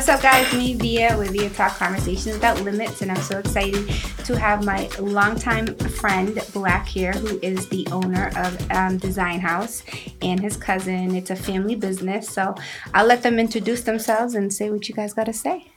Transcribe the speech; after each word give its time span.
What's 0.00 0.08
up, 0.08 0.22
guys? 0.22 0.50
Me, 0.54 0.72
Via, 0.72 1.14
with 1.18 1.32
Via 1.32 1.50
Talk 1.50 1.76
Conversations 1.76 2.32
Without 2.32 2.58
Limits, 2.62 3.02
and 3.02 3.10
I'm 3.10 3.20
so 3.20 3.38
excited 3.38 3.86
to 4.24 4.38
have 4.38 4.64
my 4.64 4.88
longtime 4.98 5.76
friend, 5.76 6.42
Black 6.54 6.88
here, 6.88 7.12
who 7.12 7.38
is 7.42 7.68
the 7.68 7.86
owner 7.92 8.32
of 8.34 8.70
um, 8.70 8.96
Design 8.96 9.40
House, 9.40 9.82
and 10.22 10.40
his 10.40 10.56
cousin. 10.56 11.14
It's 11.14 11.28
a 11.28 11.36
family 11.36 11.74
business, 11.74 12.30
so 12.30 12.54
I'll 12.94 13.04
let 13.04 13.22
them 13.22 13.38
introduce 13.38 13.82
themselves 13.82 14.34
and 14.34 14.50
say 14.50 14.70
what 14.70 14.88
you 14.88 14.94
guys 14.94 15.12
got 15.12 15.24
to 15.24 15.34
say. 15.34 15.70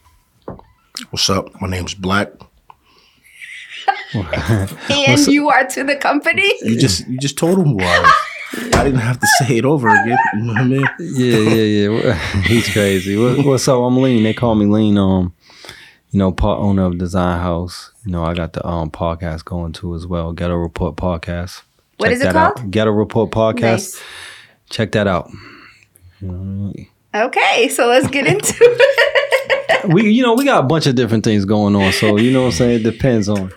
What's 1.10 1.28
up? 1.28 1.60
My 1.60 1.68
name's 1.68 1.92
Black. 1.92 2.32
and 4.14 5.26
you 5.26 5.50
are 5.50 5.66
to 5.66 5.84
the 5.84 5.96
company. 5.96 6.50
You 6.62 6.78
just 6.78 7.06
you 7.08 7.18
just 7.18 7.36
told 7.36 7.58
him 7.58 7.78
who 7.78 7.80
I 8.52 8.84
didn't 8.84 9.00
have 9.00 9.18
to 9.20 9.26
say 9.38 9.56
it 9.56 9.64
over 9.64 9.88
again. 9.88 10.18
You 10.34 10.42
know 10.42 10.52
what 10.52 10.60
I 10.60 10.64
mean? 10.64 10.88
Yeah, 11.00 11.38
yeah, 11.38 11.88
yeah. 11.88 12.18
He's 12.42 12.70
crazy. 12.72 13.16
What, 13.16 13.44
what's 13.44 13.66
up? 13.68 13.80
I'm 13.80 13.96
Lean. 14.00 14.22
They 14.22 14.34
call 14.34 14.54
me 14.54 14.66
Lean. 14.66 14.98
Um, 14.98 15.34
you 16.10 16.18
know, 16.18 16.30
part 16.30 16.60
owner 16.60 16.84
of 16.84 16.98
Design 16.98 17.40
House. 17.40 17.90
You 18.04 18.12
know, 18.12 18.22
I 18.24 18.34
got 18.34 18.52
the 18.52 18.64
um 18.66 18.90
podcast 18.90 19.44
going 19.44 19.72
too 19.72 19.94
as 19.94 20.06
well. 20.06 20.32
Ghetto 20.32 20.54
Report 20.54 20.96
podcast. 20.96 21.62
What 21.96 22.06
Check 22.06 22.14
is 22.14 22.20
it 22.20 22.24
that 22.24 22.34
called? 22.34 22.58
Out. 22.66 22.70
Ghetto 22.70 22.90
Report 22.90 23.30
podcast. 23.30 23.60
Nice. 23.60 24.02
Check 24.70 24.92
that 24.92 25.06
out. 25.06 25.30
Okay, 27.14 27.68
so 27.68 27.86
let's 27.88 28.08
get 28.08 28.26
into 28.26 28.54
it. 28.60 29.88
we 29.88 30.10
you 30.10 30.22
know 30.22 30.34
we 30.34 30.44
got 30.44 30.64
a 30.64 30.66
bunch 30.66 30.86
of 30.86 30.94
different 30.94 31.22
things 31.24 31.44
going 31.44 31.76
on 31.76 31.92
so 31.92 32.16
you 32.16 32.32
know 32.32 32.40
what 32.40 32.46
i'm 32.46 32.52
saying 32.52 32.80
it 32.80 32.82
depends 32.82 33.28
on 33.28 33.52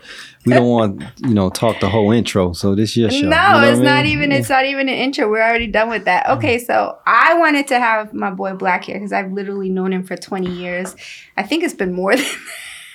we 0.47 0.53
don't 0.53 0.67
want 0.69 1.03
you 1.19 1.33
know 1.33 1.49
talk 1.49 1.79
the 1.79 1.89
whole 1.89 2.11
intro 2.11 2.53
so 2.53 2.73
this 2.75 2.95
your 2.97 3.09
show 3.11 3.15
No, 3.17 3.21
you 3.21 3.29
know 3.29 3.53
what 3.53 3.63
it's 3.69 3.79
I 3.79 3.83
not 3.83 4.03
mean? 4.05 4.13
even. 4.13 4.31
It's 4.31 4.49
not 4.49 4.65
even 4.65 4.87
an 4.89 4.95
intro. 4.95 5.29
We're 5.29 5.41
already 5.41 5.67
done 5.67 5.89
with 5.89 6.05
that. 6.05 6.29
Okay, 6.29 6.57
so 6.59 6.97
I 7.05 7.33
wanted 7.37 7.67
to 7.67 7.79
have 7.79 8.13
my 8.13 8.31
boy 8.31 8.53
Black 8.53 8.85
here 8.85 8.95
because 8.95 9.13
I've 9.13 9.31
literally 9.31 9.69
known 9.69 9.93
him 9.93 10.03
for 10.03 10.15
20 10.17 10.49
years. 10.51 10.95
I 11.35 11.43
think 11.43 11.63
it's 11.63 11.73
been 11.73 11.93
more 11.93 12.15
than 12.15 12.25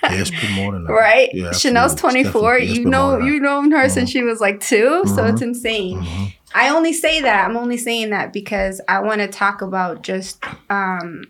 Yeah, 0.04 0.14
it's 0.14 0.30
been 0.30 0.52
more 0.52 0.72
than 0.72 0.84
that. 0.86 0.92
right. 0.92 1.28
Yeah, 1.32 1.52
Chanel's 1.52 1.94
24. 1.94 2.58
definitely- 2.58 2.74
You 2.82 2.84
know, 2.88 3.18
you've 3.18 3.40
that. 3.42 3.48
known 3.48 3.70
her 3.70 3.88
since 3.88 4.10
she 4.10 4.22
was 4.22 4.40
like 4.40 4.58
2 4.60 5.02
so 5.06 5.12
Mhm. 5.22 5.32
it's 5.32 5.42
insane. 5.42 6.00
Mhm. 6.02 6.32
I 6.54 6.68
only 6.70 6.92
say 6.92 7.20
that. 7.22 7.48
I'm 7.48 7.56
only 7.56 7.76
saying 7.78 8.10
that 8.10 8.32
because 8.32 8.80
I 8.88 9.00
want 9.00 9.20
to 9.20 9.28
talk 9.28 9.62
about 9.62 10.02
just 10.02 10.42
um, 10.68 11.22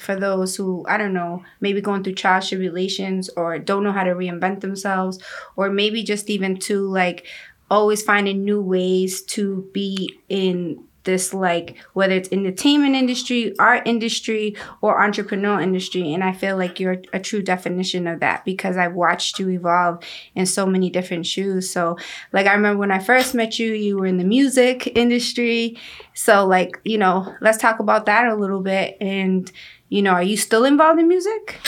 for 0.00 0.16
those 0.16 0.56
who 0.56 0.84
I 0.88 0.96
don't 0.96 1.14
know, 1.14 1.44
maybe 1.60 1.80
going 1.80 2.02
through 2.02 2.14
trials, 2.14 2.48
tribulations, 2.48 3.28
or 3.36 3.58
don't 3.58 3.84
know 3.84 3.92
how 3.92 4.04
to 4.04 4.14
reinvent 4.14 4.60
themselves, 4.60 5.18
or 5.56 5.70
maybe 5.70 6.02
just 6.02 6.30
even 6.30 6.58
to 6.60 6.88
like 6.88 7.26
always 7.70 8.02
finding 8.02 8.44
new 8.44 8.60
ways 8.60 9.22
to 9.22 9.68
be 9.72 10.18
in 10.28 10.82
this 11.04 11.32
like 11.32 11.76
whether 11.94 12.14
it's 12.14 12.28
entertainment 12.30 12.94
industry 12.94 13.54
art 13.58 13.82
industry 13.86 14.54
or 14.82 15.00
entrepreneurial 15.00 15.62
industry. 15.62 16.12
And 16.12 16.22
i 16.22 16.32
feel 16.32 16.56
like 16.56 16.78
you're 16.78 17.02
a 17.12 17.18
true 17.20 17.42
definition 17.42 18.06
of 18.06 18.20
that 18.20 18.44
because 18.44 18.76
i've 18.76 18.94
watched 18.94 19.38
you 19.38 19.48
evolve 19.50 20.04
in 20.34 20.46
so 20.46 20.66
many 20.66 20.90
different 20.90 21.26
shoes. 21.26 21.70
So 21.70 21.96
like 22.32 22.46
i 22.46 22.52
remember 22.52 22.78
when 22.78 22.90
i 22.90 22.98
first 22.98 23.34
met 23.34 23.58
you 23.58 23.72
you 23.72 23.96
were 23.96 24.06
in 24.06 24.18
the 24.18 24.24
music 24.24 24.92
industry. 24.96 25.78
So 26.14 26.46
like 26.46 26.78
you 26.84 26.98
know 26.98 27.34
let's 27.40 27.58
talk 27.58 27.78
about 27.80 28.06
that 28.06 28.26
a 28.26 28.34
little 28.34 28.60
bit. 28.60 28.96
And 29.00 29.50
you 29.90 30.00
know 30.00 30.12
are 30.12 30.22
you 30.22 30.36
still 30.36 30.64
involved 30.64 30.98
in 30.98 31.06
music 31.06 31.60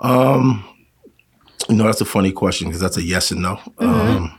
Um, 0.00 0.64
you 1.68 1.76
know, 1.76 1.84
that's 1.84 2.00
a 2.00 2.04
funny 2.06 2.32
question 2.32 2.68
because 2.68 2.80
that's 2.80 2.96
a 2.96 3.02
yes 3.02 3.30
and 3.30 3.42
no. 3.42 3.56
Mm-hmm. 3.56 3.84
Um, 3.84 4.38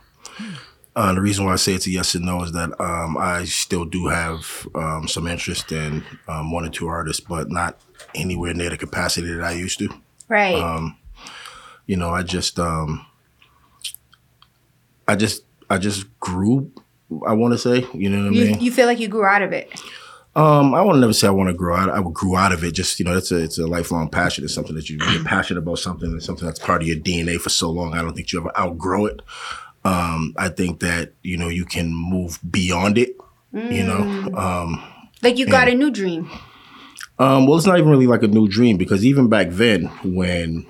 uh, 0.96 1.14
the 1.14 1.20
reason 1.20 1.44
why 1.44 1.52
I 1.52 1.56
say 1.56 1.74
it's 1.74 1.86
a 1.86 1.90
yes 1.90 2.14
and 2.14 2.24
no 2.24 2.42
is 2.42 2.52
that 2.52 2.78
um, 2.80 3.16
I 3.16 3.44
still 3.44 3.84
do 3.84 4.08
have 4.08 4.66
um, 4.74 5.06
some 5.06 5.26
interest 5.26 5.70
in 5.70 6.04
um, 6.26 6.50
one 6.50 6.66
or 6.66 6.70
two 6.70 6.88
artists, 6.88 7.20
but 7.20 7.50
not 7.50 7.80
anywhere 8.14 8.54
near 8.54 8.70
the 8.70 8.76
capacity 8.76 9.32
that 9.32 9.44
I 9.44 9.52
used 9.52 9.78
to. 9.78 9.88
right 10.28 10.56
Um, 10.56 10.96
you 11.86 11.96
know, 11.96 12.10
I 12.10 12.22
just, 12.22 12.58
um, 12.58 13.06
I 15.06 15.16
just, 15.16 15.44
I 15.68 15.78
just 15.78 16.06
grew. 16.20 16.72
I 17.26 17.32
want 17.32 17.52
to 17.52 17.58
say, 17.58 17.86
you 17.92 18.08
know 18.08 18.18
what 18.18 18.26
I 18.28 18.30
mean. 18.30 18.60
you 18.60 18.70
feel 18.70 18.86
like 18.86 19.00
you 19.00 19.08
grew 19.08 19.24
out 19.24 19.42
of 19.42 19.52
it 19.52 19.68
Um, 20.36 20.74
I 20.74 20.82
want 20.82 20.96
to 20.96 21.00
never 21.00 21.12
say 21.12 21.26
I 21.26 21.30
want 21.30 21.48
to 21.48 21.54
grow 21.54 21.76
out. 21.76 21.90
I 21.90 22.02
grew 22.12 22.36
out 22.36 22.52
of 22.52 22.62
it. 22.62 22.72
Just 22.72 22.98
you 22.98 23.04
know, 23.04 23.16
it's 23.16 23.32
a 23.32 23.36
it's 23.42 23.58
a 23.58 23.66
lifelong 23.66 24.08
passion. 24.08 24.44
It's 24.44 24.54
something 24.54 24.76
that 24.76 24.88
you 24.88 24.98
you're 25.10 25.24
passionate 25.24 25.60
about. 25.60 25.78
Something 25.78 26.14
it's 26.16 26.26
something 26.26 26.46
that's 26.46 26.60
part 26.60 26.82
of 26.82 26.88
your 26.88 26.98
DNA 26.98 27.40
for 27.40 27.50
so 27.50 27.70
long. 27.70 27.94
I 27.94 28.02
don't 28.02 28.14
think 28.14 28.32
you 28.32 28.40
ever 28.40 28.52
outgrow 28.58 29.06
it. 29.06 29.20
Um, 29.84 30.34
I 30.36 30.48
think 30.48 30.80
that 30.80 31.14
you 31.22 31.36
know 31.36 31.48
you 31.48 31.64
can 31.64 31.92
move 31.92 32.38
beyond 32.48 32.98
it. 32.98 33.16
You 33.52 33.82
know, 33.82 34.38
um, 34.38 34.80
like 35.22 35.36
you 35.36 35.46
got 35.46 35.68
a 35.68 35.74
new 35.74 35.90
dream 35.90 36.30
um, 37.20 37.46
well, 37.46 37.58
it's 37.58 37.66
not 37.66 37.78
even 37.78 37.90
really 37.90 38.06
like 38.06 38.22
a 38.22 38.28
new 38.28 38.48
dream 38.48 38.78
because 38.78 39.04
even 39.04 39.28
back 39.28 39.48
then, 39.50 39.84
when 40.02 40.64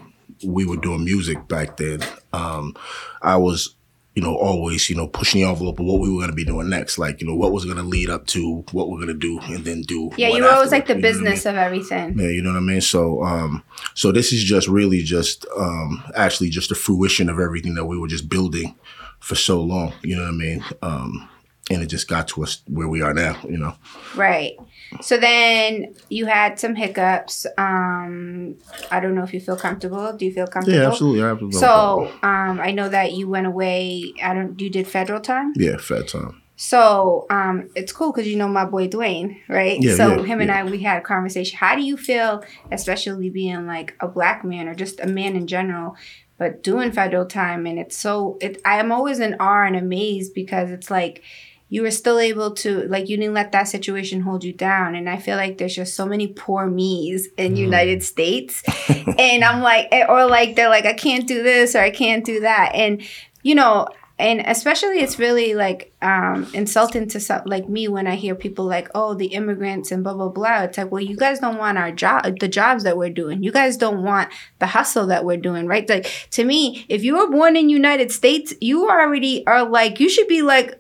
we 0.45 0.67
were 0.67 0.77
doing 0.77 1.05
music 1.05 1.47
back 1.47 1.77
then, 1.77 2.01
um, 2.33 2.75
I 3.23 3.37
was, 3.37 3.77
you 4.15 4.23
know, 4.23 4.37
always, 4.37 4.91
you 4.91 4.97
know, 4.97 5.07
pushing 5.07 5.41
the 5.41 5.49
envelope 5.49 5.79
of 5.79 5.87
what 5.87 6.01
we 6.01 6.11
were 6.11 6.19
going 6.19 6.31
to 6.31 6.35
be 6.35 6.45
doing 6.45 6.69
next. 6.69 6.99
Like, 6.99 7.21
you 7.21 7.27
know, 7.27 7.35
what 7.35 7.53
was 7.53 7.65
going 7.65 7.77
to 7.77 7.83
lead 7.83 8.11
up 8.11 8.27
to 8.29 8.65
what 8.73 8.91
we're 8.91 8.97
going 8.97 9.09
to 9.09 9.15
do 9.15 9.39
and 9.41 9.65
then 9.65 9.83
do. 9.83 10.11
yeah 10.17 10.29
you 10.29 10.43
were 10.43 10.51
always 10.51 10.73
like 10.73 10.87
the 10.87 10.97
you 10.97 11.01
know 11.01 11.09
I 11.09 11.13
mean? 11.13 11.23
business 11.23 11.47
of 11.47 11.57
everything 11.57 12.19
Yeah, 12.19 12.29
you 12.29 12.43
know 12.43 12.51
what 12.51 12.59
I 12.59 12.61
mean. 12.61 12.81
So, 12.81 13.23
um, 13.23 13.63
so 13.95 14.11
this 14.11 14.33
is 14.33 14.43
just 14.43 14.67
really 14.69 15.03
just 15.03 15.47
um, 15.57 16.03
actually 16.17 16.51
just 16.51 16.71
the 16.71 16.75
fruition 16.75 17.29
of 17.29 17.39
everything 17.39 17.75
that 17.75 17.85
we 17.85 17.99
were 17.99 18.09
just 18.09 18.29
building 18.29 18.77
for 19.21 19.37
so 19.37 19.63
long. 19.63 19.93
You 20.03 20.17
know 20.17 20.23
what 20.23 20.31
I 20.31 20.33
mean? 20.33 20.65
Um, 20.83 21.29
and 21.71 21.83
it 21.83 21.87
just 21.87 22.09
got 22.09 22.27
to 22.29 22.43
us 22.43 22.63
where 22.67 22.89
we 22.89 23.03
are 23.03 23.15
now. 23.15 23.39
You 23.49 23.59
know. 23.59 23.77
Right. 24.17 24.57
So 25.01 25.17
then 25.17 25.95
you 26.09 26.27
had 26.27 26.59
some 26.59 26.75
hiccups. 26.75 27.47
Um, 27.57 28.57
I 28.91 29.01
don't 29.01 29.15
know 29.15 29.23
if 29.23 29.33
you 29.33 29.41
feel 29.41 29.57
comfortable. 29.57 30.13
Do 30.13 30.25
you 30.25 30.33
feel 30.33 30.47
comfortable? 30.47 30.79
Yeah, 30.79 30.89
absolutely. 30.89 31.23
absolutely. 31.23 31.59
So 31.59 32.11
um, 32.23 32.61
I 32.61 32.73
know 32.73 32.89
that 32.89 33.13
you 33.13 33.29
went 33.29 33.47
away. 33.47 34.13
I 34.23 34.35
don't. 34.35 34.61
You 34.61 34.71
did 34.71 34.87
federal 34.89 35.21
time. 35.21 35.53
yeah, 35.57 35.77
fat 35.77 36.09
time. 36.09 36.43
So 36.57 37.27
um, 37.31 37.71
it's 37.75 37.91
cool 37.91 38.13
because 38.13 38.29
you 38.29 38.37
know 38.37 38.47
my 38.47 38.67
boy 38.67 38.87
Dwayne, 38.87 39.39
right? 39.49 39.81
Yeah, 39.81 39.95
so 39.95 40.17
yeah, 40.17 40.25
him 40.25 40.41
and 40.41 40.49
yeah. 40.49 40.61
I 40.61 40.65
we 40.65 40.83
had 40.83 40.99
a 40.99 41.01
conversation. 41.01 41.57
How 41.57 41.75
do 41.75 41.81
you 41.81 41.97
feel, 41.97 42.45
especially 42.71 43.31
being 43.31 43.67
like 43.67 43.97
a 44.01 44.07
black 44.07 44.45
man 44.45 44.69
or 44.69 44.75
just 44.75 45.01
a 45.01 45.07
man 45.07 45.37
in 45.37 45.47
general, 45.47 45.97
but 46.37 46.63
doing 46.63 46.93
federal 46.93 47.25
time? 47.25 47.65
And 47.65 47.79
it's 47.79 47.97
so 47.97 48.37
it. 48.43 48.61
I 48.67 48.79
am 48.79 48.93
always 48.93 49.21
in 49.21 49.37
awe 49.41 49.65
and 49.65 49.75
amazed 49.75 50.35
because 50.35 50.71
it's 50.71 50.91
like 50.91 51.23
you 51.71 51.83
were 51.83 51.91
still 51.91 52.19
able 52.19 52.51
to 52.51 52.87
like 52.89 53.09
you 53.09 53.17
didn't 53.17 53.33
let 53.33 53.53
that 53.53 53.69
situation 53.69 54.21
hold 54.21 54.45
you 54.45 54.53
down. 54.53 54.95
And 54.95 55.09
I 55.09 55.17
feel 55.17 55.37
like 55.37 55.57
there's 55.57 55.75
just 55.75 55.95
so 55.95 56.05
many 56.05 56.27
poor 56.27 56.67
me's 56.67 57.29
in 57.39 57.57
United 57.57 58.03
States, 58.03 58.63
and 59.19 59.43
I'm 59.43 59.63
like, 59.63 59.89
eh, 59.93 60.05
or 60.07 60.27
like 60.27 60.57
they're 60.57 60.69
like 60.69 60.85
I 60.85 60.95
can't 60.95 61.27
do 61.27 61.43
this 61.43 61.75
or 61.75 61.81
I 61.81 61.91
can't 61.91 62.25
do 62.25 62.41
that, 62.41 62.73
and 62.75 63.03
you 63.43 63.55
know 63.55 63.87
and 64.21 64.43
especially 64.45 65.01
it's 65.01 65.19
really 65.19 65.55
like 65.55 65.95
um, 66.03 66.47
insulting 66.53 67.09
to 67.09 67.19
some, 67.21 67.43
like 67.47 67.69
me 67.69 67.89
when 67.89 68.07
I 68.07 68.17
hear 68.17 68.35
people 68.35 68.67
like, 68.67 68.89
"Oh, 68.95 69.15
the 69.15 69.29
immigrants 69.29 69.91
and 69.91 70.05
blah 70.05 70.13
blah 70.13 70.29
blah." 70.29 70.65
It's 70.65 70.77
like, 70.77 70.93
well, 70.93 71.03
you 71.03 71.17
guys 71.17 71.41
don't 71.41 71.57
want 71.57 71.79
our 71.79 71.91
job, 71.91 72.39
the 72.39 72.49
jobs 72.49 72.85
that 72.85 72.99
we're 72.99 73.11
doing. 73.11 73.43
You 73.43 73.51
guys 73.51 73.79
don't 73.79 74.03
want 74.03 74.31
the 74.59 74.67
hustle 74.67 75.07
that 75.07 75.25
we're 75.25 75.39
doing, 75.39 75.67
right? 75.67 75.89
Like 75.89 76.29
to 76.33 76.45
me, 76.45 76.85
if 76.89 77.03
you 77.03 77.17
were 77.17 77.31
born 77.31 77.57
in 77.57 77.71
United 77.71 78.13
States, 78.13 78.53
you 78.61 78.91
already 78.91 79.47
are 79.47 79.65
like 79.65 80.01
you 80.01 80.11
should 80.11 80.29
be 80.29 80.43
like 80.43 80.80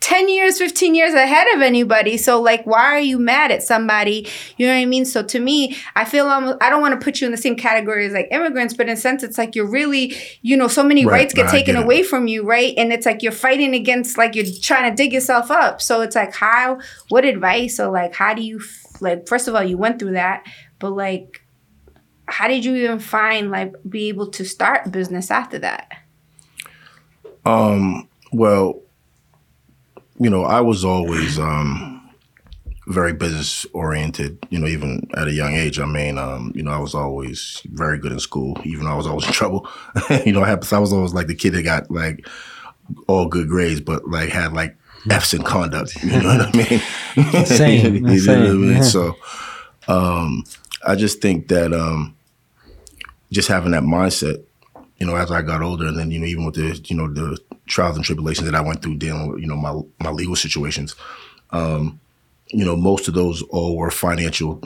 10 0.00 0.28
years 0.28 0.58
15 0.58 0.94
years 0.94 1.14
ahead 1.14 1.46
of 1.54 1.62
anybody. 1.62 2.16
So 2.16 2.40
like 2.40 2.64
why 2.66 2.84
are 2.84 3.00
you 3.00 3.18
mad 3.18 3.50
at 3.50 3.62
somebody? 3.62 4.26
You 4.56 4.66
know 4.66 4.72
what 4.74 4.80
i 4.80 4.84
mean? 4.84 5.04
So 5.04 5.22
to 5.22 5.40
me 5.40 5.76
i 5.96 6.04
feel 6.04 6.26
almost 6.26 6.58
i 6.60 6.70
don't 6.70 6.80
want 6.80 6.98
to 6.98 7.04
put 7.04 7.20
you 7.20 7.26
in 7.26 7.30
the 7.30 7.38
same 7.38 7.56
category 7.56 8.06
as 8.06 8.12
like 8.12 8.28
immigrants 8.30 8.74
but 8.74 8.86
in 8.86 8.92
a 8.92 8.96
sense 8.96 9.22
it's 9.22 9.38
like 9.38 9.54
you're 9.54 9.70
really 9.70 10.14
you 10.42 10.56
know 10.56 10.68
so 10.68 10.82
many 10.82 11.04
Right, 11.04 11.12
rights 11.12 11.34
get 11.34 11.46
I 11.46 11.50
taken 11.50 11.74
get 11.74 11.84
away 11.84 12.02
from 12.02 12.26
you 12.26 12.44
right? 12.44 12.74
And 12.76 12.92
it's 12.92 13.06
like 13.06 13.22
you're 13.22 13.32
fighting 13.32 13.74
against 13.74 14.18
like 14.18 14.34
you're 14.34 14.46
trying 14.62 14.90
to 14.90 14.96
dig 14.96 15.12
yourself 15.12 15.50
up. 15.50 15.80
So 15.80 16.00
it's 16.02 16.16
like 16.16 16.34
how 16.34 16.80
what 17.08 17.24
advice? 17.24 17.78
Or 17.80 17.90
like 17.90 18.14
how 18.14 18.34
do 18.34 18.42
you 18.42 18.60
like 19.00 19.28
first 19.28 19.48
of 19.48 19.54
all 19.54 19.62
you 19.62 19.78
went 19.78 19.98
through 19.98 20.12
that 20.12 20.44
but 20.78 20.90
like 20.90 21.42
how 22.26 22.46
did 22.46 22.64
you 22.64 22.76
even 22.76 22.98
find 22.98 23.50
like 23.50 23.74
be 23.88 24.08
able 24.08 24.28
to 24.30 24.44
start 24.44 24.90
business 24.92 25.30
after 25.30 25.58
that? 25.60 25.90
Um, 27.44 28.08
well, 28.32 28.82
you 30.18 30.30
know, 30.30 30.44
I 30.44 30.60
was 30.60 30.84
always 30.84 31.38
um, 31.38 32.10
very 32.88 33.12
business 33.12 33.66
oriented. 33.72 34.38
You 34.50 34.58
know, 34.58 34.66
even 34.66 35.08
at 35.14 35.28
a 35.28 35.32
young 35.32 35.54
age. 35.54 35.78
I 35.78 35.86
mean, 35.86 36.18
um, 36.18 36.52
you 36.54 36.62
know, 36.62 36.70
I 36.70 36.78
was 36.78 36.94
always 36.94 37.62
very 37.66 37.98
good 37.98 38.12
in 38.12 38.20
school. 38.20 38.60
Even 38.64 38.84
though 38.84 38.92
I 38.92 38.96
was 38.96 39.06
always 39.06 39.26
in 39.26 39.32
trouble. 39.40 39.68
you 40.26 40.32
know, 40.32 40.42
I, 40.42 40.48
had, 40.48 40.72
I 40.72 40.78
was 40.78 40.92
always 40.92 41.14
like 41.14 41.26
the 41.26 41.34
kid 41.34 41.54
that 41.54 41.62
got 41.62 41.90
like 41.90 42.26
all 43.06 43.26
good 43.28 43.48
grades, 43.48 43.80
but 43.80 44.08
like 44.08 44.30
had 44.30 44.52
like 44.52 44.76
F's 45.10 45.34
in 45.34 45.42
conduct. 45.42 46.02
You 46.02 46.20
know 46.20 46.36
what 46.36 46.54
I 46.54 46.58
mean? 47.36 47.46
Same, 47.46 47.94
you 47.94 48.00
know 48.00 48.08
what 48.08 48.12
I 48.12 48.16
same, 48.18 48.60
mean? 48.60 48.76
yeah. 48.76 48.82
So, 48.82 49.16
um, 49.86 50.44
I 50.86 50.94
just 50.94 51.20
think 51.20 51.48
that 51.48 51.72
um, 51.72 52.16
just 53.30 53.48
having 53.48 53.72
that 53.72 53.82
mindset 53.82 54.44
you 54.98 55.06
know, 55.06 55.14
as 55.14 55.30
I 55.30 55.42
got 55.42 55.62
older, 55.62 55.86
and 55.86 55.98
then 55.98 56.10
you 56.10 56.18
know, 56.18 56.26
even 56.26 56.44
with 56.44 56.56
the 56.56 56.80
you 56.86 56.96
know 56.96 57.08
the 57.12 57.38
trials 57.68 57.96
and 57.96 58.04
tribulations 58.04 58.46
that 58.46 58.54
I 58.54 58.60
went 58.60 58.82
through 58.82 58.96
dealing 58.96 59.28
with 59.28 59.40
you 59.40 59.46
know 59.46 59.56
my 59.56 59.80
my 60.00 60.10
legal 60.10 60.36
situations, 60.36 60.96
um, 61.50 62.00
you 62.48 62.64
know, 62.64 62.76
most 62.76 63.08
of 63.08 63.14
those 63.14 63.42
all 63.42 63.76
were 63.76 63.90
financial 63.90 64.62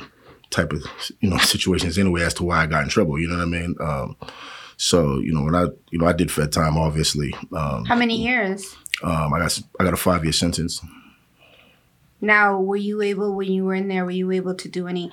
type 0.51 0.73
of 0.73 0.83
you 1.21 1.29
know 1.29 1.39
situations 1.55 1.99
anyway 1.99 2.23
as 2.23 2.35
to 2.35 2.45
why 2.45 2.63
I 2.63 2.67
got 2.67 2.85
in 2.85 2.89
trouble. 2.89 3.19
You 3.19 3.29
know 3.29 3.37
what 3.37 3.43
I 3.43 3.47
mean? 3.47 3.75
Um, 3.81 4.17
so 4.77 5.19
you 5.19 5.33
know 5.35 5.43
when 5.45 5.55
I 5.55 5.65
you 5.91 5.99
know 5.99 6.07
I 6.07 6.13
did 6.13 6.31
fed 6.31 6.53
time 6.53 6.77
obviously. 6.77 7.35
Um, 7.53 7.85
How 7.85 7.97
many 7.97 8.17
years? 8.23 8.75
um, 9.03 9.33
I 9.33 9.39
got 9.41 9.61
I 9.81 9.85
got 9.85 9.95
a 9.95 9.99
five 9.99 10.25
year 10.25 10.33
sentence. 10.33 10.81
Now, 12.21 12.61
were 12.61 12.77
you 12.77 13.03
able 13.03 13.35
when 13.35 13.51
you 13.51 13.65
were 13.65 13.75
in 13.75 13.89
there? 13.89 14.05
Were 14.05 14.13
you 14.13 14.31
able 14.31 14.55
to 14.55 14.69
do 14.69 14.87
any 14.87 15.11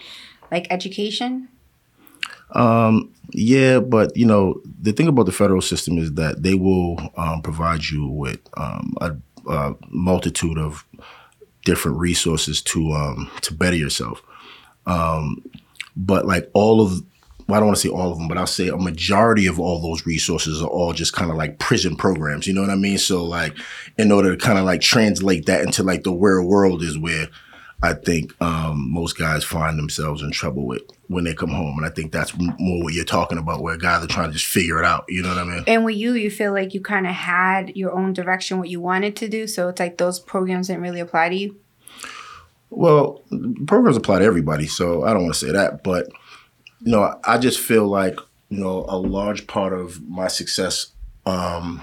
like 0.51 0.67
education? 0.69 1.49
Um, 2.51 3.13
yeah, 3.31 3.79
but 3.79 4.15
you 4.17 4.25
know 4.25 4.61
the 4.81 4.91
thing 4.91 5.07
about 5.07 5.25
the 5.25 5.31
federal 5.31 5.61
system 5.61 5.97
is 5.97 6.13
that 6.13 6.41
they 6.41 6.55
will 6.55 6.97
um, 7.15 7.41
provide 7.41 7.85
you 7.85 8.07
with 8.07 8.39
um, 8.57 8.95
a, 9.01 9.15
a 9.47 9.75
multitude 9.89 10.57
of 10.57 10.85
different 11.65 11.97
resources 11.97 12.61
to 12.63 12.91
um, 12.93 13.29
to 13.41 13.53
better 13.53 13.75
yourself. 13.75 14.23
Um, 14.85 15.43
but 15.95 16.25
like 16.25 16.49
all 16.53 16.81
of 16.81 17.03
well, 17.49 17.57
I 17.57 17.59
don't 17.61 17.67
want 17.67 17.77
to 17.77 17.87
say 17.87 17.89
all 17.89 18.11
of 18.11 18.19
them, 18.19 18.27
but 18.27 18.37
I'll 18.37 18.45
say 18.45 18.67
a 18.67 18.77
majority 18.77 19.47
of 19.47 19.59
all 19.59 19.81
those 19.81 20.05
resources 20.05 20.61
are 20.61 20.67
all 20.67 20.93
just 20.93 21.13
kind 21.13 21.31
of 21.31 21.37
like 21.37 21.57
prison 21.57 21.95
programs. 21.95 22.45
You 22.45 22.53
know 22.53 22.61
what 22.61 22.69
I 22.69 22.75
mean? 22.75 22.99
So 22.99 23.25
like, 23.25 23.57
in 23.97 24.11
order 24.11 24.35
to 24.35 24.37
kind 24.37 24.59
of 24.59 24.65
like 24.65 24.81
translate 24.81 25.47
that 25.47 25.61
into 25.61 25.81
like 25.81 26.03
the 26.03 26.13
real 26.13 26.45
world 26.45 26.83
is 26.83 26.95
where 26.95 27.27
I 27.81 27.93
think 27.93 28.39
um, 28.41 28.91
most 28.91 29.17
guys 29.17 29.45
find 29.45 29.79
themselves 29.79 30.21
in 30.21 30.31
trouble 30.31 30.65
with 30.65 30.81
when 31.07 31.23
they 31.23 31.33
come 31.33 31.51
home, 31.51 31.77
and 31.77 31.85
I 31.85 31.89
think 31.89 32.11
that's 32.11 32.33
more 32.37 32.83
what 32.83 32.93
you're 32.93 33.05
talking 33.05 33.37
about, 33.37 33.61
where 33.61 33.77
guys 33.77 34.03
are 34.03 34.07
trying 34.07 34.27
to 34.27 34.33
just 34.33 34.47
figure 34.47 34.79
it 34.79 34.85
out. 34.85 35.05
You 35.07 35.23
know 35.23 35.29
what 35.29 35.37
I 35.37 35.43
mean? 35.45 35.63
And 35.65 35.85
with 35.85 35.95
you, 35.95 36.13
you 36.13 36.29
feel 36.29 36.51
like 36.51 36.73
you 36.73 36.81
kind 36.81 37.07
of 37.07 37.13
had 37.13 37.75
your 37.77 37.93
own 37.93 38.11
direction, 38.11 38.59
what 38.59 38.67
you 38.69 38.81
wanted 38.81 39.15
to 39.17 39.29
do. 39.29 39.47
So 39.47 39.69
it's 39.69 39.79
like 39.79 39.97
those 39.97 40.19
programs 40.19 40.67
didn't 40.67 40.81
really 40.81 40.99
apply 40.99 41.29
to 41.29 41.35
you. 41.35 41.57
Well, 42.69 43.23
programs 43.65 43.97
apply 43.97 44.19
to 44.19 44.25
everybody, 44.25 44.67
so 44.67 45.03
I 45.03 45.13
don't 45.13 45.23
want 45.23 45.35
to 45.35 45.45
say 45.45 45.51
that, 45.53 45.83
but 45.83 46.07
you 46.81 46.91
know, 46.91 47.19
I 47.23 47.37
just 47.37 47.59
feel 47.59 47.87
like 47.87 48.19
you 48.49 48.59
know 48.59 48.85
a 48.89 48.97
large 48.97 49.47
part 49.47 49.73
of 49.73 50.01
my 50.07 50.27
success 50.27 50.91
um, 51.25 51.81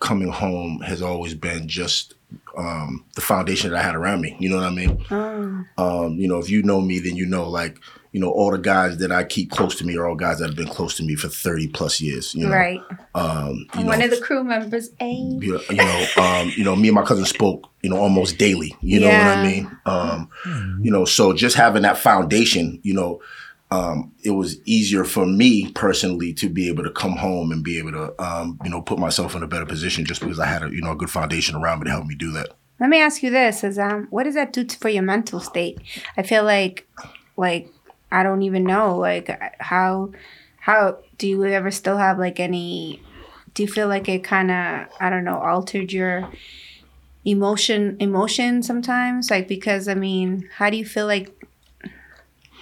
coming 0.00 0.30
home 0.30 0.80
has 0.80 1.02
always 1.02 1.34
been 1.34 1.68
just 1.68 2.14
um, 2.56 3.04
the 3.14 3.20
foundation 3.20 3.70
that 3.70 3.78
I 3.78 3.82
had 3.82 3.94
around 3.94 4.20
me. 4.20 4.36
You 4.38 4.48
know 4.50 4.56
what 4.56 4.66
I 4.66 4.70
mean? 4.70 5.04
Oh. 5.10 5.64
Um, 5.78 6.14
you 6.18 6.28
know, 6.28 6.38
if 6.38 6.48
you 6.50 6.62
know 6.62 6.80
me, 6.80 6.98
then 6.98 7.16
you 7.16 7.26
know 7.26 7.48
like 7.48 7.78
you 8.12 8.20
know 8.20 8.30
all 8.30 8.52
the 8.52 8.58
guys 8.58 8.98
that 8.98 9.10
I 9.10 9.24
keep 9.24 9.50
close 9.50 9.74
to 9.76 9.84
me 9.84 9.96
are 9.96 10.06
all 10.08 10.14
guys 10.14 10.38
that 10.38 10.46
have 10.46 10.56
been 10.56 10.68
close 10.68 10.96
to 10.98 11.02
me 11.02 11.16
for 11.16 11.28
thirty 11.28 11.66
plus 11.68 12.00
years. 12.00 12.34
You 12.34 12.46
know, 12.46 12.52
Right. 12.54 12.80
um, 13.14 13.66
you 13.76 13.84
One 13.86 13.98
know, 13.98 14.04
of 14.04 14.10
the 14.12 14.20
crew 14.20 14.44
members, 14.44 14.90
A. 15.00 15.10
you 15.12 15.60
you 15.70 15.76
know, 15.76 16.06
um, 16.16 16.52
you 16.56 16.62
know, 16.64 16.76
me 16.76 16.88
and 16.88 16.94
my 16.94 17.02
cousin 17.04 17.24
spoke, 17.24 17.68
you 17.82 17.90
know, 17.90 17.96
almost 17.98 18.38
daily. 18.38 18.74
You 18.80 19.00
know 19.00 19.08
what 19.08 19.26
I 19.26 19.42
mean? 19.42 19.70
Um, 19.86 20.28
You 20.80 20.90
know, 20.92 21.04
so 21.04 21.32
just 21.32 21.56
having 21.56 21.82
that 21.82 21.98
foundation, 21.98 22.78
you 22.82 22.94
know, 22.94 23.20
um, 23.70 24.12
it 24.22 24.30
was 24.30 24.60
easier 24.64 25.04
for 25.04 25.26
me 25.26 25.70
personally 25.72 26.32
to 26.34 26.48
be 26.48 26.68
able 26.68 26.84
to 26.84 26.90
come 26.90 27.16
home 27.16 27.50
and 27.50 27.64
be 27.64 27.78
able 27.78 27.92
to, 27.92 28.22
um, 28.22 28.58
you 28.62 28.70
know, 28.70 28.82
put 28.82 28.98
myself 28.98 29.34
in 29.34 29.42
a 29.42 29.48
better 29.48 29.66
position 29.66 30.04
just 30.04 30.20
because 30.20 30.38
I 30.38 30.46
had 30.46 30.62
a, 30.62 30.70
you 30.70 30.80
know, 30.80 30.92
a 30.92 30.96
good 30.96 31.10
foundation 31.10 31.56
around 31.56 31.80
me 31.80 31.86
to 31.86 31.90
help 31.90 32.06
me 32.06 32.14
do 32.14 32.30
that. 32.32 32.50
Let 32.78 32.90
me 32.90 33.00
ask 33.00 33.22
you 33.22 33.30
this: 33.30 33.64
Is 33.64 33.78
um, 33.78 34.06
what 34.10 34.24
does 34.24 34.34
that 34.34 34.52
do 34.52 34.66
for 34.68 34.88
your 34.88 35.02
mental 35.02 35.40
state? 35.40 35.80
I 36.16 36.22
feel 36.22 36.44
like, 36.44 36.88
like 37.36 37.68
I 38.12 38.22
don't 38.22 38.42
even 38.42 38.64
know, 38.64 38.96
like 38.96 39.30
how, 39.60 40.12
how 40.58 40.98
do 41.18 41.26
you 41.28 41.44
ever 41.44 41.70
still 41.70 41.96
have 41.96 42.18
like 42.18 42.40
any? 42.40 43.02
Do 43.54 43.62
you 43.62 43.68
feel 43.68 43.88
like 43.88 44.08
it 44.08 44.24
kind 44.24 44.50
of 44.50 44.88
I 45.00 45.10
don't 45.10 45.24
know 45.24 45.38
altered 45.38 45.92
your 45.92 46.28
emotion 47.24 47.96
emotion 48.00 48.62
sometimes? 48.62 49.30
Like 49.30 49.48
because 49.48 49.88
I 49.88 49.94
mean, 49.94 50.48
how 50.56 50.70
do 50.70 50.76
you 50.76 50.84
feel 50.84 51.06
like? 51.06 51.30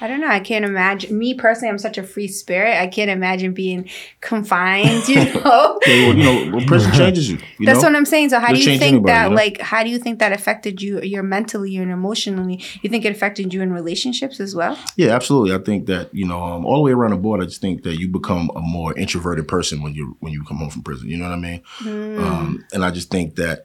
I 0.02 0.08
don't 0.08 0.20
know. 0.20 0.26
I 0.26 0.40
can't 0.40 0.64
imagine. 0.64 1.16
Me 1.16 1.32
personally, 1.32 1.70
I'm 1.70 1.78
such 1.78 1.96
a 1.96 2.02
free 2.02 2.26
spirit. 2.26 2.76
I 2.76 2.88
can't 2.88 3.08
imagine 3.08 3.54
being 3.54 3.88
confined. 4.20 5.04
You 5.12 5.16
know. 5.34 5.78
Yeah, 5.86 6.06
well, 6.08 6.16
you 6.16 6.24
know, 6.24 6.56
well, 6.56 6.66
prison 6.66 6.90
changes 6.94 7.30
you. 7.30 7.38
you 7.58 7.66
That's 7.66 7.82
know? 7.82 7.88
what 7.88 7.96
I'm 7.96 8.04
saying. 8.04 8.30
So 8.30 8.40
how 8.40 8.48
It'll 8.50 8.62
do 8.62 8.72
you 8.72 8.78
think 8.78 8.92
anybody, 8.94 9.12
that 9.12 9.24
you 9.24 9.30
know? 9.30 9.36
like 9.36 9.60
how 9.60 9.84
do 9.84 9.90
you 9.90 9.98
think 9.98 10.20
that 10.20 10.32
affected 10.32 10.80
you 10.80 11.00
your 11.02 11.22
mentally 11.22 11.76
and 11.76 11.92
emotionally? 11.92 12.62
You 12.80 12.88
think 12.90 13.04
it 13.04 13.12
affected 13.12 13.52
you 13.52 13.62
in 13.62 13.72
relationships 13.72 14.40
as 14.40 14.54
well? 14.56 14.78
Yeah, 14.96 15.14
absolutely. 15.14 15.54
I 15.54 15.58
think 15.58 15.86
that 15.86 16.12
you 16.14 16.26
know, 16.26 16.42
um, 16.42 16.64
all 16.64 16.76
the 16.76 16.82
way 16.82 16.92
around 16.92 17.10
the 17.10 17.18
board, 17.18 17.42
I 17.42 17.44
just 17.44 17.60
think 17.60 17.82
that 17.84 17.98
you 17.98 18.08
become 18.08 18.50
a 18.56 18.60
more 18.60 18.96
introverted 18.98 19.46
person 19.46 19.82
when 19.82 19.94
you 19.94 20.16
when 20.20 20.32
you 20.32 20.42
come 20.44 20.56
home 20.56 20.70
from 20.70 20.82
prison. 20.82 21.08
You 21.08 21.18
know 21.18 21.28
what 21.28 21.34
I 21.34 21.40
mean? 21.40 21.62
Mm. 21.80 22.18
Um, 22.18 22.64
and 22.72 22.84
I 22.84 22.90
just 22.90 23.10
think 23.10 23.36
that 23.36 23.64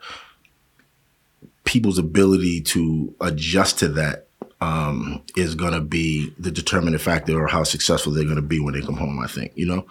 people's 1.63 1.98
ability 1.98 2.62
to 2.62 3.16
adjust 3.22 3.80
to 3.80 3.88
that 3.89 4.26
um, 4.62 5.24
is 5.36 5.56
going 5.56 5.74
to 5.74 5.81
be 5.81 6.33
the 6.39 6.51
determining 6.51 7.00
factor 7.00 7.39
or 7.39 7.48
how 7.48 7.63
successful 7.63 8.12
they're 8.12 8.24
going 8.24 8.36
to 8.38 8.42
be 8.42 8.59
when 8.59 8.74
they 8.74 8.81
come 8.81 8.98
home. 8.98 9.19
I 9.19 9.27
think 9.27 9.51
you 9.56 9.65
know. 9.65 9.86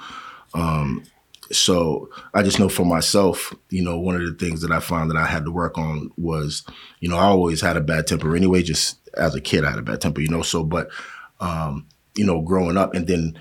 Um, 0.54 1.04
so 1.52 2.10
I 2.34 2.42
just 2.42 2.58
know 2.58 2.68
for 2.68 2.84
myself, 2.84 3.54
you 3.70 3.82
know, 3.82 3.98
one 3.98 4.16
of 4.16 4.22
the 4.22 4.34
things 4.34 4.62
that 4.62 4.72
I 4.72 4.80
found 4.80 5.10
that 5.10 5.16
I 5.16 5.26
had 5.26 5.44
to 5.44 5.52
work 5.52 5.78
on 5.78 6.10
was, 6.16 6.64
you 7.00 7.08
know, 7.08 7.16
I 7.16 7.24
always 7.24 7.60
had 7.60 7.76
a 7.76 7.80
bad 7.80 8.06
temper 8.06 8.34
anyway. 8.34 8.62
Just 8.62 8.98
as 9.14 9.34
a 9.34 9.40
kid, 9.40 9.64
I 9.64 9.70
had 9.70 9.78
a 9.78 9.82
bad 9.82 10.00
temper, 10.00 10.20
you 10.20 10.28
know. 10.28 10.42
So, 10.42 10.64
but 10.64 10.88
um, 11.40 11.86
you 12.14 12.24
know, 12.24 12.40
growing 12.40 12.76
up, 12.76 12.94
and 12.94 13.06
then 13.06 13.38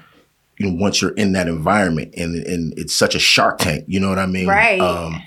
you 0.57 0.69
know, 0.69 0.77
once 0.79 1.01
you're 1.01 1.11
in 1.11 1.33
that 1.33 1.47
environment, 1.47 2.13
and 2.15 2.35
and 2.35 2.77
it's 2.77 2.95
such 2.95 3.15
a 3.15 3.19
shark 3.19 3.59
tank, 3.59 3.85
you 3.87 3.99
know 3.99 4.09
what 4.09 4.19
I 4.19 4.25
mean? 4.25 4.47
Right. 4.47 4.79
Um, 4.79 5.23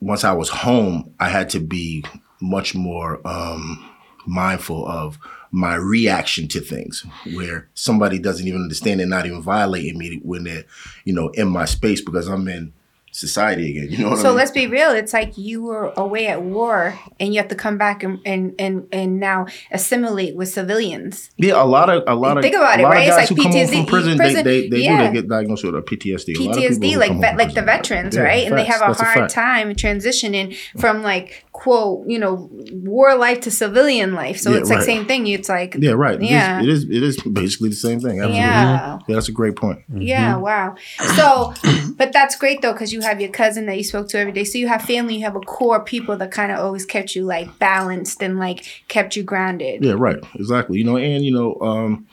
once 0.00 0.24
I 0.24 0.32
was 0.32 0.48
home, 0.48 1.14
I 1.18 1.28
had 1.28 1.50
to 1.50 1.60
be 1.60 2.04
much 2.40 2.74
more 2.74 3.26
um, 3.26 3.90
mindful 4.28 4.86
of 4.86 5.18
my 5.50 5.74
reaction 5.74 6.46
to 6.48 6.60
things 6.60 7.04
where 7.34 7.68
somebody 7.74 8.18
doesn't 8.18 8.46
even 8.46 8.62
understand 8.62 9.00
and 9.00 9.10
not 9.10 9.26
even 9.26 9.42
violating 9.42 9.98
me 9.98 10.20
when 10.22 10.44
they're, 10.44 10.64
you 11.04 11.12
know, 11.12 11.28
in 11.30 11.48
my 11.48 11.64
space 11.64 12.00
because 12.02 12.28
I'm 12.28 12.46
in 12.48 12.72
society 13.18 13.70
again. 13.70 13.88
You 13.90 13.98
know 14.04 14.10
what 14.10 14.18
I 14.20 14.22
So 14.22 14.28
mean? 14.28 14.36
let's 14.38 14.50
be 14.52 14.66
real. 14.66 14.90
It's 14.90 15.12
like 15.12 15.36
you 15.36 15.62
were 15.62 15.92
away 15.96 16.26
at 16.28 16.42
war 16.42 16.98
and 17.18 17.32
you 17.34 17.40
have 17.40 17.48
to 17.48 17.54
come 17.56 17.76
back 17.78 18.02
and 18.02 18.20
and 18.24 18.54
and, 18.58 18.86
and 18.92 19.18
now 19.20 19.46
assimilate 19.72 20.36
with 20.36 20.48
civilians. 20.48 21.30
yeah, 21.36 21.60
a 21.62 21.64
lot 21.64 21.88
of 21.90 22.04
a 22.06 22.14
lot 22.14 22.36
of 22.36 22.42
Think 22.42 22.54
about 22.56 22.76
a 22.78 22.80
it, 22.80 22.82
lot 22.84 22.90
right? 22.92 23.02
of 23.02 23.08
It's 23.08 23.16
guys 23.16 23.30
like 23.30 23.36
who 23.36 23.42
come 23.42 23.52
home 23.52 23.60
PTSD, 23.62 23.76
from 23.76 23.86
prison, 23.86 24.16
prison, 24.18 24.44
they 24.44 24.60
they, 24.62 24.68
they 24.68 24.82
yeah. 24.84 24.98
do 24.98 25.06
they 25.08 25.12
get 25.20 25.28
diagnosed 25.28 25.64
with 25.64 25.74
a 25.74 25.82
PTSD. 25.82 26.36
A 26.36 26.42
lot 26.42 26.56
of 26.56 26.62
people 26.62 26.76
PTSD, 26.76 26.92
who 26.94 26.98
like 27.00 27.08
come 27.08 27.14
home 27.16 27.20
vet, 27.22 27.30
from 27.30 27.38
like 27.38 27.54
the 27.54 27.62
veterans, 27.62 28.14
Yeah, 28.16 28.22
right? 28.22 28.46
And 28.46 28.56
they 28.58 28.64
have 28.64 28.80
a 28.82 28.86
That's 28.88 29.00
hard 29.00 29.18
fact. 29.18 29.32
time 29.34 29.74
transitioning 29.74 30.56
from 30.78 31.02
like 31.02 31.44
quote, 31.52 32.06
you 32.06 32.18
know, 32.18 32.48
war 32.72 33.16
life 33.16 33.40
to 33.40 33.50
civilian 33.50 34.14
life. 34.14 34.38
So 34.38 34.50
Yeah, 34.52 34.58
it's 34.58 34.70
like 34.70 34.78
right. 34.78 34.86
same 34.86 35.06
thing. 35.06 35.26
It's 35.26 35.48
like 35.48 35.74
Yeah, 35.78 35.92
right. 35.92 36.20
Yeah. 36.22 36.62
It 36.62 36.68
is, 36.68 36.84
it 36.84 37.02
is 37.02 37.16
it 37.18 37.26
is 37.26 37.32
basically 37.32 37.70
the 37.70 37.74
same 37.88 37.98
thing. 38.00 38.20
Absolutely. 38.20 38.38
Yeah. 38.38 38.98
Yeah, 39.08 39.14
that's 39.16 39.28
a 39.28 39.32
great 39.32 39.56
point. 39.56 39.78
Yeah, 39.92 40.34
mm-hmm. 40.34 40.42
wow. 40.42 40.76
So, 41.16 41.54
but 41.96 42.12
that's 42.12 42.36
great 42.36 42.60
though, 42.62 42.72
because 42.72 42.92
you 42.92 43.00
have 43.00 43.07
your 43.20 43.30
cousin 43.30 43.66
that 43.66 43.76
you 43.76 43.84
spoke 43.84 44.08
to 44.10 44.18
every 44.18 44.32
day. 44.32 44.44
So 44.44 44.58
you 44.58 44.68
have 44.68 44.82
family, 44.82 45.16
you 45.16 45.24
have 45.24 45.36
a 45.36 45.40
core 45.40 45.82
people 45.82 46.16
that 46.18 46.30
kind 46.30 46.52
of 46.52 46.58
always 46.58 46.84
kept 46.84 47.14
you 47.16 47.24
like 47.24 47.58
balanced 47.58 48.22
and 48.22 48.38
like 48.38 48.84
kept 48.88 49.16
you 49.16 49.22
grounded. 49.22 49.84
Yeah, 49.84 49.94
right. 49.96 50.18
Exactly. 50.34 50.78
You 50.78 50.84
know, 50.84 50.96
and 50.96 51.24
you 51.24 51.32
know, 51.32 51.56
um, 51.60 52.06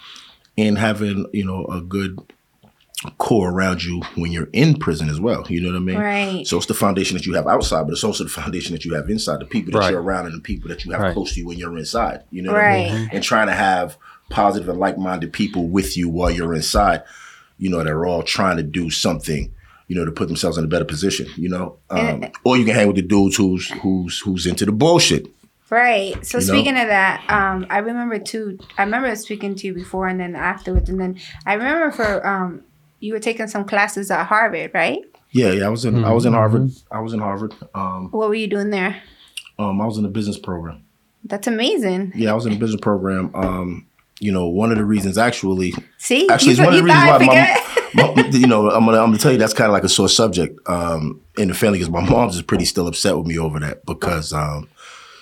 and 0.57 0.77
having 0.77 1.25
you 1.33 1.45
know 1.45 1.65
a 1.65 1.81
good 1.81 2.19
core 3.17 3.51
around 3.51 3.83
you 3.83 4.01
when 4.15 4.31
you're 4.31 4.49
in 4.53 4.77
prison 4.77 5.09
as 5.09 5.19
well. 5.19 5.45
You 5.49 5.61
know 5.61 5.69
what 5.69 5.77
I 5.77 5.79
mean? 5.79 5.99
Right. 5.99 6.47
So 6.47 6.57
it's 6.57 6.65
the 6.65 6.73
foundation 6.73 7.15
that 7.17 7.25
you 7.25 7.33
have 7.33 7.47
outside, 7.47 7.83
but 7.83 7.91
it's 7.91 8.03
also 8.03 8.23
the 8.23 8.29
foundation 8.29 8.73
that 8.73 8.85
you 8.85 8.95
have 8.95 9.09
inside. 9.09 9.41
The 9.41 9.45
people 9.45 9.73
that 9.73 9.79
Right. 9.79 9.91
you're 9.91 10.01
around 10.01 10.25
and 10.27 10.35
the 10.35 10.39
people 10.41 10.69
that 10.69 10.85
you 10.85 10.91
have 10.93 11.01
Right. 11.01 11.13
close 11.13 11.33
to 11.33 11.41
you 11.41 11.47
when 11.47 11.57
you're 11.57 11.77
inside. 11.77 12.21
You 12.31 12.41
know 12.41 12.53
what 12.53 12.63
I 12.63 12.69
mean? 12.69 12.93
Right. 12.93 13.09
And 13.11 13.23
trying 13.23 13.47
to 13.47 13.53
have 13.53 13.97
positive 14.29 14.69
and 14.69 14.79
like-minded 14.79 15.33
people 15.33 15.67
with 15.67 15.97
you 15.97 16.09
while 16.09 16.31
you're 16.31 16.53
inside. 16.55 17.03
You 17.59 17.69
know, 17.69 17.83
they're 17.83 18.05
all 18.05 18.23
trying 18.23 18.57
to 18.57 18.63
do 18.63 18.89
something. 18.89 19.51
You 19.87 19.95
know, 19.95 20.05
to 20.05 20.11
put 20.11 20.27
themselves 20.27 20.57
in 20.57 20.63
a 20.63 20.67
better 20.67 20.85
position. 20.85 21.27
You 21.35 21.49
know, 21.49 21.77
um, 21.89 21.99
And- 21.99 22.31
or 22.43 22.57
you 22.57 22.65
can 22.65 22.73
hang 22.75 22.87
with 22.87 22.95
the 22.95 23.01
dudes 23.03 23.35
who's 23.35 23.69
who's 23.81 24.19
who's 24.19 24.45
into 24.45 24.65
the 24.65 24.71
bullshit. 24.71 25.27
Right. 25.69 26.13
So 26.25 26.37
You 26.39 26.45
know? 26.47 26.53
speaking 26.53 26.77
of 26.77 26.87
that, 26.87 27.23
um, 27.29 27.65
I 27.69 27.79
remember 27.79 28.19
too. 28.19 28.57
I 28.77 28.83
remember 28.83 29.15
speaking 29.15 29.55
to 29.55 29.67
you 29.67 29.73
before 29.73 30.07
and 30.07 30.19
then 30.19 30.35
afterwards, 30.35 30.89
and 30.89 30.99
then 30.99 31.17
I 31.45 31.53
remember 31.53 31.91
for 31.91 32.25
um, 32.25 32.61
you 32.99 33.13
were 33.13 33.19
taking 33.19 33.47
some 33.47 33.65
classes 33.65 34.09
at 34.11 34.25
Harvard, 34.25 34.71
right? 34.73 34.99
Yeah, 35.31 35.51
yeah. 35.51 35.65
I 35.65 35.69
was 35.69 35.83
in 35.85 36.03
I 36.05 36.13
was 36.13 36.25
in 36.25 36.33
Harvard. 36.33 36.71
I 36.91 36.99
was 37.01 37.13
in 37.13 37.19
Harvard. 37.19 37.53
Um, 37.73 38.09
What 38.11 38.29
were 38.29 38.35
you 38.35 38.47
doing 38.47 38.69
there? 38.69 39.01
um, 39.59 39.81
I 39.81 39.85
was 39.85 39.97
in 39.97 40.03
the 40.03 40.09
business 40.09 40.37
program. 40.37 40.81
That's 41.23 41.47
amazing. 41.47 42.13
Yeah, 42.15 42.31
I 42.31 42.35
was 42.35 42.45
in 42.45 42.53
the 42.53 42.59
business 42.59 42.79
program. 42.81 43.31
Um, 43.33 43.85
you 44.19 44.31
know, 44.31 44.47
one 44.47 44.71
of 44.71 44.77
the 44.77 44.85
reasons 44.85 45.17
actually, 45.17 45.73
See, 45.97 46.27
actually, 46.29 46.47
you, 46.47 46.51
it's 46.53 46.59
one 46.59 46.69
of 46.73 46.75
the 46.77 46.83
reasons 46.83 47.05
why 47.05 47.17
forget. 47.19 47.59
my, 47.67 47.74
my, 47.74 47.74
you 47.95 48.47
know, 48.47 48.69
I'm 48.69 48.85
gonna 48.85 48.99
I'm 48.99 49.07
gonna 49.07 49.17
tell 49.17 49.31
you 49.31 49.37
that's 49.37 49.53
kind 49.53 49.69
of 49.69 49.73
like 49.73 49.83
a 49.83 49.89
sore 49.89 50.09
subject 50.09 50.59
um, 50.67 51.21
in 51.37 51.47
the 51.47 51.53
family 51.53 51.79
because 51.79 51.91
my 51.91 52.07
mom's 52.07 52.35
is 52.35 52.41
pretty 52.41 52.65
still 52.65 52.87
upset 52.87 53.17
with 53.17 53.27
me 53.27 53.37
over 53.37 53.59
that 53.59 53.85
because 53.85 54.33
um, 54.33 54.67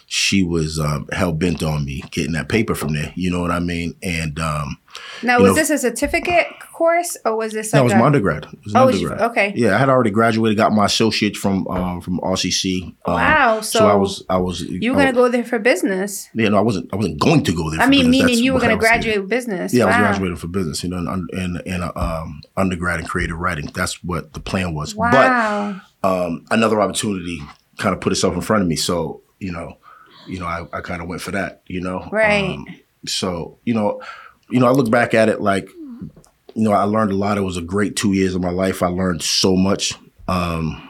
she 0.08 0.44
was 0.44 0.80
um, 0.80 1.08
hell 1.12 1.34
bent 1.34 1.64
on 1.64 1.86
me 1.86 2.04
getting 2.12 2.34
that 2.34 2.50
paper 2.50 2.76
from 2.76 2.94
there. 2.94 3.14
You 3.16 3.32
know 3.32 3.42
what 3.42 3.52
I 3.52 3.60
mean? 3.60 3.96
And 4.02 4.40
um, 4.40 4.78
Now, 5.22 5.40
was 5.40 5.50
know- 5.50 5.56
this 5.56 5.70
a 5.70 5.78
certificate 5.78 6.48
course 6.72 7.16
or 7.26 7.36
was 7.38 7.54
this 7.54 7.72
like 7.72 7.80
that 7.80 7.84
was 7.84 7.94
a, 7.94 7.98
my 7.98 8.06
undergrad. 8.06 8.46
It 8.46 8.60
was 8.64 8.74
an 8.74 8.80
Oh, 8.82 8.86
was 8.88 9.02
you- 9.02 9.12
okay. 9.12 9.54
Yeah, 9.56 9.76
I 9.76 9.78
had 9.78 9.90
already 9.90 10.12
graduated, 10.12 10.58
got 10.58 10.74
my 10.74 10.86
associate 10.86 11.38
from 11.38 11.68
um, 11.68 12.02
from 12.02 12.20
RCC. 12.20 12.84
Um, 13.06 13.14
Wow, 13.14 13.62
So, 13.62 13.80
so 13.80 13.88
I 13.88 13.94
was 13.96 14.24
I 14.30 14.38
was 14.38 14.62
you 14.62 14.92
were 14.92 14.98
gonna 14.98 15.14
go 15.14 15.30
there 15.30 15.44
for 15.46 15.60
business? 15.60 16.30
Yeah, 16.34 16.50
no, 16.50 16.58
I 16.58 16.62
wasn't. 16.62 16.92
I 16.94 16.96
wasn't 16.98 17.20
going 17.20 17.44
to 17.44 17.54
go 17.54 17.70
there. 17.70 17.80
I 17.80 17.86
mean, 17.88 18.00
business. 18.02 18.12
meaning 18.12 18.28
That's 18.28 18.40
you 18.42 18.54
were 18.54 18.60
gonna 18.60 18.78
graduate 18.78 19.22
with 19.22 19.30
business. 19.30 19.74
Yeah, 19.74 19.86
I 19.86 19.88
was 19.88 19.98
graduating 19.98 20.38
for 20.38 20.48
business, 20.48 20.84
you 20.84 20.90
know, 20.90 20.98
in 20.98 21.28
in, 21.34 21.62
in 21.66 21.84
uh, 21.84 21.92
um, 21.96 22.42
undergrad 22.58 23.00
in 23.00 23.06
creative 23.06 23.38
writing. 23.38 23.70
That's 23.74 24.04
what 24.04 24.34
the 24.34 24.40
plan 24.40 24.74
was. 24.74 24.96
Wow. 24.96 25.80
But 26.02 26.10
um, 26.10 26.46
another 26.52 26.82
opportunity 26.82 27.40
kind 27.78 27.94
of 27.96 28.02
put 28.02 28.12
itself 28.12 28.34
in 28.36 28.42
front 28.42 28.62
of 28.62 28.68
me. 28.68 28.76
So 28.76 29.22
you 29.40 29.52
know, 29.52 29.78
you 30.28 30.40
know, 30.40 30.46
I, 30.46 30.66
I 30.74 30.82
kind 30.82 31.02
of 31.02 31.08
went 31.08 31.22
for 31.22 31.32
that. 31.32 31.62
You 31.68 31.82
know, 31.82 32.08
Right. 32.12 32.58
Um, 32.58 32.66
so 33.06 33.58
you 33.66 33.74
know, 33.74 34.02
you 34.54 34.60
know, 34.60 34.68
I 34.68 34.72
look 34.72 34.92
back 34.92 35.16
at 35.16 35.30
it 35.30 35.42
like, 35.42 35.68
you 36.54 36.64
know, 36.64 36.74
I 36.74 36.84
learned 36.84 37.12
a 37.12 37.16
lot. 37.16 37.40
It 37.40 37.42
was 37.42 37.58
a 37.58 37.62
great 37.62 37.96
two 37.96 38.14
years 38.14 38.36
of 38.36 38.42
my 38.42 38.52
life. 38.52 38.84
I 38.84 38.88
learned 38.88 39.24
so 39.24 39.56
much. 39.56 39.96
Um, 40.28 40.90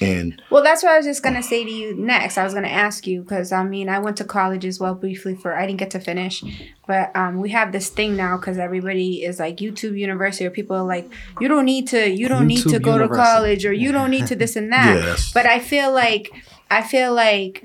and 0.00 0.40
Well, 0.48 0.62
that's 0.62 0.82
what 0.82 0.92
I 0.92 0.96
was 0.96 1.04
just 1.04 1.22
gonna 1.22 1.42
say 1.42 1.64
to 1.64 1.70
you 1.70 1.94
next. 1.94 2.38
I 2.38 2.44
was 2.44 2.54
gonna 2.54 2.68
ask 2.68 3.06
you 3.06 3.20
because 3.20 3.52
I 3.52 3.62
mean 3.62 3.90
I 3.90 3.98
went 3.98 4.16
to 4.16 4.24
college 4.24 4.64
as 4.64 4.80
well 4.80 4.94
briefly 4.94 5.34
for 5.34 5.54
I 5.54 5.66
didn't 5.66 5.80
get 5.80 5.90
to 5.90 6.00
finish, 6.00 6.42
but 6.86 7.14
um, 7.14 7.40
we 7.40 7.50
have 7.50 7.72
this 7.72 7.90
thing 7.90 8.16
now 8.16 8.38
because 8.38 8.56
everybody 8.56 9.22
is 9.22 9.38
like 9.38 9.58
YouTube 9.58 9.98
University 9.98 10.46
or 10.46 10.50
people 10.50 10.74
are 10.74 10.84
like 10.84 11.12
you 11.40 11.48
don't 11.48 11.66
need 11.66 11.88
to 11.88 12.10
you 12.10 12.28
don't 12.28 12.46
need 12.46 12.62
to 12.62 12.68
YouTube 12.70 12.82
go 12.82 12.96
to 12.96 13.08
college 13.08 13.66
or 13.66 13.72
you 13.72 13.92
don't 13.92 14.10
need 14.10 14.26
to 14.28 14.36
this 14.36 14.56
and 14.56 14.72
that. 14.72 14.96
Yes. 15.04 15.32
But 15.32 15.44
I 15.44 15.58
feel 15.58 15.92
like 15.92 16.30
I 16.70 16.80
feel 16.82 17.12
like 17.12 17.64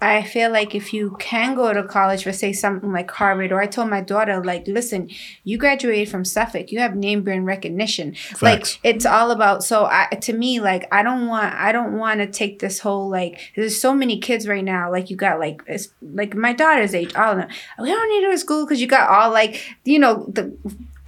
I 0.00 0.22
feel 0.22 0.50
like 0.50 0.74
if 0.74 0.92
you 0.92 1.16
can 1.18 1.54
go 1.54 1.72
to 1.72 1.82
college 1.82 2.22
for 2.22 2.32
say 2.32 2.52
something 2.52 2.92
like 2.92 3.10
Harvard, 3.10 3.50
or 3.50 3.60
I 3.60 3.66
told 3.66 3.90
my 3.90 4.00
daughter 4.00 4.42
like, 4.42 4.66
listen, 4.66 5.10
you 5.44 5.58
graduated 5.58 6.08
from 6.08 6.24
Suffolk, 6.24 6.70
you 6.70 6.78
have 6.78 6.94
name 6.94 7.22
brand 7.22 7.46
recognition. 7.46 8.14
Facts. 8.14 8.42
Like 8.42 8.80
it's 8.84 9.04
all 9.04 9.30
about. 9.30 9.64
So 9.64 9.86
I 9.86 10.06
to 10.22 10.32
me 10.32 10.60
like 10.60 10.86
I 10.92 11.02
don't 11.02 11.26
want 11.26 11.54
I 11.54 11.72
don't 11.72 11.98
want 11.98 12.20
to 12.20 12.26
take 12.26 12.58
this 12.60 12.78
whole 12.80 13.08
like 13.08 13.52
there's 13.56 13.80
so 13.80 13.94
many 13.94 14.18
kids 14.20 14.46
right 14.46 14.64
now 14.64 14.90
like 14.90 15.10
you 15.10 15.16
got 15.16 15.38
like 15.38 15.62
it's 15.66 15.88
like 16.00 16.34
my 16.34 16.52
daughter's 16.52 16.94
age 16.94 17.14
all 17.14 17.32
of 17.32 17.38
them 17.38 17.48
we 17.80 17.88
don't 17.88 18.08
need 18.08 18.20
to 18.20 18.26
go 18.26 18.32
to 18.32 18.38
school 18.38 18.64
because 18.64 18.80
you 18.80 18.86
got 18.86 19.08
all 19.08 19.30
like 19.30 19.76
you 19.84 19.98
know 19.98 20.26
the 20.28 20.56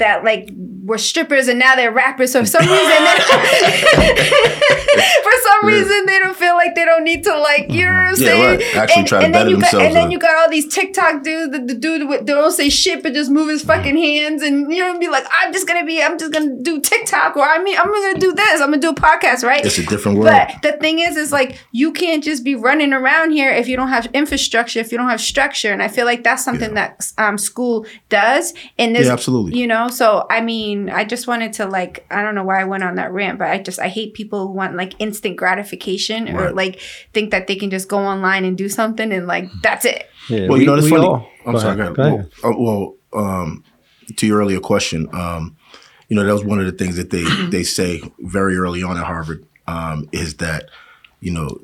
that 0.01 0.25
like 0.25 0.51
were 0.85 0.99
strippers 0.99 1.47
and 1.47 1.61
now 1.61 1.77
they're 1.77 1.93
rappers. 1.93 2.33
So 2.33 2.41
for 2.41 2.47
some 2.47 2.63
reason, 2.67 2.77
for 5.23 5.33
some 5.43 5.67
reason 5.67 6.07
they 6.07 6.19
don't 6.19 6.37
feel 6.37 6.55
like 6.55 6.75
they 6.75 6.85
don't 6.85 7.05
need 7.05 7.25
to 7.25 7.37
like 7.39 7.71
you 7.71 7.85
know 7.85 7.93
what 7.93 8.01
I'm 8.01 8.09
Yeah, 8.11 8.15
saying. 8.27 8.59
right. 8.59 8.77
Actually 8.77 8.99
and, 9.01 9.09
try 9.09 9.23
and 9.23 9.35
then 9.35 9.41
better 9.47 9.51
you 9.51 9.61
got 9.61 9.75
and 9.75 9.95
then 9.97 10.05
up. 10.07 10.11
you 10.13 10.19
got 10.19 10.37
all 10.37 10.51
these 10.51 10.73
TikTok 10.73 11.23
dudes. 11.23 11.53
The, 11.53 11.59
the 11.65 11.75
dude 11.75 12.09
with 12.09 12.27
they 12.27 12.33
don't 12.33 12.53
say 12.53 12.69
shit 12.69 13.03
but 13.03 13.13
just 13.13 13.31
move 13.31 13.49
his 13.49 13.63
fucking 13.63 13.97
hands 13.97 14.43
and 14.43 14.73
you 14.73 14.79
know 14.81 14.99
be 14.99 15.09
like 15.09 15.25
I'm 15.41 15.53
just 15.53 15.67
gonna 15.67 15.85
be 15.85 16.03
I'm 16.03 16.19
just 16.19 16.33
gonna 16.33 16.57
do 16.63 16.81
TikTok 16.81 17.37
or 17.37 17.43
I 17.45 17.63
mean 17.63 17.77
I'm 17.79 17.87
gonna 17.91 18.19
do 18.19 18.33
this. 18.33 18.61
I'm 18.61 18.71
gonna 18.71 18.79
do 18.79 18.91
a 18.91 18.95
podcast 18.95 19.43
right. 19.45 19.65
it's 19.65 19.79
a 19.79 19.87
different 19.87 20.19
world. 20.19 20.31
But 20.33 20.63
the 20.63 20.79
thing 20.79 20.99
is, 20.99 21.17
is 21.17 21.33
like 21.33 21.59
you 21.73 21.93
can't 21.93 22.23
just 22.23 22.45
be 22.45 22.55
running 22.55 22.93
around 22.93 23.33
here 23.33 23.51
if 23.51 23.69
you 23.69 23.77
don't 23.77 23.89
have 23.89 24.07
infrastructure, 24.13 24.81
if 24.81 24.93
you 24.93 24.99
don't 24.99 25.09
have 25.09 25.21
structure. 25.21 25.73
And 25.73 25.83
I 25.83 25.89
feel 25.89 26.05
like 26.07 26.25
that's 26.25 26.45
something 26.45 26.75
that 26.75 27.11
um, 27.19 27.39
school 27.39 27.87
does. 28.09 28.53
And 28.79 28.95
this, 28.95 29.07
Yeah, 29.07 29.13
absolutely. 29.13 29.59
You 29.59 29.67
know, 29.67 29.89
so 29.89 30.27
I 30.31 30.41
mean, 30.41 30.91
I 30.91 31.05
just 31.05 31.27
wanted 31.27 31.53
to 31.55 31.67
like, 31.67 32.07
I 32.11 32.23
don't 32.23 32.35
know 32.35 32.45
why 32.45 32.61
I 32.61 32.65
went 32.65 32.83
on 32.85 32.97
that 32.97 33.13
rant, 33.13 33.39
but 33.39 33.49
I 33.49 33.59
just 33.59 33.79
I 33.79 33.89
hate 33.89 34.15
people 34.15 34.47
who 34.49 34.53
want 34.55 34.75
like 34.81 34.95
instant 34.99 35.37
gratification 35.37 36.29
or 36.29 36.45
Right. 36.47 36.55
like 36.55 36.81
think 37.13 37.31
that 37.31 37.47
they 37.47 37.57
can 37.57 37.71
just 37.71 37.89
go 37.89 37.99
online 37.99 38.45
and 38.45 38.57
do 38.57 38.69
something 38.69 39.13
and 39.13 39.27
like 39.27 39.47
that's 39.63 39.85
it. 39.85 40.07
Yeah, 40.29 40.49
Well, 40.49 40.59
you 40.59 40.67
know, 40.67 40.75
it's 40.77 40.89
funny. 40.89 41.07
all- 41.07 41.29
I'm 41.47 41.53
Go 41.55 41.59
sorry. 41.59 41.81
ahead, 41.81 41.95
Go 41.97 42.03
go 42.03 42.03
ahead. 42.03 42.19
ahead. 42.21 42.31
Well, 42.43 42.53
uh, 42.53 42.59
well 42.59 42.95
um, 43.25 43.65
to 44.17 44.27
your 44.27 44.39
earlier 44.41 44.61
question, 44.61 45.09
um, 45.13 45.57
you 46.09 46.17
know, 46.17 46.25
that 46.25 46.33
was 46.33 46.45
one 46.45 46.59
of 46.61 46.67
the 46.67 46.73
things 46.73 46.97
that 46.97 47.11
they 47.11 47.25
they 47.51 47.63
say 47.63 48.03
very 48.19 48.57
early 48.57 48.83
on 48.83 48.97
at 48.97 49.05
Harvard 49.05 49.45
um, 49.67 50.09
is 50.13 50.35
that 50.37 50.71
you 51.21 51.31
know 51.33 51.61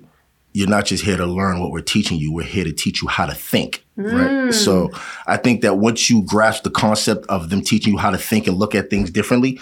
you're 0.52 0.68
not 0.68 0.86
just 0.86 1.04
here 1.04 1.16
to 1.18 1.26
learn 1.26 1.60
what 1.60 1.70
we're 1.70 1.82
teaching 1.82 2.18
you; 2.18 2.32
we're 2.32 2.42
here 2.56 2.64
to 2.64 2.72
teach 2.72 3.02
you 3.02 3.08
how 3.08 3.26
to 3.26 3.34
think. 3.34 3.84
Right. 3.96 4.52
So 4.52 4.90
I 5.26 5.36
think 5.36 5.60
that 5.62 5.74
once 5.78 6.08
you 6.10 6.22
grasp 6.22 6.62
the 6.64 6.70
concept 6.70 7.26
of 7.28 7.50
them 7.50 7.60
teaching 7.62 7.92
you 7.94 7.98
how 7.98 8.10
to 8.10 8.18
think 8.18 8.46
and 8.46 8.56
look 8.56 8.74
at 8.74 8.88
things 8.90 9.10
differently, 9.10 9.58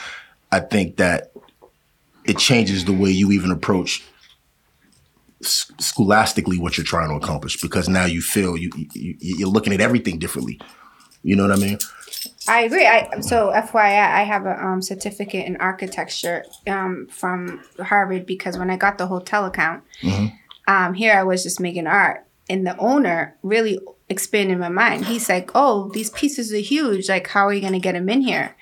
I 0.53 0.61
think 0.61 0.97
that 0.97 1.33
it 2.25 2.39
changes 2.39 2.85
the 2.85 2.93
way 2.93 3.11
you 3.11 3.33
even 3.33 3.51
approach 3.51 4.05
scholastically 5.43 6.59
what 6.59 6.77
you're 6.77 6.85
trying 6.85 7.09
to 7.11 7.15
accomplish 7.15 7.61
because 7.61 7.89
now 7.89 8.05
you 8.05 8.23
feel 8.23 8.57
you, 8.57 8.71
you 8.95 9.17
you're 9.21 9.49
looking 9.49 9.73
at 9.73 9.81
everything 9.81 10.19
differently. 10.19 10.61
You 11.23 11.37
know 11.37 11.47
what 11.47 11.53
I 11.53 11.61
mean? 11.61 11.79
I 12.47 12.63
agree. 12.63 12.87
I 12.87 13.21
so 13.21 13.51
FYI, 13.55 14.11
I 14.11 14.23
have 14.23 14.47
a 14.47 14.63
um, 14.63 14.83
certificate 14.83 15.47
in 15.47 15.57
architecture 15.57 16.45
um, 16.67 17.07
from 17.11 17.63
Harvard 17.79 18.27
because 18.27 18.59
when 18.59 18.71
I 18.71 18.77
got 18.77 18.99
the 18.99 19.07
hotel 19.07 19.47
account, 19.47 19.83
um, 20.69 20.95
here 20.95 21.15
I 21.15 21.23
was 21.23 21.43
just 21.43 21.61
making 21.61 21.87
art, 21.87 22.27
and 22.49 22.67
the 22.67 22.77
owner 22.79 23.37
really 23.43 23.79
expanded 24.09 24.59
my 24.59 24.69
mind. 24.69 25.07
He's 25.07 25.29
like, 25.29 25.51
"Oh, 25.55 25.91
these 25.95 26.11
pieces 26.11 26.53
are 26.53 26.59
huge. 26.59 27.09
Like, 27.09 27.29
how 27.29 27.47
are 27.47 27.55
you 27.55 27.63
gonna 27.63 27.81
get 27.81 27.93
them 27.93 28.09
in 28.09 28.23
here?" 28.23 28.55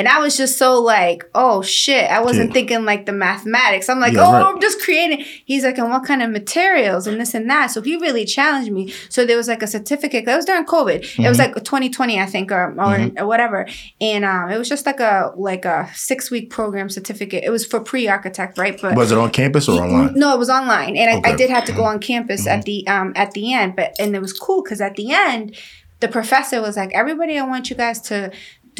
And 0.00 0.08
I 0.08 0.18
was 0.18 0.36
just 0.36 0.56
so 0.56 0.80
like, 0.80 1.24
oh 1.34 1.60
shit. 1.62 2.10
I 2.10 2.20
wasn't 2.20 2.48
Yeah. 2.48 2.54
thinking 2.54 2.84
like 2.86 3.04
the 3.06 3.12
mathematics. 3.12 3.88
I'm 3.90 4.00
like, 4.00 4.14
Yeah, 4.14 4.24
oh, 4.26 4.32
right. 4.32 4.46
I'm 4.46 4.60
just 4.60 4.80
creating. 4.80 5.24
He's 5.44 5.62
like, 5.64 5.76
and 5.78 5.90
what 5.90 6.04
kind 6.04 6.22
of 6.22 6.30
materials 6.30 7.06
and 7.06 7.20
this 7.20 7.34
and 7.34 7.48
that. 7.50 7.66
So 7.70 7.82
he 7.82 7.96
really 7.96 8.24
challenged 8.24 8.72
me. 8.72 8.92
So 9.10 9.26
there 9.26 9.36
was 9.36 9.46
like 9.48 9.62
a 9.62 9.66
certificate. 9.66 10.24
That 10.24 10.36
was 10.36 10.46
during 10.46 10.64
COVID. 10.64 10.94
It 11.00 11.02
Mm-hmm. 11.02 11.28
was 11.28 11.38
like 11.38 11.54
2020, 11.54 12.18
I 12.18 12.26
think, 12.26 12.50
or 12.50 12.74
or, 12.80 13.10
or 13.18 13.26
whatever. 13.26 13.66
And 14.00 14.24
um, 14.24 14.50
it 14.50 14.58
was 14.58 14.68
just 14.68 14.86
like 14.86 15.00
a 15.00 15.32
like 15.36 15.64
a 15.66 15.88
six 15.94 16.30
week 16.30 16.48
program 16.50 16.88
certificate. 16.88 17.44
It 17.44 17.50
was 17.50 17.66
for 17.66 17.80
pre 17.80 18.08
architect, 18.08 18.56
right? 18.58 18.80
But 18.80 18.96
Was 18.96 19.12
it 19.12 19.18
on 19.18 19.30
campus 19.30 19.68
or 19.68 19.82
online? 19.84 20.14
no, 20.14 20.34
it 20.34 20.38
was 20.38 20.48
online, 20.50 20.96
and 20.96 21.10
I, 21.10 21.14
I 21.14 21.20
Mm-hmm. 21.20 21.36
did 21.36 21.50
have 21.50 21.64
to 21.66 21.72
go 21.72 21.84
on 21.84 21.98
campus 22.00 22.46
at 22.46 22.64
the 22.64 22.86
um 22.88 23.12
at 23.16 23.32
the 23.32 23.52
end. 23.52 23.76
But 23.76 23.94
and 24.00 24.16
it 24.16 24.20
was 24.20 24.32
cool 24.32 24.62
because 24.62 24.80
at 24.80 24.94
the 24.96 25.12
end, 25.12 25.56
the 26.00 26.08
professor 26.08 26.60
was 26.62 26.76
like, 26.76 26.92
"Everybody, 26.94 27.38
I 27.38 27.44
want 27.46 27.68
you 27.70 27.76
guys 27.76 28.00
to 28.10 28.30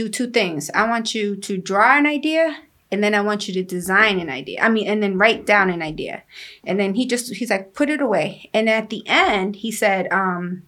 do 0.01 0.09
two 0.09 0.29
things. 0.31 0.71
I 0.83 0.89
want 0.93 1.15
you 1.15 1.37
to 1.37 1.53
draw 1.71 1.99
an 1.99 2.07
idea." 2.07 2.45
And 2.93 3.05
then 3.05 3.15
I 3.15 3.21
want 3.21 3.47
you 3.47 3.55
to 3.55 3.63
design 3.63 4.19
an 4.19 4.29
idea. 4.29 4.59
I 4.61 4.69
mean, 4.69 4.89
and 4.89 5.01
then 5.01 5.17
write 5.17 5.47
down 5.47 5.71
an 5.71 5.81
idea. 5.81 6.25
And 6.65 6.77
then 6.81 6.95
he 6.95 7.07
just, 7.07 7.33
he's 7.39 7.51
like, 7.51 7.73
put 7.73 7.89
it 7.89 8.01
away. 8.01 8.51
And 8.53 8.69
at 8.69 8.91
the 8.91 9.05
end, 9.07 9.55
he 9.63 9.71
said, 9.71 10.13
um, 10.13 10.65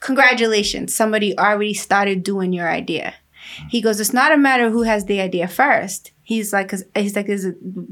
congratulations, 0.00 0.94
somebody 0.94 1.30
already 1.38 1.72
started 1.72 2.22
doing 2.22 2.52
your 2.52 2.68
idea. 2.68 3.14
He 3.70 3.80
goes, 3.80 4.00
it's 4.00 4.12
not 4.12 4.32
a 4.32 4.36
matter 4.36 4.68
who 4.68 4.82
has 4.82 5.06
the 5.06 5.20
idea 5.20 5.48
first. 5.48 6.12
He's 6.32 6.52
like, 6.52 6.68
cause 6.68 6.84
he's 6.94 7.16
like, 7.16 7.26
there's 7.26 7.46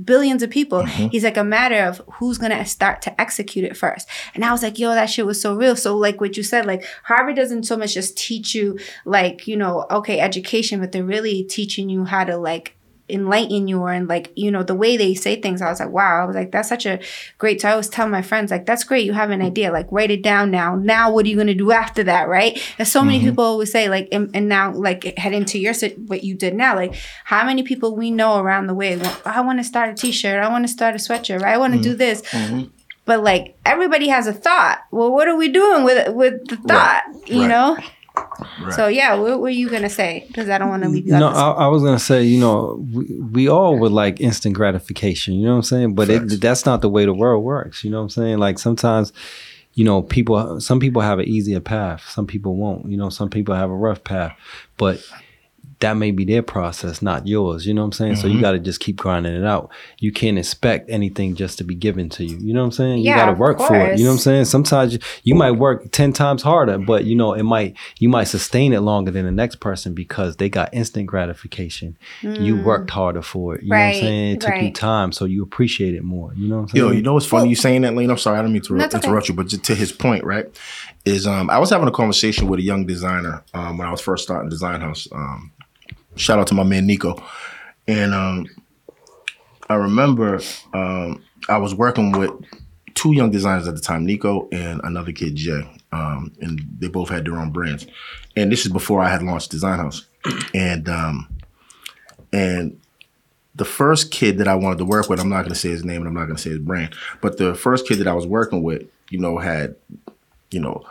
billions 0.04 0.42
of 0.42 0.50
people. 0.50 0.82
Mm-hmm. 0.82 1.08
He's 1.08 1.24
like 1.24 1.36
a 1.36 1.44
matter 1.44 1.84
of 1.84 2.02
who's 2.14 2.38
gonna 2.38 2.64
start 2.64 3.02
to 3.02 3.20
execute 3.20 3.64
it 3.64 3.76
first. 3.76 4.08
And 4.34 4.44
I 4.44 4.52
was 4.52 4.62
like, 4.62 4.78
yo, 4.78 4.90
that 4.90 5.06
shit 5.06 5.26
was 5.26 5.40
so 5.40 5.54
real. 5.54 5.76
So 5.76 5.96
like 5.96 6.20
what 6.20 6.36
you 6.36 6.42
said, 6.42 6.66
like 6.66 6.84
Harvard 7.04 7.36
doesn't 7.36 7.64
so 7.64 7.76
much 7.76 7.94
just 7.94 8.16
teach 8.16 8.54
you 8.54 8.78
like 9.04 9.46
you 9.46 9.56
know, 9.56 9.86
okay, 9.90 10.20
education, 10.20 10.80
but 10.80 10.92
they're 10.92 11.04
really 11.04 11.44
teaching 11.44 11.88
you 11.88 12.04
how 12.04 12.24
to 12.24 12.36
like 12.36 12.76
enlighten 13.10 13.68
you 13.68 13.80
or 13.80 13.90
and 13.90 14.08
like 14.08 14.32
you 14.36 14.50
know 14.50 14.62
the 14.62 14.74
way 14.74 14.96
they 14.96 15.14
say 15.14 15.40
things 15.40 15.60
i 15.62 15.68
was 15.68 15.80
like 15.80 15.90
wow 15.90 16.22
i 16.22 16.24
was 16.24 16.36
like 16.36 16.50
that's 16.52 16.68
such 16.68 16.86
a 16.86 17.00
great 17.38 17.60
so 17.60 17.68
i 17.68 17.72
always 17.72 17.88
tell 17.88 18.08
my 18.08 18.22
friends 18.22 18.50
like 18.50 18.66
that's 18.66 18.84
great 18.84 19.04
you 19.04 19.12
have 19.12 19.30
an 19.30 19.42
idea 19.42 19.70
like 19.72 19.86
write 19.90 20.10
it 20.10 20.22
down 20.22 20.50
now. 20.50 20.74
Now 20.74 21.12
what 21.12 21.26
are 21.26 21.28
you 21.28 21.36
going 21.36 21.46
to 21.46 21.54
do 21.54 21.72
after 21.72 22.04
that 22.04 22.28
right? 22.28 22.60
And 22.78 22.86
so 22.86 23.02
many 23.02 23.18
mm-hmm. 23.18 23.30
people 23.30 23.44
always 23.44 23.70
say 23.70 23.88
like 23.88 24.08
and, 24.12 24.30
and 24.34 24.48
now 24.48 24.72
like 24.72 25.04
head 25.18 25.32
into 25.32 25.58
your 25.58 25.74
what 26.06 26.24
you 26.24 26.34
did 26.34 26.54
now 26.54 26.74
like 26.74 26.94
how 27.24 27.44
many 27.44 27.62
people 27.62 27.96
we 27.96 28.10
know 28.10 28.38
around 28.38 28.66
the 28.66 28.74
way 28.74 28.96
want- 28.96 29.26
i 29.26 29.40
want 29.40 29.58
to 29.58 29.64
start 29.64 29.90
a 29.90 29.94
t-shirt 29.94 30.42
i 30.42 30.48
want 30.48 30.64
to 30.64 30.72
start 30.72 30.94
a 30.94 30.98
sweatshirt 30.98 31.40
right? 31.40 31.54
I 31.54 31.58
want 31.58 31.72
to 31.74 31.78
mm-hmm. 31.78 31.90
do 31.90 31.94
this. 31.96 32.22
Mm-hmm. 32.22 32.68
But 33.04 33.22
like 33.22 33.58
everybody 33.64 34.08
has 34.08 34.26
a 34.26 34.32
thought. 34.32 34.80
Well 34.90 35.10
what 35.10 35.28
are 35.28 35.36
we 35.36 35.48
doing 35.48 35.84
with 35.84 36.14
with 36.14 36.46
the 36.48 36.56
thought? 36.56 37.02
You 37.26 37.42
right. 37.42 37.48
know 37.48 37.78
Right. 38.62 38.72
so 38.74 38.88
yeah 38.88 39.14
what 39.14 39.40
were 39.40 39.48
you 39.50 39.68
gonna 39.68 39.90
say 39.90 40.24
because 40.28 40.48
i 40.48 40.58
don't 40.58 40.68
want 40.68 40.82
to 40.82 40.88
leave 40.88 41.06
you 41.06 41.12
No, 41.12 41.28
out 41.28 41.56
I, 41.58 41.64
I 41.64 41.66
was 41.68 41.82
gonna 41.82 41.98
say, 41.98 42.22
you 42.22 42.40
know, 42.40 42.84
we, 42.92 43.04
we 43.20 43.48
all 43.48 43.78
would 43.78 43.92
like 43.92 44.20
instant 44.20 44.54
gratification. 44.54 45.34
You 45.34 45.44
know 45.46 45.50
what 45.52 45.56
I'm 45.56 45.62
saying? 45.62 45.94
But 45.94 46.08
it, 46.10 46.40
that's 46.40 46.64
not 46.66 46.80
the 46.82 46.88
way 46.88 47.04
the 47.04 47.12
world 47.14 47.44
works. 47.44 47.84
You 47.84 47.90
know 47.90 47.98
what 47.98 48.04
I'm 48.04 48.10
saying? 48.10 48.38
Like 48.38 48.58
sometimes, 48.58 49.12
you 49.74 49.84
know, 49.84 50.02
people. 50.02 50.60
Some 50.60 50.80
people 50.80 51.02
have 51.02 51.18
an 51.18 51.26
easier 51.28 51.60
path. 51.60 52.02
Some 52.08 52.26
people 52.26 52.56
won't. 52.56 52.90
You 52.90 52.96
know, 52.96 53.08
some 53.10 53.30
people 53.30 53.54
have 53.54 53.70
a 53.70 53.74
rough 53.76 54.02
path. 54.04 54.32
But 54.76 55.02
that 55.80 55.94
may 55.96 56.10
be 56.10 56.24
their 56.26 56.42
process, 56.42 57.00
not 57.02 57.26
yours. 57.26 57.66
You 57.66 57.72
know 57.74 57.80
what 57.82 57.86
I'm 57.86 57.92
saying? 57.92 58.16
So 58.16 58.26
you 58.28 58.34
Mm-hmm. 58.34 58.42
got 58.42 58.52
to 58.52 58.58
just 58.58 58.80
keep 58.80 58.96
grinding 58.96 59.34
it 59.34 59.44
out. 59.44 59.70
You 59.98 60.12
can't 60.12 60.38
expect 60.38 60.90
anything 60.90 61.34
just 61.34 61.56
to 61.58 61.64
be 61.64 61.74
given 61.74 62.08
to 62.10 62.24
you. 62.24 62.36
You 62.36 62.52
know 62.52 62.60
what 62.60 62.66
I'm 62.66 62.72
saying? 62.72 62.98
You 62.98 63.06
Yeah, 63.06 63.14
got 63.16 63.26
to 63.26 63.32
work 63.32 63.58
for 63.60 63.86
it. 63.86 63.96
You 63.98 64.04
know 64.04 64.10
what 64.10 64.14
I'm 64.16 64.18
saying? 64.20 64.44
Sometimes 64.44 64.92
you, 64.92 64.98
you 65.22 65.34
might 65.34 65.52
work 65.52 65.90
10 65.90 66.12
times 66.12 66.42
harder, 66.42 66.76
but 66.78 67.04
you 67.04 67.16
know, 67.16 67.32
it 67.32 67.44
might, 67.44 67.76
you 67.98 68.08
might 68.10 68.24
sustain 68.24 68.72
it 68.74 68.80
longer 68.80 69.10
than 69.10 69.24
the 69.24 69.32
next 69.32 69.56
person 69.56 69.94
because 69.94 70.36
they 70.36 70.48
got 70.50 70.72
instant 70.74 71.06
gratification. 71.06 71.96
You 72.22 72.56
worked 72.58 72.90
harder 72.90 73.22
for 73.22 73.54
it. 73.56 73.62
You 73.62 73.70
know 73.70 73.76
what 73.76 73.84
I'm 73.86 73.90
Mm. 73.92 74.00
Saying? 74.00 74.32
It 74.36 74.40
took 74.42 74.60
you 74.60 74.72
time. 74.72 75.12
So 75.12 75.24
you 75.24 75.42
appreciate 75.42 75.94
it 75.94 76.04
more. 76.04 76.34
You 76.34 76.48
know 76.48 76.56
what 76.56 76.62
I'm 76.62 76.68
saying? 76.68 76.84
Yo, 76.84 76.90
you 76.90 77.02
know 77.02 77.14
what's 77.14 77.26
funny? 77.26 77.48
you 77.48 77.56
saying 77.56 77.82
that, 77.82 77.94
Lane? 77.94 78.10
I'm 78.10 78.18
sorry, 78.18 78.38
I 78.38 78.42
don't 78.42 78.52
mean 78.52 78.62
to 78.62 78.76
That's 78.76 78.94
okay. 78.94 79.06
interrupt 79.06 79.28
you, 79.28 79.34
but 79.34 79.48
to 79.48 79.74
his 79.74 79.92
point, 79.92 80.24
right? 80.24 80.44
Is 81.06 81.26
um, 81.26 81.48
I 81.48 81.58
was 81.58 81.70
having 81.70 81.88
a 81.88 81.90
conversation 81.90 82.48
with 82.48 82.60
a 82.60 82.62
young 82.62 82.84
designer 82.86 83.42
um, 83.54 83.78
when 83.78 83.88
I 83.88 83.90
was 83.90 84.02
first 84.02 84.24
starting 84.24 84.50
Design 84.50 84.80
House. 84.82 85.08
Um, 85.12 85.52
shout 86.16 86.38
out 86.38 86.46
to 86.48 86.54
my 86.54 86.62
man 86.62 86.86
Nico, 86.86 87.22
and 87.86 88.14
um, 88.14 88.46
I 89.68 89.74
remember 89.74 90.40
um, 90.72 91.22
I 91.48 91.58
was 91.58 91.74
working 91.74 92.12
with 92.12 92.30
two 92.94 93.14
young 93.14 93.30
designers 93.30 93.68
at 93.68 93.74
the 93.74 93.80
time, 93.80 94.04
Nico 94.04 94.48
and 94.52 94.80
another 94.84 95.12
kid, 95.12 95.36
Jay, 95.36 95.68
um, 95.92 96.32
and 96.40 96.60
they 96.78 96.88
both 96.88 97.08
had 97.08 97.24
their 97.24 97.36
own 97.36 97.50
brands. 97.50 97.86
And 98.36 98.50
this 98.50 98.66
is 98.66 98.72
before 98.72 99.02
I 99.02 99.08
had 99.08 99.22
launched 99.22 99.50
Design 99.50 99.78
House, 99.78 100.06
and 100.54 100.88
um, 100.88 101.28
and 102.32 102.80
the 103.54 103.64
first 103.64 104.10
kid 104.10 104.38
that 104.38 104.48
I 104.48 104.54
wanted 104.54 104.78
to 104.78 104.84
work 104.84 105.08
with, 105.08 105.20
I'm 105.20 105.28
not 105.28 105.42
going 105.42 105.54
to 105.54 105.58
say 105.58 105.70
his 105.70 105.84
name 105.84 105.98
and 105.98 106.08
I'm 106.08 106.14
not 106.14 106.26
going 106.26 106.36
to 106.36 106.42
say 106.42 106.50
his 106.50 106.60
brand, 106.60 106.94
but 107.20 107.36
the 107.36 107.54
first 107.54 107.86
kid 107.86 107.98
that 107.98 108.08
I 108.08 108.12
was 108.12 108.26
working 108.26 108.62
with, 108.62 108.84
you 109.10 109.18
know, 109.18 109.38
had, 109.38 109.74
you 110.50 110.60
know, 110.60 110.84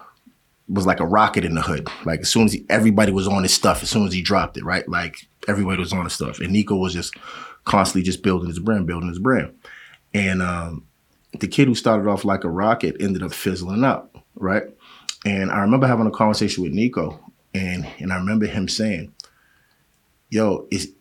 was 0.70 0.86
like 0.86 1.00
a 1.00 1.06
rocket 1.06 1.44
in 1.44 1.56
the 1.56 1.62
hood. 1.62 1.88
Like 2.06 2.22
as 2.22 2.30
soon 2.30 2.46
as 2.46 2.54
he, 2.54 2.66
everybody 2.70 3.12
was 3.12 3.28
on 3.28 3.44
his 3.44 3.54
stuff, 3.54 3.84
as 3.84 3.90
soon 3.90 4.06
as 4.06 4.14
he 4.14 4.22
dropped 4.22 4.58
it, 4.58 4.64
right? 4.64 4.88
Like 4.88 5.28
everybody 5.48 5.80
was 5.80 5.94
on 5.94 6.04
his 6.04 6.14
stuff, 6.14 6.40
and 6.40 6.52
Nico 6.52 6.76
was 6.76 6.94
just 6.94 7.16
constantly 7.66 8.04
just 8.04 8.24
building 8.24 8.48
his 8.48 8.60
brand, 8.60 8.88
building 8.88 9.10
his 9.10 9.20
brand, 9.20 9.54
and 10.14 10.42
um, 10.42 10.86
the 11.40 11.48
kid 11.48 11.68
who 11.68 11.76
started 11.76 12.08
off 12.08 12.26
like 12.26 12.44
a 12.44 12.50
rocket 12.50 12.96
ended 13.00 13.24
up 13.24 13.34
fizzling 13.34 13.84
out, 13.84 14.10
right? 14.36 14.64
And 15.26 15.52
I 15.52 15.60
remember 15.60 15.88
having 15.88 16.08
a 16.08 16.12
conversation 16.12 16.64
with 16.64 16.72
Nico, 16.72 17.20
and 17.54 17.88
and 18.00 18.14
I 18.14 18.18
remember 18.18 18.46
him 18.46 18.68
saying, 18.68 19.14
"Yo, 20.30 20.68
is 20.72 20.94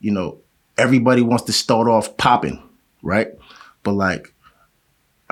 you 0.00 0.10
know, 0.10 0.38
everybody 0.76 1.22
wants 1.22 1.44
to 1.44 1.52
start 1.52 1.88
off 1.88 2.16
popping, 2.18 2.62
right? 3.02 3.28
But 3.82 3.92
like, 3.92 4.33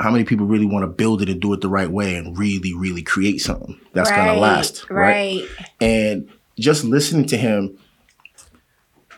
how 0.02 0.10
many 0.10 0.24
people 0.24 0.46
really 0.46 0.66
want 0.66 0.82
to 0.82 0.88
build 0.88 1.22
it 1.22 1.28
and 1.28 1.40
do 1.40 1.52
it 1.52 1.60
the 1.60 1.68
right 1.68 1.90
way 1.90 2.16
and 2.16 2.36
really, 2.36 2.74
really 2.74 3.02
create 3.02 3.38
something 3.38 3.80
that's 3.92 4.10
gonna 4.10 4.34
last, 4.34 4.90
right? 4.90 5.40
Right. 5.40 5.68
And 5.80 6.28
just 6.58 6.84
listening 6.84 7.26
to 7.26 7.36
him 7.36 7.78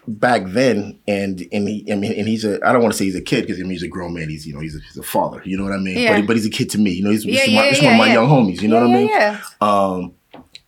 back 0.07 0.43
then, 0.47 0.99
and 1.09 1.47
and 1.53 1.69
he, 1.69 1.91
I 1.91 1.97
mean, 1.97 2.13
and 2.13 2.29
he's 2.29 2.45
a, 2.45 2.65
I 2.67 2.73
don't 2.73 2.83
want 2.83 2.93
to 2.93 2.99
say 2.99 3.05
he's 3.07 3.17
a 3.17 3.23
kid 3.23 3.43
because 3.43 3.59
I 3.59 3.63
mean 3.63 3.73
he's 3.73 3.83
a 3.83 3.89
grown 3.89 4.15
man. 4.15 4.29
He's 4.29 4.47
you 4.47 4.55
know 4.55 4.61
he's 4.61 4.77
a, 4.77 4.81
he's 4.81 4.99
a 4.99 5.03
father. 5.03 5.41
You 5.45 5.57
know 5.57 5.65
what 5.65 5.73
I 5.73 5.79
mean? 5.79 5.99
Yeah. 5.99 6.21
But, 6.21 6.29
but 6.29 6.37
he's 6.37 6.47
a 6.47 6.51
kid 6.51 6.71
to 6.71 6.79
me. 6.79 6.91
You 6.93 7.05
know, 7.05 7.11
he's, 7.11 7.25
Yeah, 7.25 7.41
he's, 7.41 7.49
yeah, 7.55 7.61
my, 7.61 7.69
he's 7.69 7.83
one 7.83 7.93
of 7.93 7.99
my 7.99 8.13
young 8.13 8.29
homies. 8.29 8.61
You 8.61 8.69
know 8.69 8.81
what 8.81 8.91
I 8.91 8.95
mean? 8.95 9.09
yeah, 9.09 9.41
um, 9.61 10.15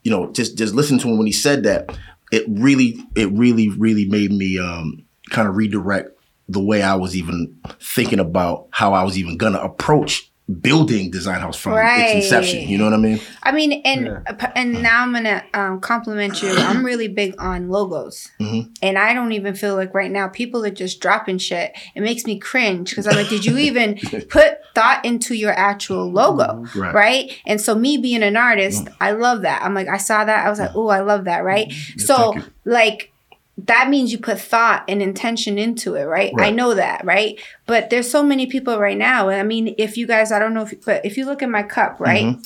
you 0.03 0.11
know, 0.11 0.33
just 0.33 0.57
just 0.57 0.75
listen 0.75 0.99
to 0.99 1.09
him 1.09 1.19
when 1.19 1.27
he 1.27 1.33
said 1.33 1.65
that. 1.65 1.97
It 2.33 2.45
really, 2.49 2.99
it 3.15 3.31
really, 3.33 3.69
really 3.69 4.07
made 4.07 4.33
me 4.33 4.59
um, 4.59 5.05
kind 5.31 5.47
of 5.47 5.55
redirect 5.55 6.16
the 6.49 6.61
way 6.61 6.83
I 6.83 6.95
was 6.95 7.17
even 7.17 7.57
thinking 7.81 8.21
about 8.21 8.69
how 8.71 8.93
I 8.95 9.03
was 9.03 9.19
even 9.19 9.37
gonna 9.37 9.59
approach 9.59 10.31
building 10.61 11.11
Design 11.11 11.41
House 11.41 11.57
from 11.57 11.73
Right. 11.73 12.15
its 12.15 12.25
inception. 12.27 12.69
You 12.69 12.79
know 12.79 12.85
what 12.85 12.93
I 12.93 12.99
mean? 12.99 13.21
I 13.43 13.51
mean, 13.51 13.83
and 13.85 14.07
Yeah. 14.07 14.21
Uh, 14.29 14.47
and 14.55 14.81
now 14.81 15.03
I'm 15.03 15.13
gonna 15.13 15.43
um, 15.55 15.81
compliment 15.81 16.41
you. 16.41 16.51
I'm 16.57 16.85
really 16.85 17.09
big 17.09 17.35
on 17.41 17.69
logos, 17.69 18.29
Mhm. 18.41 18.71
and 18.81 18.97
I 18.97 19.13
don't 19.13 19.33
even 19.33 19.57
feel 19.57 19.75
like 19.75 19.93
right 19.93 20.09
now 20.09 20.29
people 20.29 20.65
are 20.65 20.71
just 20.71 21.01
dropping 21.01 21.39
shit. 21.39 21.73
It 21.97 22.01
makes 22.03 22.27
me 22.27 22.39
cringe 22.39 22.91
because 22.91 23.09
I'm 23.09 23.17
like, 23.17 23.29
did 23.29 23.45
you 23.45 23.59
even 23.59 23.97
put 24.31 24.59
thought 24.73 25.05
into 25.05 25.35
your 25.35 25.51
actual 25.53 26.13
logo, 26.13 26.45
mm-hmm. 26.63 26.81
Right. 26.81 26.95
right? 26.95 27.33
And 27.45 27.61
so 27.61 27.75
me 27.75 27.97
being 27.97 28.23
an 28.23 28.37
artist, 28.37 28.85
mm. 28.85 28.95
I 29.01 29.11
love 29.13 29.43
that. 29.43 29.63
I'm 29.65 29.75
like, 29.75 29.89
I 29.89 29.97
saw 29.97 30.25
that, 30.25 30.47
I 30.47 30.49
was 30.49 30.61
like, 30.61 30.71
oh, 30.77 30.87
I 30.87 31.01
love 31.01 31.25
that, 31.25 31.43
right? 31.43 31.67
Mm-hmm. 31.71 31.99
so 31.99 32.17
thank 32.35 32.37
you. 32.37 32.53
like. 32.67 33.13
That 33.59 33.89
means 33.89 34.13
you 34.13 34.19
put 34.19 34.39
thought 34.39 34.85
and 34.87 35.01
intention 35.01 35.59
into 35.59 35.95
it, 35.95 36.05
right? 36.05 36.33
I 36.39 36.51
know 36.51 36.75
that, 36.75 37.05
right? 37.07 37.41
But 37.65 37.89
there's 37.89 38.11
so 38.11 38.23
many 38.23 38.47
people 38.47 38.79
right 38.79 38.99
now. 38.99 39.31
I 39.31 39.43
mean, 39.45 39.75
if 39.79 39.97
you 39.97 40.07
guys, 40.07 40.31
I 40.31 40.39
don't 40.39 40.53
know 40.53 40.63
if, 40.63 40.85
but 40.85 41.05
if 41.07 41.17
you 41.17 41.25
look 41.25 41.43
at 41.43 41.49
my 41.49 41.63
cup, 41.63 41.99
right? 41.99 42.25
Mm-hmm. 42.25 42.41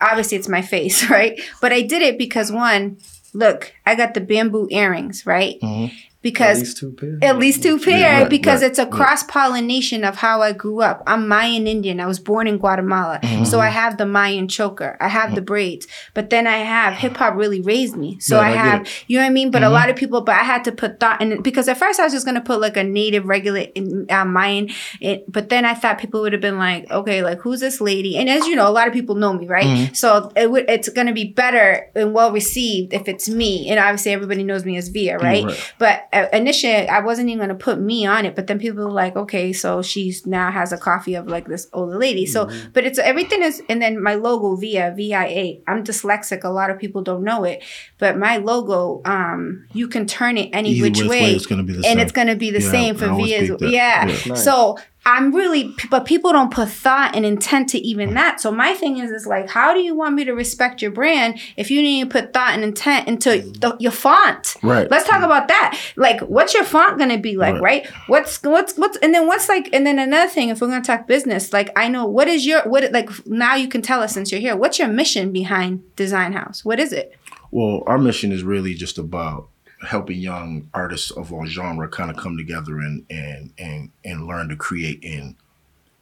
obviously 0.00 0.38
it's 0.38 0.48
my 0.48 0.62
face, 0.62 1.08
right? 1.10 1.38
But 1.60 1.72
I 1.72 1.82
did 1.82 2.00
it 2.02 2.16
because 2.16 2.50
one, 2.50 2.96
look, 3.34 3.74
I 3.84 3.94
got 3.94 4.14
the 4.14 4.20
bamboo 4.22 4.68
earrings, 4.70 5.26
right? 5.26 5.60
Mhm. 5.60 5.92
Because 6.24 6.72
two 6.72 6.92
pairs. 6.92 7.18
at 7.20 7.38
least 7.38 7.62
two 7.62 7.78
pair 7.78 8.00
Yeah, 8.00 8.20
right, 8.20 8.30
because 8.30 8.62
right, 8.62 8.70
it's 8.70 8.78
a 8.78 8.86
cross 8.86 9.22
pollination 9.22 10.04
of 10.04 10.16
how 10.16 10.40
I 10.40 10.52
grew 10.52 10.80
up. 10.80 11.02
I'm 11.06 11.28
Mayan 11.28 11.66
Indian. 11.66 12.00
I 12.00 12.06
was 12.06 12.18
born 12.18 12.48
in 12.48 12.56
Guatemala. 12.56 13.20
Mm-hmm. 13.22 13.44
So 13.44 13.60
I 13.60 13.68
have 13.68 13.98
the 13.98 14.06
Mayan 14.06 14.48
choker. 14.48 14.96
I 15.00 15.08
have 15.08 15.34
the 15.34 15.42
braids. 15.42 15.86
But 16.14 16.30
then 16.30 16.46
I 16.46 16.56
have 16.56 16.94
hip 16.94 17.18
hop 17.18 17.36
really 17.36 17.60
raised 17.60 17.94
me. 17.94 18.18
So 18.20 18.38
Right, 18.38 18.46
I 18.46 18.54
I 18.54 18.56
have. 18.56 18.80
Mm-hmm. 18.82 19.04
you 19.08 19.18
know 19.18 19.24
what 19.24 19.30
I 19.30 19.32
mean? 19.32 19.50
But 19.50 19.62
a 19.62 19.68
lot 19.68 19.90
of 19.90 19.96
people, 19.96 20.22
but 20.22 20.34
I 20.34 20.44
had 20.44 20.64
to 20.64 20.72
put 20.72 20.98
thought 20.98 21.20
in 21.20 21.32
it 21.32 21.42
because 21.42 21.68
at 21.68 21.76
first 21.76 22.00
I 22.00 22.04
was 22.04 22.12
just 22.14 22.24
going 22.24 22.36
to 22.36 22.40
put 22.40 22.58
like 22.58 22.78
a 22.78 22.84
native 22.84 23.26
regular 23.26 23.66
in, 23.74 24.06
uh, 24.10 24.24
Mayan. 24.24 24.70
It, 25.00 25.30
but 25.30 25.50
then 25.50 25.66
I 25.66 25.74
thought 25.74 25.98
people 25.98 26.22
would 26.22 26.32
have 26.32 26.40
been 26.40 26.58
like, 26.58 26.90
okay, 26.90 27.22
like 27.22 27.40
who's 27.40 27.60
this 27.60 27.80
lady? 27.82 28.16
And 28.16 28.30
as 28.30 28.46
you 28.46 28.56
know, 28.56 28.66
a 28.66 28.72
lot 28.72 28.88
of 28.88 28.94
people 28.94 29.14
know 29.14 29.32
me, 29.34 29.46
right? 29.46 29.66
Mm-hmm. 29.66 29.94
So 29.94 30.32
it 30.36 30.50
would, 30.50 30.70
it's 30.70 30.88
going 30.88 31.06
to 31.06 31.12
be 31.12 31.32
better 31.32 31.90
and 31.94 32.14
well 32.14 32.32
received 32.32 32.94
if 32.94 33.08
it's 33.08 33.28
me. 33.28 33.68
And 33.68 33.78
obviously 33.78 34.12
everybody 34.12 34.42
knows 34.42 34.64
me 34.64 34.78
as 34.78 34.88
Via, 34.88 35.18
right? 35.18 35.44
right. 35.44 35.72
But 35.78 36.08
initially, 36.32 36.88
I 36.88 37.00
wasn't 37.00 37.28
even 37.28 37.40
gonna 37.40 37.54
put 37.54 37.80
me 37.80 38.06
on 38.06 38.24
it. 38.26 38.34
But 38.34 38.46
then 38.46 38.58
people 38.58 38.84
were 38.84 38.90
like, 38.90 39.16
okay, 39.16 39.52
so 39.52 39.82
she's 39.82 40.26
now 40.26 40.50
has 40.50 40.72
a 40.72 40.78
coffee 40.78 41.14
of 41.14 41.26
like 41.26 41.46
this 41.46 41.68
older 41.72 41.98
lady. 41.98 42.26
So, 42.26 42.46
Mm-hmm. 42.46 42.70
but 42.72 42.84
it's 42.84 42.98
everything 42.98 43.42
is, 43.42 43.62
and 43.68 43.80
then 43.82 44.02
my 44.02 44.14
logo 44.14 44.56
via 44.56 44.92
V 44.96 45.12
I 45.14 45.24
A. 45.26 45.62
I'm 45.66 45.82
dyslexic. 45.84 46.44
A 46.44 46.48
lot 46.50 46.70
of 46.70 46.78
people 46.78 47.02
don't 47.02 47.24
know 47.24 47.44
it, 47.44 47.62
but 47.98 48.16
my 48.18 48.36
logo, 48.38 49.02
um, 49.04 49.66
you 49.72 49.88
can 49.88 50.06
turn 50.06 50.36
it 50.38 50.50
any 50.52 50.70
Either 50.70 50.82
which 50.88 51.00
which 51.00 51.08
way, 51.10 51.22
way, 51.22 51.32
it's 51.34 51.46
gonna 51.46 51.62
be 51.62 51.72
the 51.72 51.78
and 51.78 51.84
same. 51.84 51.98
it's 51.98 52.12
gonna 52.12 52.36
be 52.36 52.50
the 52.50 52.60
Yeah, 52.62 52.70
same 52.70 52.94
for 52.96 53.08
always 53.10 53.26
Via's. 53.30 53.50
peep. 53.50 53.60
Yeah. 53.70 54.06
Yeah. 54.06 54.18
Nice. 54.26 54.44
So. 54.44 54.78
I'm 55.06 55.34
really, 55.34 55.74
but 55.90 56.06
people 56.06 56.32
don't 56.32 56.50
put 56.50 56.70
thought 56.70 57.14
and 57.14 57.26
intent 57.26 57.68
to 57.70 57.78
even 57.78 58.10
mm. 58.10 58.14
that. 58.14 58.40
So 58.40 58.50
my 58.50 58.72
thing 58.72 58.98
is, 58.98 59.10
is 59.10 59.26
like, 59.26 59.50
how 59.50 59.74
do 59.74 59.80
you 59.80 59.94
want 59.94 60.14
me 60.14 60.24
to 60.24 60.32
respect 60.32 60.80
your 60.80 60.90
brand 60.90 61.38
if 61.56 61.70
you 61.70 61.78
didn't 61.78 61.90
even 61.90 62.08
put 62.08 62.32
thought 62.32 62.54
and 62.54 62.64
intent 62.64 63.06
into 63.06 63.30
mm. 63.30 63.60
the, 63.60 63.76
your 63.78 63.92
font? 63.92 64.56
Right. 64.62 64.90
Let's 64.90 65.06
talk 65.06 65.20
mm. 65.20 65.26
about 65.26 65.48
that. 65.48 65.78
Like, 65.96 66.20
what's 66.22 66.54
your 66.54 66.64
font 66.64 66.98
gonna 66.98 67.18
be 67.18 67.36
like, 67.36 67.54
Right. 67.54 67.84
right? 67.84 67.86
What's 68.06 68.42
what's 68.42 68.76
what's 68.76 68.96
and 68.98 69.12
then 69.12 69.26
what's 69.26 69.48
like 69.48 69.68
and 69.72 69.86
then 69.86 69.98
another 69.98 70.30
thing, 70.30 70.48
if 70.48 70.60
we're 70.60 70.68
gonna 70.68 70.82
talk 70.82 71.06
business, 71.06 71.52
like 71.52 71.70
I 71.76 71.88
know 71.88 72.06
what 72.06 72.28
is 72.28 72.46
your 72.46 72.62
what 72.62 72.90
like 72.92 73.10
now 73.26 73.54
you 73.56 73.68
can 73.68 73.82
tell 73.82 74.02
us 74.02 74.14
since 74.14 74.32
you're 74.32 74.40
here, 74.40 74.56
what's 74.56 74.78
your 74.78 74.88
mission 74.88 75.32
behind 75.32 75.82
Design 75.96 76.32
House? 76.32 76.64
What 76.64 76.80
is 76.80 76.92
it? 76.92 77.14
Well, 77.50 77.82
our 77.86 77.98
mission 77.98 78.32
is 78.32 78.42
really 78.42 78.74
just 78.74 78.98
about 78.98 79.48
helping 79.84 80.18
young 80.18 80.68
artists 80.74 81.10
of 81.10 81.32
all 81.32 81.46
genre 81.46 81.88
kind 81.88 82.10
of 82.10 82.16
come 82.16 82.36
together 82.36 82.78
and 82.78 83.04
and 83.10 83.52
and 83.58 83.90
and 84.04 84.26
learn 84.26 84.48
to 84.48 84.56
create 84.56 85.04
and 85.04 85.36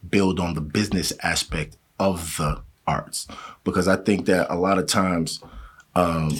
build 0.08 0.40
on 0.40 0.54
the 0.54 0.60
business 0.60 1.12
aspect 1.22 1.76
of 1.98 2.36
the 2.36 2.62
arts. 2.86 3.26
Because 3.64 3.88
I 3.88 3.96
think 3.96 4.26
that 4.26 4.52
a 4.52 4.56
lot 4.56 4.78
of 4.78 4.86
times 4.86 5.40
um, 5.94 6.30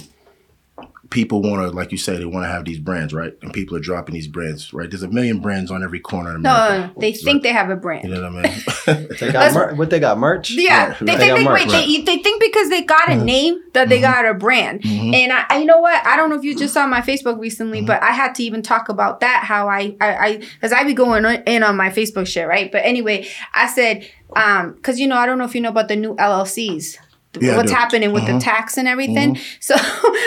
people 1.13 1.43
want 1.43 1.61
to, 1.61 1.69
like 1.69 1.91
you 1.91 1.97
said, 1.97 2.19
they 2.19 2.25
want 2.25 2.43
to 2.43 2.49
have 2.49 2.65
these 2.65 2.79
brands, 2.79 3.13
right? 3.13 3.33
And 3.43 3.53
people 3.53 3.77
are 3.77 3.79
dropping 3.79 4.13
these 4.13 4.27
brands, 4.27 4.73
right? 4.73 4.89
There's 4.89 5.03
a 5.03 5.07
million 5.07 5.39
brands 5.39 5.69
on 5.69 5.83
every 5.83 5.99
corner 5.99 6.35
in 6.35 6.41
No, 6.41 6.49
America. 6.53 6.93
they 6.97 7.13
think 7.13 7.43
they 7.43 7.53
have 7.53 7.69
a 7.69 7.75
brand. 7.75 8.03
You 8.03 8.15
know 8.15 8.31
what 8.31 8.45
I 8.45 8.95
mean? 8.97 9.07
They 9.19 9.31
got 9.31 9.53
mer- 9.53 9.75
what 9.75 9.91
they 9.91 9.99
got 9.99 10.17
merch. 10.17 10.51
Yeah, 10.51 10.87
Right, 10.87 10.99
they 10.99 11.05
right. 11.05 11.19
think 11.19 11.19
they, 11.19 11.43
they 11.43 11.45
merch, 11.45 11.65
wait, 11.67 11.71
they, 11.71 12.01
they 12.01 12.23
think 12.23 12.41
because 12.41 12.69
they 12.69 12.81
got 12.81 13.09
a 13.09 13.11
mm-hmm. 13.11 13.25
name 13.25 13.61
that 13.73 13.89
they 13.89 14.01
mm-hmm. 14.01 14.11
got 14.11 14.25
a 14.25 14.33
brand. 14.33 14.81
Mm-hmm. 14.81 15.13
And 15.13 15.31
I, 15.31 15.45
I, 15.49 15.57
you 15.59 15.65
know 15.65 15.79
what? 15.79 16.05
I 16.05 16.15
don't 16.15 16.31
know 16.31 16.35
if 16.35 16.43
you 16.43 16.55
just 16.57 16.73
saw 16.73 16.87
my 16.87 17.01
Facebook 17.01 17.39
recently, 17.39 17.83
but 17.83 18.01
I 18.01 18.11
had 18.11 18.33
to 18.35 18.43
even 18.43 18.63
talk 18.63 18.89
about 18.89 19.19
that. 19.19 19.43
How 19.43 19.69
I, 19.69 19.95
I, 20.01 20.15
I, 20.15 20.37
because 20.37 20.73
I 20.73 20.83
be 20.83 20.95
going 20.95 21.23
in 21.45 21.61
on 21.61 21.77
my 21.77 21.89
Facebook 21.89 22.25
shit, 22.25 22.47
right? 22.47 22.71
But 22.71 22.85
anyway, 22.85 23.27
I 23.53 23.67
said, 23.67 24.09
um, 24.35 24.73
because 24.73 24.99
you 24.99 25.07
know, 25.07 25.17
I 25.17 25.27
don't 25.27 25.37
know 25.37 25.45
if 25.45 25.53
you 25.53 25.61
know 25.61 25.69
about 25.69 25.89
the 25.89 25.95
new 25.95 26.15
LLCs. 26.15 26.97
Yeah, 27.39 27.57
what's 27.57 27.71
happening 27.71 28.11
with 28.11 28.25
the 28.25 28.31
uh-huh. 28.33 28.39
tax 28.39 28.77
and 28.77 28.87
everything. 28.87 29.31
Uh-huh. 29.31 29.43
So, 29.59 29.75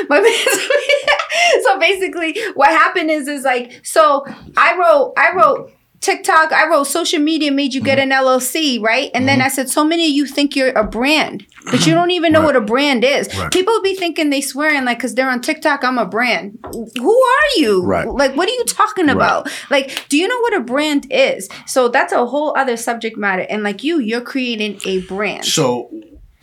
but 0.09 0.23
basically, 0.23 0.95
so 1.63 1.79
basically, 1.79 2.41
what 2.55 2.71
happened 2.71 3.11
is, 3.11 3.29
is 3.29 3.45
like, 3.45 3.81
so 3.85 4.25
I 4.57 4.77
wrote, 4.77 5.13
I 5.17 5.33
wrote 5.35 5.73
TikTok, 6.01 6.53
I 6.53 6.69
wrote 6.69 6.85
social 6.85 7.19
media 7.19 7.51
made 7.51 7.75
you 7.75 7.81
get 7.81 7.99
mm-hmm. 7.99 8.13
an 8.13 8.25
LLC, 8.25 8.81
right? 8.81 9.11
And 9.15 9.27
then 9.27 9.39
mm-hmm. 9.39 9.47
I 9.47 9.49
said, 9.49 9.69
so 9.69 9.85
many 9.85 10.07
of 10.07 10.13
you 10.13 10.27
think 10.27 10.55
you're 10.55 10.71
a 10.71 10.85
brand, 10.85 11.47
but 11.65 11.87
you 11.87 11.95
don't 11.95 12.11
even 12.13 12.33
know 12.33 12.41
Right. 12.41 12.47
what 12.47 12.57
a 12.57 12.61
brand 12.61 13.03
is. 13.03 13.35
Right. 13.37 13.51
People 13.53 13.81
be 13.83 13.95
thinking 13.95 14.31
they 14.31 14.41
swearing 14.41 14.85
like, 14.85 15.01
cause 15.01 15.15
they're 15.15 15.29
on 15.29 15.41
TikTok, 15.41 15.83
I'm 15.83 15.99
a 15.99 16.07
brand. 16.07 16.59
Who 16.73 17.23
are 17.23 17.49
you? 17.57 17.83
Right. 17.83 18.07
Like, 18.07 18.37
what 18.37 18.49
are 18.49 18.53
you 18.53 18.65
talking 18.67 19.09
about? 19.09 19.51
Like, 19.71 20.07
do 20.09 20.17
you 20.17 20.29
know 20.29 20.39
what 20.41 20.55
a 20.55 20.61
brand 20.61 21.07
is? 21.11 21.49
So 21.67 21.89
that's 21.89 22.13
a 22.13 22.25
whole 22.27 22.57
other 22.57 22.77
subject 22.77 23.17
matter. 23.17 23.47
And 23.49 23.63
like 23.63 23.83
you, 23.83 23.99
you're 23.99 24.21
creating 24.21 24.81
a 24.85 25.01
brand. 25.03 25.45
So 25.45 25.91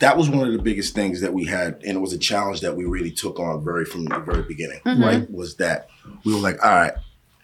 that 0.04 0.18
was 0.18 0.28
one 0.28 0.46
of 0.46 0.52
the 0.52 0.58
biggest 0.62 0.94
things 0.94 1.22
that 1.22 1.32
we 1.32 1.46
had, 1.46 1.80
and 1.82 1.96
it 1.96 2.00
was 2.00 2.12
a 2.12 2.18
challenge 2.18 2.60
that 2.60 2.76
we 2.76 2.84
really 2.84 3.10
took 3.10 3.40
on 3.40 3.64
very 3.64 3.86
from 3.86 4.04
the 4.04 4.18
very 4.20 4.42
beginning. 4.42 4.80
Mm-hmm. 4.84 5.02
Right, 5.02 5.30
was 5.30 5.56
that 5.56 5.88
we 6.24 6.34
were 6.34 6.40
like, 6.40 6.62
all 6.62 6.70
right, 6.70 6.92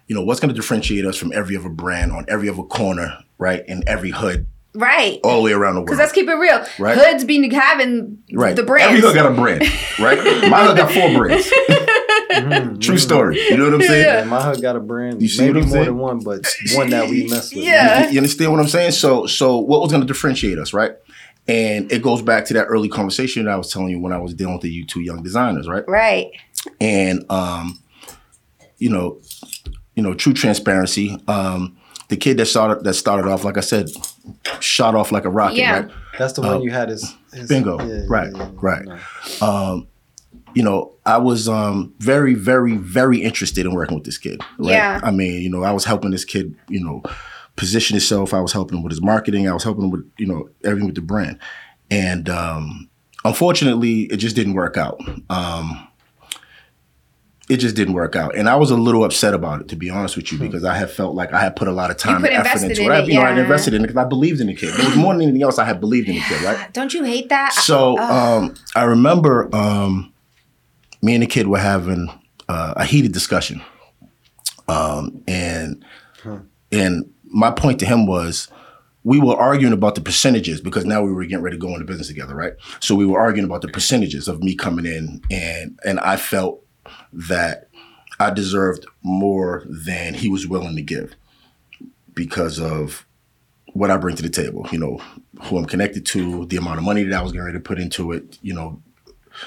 you 0.07 0.15
know, 0.15 0.23
what's 0.23 0.41
going 0.41 0.51
to 0.51 0.55
differentiate 0.55 1.07
us 1.07 1.17
from 1.17 1.33
every 1.33 1.57
other 1.57 1.71
brand 1.71 2.13
on 2.13 2.27
every 2.29 2.49
other 2.51 2.63
corner, 2.63 3.19
right, 3.39 3.65
in 3.67 3.83
every 3.87 4.11
hood, 4.11 4.47
Right. 4.75 5.19
all 5.25 5.37
the 5.39 5.43
way 5.43 5.53
around 5.53 5.75
the 5.75 5.81
world. 5.81 5.87
Because 5.87 5.99
let's 5.99 6.13
keep 6.13 6.29
it 6.29 6.35
real. 6.35 6.65
Right. 6.79 6.97
Hoods 6.99 7.25
be 7.25 7.49
having 7.51 8.19
Right. 8.33 8.55
the 8.55 8.63
brand. 8.63 8.91
Every 8.91 9.01
hood 9.01 9.15
got 9.15 9.33
a 9.33 9.35
brand, 9.35 9.63
right? 9.99 10.19
My 10.51 10.67
hood 10.67 10.77
got 10.77 10.93
four 10.93 11.17
brands. 11.17 11.51
True 12.85 12.99
story. 12.99 13.41
You 13.49 13.57
know 13.57 13.65
what 13.65 13.75
I'm 13.75 13.83
saying? 13.83 14.05
Yeah, 14.05 14.25
my 14.25 14.41
hood 14.41 14.63
got 14.63 14.77
a 14.77 14.81
brand. 14.81 15.21
You 15.21 15.29
see 15.29 15.43
maybe 15.47 15.55
what 15.55 15.63
I'm 15.65 15.69
more 15.69 15.75
saying? 15.75 15.87
than 15.87 15.99
one, 15.99 16.19
but 16.21 16.47
one 16.75 16.91
that 16.91 17.09
we 17.11 17.27
mess 17.27 17.53
with. 17.53 17.65
Yeah. 17.65 18.07
You, 18.07 18.13
you 18.13 18.19
understand 18.19 18.53
what 18.53 18.61
I'm 18.61 18.69
saying? 18.69 18.93
So, 18.93 19.27
so 19.27 19.59
what 19.59 19.81
was 19.81 19.91
going 19.91 20.03
to 20.03 20.07
differentiate 20.07 20.59
us, 20.59 20.73
right? 20.73 20.93
And 21.51 21.91
it 21.91 22.03
goes 22.03 22.23
back 22.23 22.45
to 22.47 22.55
that 22.55 22.67
early 22.67 22.89
conversation 22.89 23.45
that 23.47 23.51
I 23.53 23.57
was 23.57 23.73
telling 23.73 23.89
you 23.89 23.99
when 24.01 24.13
I 24.13 24.19
was 24.19 24.35
dealing 24.35 24.55
with 24.55 24.63
the 24.63 24.71
you 24.71 24.87
two 24.87 25.01
young 25.01 25.23
designers, 25.23 25.67
right? 25.69 25.85
Right. 25.89 26.31
And 26.81 27.25
um, 27.31 27.79
you 28.79 28.89
know, 28.89 29.21
you 29.97 30.03
know, 30.03 30.15
true 30.15 30.33
transparency. 30.33 31.19
Um, 31.27 31.77
the 32.09 32.17
kid 32.17 32.37
that 32.39 32.47
started 32.47 32.85
that 32.85 32.95
started 32.95 33.29
off, 33.29 33.45
like 33.45 33.57
I 33.57 33.61
said, 33.63 33.89
shot 34.61 34.95
off 34.95 35.11
like 35.13 35.25
a 35.25 35.31
rocket, 35.31 35.57
Yeah. 35.57 35.81
right? 35.81 35.91
That's 36.19 36.35
the 36.35 36.43
one 36.43 36.63
you 36.63 36.71
had 36.71 36.89
his, 36.89 37.17
his 37.33 37.49
Bingo. 37.49 37.79
yeah, 37.81 38.03
right, 38.09 38.31
yeah, 38.35 38.43
yeah. 38.43 38.51
right. 38.61 38.85
No. 38.85 39.47
Um, 39.47 39.89
you 40.55 40.63
know, 40.63 40.93
I 41.07 41.19
was 41.19 41.49
um, 41.49 41.95
very, 41.99 42.35
very, 42.35 42.77
very 42.77 43.23
interested 43.23 43.65
in 43.65 43.73
working 43.75 43.95
with 43.95 44.05
this 44.05 44.19
kid. 44.19 44.41
Right? 44.59 44.73
Yeah. 44.73 45.01
I 45.03 45.11
mean, 45.13 45.41
you 45.41 45.49
know, 45.49 45.63
I 45.63 45.71
was 45.73 45.85
helping 45.85 46.11
this 46.11 46.25
kid, 46.25 46.55
you 46.69 46.83
know, 46.85 47.03
position 47.61 47.95
itself. 47.95 48.33
I 48.33 48.41
was 48.41 48.53
helping 48.53 48.79
him 48.79 48.83
with 48.83 48.91
his 48.91 49.03
marketing. 49.03 49.47
I 49.47 49.53
was 49.53 49.63
helping 49.63 49.85
him 49.85 49.91
with, 49.91 50.11
you 50.17 50.27
know, 50.27 50.49
everything 50.65 50.87
with 50.87 50.95
the 50.95 51.03
brand. 51.03 51.39
And 51.91 52.29
um, 52.31 52.89
unfortunately, 53.23 54.05
it 54.05 54.17
just 54.17 54.35
didn't 54.35 54.55
work 54.55 54.79
out. 54.79 54.99
Um, 55.29 55.87
it 57.51 57.59
just 57.59 57.77
didn't 57.77 57.95
work 57.95 58.15
out, 58.15 58.37
and 58.37 58.49
I 58.49 58.55
was 58.55 58.71
a 58.71 58.77
little 58.77 59.03
upset 59.03 59.35
about 59.35 59.61
it, 59.61 59.69
to 59.71 59.77
be 59.77 59.91
honest 59.91 60.17
with 60.17 60.31
you, 60.31 60.39
because 60.39 60.65
I 60.65 60.77
had 60.77 60.89
felt 60.89 61.17
like 61.17 61.33
I 61.33 61.41
had 61.41 61.57
put 61.57 61.67
a 61.67 61.73
lot 61.73 61.91
of 61.91 61.97
time 61.97 62.25
and 62.25 62.33
effort 62.33 62.63
into 62.63 62.83
in 62.83 62.93
it. 62.93 62.95
I, 62.95 62.99
it, 63.01 63.09
you 63.09 63.15
know, 63.15 63.23
I 63.23 63.35
yeah. 63.35 63.43
invested 63.43 63.75
in 63.75 63.83
it 63.83 63.89
because 63.89 63.97
I 63.97 64.09
believed 64.09 64.41
in 64.41 64.47
the 64.47 64.55
kid. 64.55 64.69
It 64.69 64.85
was 64.85 64.97
more 64.97 65.13
than 65.15 65.23
anything 65.23 65.43
else. 65.43 65.59
I 65.59 65.65
had 65.65 65.81
believed 65.81 66.09
in 66.09 66.15
the 66.15 66.21
kid, 66.21 66.43
right? 66.43 66.73
Don't 66.73 66.95
you 66.95 67.03
hate 67.03 67.29
that? 67.31 67.53
So 67.53 67.99
um, 67.99 68.55
I 68.77 68.85
remember 68.85 69.53
um, 69.53 70.13
me 71.03 71.15
and 71.15 71.25
the 71.25 71.27
kid 71.27 71.49
were 71.49 71.59
having 71.59 72.09
uh, 72.49 72.75
a 72.77 72.85
heated 72.85 73.11
discussion, 73.11 73.61
um, 74.69 75.25
and 75.27 75.85
and 76.71 77.13
my 77.31 77.51
point 77.51 77.79
to 77.81 77.87
him 77.87 78.07
was 78.07 78.49
we 79.03 79.19
were 79.19 79.37
arguing 79.37 79.73
about 79.73 79.95
the 79.95 80.01
percentages 80.01 80.61
because 80.61 80.85
now 80.85 81.03
we 81.03 81.13
were 81.13 81.25
getting 81.25 81.43
ready 81.43 81.57
to 81.57 81.61
go 81.61 81.73
into 81.73 81.85
business 81.85 82.09
together, 82.09 82.35
right? 82.35 82.53
So 82.81 82.95
we 82.95 83.07
were 83.07 83.19
arguing 83.19 83.47
about 83.47 83.63
the 83.63 83.69
percentages 83.69 84.29
of 84.29 84.43
me 84.43 84.55
coming 84.55 84.85
in, 84.85 85.23
and 85.31 85.79
and 85.85 85.99
I 86.01 86.17
felt 86.17 86.63
that 87.13 87.69
I 88.19 88.31
deserved 88.31 88.87
more 89.03 89.65
than 89.67 90.15
he 90.15 90.29
was 90.29 90.47
willing 90.47 90.77
to 90.77 90.83
give 90.83 91.15
because 92.13 92.61
of 92.61 93.07
what 93.73 93.91
I 93.91 93.97
bring 93.97 94.17
to 94.17 94.23
the 94.23 94.29
table, 94.29 94.67
you 94.73 94.79
know, 94.79 95.01
who 95.43 95.57
I'm 95.57 95.65
connected 95.65 96.05
to, 96.07 96.45
the 96.47 96.57
amount 96.57 96.79
of 96.79 96.85
money 96.85 97.05
that 97.05 97.19
I 97.19 97.23
was 97.23 97.33
getting 97.33 97.47
ready 97.47 97.59
to 97.59 97.63
put 97.63 97.79
into 97.79 98.13
it, 98.13 98.39
you 98.43 98.53
know, 98.53 98.83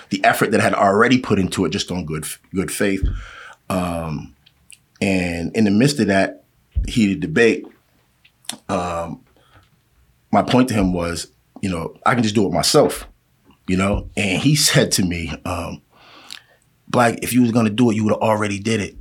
the 0.09 0.23
effort 0.23 0.51
that 0.51 0.61
I 0.61 0.63
had 0.63 0.73
already 0.73 1.19
put 1.19 1.39
into 1.39 1.65
it 1.65 1.69
just 1.69 1.91
on 1.91 2.05
good 2.05 2.25
good 2.53 2.71
faith. 2.71 3.07
Um, 3.69 4.35
and 5.01 5.55
in 5.55 5.65
the 5.65 5.71
midst 5.71 5.99
of 5.99 6.07
that 6.07 6.45
heated 6.87 7.19
debate, 7.19 7.65
um, 8.69 9.23
my 10.31 10.41
point 10.43 10.67
to 10.69 10.73
him 10.73 10.93
was, 10.93 11.27
you 11.61 11.69
know, 11.69 11.95
I 12.05 12.13
can 12.13 12.23
just 12.23 12.35
do 12.35 12.45
it 12.45 12.51
myself, 12.51 13.07
you 13.67 13.77
know? 13.77 14.09
And 14.17 14.41
he 14.41 14.55
said 14.69 14.91
to 14.93 15.03
me, 15.03 15.31
um, 15.45 15.81
Black, 16.87 17.19
if 17.23 17.33
you 17.33 17.41
was 17.41 17.51
gonna 17.51 17.69
do 17.69 17.89
it, 17.89 17.95
you 17.95 18.03
would 18.03 18.13
have 18.13 18.21
already 18.21 18.59
did 18.59 18.79
it. 18.81 18.95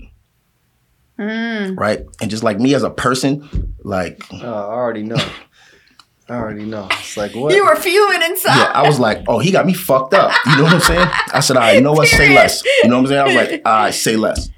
Right? 1.76 2.04
And 2.20 2.30
just 2.30 2.42
like 2.42 2.58
me 2.58 2.74
as 2.74 2.82
a 2.82 2.90
person, 2.90 3.74
like 3.84 4.24
Oh, 4.32 4.38
I 4.38 4.72
already 4.72 5.02
know. 5.02 5.16
I 6.28 6.34
already 6.36 6.64
know. 6.64 6.88
It's 6.92 7.16
like 7.16 7.34
what? 7.34 7.54
you 7.54 7.64
were 7.64 7.76
fuming 7.76 8.22
inside. 8.22 8.56
Yeah, 8.56 8.72
I 8.72 8.86
was 8.86 8.98
like, 8.98 9.24
oh, 9.28 9.38
he 9.38 9.50
got 9.50 9.66
me 9.66 9.74
fucked 9.74 10.14
up. 10.14 10.32
You 10.46 10.56
know 10.56 10.62
what 10.64 10.72
I'm 10.74 10.80
saying? 10.80 11.08
I 11.34 11.40
said, 11.40 11.56
all 11.56 11.62
right, 11.62 11.74
you 11.74 11.80
know 11.82 11.92
what? 11.92 12.08
Say 12.08 12.34
less. 12.34 12.62
You 12.82 12.88
know 12.88 12.96
what 12.96 13.02
I'm 13.02 13.06
saying? 13.08 13.20
I 13.20 13.24
was 13.24 13.34
like, 13.34 13.62
all 13.66 13.72
right, 13.72 13.94
say 13.94 14.16
less. 14.16 14.48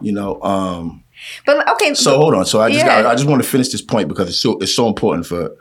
You 0.00 0.12
know, 0.12 0.42
um, 0.42 1.01
But 1.46 1.68
okay. 1.72 1.94
so 1.94 2.16
hold 2.16 2.34
on. 2.34 2.44
So 2.46 2.60
I 2.60 2.70
just 2.70 2.84
Yeah. 2.84 3.02
got, 3.02 3.06
I 3.12 3.14
just 3.14 3.26
want 3.28 3.42
to 3.42 3.48
finish 3.48 3.68
this 3.70 3.82
point 3.82 4.08
because 4.08 4.28
it's 4.28 4.38
so 4.38 4.58
it's 4.58 4.74
so 4.74 4.86
important 4.88 5.26
for 5.26 5.56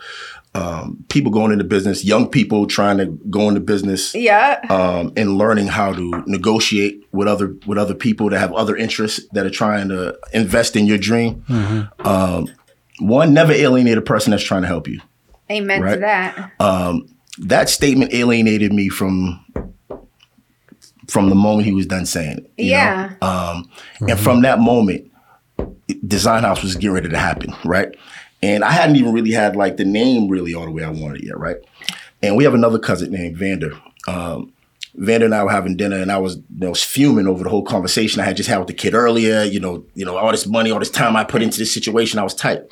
um, 0.54 0.98
people 1.08 1.32
going 1.32 1.52
into 1.54 1.64
business, 1.64 2.04
young 2.04 2.28
people 2.30 2.68
trying 2.68 2.98
to 2.98 3.06
go 3.30 3.48
into 3.48 3.62
business, 3.62 4.14
yeah. 4.14 4.60
um, 4.70 5.14
and 5.16 5.38
learning 5.38 5.68
how 5.68 5.94
to 5.94 6.24
negotiate 6.28 7.06
with 7.14 7.28
other 7.28 7.56
with 7.66 7.78
other 7.78 7.94
people 7.96 8.30
that 8.30 8.40
have 8.40 8.52
other 8.54 8.76
interests 8.76 9.22
that 9.32 9.46
are 9.46 9.50
trying 9.52 9.88
to 9.90 10.18
invest 10.34 10.76
in 10.76 10.86
your 10.88 10.98
dream. 10.98 11.44
Um, 12.00 12.48
one, 13.00 13.34
never 13.34 13.54
alienate 13.54 13.98
a 13.98 14.02
person 14.02 14.32
that's 14.32 14.44
trying 14.44 14.64
to 14.64 14.68
help 14.68 14.88
you. 14.90 15.00
Amen 15.50 15.82
to 15.82 15.98
that. 16.00 16.52
um, 16.60 17.08
that 17.38 17.70
statement 17.70 18.14
alienated 18.14 18.74
me 18.74 18.90
from 18.90 19.46
from 21.08 21.30
the 21.30 21.36
moment 21.36 21.66
he 21.66 21.74
was 21.74 21.86
done 21.86 22.06
saying 22.06 22.38
it. 22.40 22.52
you 22.58 22.72
Yeah. 22.72 23.14
know? 23.22 23.28
Um, 23.28 23.70
And 24.08 24.20
from 24.20 24.42
that 24.44 24.60
moment, 24.60 25.11
Design 26.06 26.44
House 26.44 26.64
was 26.64 26.76
getting 26.76 26.92
ready 26.92 27.10
to 27.10 27.18
happen, 27.18 27.54
right? 27.66 27.96
And 28.44 28.64
I 28.64 28.72
hadn't 28.72 28.96
even 28.96 29.14
really 29.14 29.32
had 29.32 29.56
like 29.56 29.78
the 29.78 29.86
name 29.86 30.28
really 30.28 30.54
all 30.54 30.66
the 30.66 30.72
way 30.72 30.84
I 30.84 30.90
wanted 30.90 31.24
yet, 31.24 31.38
right? 31.38 31.58
And 32.22 32.36
we 32.36 32.44
have 32.44 32.54
another 32.54 32.80
cousin 32.80 33.12
named 33.12 33.38
Vander. 33.38 33.72
Um, 34.08 34.54
Vander 34.96 35.26
and 35.26 35.36
I 35.36 35.44
were 35.44 35.52
having 35.52 35.78
dinner, 35.78 35.98
and 35.98 36.12
I 36.12 36.18
was, 36.18 36.38
was 36.58 36.84
fuming 36.84 37.28
over 37.28 37.44
the 37.44 37.50
whole 37.50 37.64
conversation 37.64 38.20
I 38.20 38.26
had 38.26 38.36
just 38.36 38.50
had 38.50 38.58
with 38.58 38.68
the 38.68 38.74
kid 38.74 38.94
earlier. 38.94 39.44
You 39.44 39.60
know, 39.60 39.86
you 39.94 40.06
know, 40.06 40.18
all 40.18 40.32
this 40.32 40.48
money, 40.48 40.72
all 40.72 40.80
this 40.80 40.90
time 40.90 41.16
I 41.16 41.24
put 41.24 41.42
into 41.42 41.60
this 41.60 41.74
situation, 41.74 42.20
I 42.20 42.24
was 42.24 42.36
tight. 42.36 42.64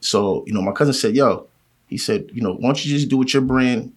So, 0.00 0.44
you 0.46 0.54
know, 0.54 0.62
my 0.62 0.72
cousin 0.72 0.94
said, 0.94 1.14
"Yo," 1.14 1.46
he 1.88 1.98
said, 1.98 2.30
"You 2.32 2.42
know, 2.42 2.54
why 2.54 2.68
don't 2.68 2.84
you 2.84 2.90
just 2.90 3.08
do 3.08 3.18
with 3.18 3.34
your 3.34 3.42
brand, 3.42 3.92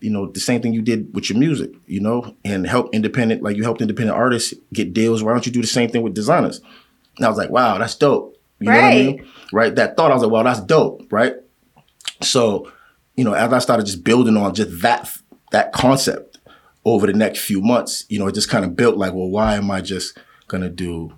you 0.00 0.10
know, 0.10 0.26
the 0.26 0.40
same 0.40 0.60
thing 0.60 0.72
you 0.72 0.82
did 0.82 1.12
with 1.14 1.28
your 1.30 1.38
music, 1.38 1.72
you 1.86 2.00
know, 2.00 2.36
and 2.44 2.66
help 2.66 2.94
independent, 2.94 3.42
like 3.42 3.56
you 3.56 3.64
helped 3.64 3.80
independent 3.80 4.16
artists 4.16 4.54
get 4.72 4.92
deals. 4.92 5.22
Why 5.22 5.32
don't 5.32 5.46
you 5.46 5.52
do 5.52 5.62
the 5.62 5.66
same 5.66 5.90
thing 5.90 6.02
with 6.02 6.14
designers?" 6.14 6.60
And 7.16 7.24
I 7.24 7.28
was 7.28 7.38
like, 7.38 7.50
"Wow, 7.50 7.78
that's 7.78 7.94
dope." 7.94 8.36
You 8.58 8.70
know 8.70 8.76
what 8.76 8.84
I 8.84 8.94
mean? 8.94 9.26
Right? 9.52 9.74
That 9.74 9.96
thought, 9.96 10.10
I 10.10 10.14
was 10.14 10.22
like, 10.22 10.32
"Well, 10.32 10.44
that's 10.44 10.60
dope," 10.60 11.10
right? 11.10 11.34
So, 12.22 12.70
you 13.16 13.24
know, 13.24 13.32
as 13.34 13.52
I 13.52 13.58
started 13.58 13.86
just 13.86 14.04
building 14.04 14.36
on 14.36 14.54
just 14.54 14.80
that 14.82 15.10
that 15.52 15.72
concept 15.72 16.38
over 16.84 17.06
the 17.06 17.12
next 17.12 17.40
few 17.40 17.60
months, 17.60 18.04
you 18.08 18.18
know, 18.18 18.26
it 18.28 18.34
just 18.34 18.48
kind 18.48 18.64
of 18.64 18.76
built 18.76 18.96
like, 18.96 19.12
well, 19.12 19.28
why 19.28 19.54
am 19.56 19.70
I 19.70 19.80
just 19.80 20.16
gonna 20.48 20.68
do 20.68 21.12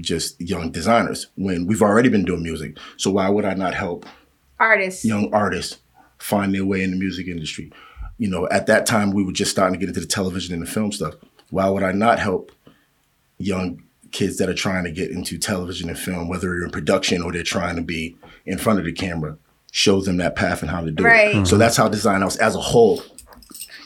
just 0.00 0.40
young 0.40 0.70
designers 0.70 1.26
when 1.36 1.66
we've 1.66 1.82
already 1.82 2.08
been 2.08 2.24
doing 2.24 2.42
music? 2.42 2.76
So 2.96 3.10
why 3.10 3.28
would 3.28 3.44
I 3.44 3.54
not 3.54 3.74
help 3.74 4.06
Artists. 4.60 5.04
young 5.04 5.32
artists 5.32 5.78
find 6.18 6.54
their 6.54 6.64
way 6.64 6.82
in 6.82 6.92
the 6.92 6.96
music 6.96 7.26
industry? 7.26 7.72
You 8.18 8.28
know, 8.28 8.48
at 8.50 8.66
that 8.66 8.86
time 8.86 9.10
we 9.10 9.24
were 9.24 9.32
just 9.32 9.50
starting 9.50 9.74
to 9.74 9.78
get 9.78 9.88
into 9.88 10.00
the 10.00 10.06
television 10.06 10.54
and 10.54 10.62
the 10.66 10.70
film 10.70 10.92
stuff. 10.92 11.14
Why 11.50 11.68
would 11.68 11.82
I 11.82 11.92
not 11.92 12.18
help 12.18 12.52
young 13.38 13.82
kids 14.12 14.38
that 14.38 14.48
are 14.48 14.54
trying 14.54 14.84
to 14.84 14.90
get 14.90 15.10
into 15.10 15.38
television 15.38 15.88
and 15.88 15.98
film, 15.98 16.28
whether 16.28 16.48
they're 16.48 16.64
in 16.64 16.70
production 16.70 17.22
or 17.22 17.32
they're 17.32 17.42
trying 17.42 17.76
to 17.76 17.82
be 17.82 18.16
in 18.46 18.58
front 18.58 18.78
of 18.78 18.84
the 18.84 18.92
camera? 18.92 19.36
Show 19.70 20.00
them 20.00 20.16
that 20.16 20.34
path 20.34 20.62
and 20.62 20.70
how 20.70 20.80
to 20.80 20.90
do 20.90 21.04
Right. 21.04 21.36
it. 21.36 21.46
So 21.46 21.56
that's 21.58 21.76
how 21.76 21.88
Design 21.88 22.22
House 22.22 22.36
as 22.36 22.54
a 22.54 22.60
whole, 22.60 23.02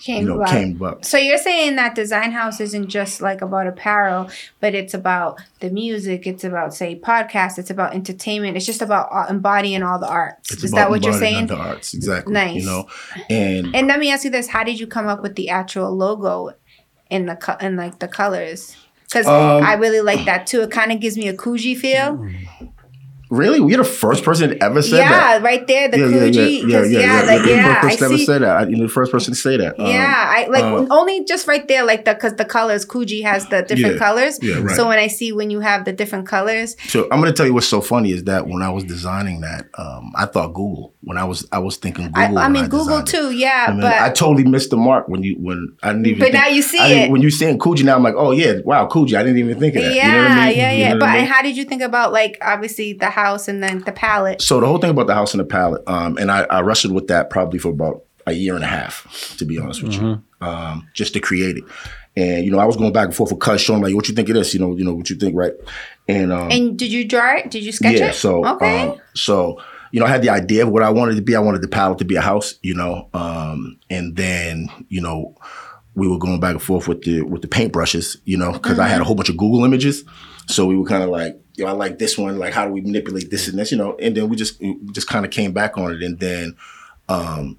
came 0.05 0.23
you 0.23 0.29
know, 0.29 0.37
about. 0.37 0.49
came 0.49 0.77
about. 0.77 1.05
So 1.05 1.17
you're 1.19 1.39
saying 1.39 1.77
that 1.77 1.95
design 1.95 2.33
house 2.33 2.61
isn't 2.61 2.89
just 2.89 3.21
like 3.21 3.41
about 3.41 3.67
apparel, 3.67 4.29
but 4.61 4.75
it's 4.75 4.95
about 4.95 5.41
the 5.61 5.71
music. 5.71 6.27
It's 6.27 6.45
about 6.45 6.75
say 6.75 6.99
podcasts. 6.99 7.59
It's 7.59 7.71
about 7.71 7.95
entertainment. 7.95 8.57
It's 8.57 8.67
just 8.67 8.83
about 8.83 9.09
uh, 9.13 9.27
embodying 9.29 9.83
all 9.83 9.99
the 9.99 10.09
arts. 10.09 10.53
It's 10.53 10.65
Is 10.65 10.71
that 10.73 10.91
what 10.91 11.05
you're 11.05 11.13
saying? 11.13 11.47
The 11.49 11.57
arts, 11.57 11.95
exactly. 11.95 12.33
Nice. 12.33 12.61
You 12.61 12.67
know, 12.67 12.87
and 13.31 13.75
And 13.75 13.87
let 13.89 13.99
me 14.01 14.11
ask 14.11 14.25
you 14.25 14.31
this: 14.31 14.49
How 14.49 14.65
did 14.65 14.79
you 14.81 14.87
come 14.87 15.07
up 15.09 15.23
with 15.23 15.35
the 15.37 15.51
actual 15.51 15.95
logo 15.97 16.51
in 17.11 17.27
the 17.27 17.37
co- 17.37 17.57
in 17.61 17.77
like 17.77 17.99
the 18.01 18.09
colors? 18.09 18.77
Because 19.13 19.27
Um, 19.27 19.63
I 19.63 19.75
really 19.75 20.01
like 20.01 20.25
that 20.25 20.47
too. 20.47 20.63
It 20.63 20.71
kind 20.71 20.91
of 20.91 20.99
gives 21.01 21.19
me 21.19 21.29
a 21.29 21.35
Coogi 21.35 21.77
feel. 21.77 22.27
Really, 23.33 23.59
you're 23.61 23.83
the 23.83 23.85
first 23.85 24.25
person 24.25 24.51
that 24.51 24.63
ever 24.63 24.83
said 24.83 24.99
yeah, 24.99 25.09
that. 25.09 25.41
Yeah, 25.41 25.43
right 25.49 25.67
there, 25.67 25.89
the 25.89 25.99
yeah, 25.99 26.07
yeah, 26.07 26.13
Coogi. 26.21 26.35
yeah, 26.35 26.43
yeah, 26.43 26.79
'cause, 26.81 26.91
yeah, 26.93 27.01
yeah, 27.01 27.21
yeah. 27.25 27.33
like 27.33 27.47
yeah, 27.49 27.65
first 27.65 27.79
I 27.79 27.81
person 27.81 27.99
to 27.99 28.05
ever 28.05 28.19
see. 28.19 28.27
say 28.27 28.39
that. 28.39 28.57
I- 28.59 28.67
You're 28.67 28.87
the 28.87 28.93
first 28.93 29.11
person 29.13 29.33
to 29.33 29.41
say 29.41 29.57
that. 29.57 29.81
Um, 29.81 29.87
Yeah, 29.87 30.15
I 30.37 30.47
like 30.49 30.63
uh, 30.65 30.87
only 30.91 31.25
just 31.25 31.49
right 31.49 31.67
there, 31.67 31.83
like 31.83 32.05
the 32.05 32.13
because 32.13 32.35
the 32.35 32.45
colors 32.45 32.85
Coogi 32.85 33.23
has 33.23 33.47
the 33.49 33.63
different 33.63 33.95
Yeah, 33.95 33.99
colors. 34.07 34.39
yeah, 34.43 34.59
right. 34.61 34.77
So 34.77 34.87
when 34.87 34.99
I 34.99 35.07
see 35.07 35.33
when 35.33 35.49
you 35.49 35.61
have 35.61 35.87
the 35.87 35.95
different 35.95 36.27
colors, 36.29 36.77
So 36.89 37.09
I'm 37.11 37.21
gonna 37.21 37.33
tell 37.33 37.47
you 37.47 37.55
what's 37.55 37.67
so 37.69 37.81
funny 37.81 38.11
is 38.13 38.25
that 38.25 38.47
when 38.49 38.61
I 38.61 38.69
was 38.69 38.85
designing 38.85 39.41
that, 39.41 39.65
um, 39.79 40.13
I 40.15 40.27
thought 40.27 40.49
Google. 40.53 40.93
When 41.01 41.17
I 41.17 41.25
was 41.25 41.49
I 41.51 41.59
was 41.59 41.79
thinking 41.79 42.09
Google. 42.13 42.39
I, 42.39 42.45
I 42.45 42.49
mean 42.49 42.65
Google 42.69 43.01
designed 43.01 43.09
it. 43.09 43.11
too, 43.13 43.31
yeah, 43.33 43.65
I 43.69 43.71
mean, 43.73 43.81
but 43.81 43.95
I 43.99 44.11
totally 44.11 44.45
missed 44.45 44.69
the 44.71 44.77
mark 44.77 45.09
when 45.09 45.23
you 45.23 45.37
when 45.41 45.75
I 45.83 45.93
didn't 45.95 46.07
even. 46.07 46.19
But 46.19 46.25
think- 46.33 46.35
now 46.35 46.49
you 46.49 46.61
see 46.63 46.79
I 46.79 46.89
it. 47.05 47.11
when 47.11 47.23
you 47.23 47.31
saying 47.31 47.59
Coogi 47.61 47.83
now. 47.83 47.97
I'm 47.97 48.03
like, 48.03 48.15
oh 48.17 48.31
yeah, 48.33 48.57
wow, 48.65 48.87
Coogi. 48.89 49.15
I 49.15 49.23
didn't 49.23 49.39
even 49.39 49.59
think 49.59 49.75
of 49.77 49.83
that. 49.85 49.95
yeah, 49.95 50.07
you 50.07 50.13
know 50.13 50.23
what 50.29 50.31
I 50.39 50.49
mean? 50.51 50.59
yeah, 50.59 50.73
yeah. 50.73 50.95
But 50.95 51.09
I 51.09 51.25
how 51.25 51.41
did 51.43 51.57
you 51.57 51.65
think 51.65 51.81
about 51.83 52.13
like 52.13 52.37
obviously 52.43 52.93
the 52.93 53.11
house 53.23 53.49
and 53.49 53.63
then 53.63 53.81
the 53.85 53.93
palette? 53.93 54.43
So 54.43 54.61
the 54.61 54.67
whole 54.67 54.79
thing 54.79 54.91
about 54.91 55.07
the 55.07 55.15
house 55.15 55.33
and 55.35 55.41
the 55.41 55.45
palette, 55.45 55.83
um, 55.87 56.17
and 56.19 56.31
I, 56.31 56.41
I 56.51 56.61
wrestled 56.61 56.95
with 56.95 57.07
that 57.09 57.31
probably 57.31 57.59
for 57.59 57.71
about 57.71 58.05
a 58.27 58.33
year 58.33 58.55
and 58.55 58.65
a 58.65 58.69
half, 58.69 59.35
to 59.39 59.45
be 59.45 59.59
honest 59.59 59.83
with 59.83 59.95
you, 59.95 60.23
um, 60.41 60.89
just 60.95 61.13
to 61.15 61.21
create 61.21 61.57
it. 61.57 61.65
And 62.15 62.45
you 62.45 62.51
know, 62.53 62.59
I 62.59 62.65
was 62.67 62.77
going 62.77 62.93
back 62.93 63.07
and 63.07 63.15
forth 63.17 63.31
with 63.33 63.41
Cuz, 63.41 63.61
showing 63.61 63.83
like, 63.83 63.95
"What 63.95 64.07
you 64.09 64.15
think 64.15 64.29
of 64.29 64.35
this? 64.35 64.53
You 64.55 64.61
know, 64.61 64.77
you 64.77 64.85
know 64.85 64.95
what 64.95 65.09
you 65.11 65.17
think, 65.17 65.35
right?" 65.35 65.55
And 66.09 66.31
um, 66.33 66.51
And 66.51 66.79
did 66.79 66.93
you 66.93 67.05
draw 67.09 67.37
it? 67.37 67.51
Did 67.51 67.65
you 67.65 67.73
sketch 67.73 67.99
yeah, 67.99 68.09
it? 68.11 68.15
so 68.15 68.45
okay. 68.47 68.89
um, 68.91 68.99
so 69.15 69.59
you 69.93 70.01
know, 70.01 70.07
I 70.07 70.11
had 70.11 70.23
the 70.23 70.31
idea 70.31 70.63
of 70.65 70.71
what 70.71 70.83
I 70.83 70.91
wanted 70.91 71.17
to 71.17 71.23
be. 71.23 71.35
I 71.37 71.41
wanted 71.41 71.63
the 71.63 71.69
palette 71.69 71.99
to 71.99 72.05
be 72.05 72.17
a 72.17 72.21
house, 72.21 72.55
you 72.63 72.75
know, 72.75 73.09
um, 73.15 73.79
and 73.91 74.15
then 74.17 74.69
you 74.89 75.01
know, 75.01 75.35
we 75.95 76.07
were 76.07 76.19
going 76.19 76.39
back 76.41 76.53
and 76.53 76.63
forth 76.63 76.87
with 76.87 77.03
the 77.03 77.23
with 77.23 77.43
the 77.43 77.49
paintbrushes, 77.49 78.19
you 78.25 78.37
know, 78.37 78.53
because 78.53 78.79
I 78.79 78.87
had 78.89 78.95
Mm-hmm. 78.95 79.03
a 79.03 79.05
whole 79.05 79.15
bunch 79.15 79.29
of 79.31 79.37
Google 79.37 79.65
images, 79.65 80.05
so 80.49 80.67
we 80.67 80.77
were 80.77 80.85
kind 80.87 81.03
of 81.03 81.09
like, 81.11 81.41
I 81.67 81.73
like 81.73 81.99
this 81.99 82.17
one. 82.19 82.39
Like, 82.39 82.53
how 82.53 82.67
do 82.67 82.73
we 82.73 82.81
manipulate 82.81 83.31
this 83.31 83.49
and 83.49 83.59
this, 83.59 83.71
you 83.71 83.79
know? 83.79 83.97
And 84.01 84.17
then 84.17 84.29
we 84.29 84.37
just 84.37 84.61
we 84.61 84.77
just 84.93 85.09
kind 85.09 85.25
of 85.25 85.31
came 85.31 85.53
back 85.53 85.79
on 85.79 85.93
it, 85.93 86.03
and 86.03 86.19
then 86.19 86.57
um, 87.09 87.59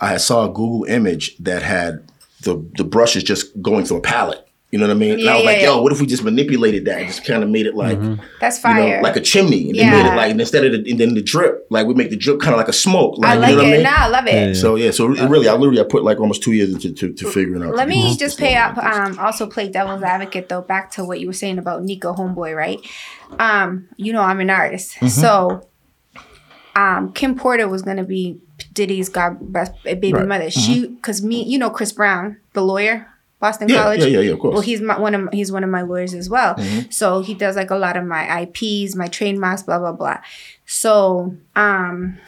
I 0.00 0.16
saw 0.18 0.44
a 0.44 0.48
Google 0.48 0.84
image 0.84 1.36
that 1.38 1.62
had 1.62 2.10
the 2.42 2.64
the 2.76 2.84
brushes 2.84 3.22
just 3.22 3.60
going 3.62 3.84
through 3.84 3.98
a 3.98 4.02
palette. 4.02 4.45
You 4.72 4.80
know 4.80 4.86
what 4.88 4.96
I 4.96 4.98
mean? 4.98 5.20
and 5.20 5.28
I 5.30 5.34
was 5.34 5.44
yeah, 5.44 5.50
like, 5.50 5.58
yeah. 5.60 5.66
yo, 5.68 5.80
what 5.82 5.92
if 5.92 6.00
we 6.00 6.06
just 6.06 6.24
manipulated 6.24 6.86
that 6.86 6.98
and 6.98 7.06
just 7.06 7.24
kind 7.24 7.42
of 7.44 7.48
made 7.48 7.66
it 7.66 7.76
like 7.76 7.98
That's 8.40 8.56
you 8.56 8.62
fire. 8.62 8.96
know, 8.96 9.02
like 9.02 9.14
a 9.16 9.20
chimney, 9.20 9.70
and 9.70 9.78
they 9.78 9.88
made 9.88 10.00
it 10.06 10.16
like 10.16 10.30
and 10.32 10.40
instead 10.40 10.64
of 10.66 10.72
the, 10.72 10.90
and 10.90 10.98
then 10.98 11.14
the 11.14 11.22
drip, 11.22 11.66
like 11.70 11.86
we 11.86 11.94
make 11.94 12.10
the 12.10 12.16
drip 12.16 12.40
kind 12.40 12.52
of 12.52 12.58
like 12.58 12.66
a 12.68 12.72
smoke. 12.72 13.16
Like, 13.16 13.30
I 13.30 13.34
like 13.36 13.50
you 13.50 13.56
know 13.56 13.62
what 13.62 13.68
it. 13.68 13.72
I 13.72 13.76
mean? 13.76 13.82
Nah, 13.84 13.96
I 13.96 14.08
love 14.08 14.26
it. 14.26 14.34
Yeah. 14.34 14.52
So 14.54 14.74
yeah, 14.74 14.90
so 14.90 15.12
it 15.12 15.28
really, 15.30 15.48
I 15.48 15.52
literally, 15.54 15.80
I 15.80 15.84
put 15.84 16.02
like 16.02 16.18
almost 16.18 16.42
two 16.42 16.52
years 16.52 16.74
into 16.74 16.92
to, 16.92 17.12
to 17.12 17.30
figuring 17.30 17.62
out. 17.62 17.76
Let 17.76 17.86
me 17.88 18.02
this- 18.02 18.16
just 18.16 18.38
pay 18.38 18.56
up. 18.56 18.76
like. 18.76 18.92
Um, 18.92 19.18
also 19.20 19.46
play 19.46 19.68
devil's 19.68 20.02
advocate 20.02 20.48
though. 20.48 20.62
Back 20.62 20.90
to 20.92 21.04
what 21.04 21.20
you 21.20 21.28
were 21.28 21.32
saying 21.32 21.58
about 21.58 21.84
Nico 21.84 22.12
Homeboy, 22.12 22.56
right? 22.56 22.80
Um, 23.38 23.88
you 23.96 24.12
know 24.12 24.20
I'm 24.22 24.40
an 24.40 24.50
artist, 24.50 24.94
Mm-hmm. 24.96 25.06
so 25.08 25.68
um, 26.74 27.12
Kim 27.12 27.36
Porter 27.36 27.68
was 27.68 27.82
gonna 27.82 28.04
be 28.04 28.40
Diddy's 28.72 29.08
god 29.08 29.38
best 29.52 29.72
baby 29.84 30.12
Right. 30.12 30.20
Mm-hmm. 30.20 30.28
mother. 30.28 30.50
She, 30.50 30.96
cause 31.02 31.22
me, 31.22 31.42
you 31.44 31.58
know 31.58 31.70
Chris 31.70 31.92
Brown, 31.92 32.38
the 32.52 32.62
lawyer, 32.62 33.06
Boston 33.46 33.68
Yeah, 33.68 33.82
College. 33.84 34.00
yeah, 34.00 34.06
yeah, 34.06 34.20
yeah, 34.26 34.32
of 34.32 34.38
course. 34.40 34.52
Well, 34.54 34.62
he's 34.70 34.80
my, 34.80 34.98
one 35.06 35.14
of 35.14 35.28
he's 35.32 35.50
one 35.52 35.64
of 35.64 35.70
my 35.70 35.82
lawyers 35.82 36.14
as 36.14 36.28
well. 36.28 36.54
Mm-hmm. 36.54 36.90
So 36.90 37.20
he 37.22 37.34
does 37.34 37.54
like 37.56 37.70
a 37.70 37.76
lot 37.86 37.96
of 37.96 38.04
my 38.04 38.22
IPs, 38.42 38.94
my 38.96 39.08
trademarks, 39.08 39.62
blah 39.62 39.78
blah 39.78 39.92
blah. 39.92 40.18
So 40.66 41.34
um, 41.54 42.18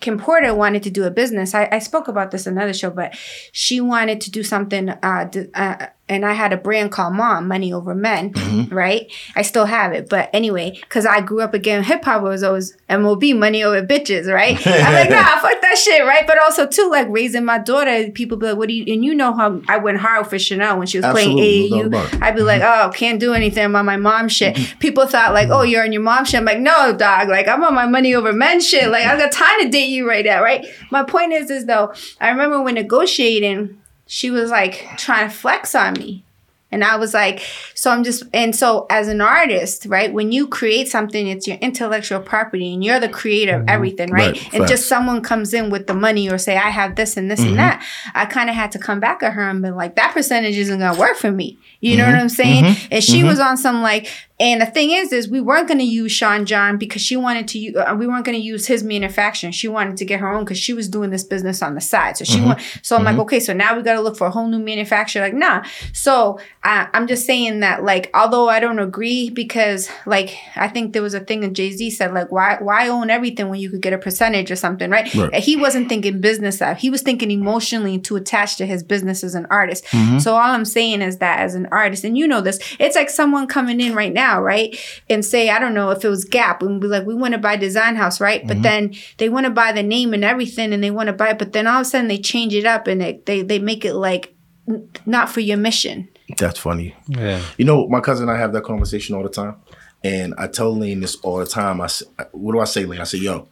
Kim 0.00 0.18
Porter 0.18 0.54
wanted 0.54 0.82
to 0.84 0.90
do 0.90 1.04
a 1.04 1.10
business. 1.10 1.54
I, 1.54 1.68
I 1.70 1.78
spoke 1.78 2.08
about 2.08 2.30
this 2.30 2.46
another 2.46 2.72
show, 2.72 2.90
but 2.90 3.14
she 3.52 3.80
wanted 3.80 4.20
to 4.22 4.30
do 4.30 4.42
something. 4.42 4.88
Uh, 4.90 5.24
d- 5.30 5.48
uh, 5.54 5.86
and 6.10 6.26
I 6.26 6.32
had 6.34 6.52
a 6.52 6.56
brand 6.58 6.92
called 6.92 7.14
Mom, 7.14 7.48
Money 7.48 7.72
Over 7.72 7.94
Men, 7.94 8.34
Mm-hmm. 8.34 8.74
right? 8.74 9.10
I 9.36 9.42
still 9.42 9.64
have 9.64 9.92
it, 9.92 10.08
but 10.10 10.28
anyway, 10.34 10.72
because 10.80 11.06
I 11.06 11.20
grew 11.20 11.40
up 11.40 11.54
again, 11.54 11.82
hip 11.84 12.04
hop 12.04 12.22
was 12.22 12.42
always 12.42 12.76
MOB, 12.90 13.22
Money 13.36 13.62
Over 13.62 13.82
Bitches, 13.86 14.26
right? 14.32 14.58
I'm 14.66 14.92
like, 14.92 15.08
nah, 15.10 15.38
fuck 15.40 15.60
that 15.62 15.78
shit, 15.78 16.04
right? 16.04 16.26
But 16.26 16.38
also 16.42 16.66
too, 16.66 16.88
like 16.90 17.06
raising 17.08 17.44
my 17.44 17.58
daughter, 17.58 18.10
people 18.10 18.36
be 18.36 18.46
like, 18.48 18.56
what 18.58 18.68
do 18.68 18.74
you? 18.74 18.92
And 18.92 19.04
you 19.04 19.14
know 19.14 19.32
how 19.32 19.62
I 19.68 19.78
went 19.78 19.98
hard 19.98 20.26
for 20.26 20.38
Chanel 20.38 20.76
when 20.78 20.86
she 20.88 20.98
was 20.98 21.04
Absolutely, 21.04 21.68
playing 21.70 21.90
AAU. 21.92 22.22
I'd 22.22 22.34
be 22.34 22.42
like, 22.42 22.62
oh, 22.62 22.90
can't 22.92 23.20
do 23.20 23.32
anything. 23.32 23.64
I'm 23.64 23.76
on 23.76 23.86
my 23.86 23.96
mom 23.96 24.28
shit. 24.28 24.58
People 24.80 25.06
thought 25.06 25.32
like, 25.32 25.48
oh, 25.48 25.62
you're 25.62 25.84
on 25.84 25.92
your 25.92 26.02
mom 26.02 26.24
shit. 26.24 26.38
I'm 26.40 26.44
like, 26.44 26.58
no, 26.60 26.94
dog. 26.96 27.28
Like 27.28 27.46
I'm 27.46 27.62
on 27.62 27.74
my 27.74 27.86
money 27.86 28.14
over 28.14 28.32
men 28.32 28.60
shit. 28.60 28.88
Like 28.90 29.06
I 29.06 29.16
got 29.16 29.30
time 29.32 29.60
to 29.62 29.68
date 29.68 29.88
you 29.90 30.08
right 30.08 30.24
now, 30.24 30.42
right? 30.42 30.66
My 30.90 31.04
point 31.04 31.32
is, 31.32 31.50
is 31.50 31.66
though, 31.66 31.94
I 32.20 32.30
remember 32.30 32.60
when 32.62 32.74
negotiating, 32.74 33.79
she 34.10 34.28
was 34.28 34.50
like 34.50 34.88
trying 34.96 35.28
to 35.28 35.34
flex 35.34 35.72
on 35.72 35.92
me. 35.92 36.24
And 36.72 36.84
I 36.84 36.96
was 36.96 37.14
like, 37.14 37.40
so 37.74 37.90
I'm 37.90 38.04
just, 38.04 38.22
and 38.32 38.54
so 38.54 38.86
as 38.90 39.08
an 39.08 39.20
artist, 39.20 39.86
right, 39.86 40.12
when 40.12 40.30
you 40.30 40.46
create 40.46 40.88
something, 40.88 41.26
it's 41.26 41.46
your 41.46 41.56
intellectual 41.58 42.20
property 42.20 42.72
and 42.72 42.84
you're 42.84 43.00
the 43.00 43.08
creator 43.08 43.56
of 43.56 43.60
mm-hmm. 43.62 43.70
everything, 43.70 44.10
right? 44.10 44.36
Right, 44.36 44.54
and 44.54 44.68
just 44.68 44.86
someone 44.86 45.22
comes 45.22 45.52
in 45.52 45.70
with 45.70 45.86
the 45.86 45.94
money 45.94 46.30
or 46.30 46.38
say, 46.38 46.56
I 46.56 46.70
have 46.70 46.96
this 46.96 47.16
and 47.16 47.30
this 47.30 47.40
and 47.40 47.50
mm-hmm. 47.50 47.56
that. 47.56 47.86
I 48.14 48.26
kind 48.26 48.48
of 48.48 48.54
had 48.54 48.72
to 48.72 48.78
come 48.78 49.00
back 49.00 49.22
at 49.22 49.32
her 49.32 49.48
and 49.48 49.62
be 49.62 49.70
like, 49.70 49.96
that 49.96 50.12
percentage 50.14 50.56
isn't 50.56 50.78
going 50.78 50.94
to 50.94 51.00
work 51.00 51.16
for 51.16 51.32
me. 51.32 51.58
You 51.80 51.96
know 51.96 52.04
what 52.04 52.12
mm-hmm. 52.12 52.22
I'm 52.22 52.28
saying? 52.28 52.76
And 52.90 53.02
she 53.02 53.24
was 53.24 53.40
on 53.40 53.56
some 53.56 53.82
like, 53.82 54.08
and 54.38 54.62
the 54.62 54.66
thing 54.66 54.90
is, 54.90 55.12
is 55.12 55.28
we 55.28 55.42
weren't 55.42 55.68
going 55.68 55.80
to 55.80 55.84
use 55.84 56.12
Sean 56.12 56.46
John 56.46 56.78
because 56.78 57.02
she 57.02 57.14
wanted 57.14 57.46
to. 57.48 57.58
u- 57.58 57.78
Uh, 57.78 57.94
we 57.94 58.06
weren't 58.06 58.24
going 58.24 58.38
to 58.38 58.42
use 58.42 58.66
his 58.66 58.82
manufacturing. 58.82 59.52
She 59.52 59.68
wanted 59.68 59.98
to 59.98 60.06
get 60.06 60.18
her 60.20 60.32
own 60.32 60.44
because 60.44 60.56
she 60.56 60.72
was 60.72 60.88
doing 60.88 61.10
this 61.10 61.24
business 61.24 61.60
on 61.60 61.74
the 61.74 61.80
side. 61.82 62.16
So 62.16 62.24
she 62.24 62.40
want. 62.40 62.58
So 62.80 62.96
I'm 62.96 63.04
like, 63.04 63.18
okay, 63.18 63.38
so 63.38 63.52
now 63.52 63.76
we 63.76 63.82
got 63.82 63.94
to 63.94 64.00
look 64.00 64.16
for 64.16 64.26
a 64.26 64.30
whole 64.30 64.48
new 64.48 64.58
manufacturer. 64.58 65.20
Like, 65.22 65.34
nah. 65.34 65.62
So 65.92 66.40
I, 66.62 66.88
I'm 66.92 67.06
just 67.06 67.24
saying 67.24 67.60
that, 67.60 67.84
like, 67.84 68.10
although 68.12 68.50
I 68.50 68.60
don't 68.60 68.78
agree 68.78 69.30
because, 69.30 69.88
like, 70.04 70.36
I 70.56 70.68
think 70.68 70.92
there 70.92 71.00
was 71.00 71.14
a 71.14 71.20
thing 71.20 71.40
that 71.40 71.54
Jay 71.54 71.70
Z 71.70 71.88
said, 71.92 72.12
like, 72.12 72.30
why 72.30 72.58
why 72.60 72.86
own 72.88 73.08
everything 73.08 73.48
when 73.48 73.60
you 73.60 73.70
could 73.70 73.80
get 73.80 73.94
a 73.94 73.98
percentage 73.98 74.50
or 74.50 74.56
something, 74.56 74.90
right? 74.90 75.12
Right. 75.14 75.34
He 75.42 75.56
wasn't 75.56 75.88
thinking 75.88 76.20
business 76.20 76.60
out. 76.60 76.76
He 76.76 76.90
was 76.90 77.00
thinking 77.00 77.30
emotionally 77.30 77.98
to 78.00 78.16
attach 78.16 78.56
to 78.56 78.66
his 78.66 78.82
business 78.82 79.24
as 79.24 79.34
an 79.34 79.46
artist. 79.48 79.84
Mm-hmm. 79.86 80.18
So 80.18 80.34
all 80.34 80.50
I'm 80.50 80.66
saying 80.66 81.00
is 81.00 81.16
that 81.18 81.40
as 81.40 81.54
an 81.54 81.66
artist, 81.72 82.04
and 82.04 82.18
you 82.18 82.28
know 82.28 82.42
this, 82.42 82.58
it's 82.78 82.94
like 82.94 83.08
someone 83.08 83.46
coming 83.46 83.80
in 83.80 83.94
right 83.94 84.12
now, 84.12 84.42
right? 84.42 84.76
And 85.08 85.24
say, 85.24 85.48
I 85.48 85.58
don't 85.58 85.72
know 85.72 85.88
if 85.90 86.04
it 86.04 86.10
was 86.10 86.26
Gap, 86.26 86.62
and 86.62 86.78
be 86.78 86.88
like, 86.88 87.06
we 87.06 87.14
want 87.14 87.32
to 87.32 87.38
buy 87.38 87.56
Design 87.56 87.96
House, 87.96 88.20
right? 88.20 88.40
Mm-hmm. 88.40 88.48
But 88.48 88.62
then 88.62 88.94
they 89.16 89.30
want 89.30 89.46
to 89.46 89.50
buy 89.50 89.72
the 89.72 89.82
name 89.82 90.12
and 90.12 90.24
everything, 90.24 90.74
and 90.74 90.84
they 90.84 90.90
want 90.90 91.06
to 91.06 91.14
buy 91.14 91.30
it, 91.30 91.38
but 91.38 91.54
then 91.54 91.66
all 91.66 91.80
of 91.80 91.86
a 91.86 91.88
sudden 91.88 92.08
they 92.08 92.18
change 92.18 92.54
it 92.54 92.66
up 92.66 92.86
and 92.86 93.00
they 93.00 93.22
they, 93.24 93.40
they 93.40 93.58
make 93.58 93.86
it 93.86 93.94
like 93.94 94.34
n- 94.68 94.90
not 95.06 95.30
for 95.30 95.40
your 95.40 95.56
mission. 95.56 96.06
That's 96.38 96.58
funny. 96.58 96.94
Yeah. 97.08 97.42
You 97.58 97.64
know, 97.64 97.88
my 97.88 98.00
cousin 98.00 98.28
and 98.28 98.36
I 98.36 98.40
have 98.40 98.52
that 98.52 98.64
conversation 98.64 99.14
all 99.16 99.22
the 99.22 99.28
time, 99.28 99.56
and 100.04 100.34
I 100.38 100.46
tell 100.46 100.76
Lane 100.76 101.00
this 101.00 101.16
all 101.16 101.38
the 101.38 101.46
time. 101.46 101.80
I 101.80 101.84
s- 101.84 102.02
what 102.32 102.52
do 102.52 102.60
I 102.60 102.64
say, 102.64 102.84
Lane? 102.84 103.00
I 103.00 103.04
say, 103.04 103.18
yo, 103.18 103.48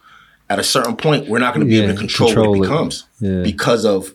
at 0.50 0.58
a 0.58 0.64
certain 0.64 0.96
point, 0.96 1.28
we're 1.28 1.38
not 1.40 1.54
going 1.54 1.66
to 1.66 1.70
be 1.70 1.76
Yeah, 1.76 1.84
able 1.84 1.92
to 1.94 1.98
control, 1.98 2.28
control 2.30 2.50
what 2.50 2.56
it. 2.56 2.58
it 2.58 2.62
becomes 2.62 3.04
Yeah. 3.20 3.42
because 3.42 3.84
of 3.84 4.14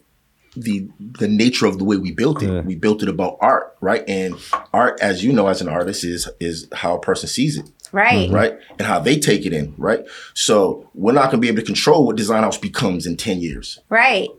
the 0.55 0.87
the 0.99 1.27
nature 1.27 1.65
of 1.65 1.79
the 1.79 1.83
way 1.83 1.97
we 1.97 2.11
built 2.11 2.43
it. 2.43 2.49
Yeah. 2.51 2.61
We 2.61 2.75
built 2.75 3.01
it 3.01 3.09
about 3.09 3.37
art, 3.41 3.75
right? 3.81 4.03
And 4.07 4.35
art, 4.71 4.99
as 5.01 5.23
you 5.23 5.33
know, 5.33 5.47
as 5.47 5.61
an 5.61 5.67
artist, 5.67 6.03
is 6.03 6.29
is 6.39 6.67
how 6.73 6.95
a 6.95 6.99
person 6.99 7.27
sees 7.27 7.57
it. 7.57 7.69
Right. 7.91 8.27
right? 8.31 8.57
And 8.79 8.87
how 8.87 8.97
they 8.99 9.19
take 9.19 9.45
it 9.45 9.53
in, 9.53 9.75
right? 9.77 9.99
So 10.33 10.89
we're 10.95 11.11
not 11.11 11.25
going 11.25 11.33
to 11.33 11.37
be 11.41 11.47
able 11.47 11.59
to 11.59 11.65
control 11.65 12.07
what 12.07 12.15
Design 12.15 12.41
House 12.41 12.57
becomes 12.57 13.05
in 13.05 13.17
10 13.17 13.39
years. 13.39 13.79
Right. 13.87 14.29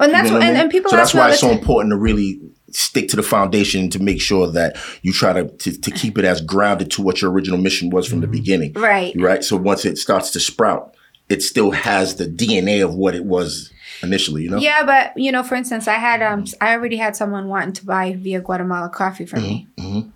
And 0.00 0.14
that's 0.14 0.28
You 0.30 0.30
know 0.30 0.38
what, 0.38 0.38
what 0.38 0.42
I 0.42 0.46
and, 0.46 0.54
mean? 0.54 0.62
and 0.62 0.70
people 0.70 0.90
so 0.90 0.96
that's 0.96 1.12
why 1.12 1.28
it's 1.30 1.40
so 1.40 1.50
important 1.50 1.92
to 1.92 1.98
really 1.98 2.40
stick 2.72 3.08
to 3.08 3.16
the 3.16 3.22
foundation 3.22 3.88
to 3.90 4.02
make 4.02 4.20
sure 4.20 4.46
that 4.50 4.76
you 5.02 5.12
try 5.12 5.32
to, 5.32 5.48
to, 5.48 5.78
to 5.80 5.90
keep 5.90 6.18
it 6.18 6.24
as 6.24 6.40
grounded 6.40 6.90
to 6.92 7.02
what 7.02 7.20
your 7.22 7.30
original 7.30 7.58
mission 7.58 7.90
was 7.90 8.06
from 8.08 8.20
the 8.20 8.26
beginning. 8.26 8.72
Right. 8.74 9.14
Right. 9.18 9.44
So 9.44 9.56
once 9.56 9.84
it 9.84 9.98
starts 9.98 10.30
to 10.32 10.40
sprout, 10.40 10.94
it 11.28 11.42
still 11.42 11.70
has 11.70 12.16
the 12.16 12.26
DNA 12.26 12.84
of 12.84 12.94
what 12.94 13.14
it 13.14 13.24
was 13.24 13.72
initially, 14.02 14.42
you 14.42 14.50
know? 14.50 14.58
Yeah, 14.58 14.84
but 14.84 15.12
you 15.16 15.30
know, 15.32 15.42
for 15.42 15.54
instance, 15.54 15.86
I 15.88 15.94
had 15.94 16.20
um, 16.22 16.44
I 16.60 16.72
already 16.72 16.96
had 16.96 17.14
someone 17.16 17.48
wanting 17.48 17.72
to 17.74 17.86
buy 17.86 18.14
via 18.14 18.40
Guatemala 18.40 18.88
coffee 18.88 19.24
from 19.26 19.42
me, 19.42 19.66
Mm-hmm. 19.78 20.08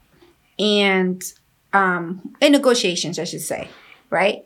and 0.59 1.23
um, 1.73 2.35
in 2.40 2.53
negotiations, 2.53 3.19
I 3.19 3.25
should 3.25 3.40
say, 3.42 3.69
right? 4.11 4.45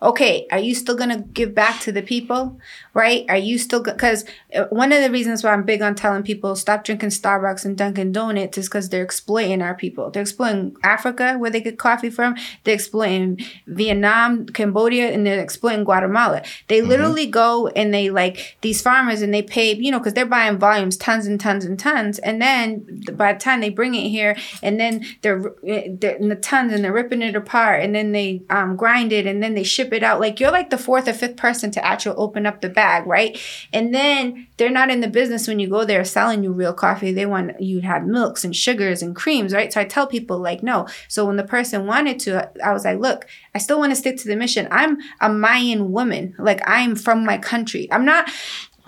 Okay, 0.00 0.46
are 0.52 0.60
you 0.60 0.76
still 0.76 0.94
gonna 0.94 1.22
give 1.22 1.56
back 1.56 1.80
to 1.80 1.90
the 1.90 2.02
people, 2.02 2.60
right? 2.94 3.24
Are 3.28 3.36
you 3.36 3.58
still 3.58 3.82
because 3.82 4.24
uh, 4.54 4.64
one 4.70 4.92
of 4.92 5.02
the 5.02 5.10
reasons 5.10 5.42
why 5.42 5.52
I'm 5.52 5.64
big 5.64 5.82
on 5.82 5.96
telling 5.96 6.22
people 6.22 6.54
stop 6.54 6.84
drinking 6.84 7.08
Starbucks 7.08 7.64
and 7.64 7.76
Dunkin' 7.76 8.12
Donuts 8.12 8.58
is 8.58 8.68
because 8.68 8.90
they're 8.90 9.02
exploiting 9.02 9.60
our 9.60 9.74
people. 9.74 10.10
They're 10.10 10.22
exploiting 10.22 10.76
Africa, 10.84 11.34
where 11.36 11.50
they 11.50 11.60
get 11.60 11.78
coffee 11.78 12.10
from. 12.10 12.36
They're 12.62 12.76
exploiting 12.76 13.40
Vietnam, 13.66 14.46
Cambodia, 14.46 15.10
and 15.10 15.26
they're 15.26 15.42
exploiting 15.42 15.82
Guatemala. 15.82 16.42
They 16.68 16.78
mm-hmm. 16.78 16.90
literally 16.90 17.26
go 17.26 17.66
and 17.66 17.92
they 17.92 18.10
like 18.10 18.56
these 18.60 18.80
farmers 18.80 19.20
and 19.20 19.34
they 19.34 19.42
pay, 19.42 19.74
you 19.74 19.90
know, 19.90 19.98
because 19.98 20.14
they're 20.14 20.26
buying 20.26 20.58
volumes, 20.58 20.96
tons 20.96 21.26
and 21.26 21.40
tons 21.40 21.64
and 21.64 21.76
tons, 21.76 22.20
and 22.20 22.40
then 22.40 23.02
by 23.14 23.32
the 23.32 23.40
time 23.40 23.60
they 23.60 23.70
bring 23.70 23.96
it 23.96 24.08
here, 24.10 24.36
and 24.62 24.78
then 24.78 25.04
they're, 25.22 25.52
eh, 25.66 25.88
they're 25.90 26.16
in 26.16 26.28
the 26.28 26.36
tons 26.36 26.72
and 26.72 26.84
they're 26.84 26.92
ripping 26.92 27.22
it 27.22 27.34
apart, 27.34 27.82
and 27.82 27.96
then 27.96 28.12
they 28.12 28.42
um, 28.48 28.76
grind 28.76 29.12
it, 29.12 29.26
and 29.26 29.42
then 29.42 29.54
they 29.54 29.64
ship 29.64 29.87
it 29.92 30.02
out. 30.02 30.20
Like 30.20 30.40
you're 30.40 30.50
like 30.50 30.70
the 30.70 30.78
fourth 30.78 31.08
or 31.08 31.12
fifth 31.12 31.36
person 31.36 31.70
to 31.72 31.84
actually 31.84 32.16
open 32.16 32.46
up 32.46 32.60
the 32.60 32.68
bag, 32.68 33.06
right? 33.06 33.38
And 33.72 33.94
then 33.94 34.46
they're 34.56 34.70
not 34.70 34.90
in 34.90 35.00
the 35.00 35.08
business 35.08 35.46
when 35.46 35.58
you 35.58 35.68
go 35.68 35.84
there 35.84 36.04
selling 36.04 36.42
you 36.42 36.52
real 36.52 36.74
coffee. 36.74 37.12
They 37.12 37.26
want 37.26 37.60
you 37.60 37.80
to 37.80 37.86
have 37.86 38.06
milks 38.06 38.44
and 38.44 38.54
sugars 38.54 39.02
and 39.02 39.14
creams, 39.14 39.52
right? 39.52 39.72
So 39.72 39.80
I 39.80 39.84
tell 39.84 40.06
people 40.06 40.38
like 40.38 40.62
no. 40.62 40.86
So 41.08 41.26
when 41.26 41.36
the 41.36 41.44
person 41.44 41.86
wanted 41.86 42.18
to, 42.20 42.50
I 42.64 42.72
was 42.72 42.84
like, 42.84 42.98
look, 42.98 43.26
I 43.54 43.58
still 43.58 43.78
want 43.78 43.92
to 43.92 43.96
stick 43.96 44.16
to 44.18 44.28
the 44.28 44.36
mission. 44.36 44.68
I'm 44.70 44.98
a 45.20 45.28
Mayan 45.28 45.92
woman. 45.92 46.34
Like 46.38 46.60
I'm 46.66 46.94
from 46.94 47.24
my 47.24 47.38
country. 47.38 47.88
I'm 47.90 48.04
not. 48.04 48.28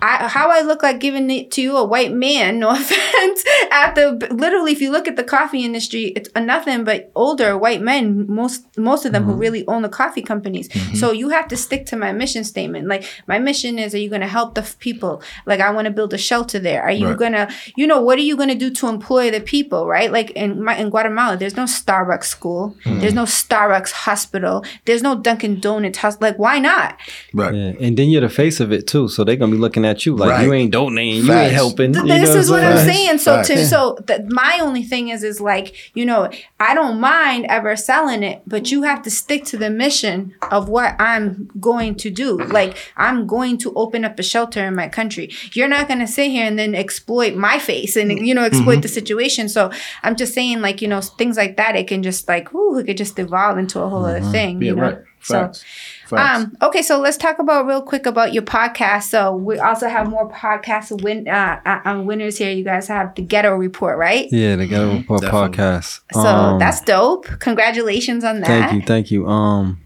I, 0.01 0.27
how 0.27 0.49
I 0.49 0.61
look 0.61 0.81
like 0.81 0.99
giving 0.99 1.29
it 1.29 1.51
to 1.51 1.61
you, 1.61 1.77
a 1.77 1.85
white 1.85 2.11
man, 2.11 2.59
no 2.59 2.69
offense. 2.69 3.43
at 3.71 3.95
the 3.95 4.27
literally, 4.31 4.71
if 4.71 4.81
you 4.81 4.91
look 4.91 5.07
at 5.07 5.15
the 5.15 5.23
coffee 5.23 5.63
industry, 5.63 6.05
it's 6.15 6.29
nothing 6.35 6.83
but 6.83 7.11
older 7.15 7.57
white 7.57 7.81
men. 7.81 8.25
Most 8.27 8.77
most 8.77 9.05
of 9.05 9.11
them 9.11 9.23
who 9.23 9.31
mm-hmm. 9.31 9.39
really 9.39 9.67
own 9.67 9.81
the 9.83 9.89
coffee 9.89 10.21
companies. 10.21 10.69
Mm-hmm. 10.69 10.95
So 10.95 11.11
you 11.11 11.29
have 11.29 11.47
to 11.49 11.57
stick 11.57 11.85
to 11.87 11.95
my 11.95 12.11
mission 12.11 12.43
statement. 12.43 12.87
Like 12.87 13.03
my 13.27 13.39
mission 13.39 13.77
is: 13.77 13.93
Are 13.93 13.99
you 13.99 14.09
going 14.09 14.21
to 14.21 14.27
help 14.27 14.55
the 14.55 14.61
f- 14.61 14.79
people? 14.79 15.21
Like 15.45 15.59
I 15.59 15.69
want 15.71 15.85
to 15.85 15.91
build 15.91 16.13
a 16.13 16.17
shelter 16.17 16.59
there. 16.59 16.81
Are 16.81 16.91
you 16.91 17.09
Right. 17.09 17.17
gonna, 17.17 17.49
you 17.75 17.87
know, 17.87 18.01
what 18.01 18.17
are 18.17 18.21
you 18.23 18.37
going 18.37 18.49
to 18.49 18.55
do 18.55 18.69
to 18.69 18.87
employ 18.87 19.31
the 19.31 19.41
people? 19.41 19.87
Right? 19.87 20.11
Like 20.11 20.31
in 20.31 20.63
my, 20.63 20.75
in 20.77 20.89
Guatemala, 20.89 21.37
there's 21.37 21.57
no 21.57 21.63
Starbucks 21.63 22.25
school. 22.25 22.75
Mm. 22.85 23.01
There's 23.01 23.13
no 23.13 23.23
Starbucks 23.23 23.91
hospital. 23.91 24.63
There's 24.85 25.03
no 25.03 25.15
Dunkin' 25.15 25.59
Donuts 25.59 25.99
house. 25.99 26.17
Like 26.21 26.37
why 26.39 26.59
not? 26.59 26.97
Right. 27.33 27.53
Yeah. 27.53 27.73
And 27.79 27.97
then 27.97 28.09
you're 28.09 28.21
the 28.21 28.29
face 28.29 28.59
of 28.59 28.71
it 28.71 28.87
too. 28.87 29.07
So 29.07 29.23
they're 29.23 29.35
gonna 29.35 29.51
be 29.51 29.57
looking 29.57 29.85
at 29.85 29.90
at 29.91 30.05
you 30.05 30.15
like 30.15 30.29
Right. 30.31 30.45
you 30.45 30.53
ain't 30.53 30.71
donating, 30.71 31.25
you 31.25 31.33
ain't 31.33 31.53
helping. 31.53 31.93
Th- 31.93 32.03
you 32.05 32.19
this 32.19 32.29
know 32.33 32.39
is 32.41 32.49
what 32.49 32.63
what 32.63 32.71
I'm 32.71 32.77
saying? 32.87 32.91
saying. 33.07 33.17
So 33.19 33.35
Facts. 33.35 33.47
to 33.49 33.65
so 33.67 33.95
th- 34.07 34.21
my 34.29 34.59
only 34.61 34.83
thing 34.83 35.09
is 35.09 35.23
is 35.23 35.39
like 35.39 35.67
you 35.93 36.05
know 36.05 36.29
I 36.59 36.73
don't 36.73 36.99
mind 36.99 37.45
ever 37.49 37.75
selling 37.75 38.23
it, 38.23 38.41
but 38.47 38.71
you 38.71 38.83
have 38.83 39.01
to 39.03 39.11
stick 39.11 39.45
to 39.45 39.57
the 39.57 39.69
mission 39.69 40.33
of 40.51 40.69
what 40.69 40.95
I'm 40.99 41.49
going 41.59 41.95
to 42.03 42.09
do. 42.09 42.37
Like 42.37 42.77
I'm 42.97 43.27
going 43.27 43.57
to 43.59 43.73
open 43.75 44.03
up 44.05 44.17
a 44.19 44.23
shelter 44.23 44.65
in 44.65 44.75
my 44.75 44.87
country. 44.87 45.31
You're 45.53 45.67
not 45.67 45.87
going 45.87 45.99
to 45.99 46.07
sit 46.07 46.31
here 46.31 46.45
and 46.45 46.57
then 46.57 46.73
exploit 46.75 47.35
my 47.35 47.59
face 47.59 47.95
and 47.95 48.09
you 48.27 48.33
know 48.33 48.43
exploit 48.43 48.71
Mm-hmm. 48.71 48.81
the 48.81 48.87
situation. 48.87 49.49
So 49.49 49.71
I'm 50.03 50.15
just 50.15 50.33
saying 50.33 50.61
like 50.61 50.81
you 50.81 50.87
know 50.87 51.01
things 51.01 51.35
like 51.37 51.57
that. 51.57 51.75
It 51.75 51.87
can 51.87 52.01
just 52.03 52.27
like 52.27 52.53
ooh, 52.53 52.77
it 52.77 52.85
could 52.87 52.97
just 52.97 53.19
evolve 53.19 53.57
into 53.57 53.79
a 53.81 53.89
whole 53.89 54.05
other 54.05 54.21
thing. 54.21 54.55
Mm-hmm. 54.55 54.63
Yeah, 54.63 54.69
you 54.69 54.75
know? 54.75 54.81
right. 54.83 54.97
So. 55.23 55.35
Facts. 55.35 55.63
Facts. 56.07 56.43
Um, 56.43 56.57
okay, 56.61 56.81
so 56.81 56.99
let's 56.99 57.15
talk 57.17 57.39
about 57.39 57.65
real 57.67 57.81
quick 57.81 58.05
about 58.05 58.33
your 58.33 58.43
podcast. 58.43 59.03
So 59.03 59.33
we 59.35 59.59
also 59.59 59.87
have 59.87 60.09
more 60.09 60.29
podcast 60.29 61.01
win 61.01 61.27
uh, 61.27 61.61
uh, 61.65 61.79
uh, 61.89 62.01
winners 62.01 62.37
here. 62.37 62.51
You 62.51 62.63
guys 62.63 62.87
have 62.89 63.15
the 63.15 63.21
Ghetto 63.21 63.55
Report, 63.55 63.97
right? 63.97 64.27
Yeah, 64.31 64.57
the 64.57 64.67
Ghetto 64.67 64.97
Report 64.97 65.21
Definitely. 65.21 65.57
podcast. 65.57 65.99
So 66.11 66.19
Um, 66.19 66.59
that's 66.59 66.81
dope. 66.81 67.27
Congratulations 67.39 68.23
on 68.23 68.41
that. 68.41 68.47
Thank 68.47 68.73
you, 68.73 68.81
thank 68.85 69.11
you. 69.11 69.27
Um, 69.27 69.79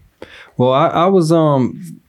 well, 0.56 0.72
I, 0.72 0.88
I 0.88 1.06
was 1.06 1.30
um 1.30 2.00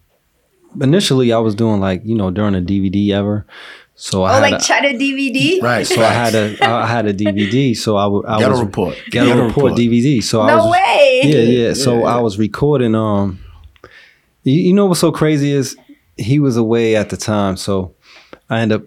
initially 0.82 1.32
I 1.34 1.40
was 1.40 1.56
doing 1.56 1.80
like 1.80 2.02
you 2.06 2.16
know 2.16 2.32
during 2.32 2.56
a 2.56 2.62
DVD 2.62 3.12
ever, 3.12 3.46
so 4.00 4.22
I 4.24 4.30
Oh, 4.30 4.34
had 4.36 4.52
like 4.52 4.62
a, 4.62 4.64
Cheddar 4.64 4.90
DVD? 5.00 5.62
right. 5.62 5.86
so 5.86 6.02
I 6.02 6.14
had 6.14 6.36
a 6.36 6.56
I 6.64 6.86
had 6.86 7.06
a 7.08 7.14
DVD, 7.14 7.76
so 7.76 7.98
I, 7.98 8.04
w- 8.04 8.24
I 8.28 8.38
Ghetto 8.40 8.52
was 8.52 8.62
report. 8.62 8.96
Ghetto, 9.10 9.46
Report, 9.48 9.74
DVD. 9.74 10.24
So 10.24 10.42
I 10.42 10.48
No 10.48 10.58
was 10.68 10.72
way. 10.72 11.22
yeah 11.26 11.40
yeah. 11.40 11.74
So 11.74 12.00
Yeah. 12.00 12.06
I 12.16 12.18
was 12.22 12.38
recording. 12.38 12.94
Um, 12.96 13.40
you, 14.44 14.54
you 14.68 14.74
know 14.74 14.86
what's 14.86 15.00
so 15.00 15.12
crazy 15.12 15.52
is 15.52 15.76
he 16.16 16.40
was 16.40 16.58
away 16.58 16.96
at 16.96 17.10
the 17.10 17.18
time, 17.18 17.58
so 17.58 17.94
I 18.50 18.60
end 18.62 18.72
up. 18.72 18.84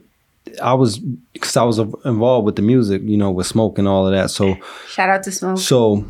I 0.62 0.74
was 0.74 0.98
because 0.98 1.56
I 1.56 1.64
was 1.64 1.78
involved 2.04 2.46
with 2.46 2.56
the 2.56 2.62
music, 2.62 3.02
you 3.04 3.16
know, 3.16 3.30
with 3.30 3.46
smoke 3.46 3.78
and 3.78 3.86
all 3.88 4.06
of 4.06 4.12
that. 4.12 4.30
So 4.30 4.56
Shout 4.88 5.08
out 5.10 5.22
to 5.24 5.32
Smoke. 5.32 5.58
so 5.58 6.04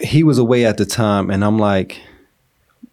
he 0.00 0.22
was 0.22 0.38
away 0.38 0.64
at 0.64 0.76
the 0.78 0.86
time, 0.86 1.30
and 1.30 1.44
I'm 1.44 1.58
like, 1.58 2.00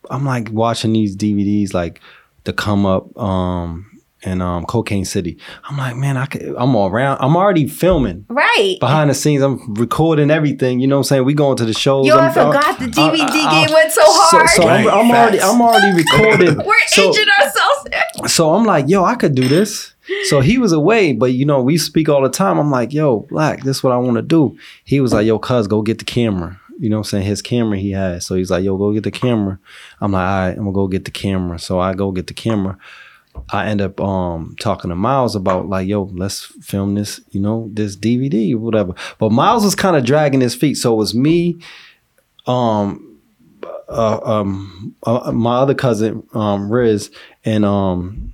I'm 0.10 0.26
like 0.26 0.50
watching 0.52 0.94
these 0.94 1.16
DVDs, 1.16 1.74
like 1.74 2.02
the 2.44 2.54
come 2.54 2.86
up, 2.86 3.18
um, 3.18 3.95
and 4.26 4.42
um, 4.42 4.66
Cocaine 4.66 5.06
City. 5.06 5.38
I'm 5.70 5.78
like, 5.78 5.96
man, 5.96 6.18
I 6.18 6.26
could, 6.26 6.42
I'm 6.58 6.76
all 6.76 6.90
around. 6.90 7.20
I'm 7.22 7.38
already 7.38 7.68
filming 7.68 8.26
Right. 8.28 8.78
behind 8.80 9.10
the 9.10 9.14
scenes. 9.14 9.42
I'm 9.44 9.74
recording 9.76 10.32
everything. 10.32 10.80
You 10.80 10.88
know 10.88 10.96
what 10.98 11.02
I'm 11.02 11.04
saying? 11.06 11.26
We 11.26 11.34
going 11.34 11.58
to 11.58 11.66
the 11.66 11.74
shows. 11.74 12.08
Yo, 12.08 12.18
I 12.18 12.26
I'm- 12.26 12.34
forgot 12.34 12.80
the 12.80 12.88
DVD 12.88 13.22
I- 13.22 13.66
game 13.66 13.74
went 13.74 13.92
so 13.92 14.02
hard. 14.04 14.50
So, 14.50 14.64
so 14.64 14.68
I'm, 14.68 14.88
I'm 14.88 15.12
already. 15.12 15.40
I'm 15.40 15.62
already 15.62 15.96
recording. 15.96 16.58
We're 16.66 16.74
so, 16.88 17.10
aging 17.10 17.26
ourselves. 17.40 18.34
so 18.34 18.54
I'm 18.54 18.66
like, 18.66 18.90
yo, 18.90 19.04
I 19.06 19.16
could 19.16 19.36
do 19.36 19.48
this. 19.48 19.94
So 20.30 20.40
he 20.40 20.58
was 20.60 20.72
away, 20.72 21.14
but 21.14 21.34
you 21.34 21.46
know, 21.46 21.62
we 21.64 21.78
speak 21.78 22.10
all 22.10 22.22
the 22.22 22.30
time. 22.30 22.60
I'm 22.60 22.70
like, 22.70 22.94
yo, 22.94 23.22
Black, 23.22 23.64
this 23.64 23.78
is 23.78 23.84
what 23.84 23.92
I 23.94 23.98
want 23.98 24.18
to 24.18 24.22
do. 24.22 24.56
He 24.84 25.00
was 25.02 25.14
like, 25.14 25.26
yo, 25.26 25.40
cuz, 25.40 25.68
go 25.68 25.82
get 25.82 25.98
the 25.98 26.06
camera. 26.06 26.60
You 26.80 26.90
know 26.90 26.98
what 26.98 27.08
I'm 27.08 27.10
saying? 27.10 27.26
His 27.26 27.42
camera 27.42 27.78
he 27.78 27.92
had. 27.92 28.22
So 28.22 28.36
he's 28.36 28.52
like, 28.52 28.64
yo, 28.64 28.78
go 28.78 28.92
get 28.94 29.04
the 29.04 29.12
camera. 29.12 29.58
I'm 30.02 30.12
like, 30.12 30.22
all 30.22 30.28
right, 30.40 30.50
I'm 30.50 30.58
gonna 30.58 30.72
go 30.74 30.88
get 30.88 31.06
the 31.06 31.12
camera. 31.12 31.58
So 31.58 31.80
I 31.80 31.94
go 31.94 32.12
get 32.12 32.28
the 32.28 32.34
camera. 32.34 32.78
I 33.50 33.68
end 33.68 33.82
up 33.82 34.00
um 34.02 34.56
talking 34.60 34.90
to 34.90 34.96
Miles 34.96 35.36
about 35.36 35.68
like, 35.68 35.88
yo, 35.88 36.04
let's 36.14 36.46
film 36.62 36.96
this, 36.96 37.22
you 37.32 37.40
know, 37.40 37.70
this 37.74 37.96
DVD 37.96 38.54
or 38.54 38.58
whatever. 38.60 38.94
But 39.20 39.32
Miles 39.32 39.64
was 39.64 39.76
kind 39.76 39.96
of 39.96 40.06
dragging 40.06 40.42
his 40.42 40.56
feet. 40.56 40.76
So 40.76 40.94
it 40.94 40.98
was 40.98 41.14
me, 41.14 41.60
um, 42.48 43.20
uh, 43.88 44.20
um, 44.24 44.96
uh, 45.04 45.32
my 45.32 45.58
other 45.58 45.76
cousin, 45.76 46.28
um, 46.34 46.72
Riz, 46.72 47.12
and 47.44 47.66
um, 47.66 48.34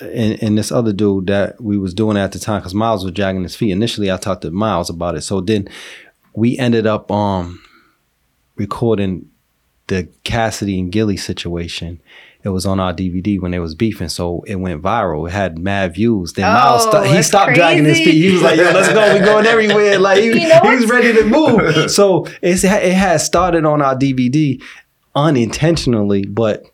and, 0.00 0.42
and 0.42 0.58
this 0.58 0.72
other 0.72 0.92
dude 0.92 1.26
that 1.26 1.60
we 1.60 1.78
was 1.78 1.94
doing 1.94 2.16
at 2.16 2.32
the 2.32 2.38
time 2.38 2.60
because 2.60 2.74
Miles 2.74 3.04
was 3.04 3.12
dragging 3.12 3.42
his 3.42 3.56
feet. 3.56 3.72
Initially, 3.72 4.10
I 4.10 4.16
talked 4.16 4.42
to 4.42 4.50
Miles 4.50 4.90
about 4.90 5.16
it. 5.16 5.22
So 5.22 5.40
then 5.40 5.68
we 6.34 6.58
ended 6.58 6.86
up 6.86 7.10
um 7.10 7.62
recording 8.56 9.30
the 9.88 10.08
Cassidy 10.24 10.78
and 10.78 10.92
Gilly 10.92 11.16
situation. 11.16 12.00
It 12.44 12.50
was 12.50 12.64
on 12.66 12.78
our 12.78 12.94
DVD 12.94 13.40
when 13.40 13.50
they 13.50 13.58
was 13.58 13.74
beefing, 13.74 14.08
so 14.08 14.42
it 14.46 14.54
went 14.56 14.80
viral. 14.80 15.26
It 15.28 15.32
had 15.32 15.58
mad 15.58 15.94
views. 15.94 16.34
Then 16.34 16.44
Miles 16.44 16.86
Oh, 16.86 16.90
sto- 16.90 17.02
he 17.02 17.12
that's 17.14 17.26
stopped 17.26 17.54
dragging 17.54 17.84
his 17.84 17.96
crazy. 17.98 18.12
feet. 18.12 18.22
He 18.28 18.32
was 18.32 18.42
like, 18.42 18.56
"Yo, 18.58 18.64
let's 18.70 18.92
go. 18.92 19.14
We 19.14 19.20
going 19.20 19.44
everywhere." 19.46 19.98
Like 20.08 20.20
he, 20.22 20.26
You 20.42 20.48
know 20.48 20.60
he 20.62 20.76
was 20.76 20.88
ready 20.88 21.12
to 21.14 21.24
move. 21.24 21.90
So 21.90 22.26
it's, 22.40 22.62
it 22.62 22.92
had 22.92 23.20
started 23.20 23.64
on 23.64 23.82
our 23.82 23.96
DVD 23.96 24.62
unintentionally, 25.16 26.24
but 26.26 26.64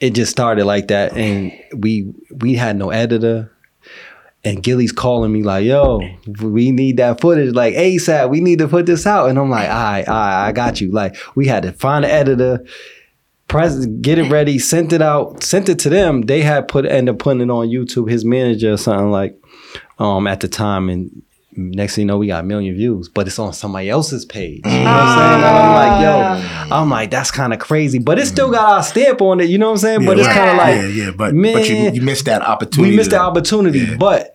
it 0.00 0.14
just 0.14 0.30
started 0.30 0.64
like 0.64 0.88
that, 0.88 1.16
and 1.16 1.52
we 1.76 2.12
we 2.40 2.54
had 2.54 2.76
no 2.76 2.90
editor. 2.90 3.52
And 4.44 4.62
Gilly's 4.62 4.92
calling 4.92 5.32
me 5.32 5.42
like, 5.42 5.64
"Yo, 5.64 6.00
we 6.40 6.70
need 6.70 6.96
that 6.98 7.20
footage 7.20 7.54
like 7.54 7.74
ASAP. 7.74 8.30
We 8.30 8.40
need 8.40 8.60
to 8.60 8.68
put 8.68 8.86
this 8.86 9.06
out." 9.06 9.28
And 9.28 9.38
I'm 9.38 9.50
like, 9.50 9.68
"All 9.68 9.74
right, 9.76 10.08
all 10.08 10.14
right, 10.14 10.46
I 10.48 10.52
got 10.52 10.80
you." 10.80 10.90
Like 10.92 11.16
we 11.34 11.46
had 11.46 11.64
to 11.64 11.72
find 11.72 12.04
an 12.04 12.10
editor, 12.10 12.64
press, 13.48 13.86
get 13.86 14.18
it 14.18 14.30
ready, 14.30 14.58
sent 14.58 14.92
it 14.92 15.02
out, 15.02 15.42
sent 15.42 15.68
it 15.68 15.78
to 15.80 15.88
them. 15.88 16.22
They 16.22 16.42
had 16.42 16.68
put 16.68 16.84
end 16.86 17.08
up 17.08 17.18
putting 17.18 17.40
it 17.42 17.50
on 17.50 17.68
YouTube. 17.68 18.10
His 18.10 18.24
manager 18.24 18.72
or 18.74 18.76
something 18.76 19.10
like, 19.10 19.38
um, 19.98 20.26
at 20.26 20.40
the 20.40 20.48
time, 20.48 20.88
and 20.88 21.22
next 21.56 21.96
thing 21.96 22.02
you 22.02 22.06
know, 22.06 22.18
we 22.18 22.28
got 22.28 22.44
a 22.44 22.46
million 22.46 22.74
views, 22.74 23.08
but 23.08 23.26
it's 23.26 23.38
on 23.38 23.52
somebody 23.52 23.88
else's 23.90 24.24
page. 24.24 24.60
You 24.64 24.70
know 24.70 24.78
what 24.84 24.86
I'm 24.86 25.18
saying? 25.18 25.44
And 25.44 25.56
I'm 25.56 25.74
like, 25.74 26.70
yo, 26.70 26.76
I'm 26.76 26.90
like, 26.90 27.10
that's 27.10 27.30
kind 27.30 27.52
of 27.52 27.58
crazy, 27.58 27.98
but 27.98 28.18
it 28.18 28.26
still 28.26 28.50
got 28.50 28.68
our 28.70 28.82
stamp 28.82 29.20
on 29.22 29.40
it. 29.40 29.48
You 29.48 29.58
know 29.58 29.66
what 29.66 29.72
I'm 29.72 29.78
saying? 29.78 30.04
but 30.04 30.18
it's 30.18 30.28
right. 30.28 30.36
kind 30.36 30.50
of 30.50 30.56
like, 30.56 30.74
yeah, 30.76 31.04
yeah, 31.04 31.10
but 31.10 31.16
but 31.16 31.34
you 31.34 31.74
man, 31.74 31.94
you 31.94 32.02
missed 32.02 32.26
that 32.26 32.42
opportunity. 32.42 32.90
we 32.90 32.96
missed 32.96 33.10
the 33.10 33.18
opportunity, 33.18 33.80
Yeah. 33.80 33.96
but 33.96 34.34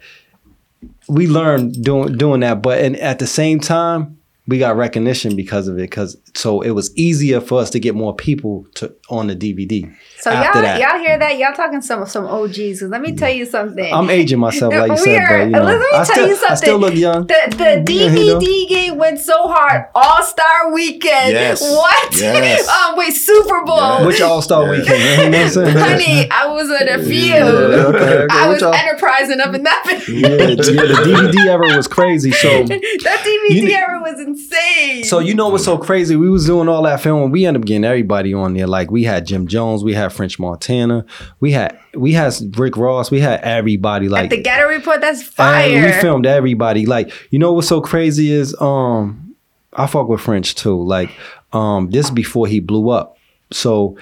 we 1.08 1.28
learned 1.28 1.84
doing 1.84 2.18
doing 2.18 2.42
that. 2.42 2.62
But 2.62 2.80
and 2.82 2.98
at 2.98 3.20
the 3.20 3.28
same 3.28 3.60
time, 3.60 4.18
we 4.48 4.60
got 4.60 4.76
recognition 4.76 5.36
because 5.36 5.68
of 5.68 5.78
it. 5.78 5.90
Because 5.90 6.18
so 6.36 6.62
it 6.62 6.72
was 6.72 6.96
easier 6.98 7.40
for 7.40 7.62
us 7.62 7.70
to 7.72 7.80
get 7.80 7.96
more 7.96 8.16
people 8.16 8.66
to 8.76 8.94
on 9.10 9.28
the 9.28 9.36
DVD. 9.36 9.94
So 10.24 10.32
after 10.32 10.60
y'all, 10.60 10.62
that. 10.64 10.80
y'all 10.80 11.00
hear 11.00 11.20
that? 11.20 11.38
Y'all 11.38 11.54
talking 11.54 11.82
some 11.82 12.06
some 12.06 12.26
OGs. 12.26 12.82
Let 12.84 13.02
me 13.02 13.14
tell 13.14 13.30
you 13.32 13.46
something. 13.46 13.94
I'm 13.94 14.10
aging 14.10 14.40
myself, 14.40 14.74
like 14.82 14.88
you 14.88 14.94
We 14.94 14.98
said, 15.00 15.18
are- 15.20 15.28
but 15.40 15.44
you 15.46 15.50
know, 15.52 15.64
let 15.64 15.80
me 15.80 15.86
I 15.92 15.96
tell 15.98 16.06
still 16.06 16.28
you 16.30 16.38
I 16.50 16.56
still 16.56 16.78
look 16.80 16.96
young. 16.96 17.28
The 17.28 17.84
the 17.86 17.92
Yeah, 17.94 18.10
you 18.12 18.26
know? 18.28 18.40
DVD 18.40 18.68
game 18.70 18.98
went 18.98 19.20
so 19.20 19.34
hard. 19.50 19.88
All 19.94 20.24
Star 20.24 20.72
Weekend. 20.72 21.32
Yes. 21.34 21.62
What? 21.62 22.16
Yes. 22.22 22.68
um, 22.90 22.96
wait, 22.98 23.12
Super 23.12 23.66
Bowl. 23.66 23.76
Yes. 23.76 24.06
Which 24.06 24.22
All 24.22 24.42
Star 24.42 24.64
Yeah. 24.64 24.80
Weekend? 24.80 25.00
You 25.04 25.30
know 25.30 25.38
what 25.40 25.46
I'm 25.46 25.50
saying? 25.50 25.78
Honey, 25.78 26.32
I 26.32 26.48
was 26.48 26.70
in 26.82 26.88
a 26.88 27.04
few. 27.04 27.14
Yeah, 27.26 27.44
okay, 27.44 27.98
okay. 27.98 28.28
I 28.32 28.48
Which 28.48 28.54
was 28.56 28.64
all- 28.64 28.74
enterprising 28.74 29.42
up 29.42 29.54
in 29.54 29.64
that. 29.64 29.84
bitch. 29.86 30.08
yeah, 30.08 30.28
yeah, 30.30 30.56
the 30.56 31.34
DVD 31.36 31.50
era 31.50 31.76
was 31.76 31.88
crazy. 31.90 32.32
So 32.32 32.48
that 32.64 33.24
DVD 33.26 33.62
You- 33.62 33.70
era 33.76 34.00
was 34.02 34.22
insane. 34.22 35.04
So 35.04 35.20
you 35.20 35.34
know 35.36 35.50
what's 35.50 35.66
so 35.66 35.78
crazy? 35.78 36.16
We 36.16 36.30
was 36.30 36.46
doing 36.46 36.70
all 36.70 36.84
that 36.84 37.02
filming. 37.02 37.32
We 37.32 37.46
ended 37.46 37.62
up 37.64 37.66
getting 37.68 37.84
everybody 37.84 38.34
on 38.34 38.54
there. 38.54 38.68
Like 38.68 38.90
we 38.90 39.04
had 39.04 39.26
Jim 39.26 39.48
Jones, 39.48 39.84
we 39.84 39.94
had 39.94 40.13
French 40.14 40.40
Montana, 40.40 41.06
we 41.40 41.52
had 41.52 41.78
we 41.94 42.14
had 42.14 42.34
Rick 42.58 42.78
Ross, 42.78 43.12
we 43.12 43.20
had 43.20 43.42
everybody. 43.42 44.10
Like 44.10 44.30
the 44.30 44.42
Ghetto 44.42 44.68
Report, 44.68 45.02
that's 45.02 45.24
fire. 45.24 45.86
we 45.86 45.92
filmed 46.02 46.26
everybody. 46.26 46.86
Like 46.86 47.12
you 47.32 47.40
know 47.40 47.54
what's 47.54 47.68
so 47.68 47.82
crazy 47.82 48.32
is 48.32 48.56
um 48.62 49.36
I 49.74 49.88
fuck 49.88 50.08
with 50.08 50.22
French 50.22 50.56
too. 50.56 50.82
Like 50.82 51.12
um 51.52 51.90
this 51.90 52.10
before 52.10 52.48
he 52.48 52.60
blew 52.60 52.90
up. 52.90 53.18
So 53.52 53.98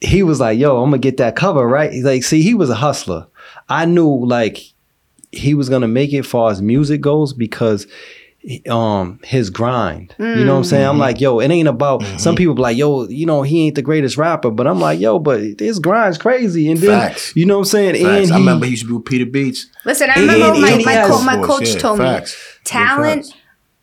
he 0.00 0.22
was 0.22 0.40
like, 0.40 0.58
"Yo, 0.58 0.82
I'm 0.82 0.90
gonna 0.90 0.98
get 0.98 1.18
that 1.18 1.36
cover 1.36 1.66
right." 1.66 1.92
He's 1.92 2.04
like, 2.04 2.22
see, 2.22 2.42
he 2.42 2.54
was 2.54 2.70
a 2.70 2.74
hustler. 2.74 3.26
I 3.68 3.84
knew 3.84 4.24
like 4.26 4.58
he 5.32 5.54
was 5.54 5.68
gonna 5.68 5.88
make 5.88 6.12
it 6.12 6.24
far 6.24 6.50
as 6.50 6.62
music 6.62 7.00
goes 7.00 7.32
because 7.32 7.86
um 8.70 9.20
his 9.22 9.50
grind. 9.50 10.14
You 10.18 10.44
know 10.44 10.52
what 10.54 10.58
I'm 10.58 10.64
saying? 10.64 10.86
I'm 10.86 10.98
like, 10.98 11.20
yo, 11.20 11.40
it 11.40 11.50
ain't 11.50 11.68
about 11.68 12.02
some 12.18 12.36
people 12.36 12.54
be 12.54 12.62
like, 12.62 12.76
yo, 12.76 13.06
you 13.08 13.26
know, 13.26 13.42
he 13.42 13.66
ain't 13.66 13.74
the 13.74 13.82
greatest 13.82 14.16
rapper, 14.16 14.50
but 14.50 14.66
I'm 14.66 14.80
like, 14.80 14.98
yo, 14.98 15.18
but 15.18 15.40
his 15.58 15.78
grind's 15.78 16.16
crazy. 16.16 16.70
And 16.70 16.80
then 16.80 16.90
Facts. 17.10 17.36
you 17.36 17.44
know 17.44 17.56
what 17.56 17.60
I'm 17.60 17.64
saying? 17.66 17.94
Facts. 17.96 18.04
And 18.04 18.32
I 18.32 18.36
he, 18.38 18.42
remember 18.42 18.64
he 18.64 18.70
used 18.72 18.82
to 18.84 18.88
be 18.88 18.94
with 18.94 19.04
Peter 19.04 19.26
Beats. 19.26 19.66
Listen, 19.84 20.08
I 20.14 20.20
remember 20.20 20.46
and 20.46 20.60
my, 20.62 20.70
he 20.70 20.84
my, 20.84 20.92
has- 20.92 21.10
co- 21.10 21.22
my 21.22 21.36
Voice, 21.36 21.46
coach 21.46 21.68
yeah, 21.74 21.78
told 21.78 21.98
facts. 21.98 22.32
me 22.32 22.60
talent 22.64 23.26
facts. 23.26 23.36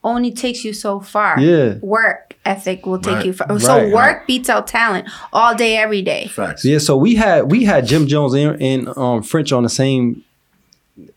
only 0.03 0.31
takes 0.31 0.65
you 0.65 0.73
so 0.73 0.99
far. 1.01 1.39
Yeah. 1.39 1.75
Work 1.81 2.35
ethic 2.43 2.85
will 2.85 2.99
take 2.99 3.15
Right. 3.15 3.25
you 3.27 3.33
far. 3.33 3.59
So 3.59 3.77
Right. 3.77 3.93
work 3.93 4.25
beats 4.25 4.49
out 4.49 4.65
talent 4.67 5.07
all 5.33 5.53
day, 5.53 5.77
every 5.77 6.01
day. 6.01 6.27
Facts. 6.27 6.63
Yeah, 6.65 6.77
so 6.79 6.97
we 6.97 7.13
had 7.15 7.51
we 7.51 7.63
had 7.65 7.85
Jim 7.85 8.07
Jones 8.07 8.33
and, 8.33 8.59
and 8.61 8.97
um, 8.97 9.21
French 9.21 9.51
on 9.51 9.63
the 9.63 9.69
same 9.69 10.23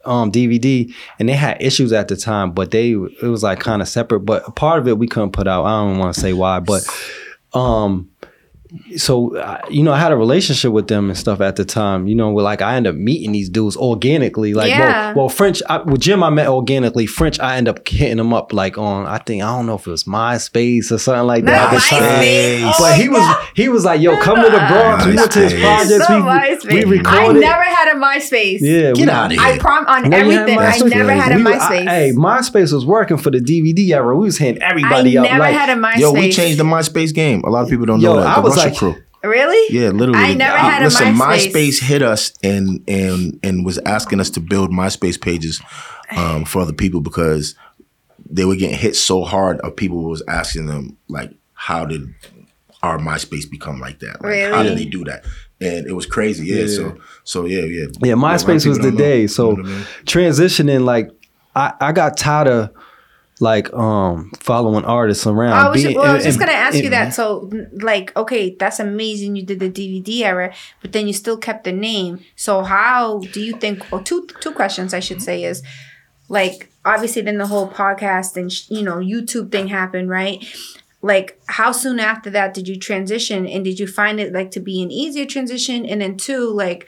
um, 0.05 0.31
DVD, 0.31 0.93
and 1.19 1.29
they 1.29 1.35
had 1.35 1.61
issues 1.61 1.93
at 1.93 2.09
the 2.09 2.17
time, 2.17 2.53
but 2.53 2.71
they 2.71 2.93
it 2.93 3.23
was 3.23 3.43
like 3.43 3.61
kind 3.61 3.83
of 3.83 3.89
separate. 3.89 4.21
But 4.21 4.57
part 4.57 4.79
of 4.79 4.89
it 4.89 4.99
we 4.99 5.07
couldn't 5.07 5.33
put 5.33 5.47
out. 5.47 5.65
I 5.65 5.85
don't 5.85 5.99
want 5.99 6.15
to 6.15 6.21
say 6.21 6.33
why, 6.33 6.61
but 6.61 6.87
um, 7.53 8.11
so 8.97 9.37
uh, 9.37 9.61
you 9.71 9.83
know, 9.83 9.93
I 9.93 9.99
had 9.99 10.13
a 10.13 10.17
relationship 10.17 10.73
with 10.73 10.89
them 10.89 11.09
and 11.11 11.19
stuff 11.19 11.41
at 11.41 11.57
the 11.57 11.65
time. 11.65 12.07
You 12.07 12.15
know, 12.15 12.31
where 12.31 12.45
like 12.45 12.63
I 12.63 12.77
end 12.77 12.87
up 12.87 12.95
meeting 12.95 13.33
these 13.33 13.49
dudes 13.49 13.77
organically. 13.77 14.55
Like, 14.55 14.71
Yeah. 14.71 15.09
well, 15.09 15.17
well, 15.17 15.29
French 15.29 15.63
I, 15.69 15.79
with 15.83 16.01
Jim, 16.01 16.23
I 16.23 16.31
met 16.31 16.49
organically. 16.49 17.07
French, 17.07 17.39
I 17.41 17.57
end 17.57 17.69
up 17.69 17.87
hitting 17.87 18.19
him 18.19 18.33
up 18.33 18.53
like 18.53 18.79
on 18.79 19.07
I 19.07 19.19
think 19.19 19.43
I 19.43 19.47
don't 19.57 19.67
know 19.67 19.75
if 19.75 19.87
it 19.87 19.91
was 19.91 20.05
MySpace 20.05 20.91
or 20.93 20.99
something 20.99 21.27
like 21.27 21.45
that. 21.45 21.73
Not 21.73 21.75
at 21.75 21.91
the. 21.91 21.97
MySpace. 21.97 22.79
But 22.79 22.95
he 22.97 23.09
was 23.09 23.37
he 23.55 23.69
was 23.69 23.85
like, 23.85 24.01
"Yo, 24.01 24.17
come 24.21 24.37
to 24.37 24.51
the 24.51 24.59
Bronx." 24.59 25.07
We 25.07 25.17
went 25.17 25.33
to 25.33 25.39
his 25.41 25.53
MySpace. 25.53 25.61
projects. 25.63 26.07
So 26.07 26.17
We, 26.17 26.23
MySpace. 26.23 26.87
we 26.87 27.01
I 27.05 27.33
never 27.33 27.63
had 27.63 27.97
a 27.97 28.01
MySpace. 28.01 28.59
yeah, 28.61 28.93
Get 28.93 28.97
we, 29.07 29.11
out 29.11 29.27
of 29.27 29.33
here. 29.33 29.41
I 29.41 29.53
here. 29.53 29.61
prom 29.61 29.87
on 29.87 30.11
No, 30.11 30.17
everything. 30.17 30.59
I 30.59 30.79
never 30.79 31.13
had 31.13 31.33
a 31.33 31.37
We 31.37 31.43
were- 31.45 31.51
I- 31.53 31.59
MySpace. 31.59 31.89
hey, 31.89 32.13
MySpace 32.15 32.73
was 32.73 32.87
working 32.87 33.17
for 33.17 33.31
the 33.31 33.39
DVD 33.41 33.91
era. 33.93 34.17
We 34.17 34.25
was 34.27 34.39
hitting 34.39 34.63
I 34.63 34.67
everybody 34.71 35.17
up. 35.19 35.25
never 35.25 35.39
like, 35.39 35.55
had 35.55 35.69
a 35.71 35.81
MySpace. 35.81 35.99
Yo, 35.99 36.13
we 36.13 36.31
changed 36.31 36.59
the 36.59 36.65
MySpace 36.65 37.13
game. 37.15 37.43
A 37.45 37.51
lot 37.51 37.65
of 37.65 37.69
people 37.71 37.87
don't 37.87 38.01
Yo, 38.01 38.15
know 38.15 38.21
that. 38.21 38.37
I 38.39 38.41
was 38.41 38.57
Russia 38.65 38.69
like- 38.71 38.79
crew. 38.79 39.03
Really? 39.23 39.75
Yeah, 39.77 39.91
literally. 39.91 40.19
I 40.19 40.33
never 40.33 40.57
Uh, 40.57 40.61
had 40.71 40.81
a 40.81 40.85
listen, 40.87 41.15
MySpace. 41.15 41.79
hit 41.79 42.01
us 42.03 42.33
and 42.43 42.83
and 42.89 43.39
and 43.43 43.67
was 43.67 43.79
asking 43.85 44.19
us 44.19 44.31
to 44.31 44.41
build 44.41 44.71
MySpace 44.71 45.21
pages 45.21 45.61
um, 46.17 46.47
for 46.47 46.63
other 46.63 46.73
people 46.73 47.03
because 47.03 47.55
they 48.31 48.47
were 48.47 48.57
getting 48.57 48.79
hit 48.79 48.97
so 48.97 49.23
hard 49.25 49.61
of 49.61 49.77
people 49.77 50.05
was 50.05 50.23
asking 50.27 50.67
them 50.67 50.97
like, 51.09 51.31
how 51.53 51.85
did 51.85 52.09
our 52.83 52.97
MySpace 52.97 53.49
become 53.51 53.79
like 53.79 53.99
that? 53.99 54.23
Like, 54.23 54.51
how 54.55 54.63
did 54.63 54.79
they 54.79 54.87
do 54.87 55.05
that? 55.05 55.27
And 55.61 55.87
it 55.87 55.93
was 55.93 56.07
crazy. 56.07 56.47
Yeah. 56.47 56.67
So 56.69 56.97
so 57.25 57.45
yeah 57.45 57.65
yeah 57.65 57.89
Yeah, 58.03 58.15
A 58.15 58.17
lot 58.17 58.41
MySpace 58.41 58.65
was 58.67 58.79
the 58.79 58.85
don't 58.85 58.95
know. 58.95 58.99
day. 58.99 59.21
You 59.23 59.29
So 59.29 59.51
know 59.53 59.65
I 59.65 59.67
mean? 59.67 59.85
transitioning, 60.07 60.85
like 60.87 61.11
I, 61.55 61.75
I 61.79 61.93
got 61.93 62.17
tired 62.17 62.49
of 62.49 62.71
like 63.41 63.73
um 63.73 64.31
following 64.39 64.85
artists 64.85 65.27
around. 65.27 65.53
I 65.55 65.69
was, 65.69 65.83
being- 65.83 65.97
well, 65.97 66.05
I 66.07 66.13
was 66.15 66.25
and- 66.25 66.29
just 66.35 66.39
gonna 66.39 66.53
ask 66.53 66.77
you 66.83 66.91
that. 66.91 67.15
So, 67.15 67.51
like, 67.83 68.15
okay, 68.17 68.55
that's 68.59 68.79
amazing. 68.81 69.37
You 69.37 69.43
did 69.45 69.61
the 69.61 69.71
DVD 69.71 70.21
era, 70.27 70.55
but 70.83 70.93
then 70.93 71.07
you 71.07 71.13
still 71.13 71.37
kept 71.39 71.65
the 71.65 71.73
name. 71.73 72.21
So, 72.37 72.63
how 72.63 73.21
do 73.33 73.41
you 73.41 73.55
think? 73.55 73.91
Well, 73.91 74.03
two 74.03 74.27
two 74.41 74.53
questions 74.53 74.93
I 74.95 75.01
should 75.01 75.23
say 75.23 75.45
is, 75.45 75.63
like, 76.29 76.71
obviously, 76.85 77.23
then 77.23 77.39
the 77.39 77.47
whole 77.47 77.69
podcast 77.69 78.37
and 78.37 78.53
you 78.71 78.83
know 78.83 78.97
YouTube 78.97 79.51
thing 79.51 79.69
happened, 79.69 80.09
right? 80.11 80.45
Like, 81.03 81.41
how 81.47 81.73
soon 81.73 81.99
after 81.99 82.29
that 82.31 82.53
did 82.53 82.69
you 82.69 82.77
transition, 82.79 83.47
and 83.47 83.65
did 83.65 83.79
you 83.81 83.87
find 83.87 84.21
it 84.21 84.35
like 84.35 84.51
to 84.51 84.61
be 84.61 84.83
an 84.83 84.91
easier 84.91 85.25
transition? 85.25 85.87
And 85.87 86.03
then 86.03 86.19
two, 86.19 86.51
like, 86.51 86.87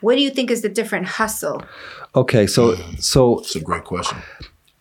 what 0.00 0.14
do 0.14 0.20
you 0.20 0.30
think 0.30 0.50
is 0.52 0.62
the 0.62 0.68
different 0.68 1.06
hustle? 1.06 1.64
Okay, 2.14 2.46
so 2.46 2.76
so 3.00 3.40
It's 3.40 3.56
a 3.56 3.60
great 3.60 3.82
question. 3.84 4.18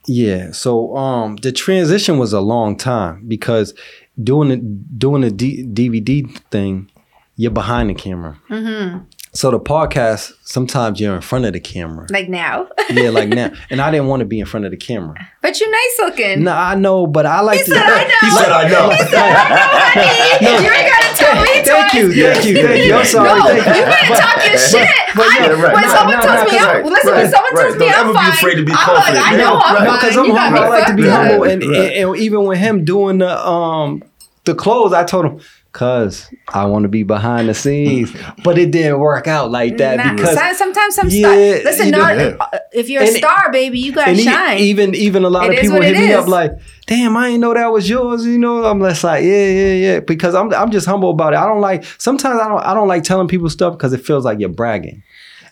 Yeah, 0.07 0.51
so 0.51 0.95
um 0.95 1.35
the 1.37 1.51
transition 1.51 2.17
was 2.17 2.33
a 2.33 2.39
long 2.41 2.77
time 2.77 3.27
because 3.27 3.73
doing 4.21 4.49
the 4.49 4.57
doing 4.57 5.21
the 5.21 5.31
D- 5.31 5.65
DVD 5.65 6.29
thing, 6.49 6.89
you're 7.35 7.51
behind 7.51 7.89
the 7.89 7.93
camera. 7.93 8.39
Mm-hmm. 8.49 9.03
So 9.37 9.51
the 9.51 9.59
podcast, 9.59 10.33
sometimes 10.41 10.99
you're 10.99 11.13
in 11.13 11.21
front 11.21 11.45
of 11.45 11.53
the 11.53 11.59
camera. 11.59 12.07
Like 12.09 12.27
now, 12.27 12.69
yeah, 12.89 13.11
like 13.11 13.29
now, 13.29 13.51
and 13.69 13.79
I 13.79 13.91
didn't 13.91 14.07
want 14.07 14.21
to 14.21 14.25
be 14.25 14.39
in 14.39 14.47
front 14.47 14.65
of 14.65 14.71
the 14.71 14.77
camera. 14.77 15.13
but 15.43 15.59
you're 15.59 15.69
nice 15.69 15.95
looking. 15.99 16.43
No, 16.43 16.53
I 16.53 16.73
know, 16.73 17.05
but 17.05 17.27
I 17.27 17.41
like 17.41 17.59
He 17.59 17.65
to. 17.65 17.71
said, 17.77 17.83
"I 17.85 18.01
know." 18.01 18.17
He 18.25 18.29
said, 18.33 18.49
"I 18.49 18.65
know." 18.67 18.89
honey, 18.97 20.41
you 20.41 20.69
ain't 20.73 20.89
gotta 20.89 21.13
tell 21.13 21.35
me 21.37 21.61
Thank 21.61 21.93
you, 21.93 22.13
thank 22.17 22.45
you, 22.45 22.55
thank 22.65 22.85
you. 22.85 22.95
I'm 22.95 23.05
sorry. 23.05 23.37
No, 23.39 23.45
thank 23.45 23.77
you 23.77 23.85
better 23.85 24.15
talk 24.17 24.37
your 24.49 24.57
shit. 24.57 24.89
but 25.13 25.27
I- 25.29 25.37
yeah, 25.37 25.49
right. 25.53 25.73
when 25.73 25.83
No, 25.85 25.93
someone 25.93 26.15
no, 26.17 26.21
tells 26.25 26.33
no, 26.33 26.43
me, 26.45 26.49
'cause 26.57 26.65
I'm, 26.65 26.73
right, 26.73 26.85
listen, 26.85 27.13
when 27.13 27.29
someone 27.29 27.53
right. 27.53 27.61
tells 27.61 27.73
me 27.77 27.85
Don't 27.85 27.93
I'm 27.93 27.99
ever 28.09 28.13
be 28.13 28.17
fine, 28.17 28.33
afraid 28.33 28.55
to 28.55 28.65
be 28.65 28.71
I'm 28.71 28.77
confident. 28.89 29.15
like, 29.21 29.25
I 29.27 29.31
Yeah, 29.33 29.37
know 29.37 29.53
I'm 29.61 29.75
right. 29.75 29.83
No, 29.85 29.89
fine. 29.91 29.99
because 30.01 30.17
I'm 30.17 30.29
humble. 30.33 30.63
I 30.63 30.67
like 30.69 30.87
to 30.87 30.95
be 30.95 31.07
humble, 31.09 31.43
and, 31.43 31.61
and, 31.61 31.75
and 32.09 32.15
even 32.17 32.43
with 32.45 32.57
him 32.57 32.85
doing 32.85 33.17
the 33.19 33.29
um 33.47 34.01
the 34.45 34.55
clothes, 34.55 34.93
I 34.93 35.03
told 35.03 35.25
him, 35.25 35.39
"Cause 35.77 36.27
I 36.47 36.65
want 36.65 36.83
to 36.83 36.89
be 36.89 37.03
behind 37.03 37.47
the 37.49 37.53
scenes," 37.53 38.11
but 38.43 38.57
it 38.57 38.71
didn't 38.71 38.97
work 38.99 39.27
out 39.27 39.51
like 39.51 39.77
that 39.77 39.97
Nah, 39.97 40.13
because. 40.15 40.33
some- 40.33 40.55
sometimes 40.55 40.95
some 40.95 41.07
Yeah, 41.09 41.27
star. 41.27 41.35
Listen, 41.37 41.85
you 41.85 41.91
know- 41.91 41.99
Yeah. 42.09 42.35
uh, 42.39 42.57
if 42.73 42.89
you're 42.89 43.03
a 43.03 43.05
And 43.05 43.15
it- 43.15 43.19
star, 43.19 43.51
baby, 43.51 43.77
you 43.77 43.91
gotta 43.91 44.09
And 44.11 44.19
shine. 44.19 44.57
even 44.57 44.95
even 44.95 45.23
a 45.23 45.29
lot 45.29 45.45
It 45.45 45.53
of 45.53 45.61
people 45.61 45.79
hit 45.81 45.95
me 45.95 46.09
is. 46.11 46.15
up 46.17 46.27
like, 46.27 46.51
"Damn, 46.87 47.15
I 47.15 47.27
didn't 47.27 47.41
know 47.41 47.53
that 47.53 47.71
was 47.71 47.87
yours." 47.87 48.25
You 48.25 48.39
know, 48.39 48.65
I'm 48.65 48.79
less 48.79 49.03
like, 49.03 49.23
"Yeah, 49.23 49.45
yeah, 49.61 49.73
yeah," 49.73 49.99
because 49.99 50.33
I'm 50.33 50.51
I'm 50.51 50.71
just 50.71 50.87
humble 50.87 51.11
about 51.11 51.33
it. 51.33 51.37
I 51.37 51.45
don't 51.45 51.61
like 51.61 51.83
sometimes 51.99 52.39
I 52.41 52.47
don't 52.47 52.63
I 52.65 52.73
don't 52.73 52.87
like 52.87 53.03
telling 53.03 53.27
people 53.27 53.49
stuff 53.51 53.73
because 53.73 53.93
it 53.93 54.03
feels 54.03 54.25
like 54.25 54.39
you're 54.39 54.49
bragging, 54.49 55.03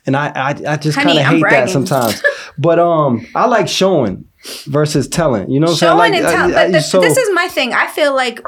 and 0.08 0.18
I 0.18 0.32
I, 0.36 0.50
I 0.74 0.78
just 0.78 0.98
kind 0.98 1.20
of 1.20 1.24
hate 1.24 1.44
that 1.52 1.70
sometimes. 1.70 2.22
but 2.58 2.80
um, 2.80 3.28
I 3.36 3.46
like 3.46 3.68
showing 3.68 4.26
versus 4.68 5.08
telling. 5.08 5.50
You 5.50 5.60
know 5.60 5.68
what 5.68 5.78
Showing 5.78 6.00
I'm 6.02 6.14
saying? 6.14 6.16
and 6.16 6.24
Like, 6.26 6.36
telling. 6.36 6.56
I- 6.56 6.62
I- 6.62 6.66
But 6.66 6.72
the- 6.74 6.82
so- 6.82 7.02
this 7.02 7.18
is 7.18 7.30
my 7.34 7.48
thing. 7.48 7.74
I 7.74 7.88
feel 7.88 8.14
like 8.16 8.40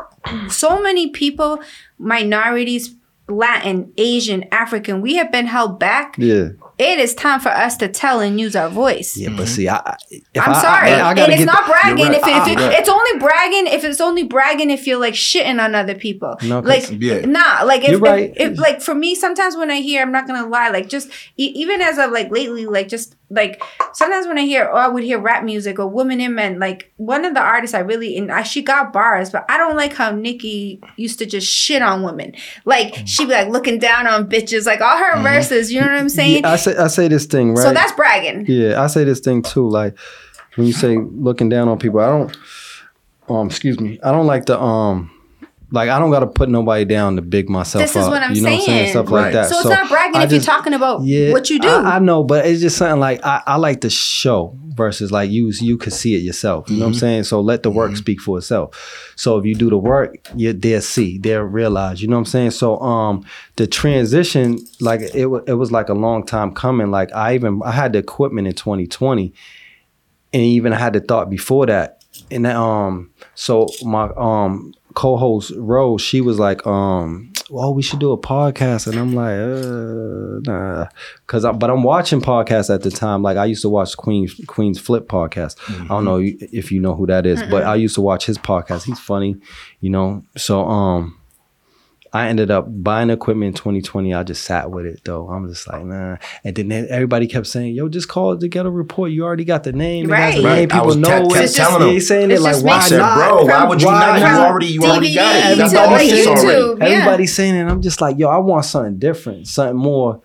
so 0.49 0.81
many 0.81 1.09
people, 1.09 1.59
minorities, 1.97 2.95
Latin, 3.29 3.91
Asian, 3.97 4.45
African, 4.53 5.01
we 5.01 5.15
have 5.15 5.31
been 5.31 5.47
held 5.47 5.79
back. 5.79 6.15
yeah. 6.17 6.49
It 6.79 6.99
is 6.99 7.15
time 7.15 7.39
for 7.39 7.49
us 7.49 7.75
to 7.77 7.87
tell 7.87 8.19
and 8.19 8.39
use 8.39 8.55
our 8.55 8.69
voice. 8.69 9.17
Yeah, 9.17 9.33
but 9.35 9.47
see, 9.47 9.67
I, 9.67 9.77
I 9.77 9.97
I'm 10.39 10.51
I, 10.53 10.61
sorry, 10.61 10.91
I, 10.91 11.09
and 11.13 11.33
it's 11.33 11.43
not 11.43 11.65
bragging. 11.65 12.05
Right. 12.05 12.17
If, 12.17 12.27
it, 12.27 12.29
if 12.29 12.47
it- 12.49 12.55
right. 12.61 12.73
it's 12.79 12.87
only 12.87 13.17
bragging, 13.19 13.65
if 13.65 13.83
it's 13.83 13.99
only 13.99 14.21
bragging, 14.25 14.69
if 14.69 14.85
you're 14.85 14.99
like 14.99 15.15
shitting 15.15 15.59
on 15.59 15.73
other 15.73 15.95
people, 15.95 16.35
No, 16.43 16.59
like 16.59 16.87
Yeah. 16.91 17.25
nah, 17.25 17.63
like 17.63 17.83
if, 17.83 17.99
right. 17.99 18.31
if, 18.37 18.51
if 18.51 18.59
like 18.59 18.79
for 18.79 18.93
me, 18.93 19.15
sometimes 19.15 19.57
when 19.57 19.71
I 19.71 19.77
hear, 19.81 20.03
I'm 20.03 20.11
not 20.11 20.27
gonna 20.27 20.47
lie, 20.47 20.69
like 20.69 20.87
just 20.87 21.09
e- 21.35 21.51
even 21.55 21.81
as 21.81 21.97
of 21.97 22.11
like 22.11 22.29
lately, 22.29 22.67
like 22.67 22.89
just 22.89 23.15
like 23.29 23.61
sometimes 23.93 24.25
when 24.25 24.37
I 24.37 24.43
hear, 24.43 24.63
or 24.65 24.75
I 24.75 24.87
would 24.87 25.03
hear 25.03 25.19
rap 25.19 25.43
music 25.43 25.79
or 25.79 25.87
women 25.87 26.21
and 26.21 26.33
men, 26.33 26.59
like 26.59 26.91
one 26.95 27.25
of 27.25 27.33
the 27.33 27.41
artists 27.41 27.73
I 27.73 27.79
really 27.79 28.17
and 28.17 28.31
I, 28.31 28.43
she 28.43 28.61
got 28.61 28.93
bars, 28.93 29.29
but 29.31 29.45
I 29.49 29.57
don't 29.57 29.75
like 29.75 29.93
how 29.93 30.11
Nicki 30.11 30.79
used 30.95 31.19
to 31.19 31.25
just 31.25 31.45
shit 31.51 31.81
on 31.81 32.03
women, 32.03 32.33
like 32.63 32.93
Mm. 32.93 33.03
she 33.07 33.25
be 33.25 33.31
like 33.33 33.49
looking 33.49 33.79
down 33.79 34.07
on 34.07 34.29
bitches, 34.29 34.65
like 34.65 34.79
all 34.81 34.97
her 34.97 35.21
verses, 35.21 35.71
you 35.73 35.81
know 35.81 35.87
what 35.87 35.95
I'm 35.99 36.07
saying? 36.09 36.43
Yeah, 36.43 36.51
I 36.51 36.55
say 36.55 36.75
I 36.77 36.87
say 36.87 37.07
this 37.09 37.25
thing 37.25 37.53
right. 37.53 37.63
So 37.63 37.73
that's 37.73 37.91
bragging. 37.93 38.45
Yeah, 38.47 38.81
I 38.81 38.87
say 38.87 39.03
this 39.03 39.19
thing 39.19 39.41
too. 39.41 39.67
Like 39.67 39.97
when 40.55 40.65
you 40.67 40.73
say 40.73 40.97
looking 40.97 41.49
down 41.49 41.67
on 41.67 41.77
people, 41.79 41.99
I 41.99 42.07
don't. 42.07 42.37
Um, 43.29 43.47
excuse 43.47 43.77
me. 43.77 43.99
I 44.03 44.11
don't 44.11 44.25
like 44.25 44.45
the 44.45 44.57
um, 44.57 45.11
like 45.71 45.89
I 45.89 45.99
don't 45.99 46.11
got 46.11 46.21
to 46.21 46.27
put 46.27 46.47
nobody 46.49 46.85
down 46.85 47.17
to 47.17 47.21
big 47.21 47.49
myself 47.49 47.83
This 47.83 47.91
is 47.95 48.03
up. 48.05 48.11
what 48.11 48.23
I'm 48.23 48.33
you 48.33 48.41
know 48.41 48.51
what 48.51 48.59
I'm 48.59 48.65
saying? 48.65 48.77
saying. 48.85 48.89
Stuff 48.91 49.11
Right. 49.11 49.21
like 49.23 49.33
that. 49.33 49.49
So, 49.49 49.59
it's 49.59 49.69
not 49.69 49.89
bragging 49.89 50.15
I 50.15 50.23
if 50.23 50.29
just- 50.29 50.47
you're 50.47 50.55
talking 50.55 50.73
about 50.73 51.03
yeah, 51.03 51.31
what 51.33 51.49
you 51.49 51.59
do. 51.59 51.67
I, 51.67 51.95
I 51.95 51.99
know, 51.99 52.23
but 52.23 52.45
it's 52.45 52.61
just 52.61 52.77
something 52.77 52.99
like 53.01 53.25
I, 53.25 53.43
I 53.45 53.55
like 53.57 53.81
to 53.81 53.89
show 53.89 54.57
versus 54.75 55.11
like 55.11 55.29
you 55.29 55.51
you 55.59 55.77
could 55.77 55.91
see 55.93 56.15
it 56.15 56.19
yourself. 56.19 56.69
You 56.69 56.77
know 56.77 56.85
what 56.85 56.89
I'm 56.89 56.99
saying? 56.99 57.23
So 57.23 57.41
let 57.41 57.63
the 57.63 57.71
work 57.71 57.95
speak 57.97 58.21
for 58.21 58.37
itself. 58.37 59.13
So 59.17 59.37
if 59.37 59.45
you 59.45 59.55
do 59.55 59.69
the 59.69 59.77
work, 59.77 60.15
you 60.35 60.53
they'll 60.53 60.79
see, 60.81 61.17
they'll 61.17 61.41
realize. 61.41 62.01
You 62.01 62.07
know 62.07 62.15
what 62.15 62.19
I'm 62.21 62.25
saying? 62.25 62.51
So 62.51 62.79
um 62.79 63.25
the 63.57 63.67
transition, 63.67 64.59
like 64.79 65.01
it 65.01 65.27
it 65.47 65.53
was 65.55 65.71
like 65.71 65.89
a 65.89 65.93
long 65.95 66.25
time 66.25 66.53
coming. 66.53 66.91
Like 66.91 67.11
I 67.13 67.33
even 67.35 67.61
I 67.65 67.71
had 67.71 67.91
the 67.93 67.99
equipment 67.99 68.47
in 68.47 68.53
2020, 68.53 69.33
and 70.33 70.41
even 70.43 70.71
I 70.73 70.77
had 70.77 70.93
the 70.93 71.01
thought 71.01 71.29
before 71.29 71.65
that. 71.65 72.03
And 72.31 72.47
um, 72.47 73.11
so 73.35 73.67
my 73.83 74.09
um 74.15 74.73
co-host 74.97 75.53
Rose, 75.55 76.01
she 76.01 76.21
was 76.21 76.39
like, 76.39 76.65
um, 76.65 77.31
well, 77.51 77.71
we 77.71 77.83
should 77.83 77.99
do 77.99 78.11
a 78.11 78.17
podcast, 78.17 78.87
and 78.87 78.97
I'm 78.97 79.13
like, 79.13 79.37
uh, 79.37 80.51
nah, 80.51 80.87
because 81.21 81.45
I, 81.45 81.51
but 81.51 81.69
I'm 81.69 81.83
watching 81.83 82.19
podcasts 82.19 82.73
at 82.73 82.81
the 82.81 82.89
time. 82.89 83.21
Like 83.21 83.37
I 83.37 83.45
used 83.45 83.61
to 83.61 83.69
watch 83.69 83.95
Queen's 83.95 84.33
Queen's 84.47 84.79
Flip 84.79 85.07
podcast. 85.07 85.55
I 85.83 85.87
don't 85.87 86.03
know 86.03 86.19
if 86.19 86.71
you 86.71 86.79
know 86.79 86.95
who 86.95 87.05
that 87.05 87.27
is, 87.27 87.43
but 87.43 87.63
I 87.63 87.75
used 87.75 87.93
to 87.95 88.01
watch 88.01 88.25
his 88.25 88.39
podcast. 88.39 88.85
He's 88.85 88.99
funny, 88.99 89.35
you 89.81 89.91
know. 89.91 90.23
So 90.35 90.65
um. 90.65 91.13
I 92.17 92.27
ended 92.29 92.49
up 92.51 92.65
buying 92.69 93.09
equipment 93.09 93.49
in 93.49 93.53
2020. 93.53 94.13
I 94.13 94.23
just 94.23 94.43
sat 94.43 94.71
with 94.71 94.85
it 94.85 95.01
though. 95.03 95.27
I'm 95.29 95.47
just 95.47 95.67
like, 95.67 95.83
nah. 95.85 96.17
And 96.43 96.55
then 96.55 96.87
everybody 96.89 97.27
kept 97.27 97.47
saying, 97.47 97.75
yo, 97.75 97.89
just 97.89 98.07
call 98.07 98.31
it 98.31 98.39
the 98.39 98.47
ghetto 98.47 98.69
report. 98.69 99.11
You 99.11 99.23
already 99.23 99.45
got 99.45 99.63
the 99.63 99.71
name. 99.73 100.11
It 100.11 100.15
has 100.15 100.35
the 100.35 100.41
Right. 100.41 100.43
name. 100.43 100.45
Right. 100.45 100.71
I 100.71 100.75
People 100.75 100.85
was 100.87 100.95
te- 100.95 101.01
know 101.01 101.27
kept 101.29 101.43
it. 101.45 101.53
telling 101.53 101.79
them. 101.81 101.89
He's 101.91 102.07
saying 102.07 102.31
it 102.31 102.41
like, 102.41 102.55
why 102.63 102.77
makes 102.77 102.87
said, 102.87 102.97
not? 102.99 103.17
bro, 103.17 103.45
why 103.45 103.65
would 103.65 103.81
you 103.81 103.87
Why 103.87 104.19
not? 104.19 104.19
You 104.19 104.45
already, 104.45 104.65
you 104.67 104.81
already 104.83 105.13
got 105.15 105.35
it. 105.35 105.39
You 105.39 105.55
DVD 105.55 105.57
got 105.57 105.67
to 105.69 105.75
the 105.75 105.81
like 105.81 105.89
audience 106.01 106.27
YouTube. 106.27 106.55
already. 106.75 106.91
Yeah. 106.91 106.97
Everybody's 106.97 107.35
saying 107.35 107.55
it. 107.55 107.63
I'm 107.67 107.81
just 107.81 108.01
like, 108.01 108.17
yo, 108.17 108.29
I 108.29 108.37
want 108.37 108.65
something 108.65 108.97
different, 108.99 109.47
something 109.47 109.77
more 109.77 110.21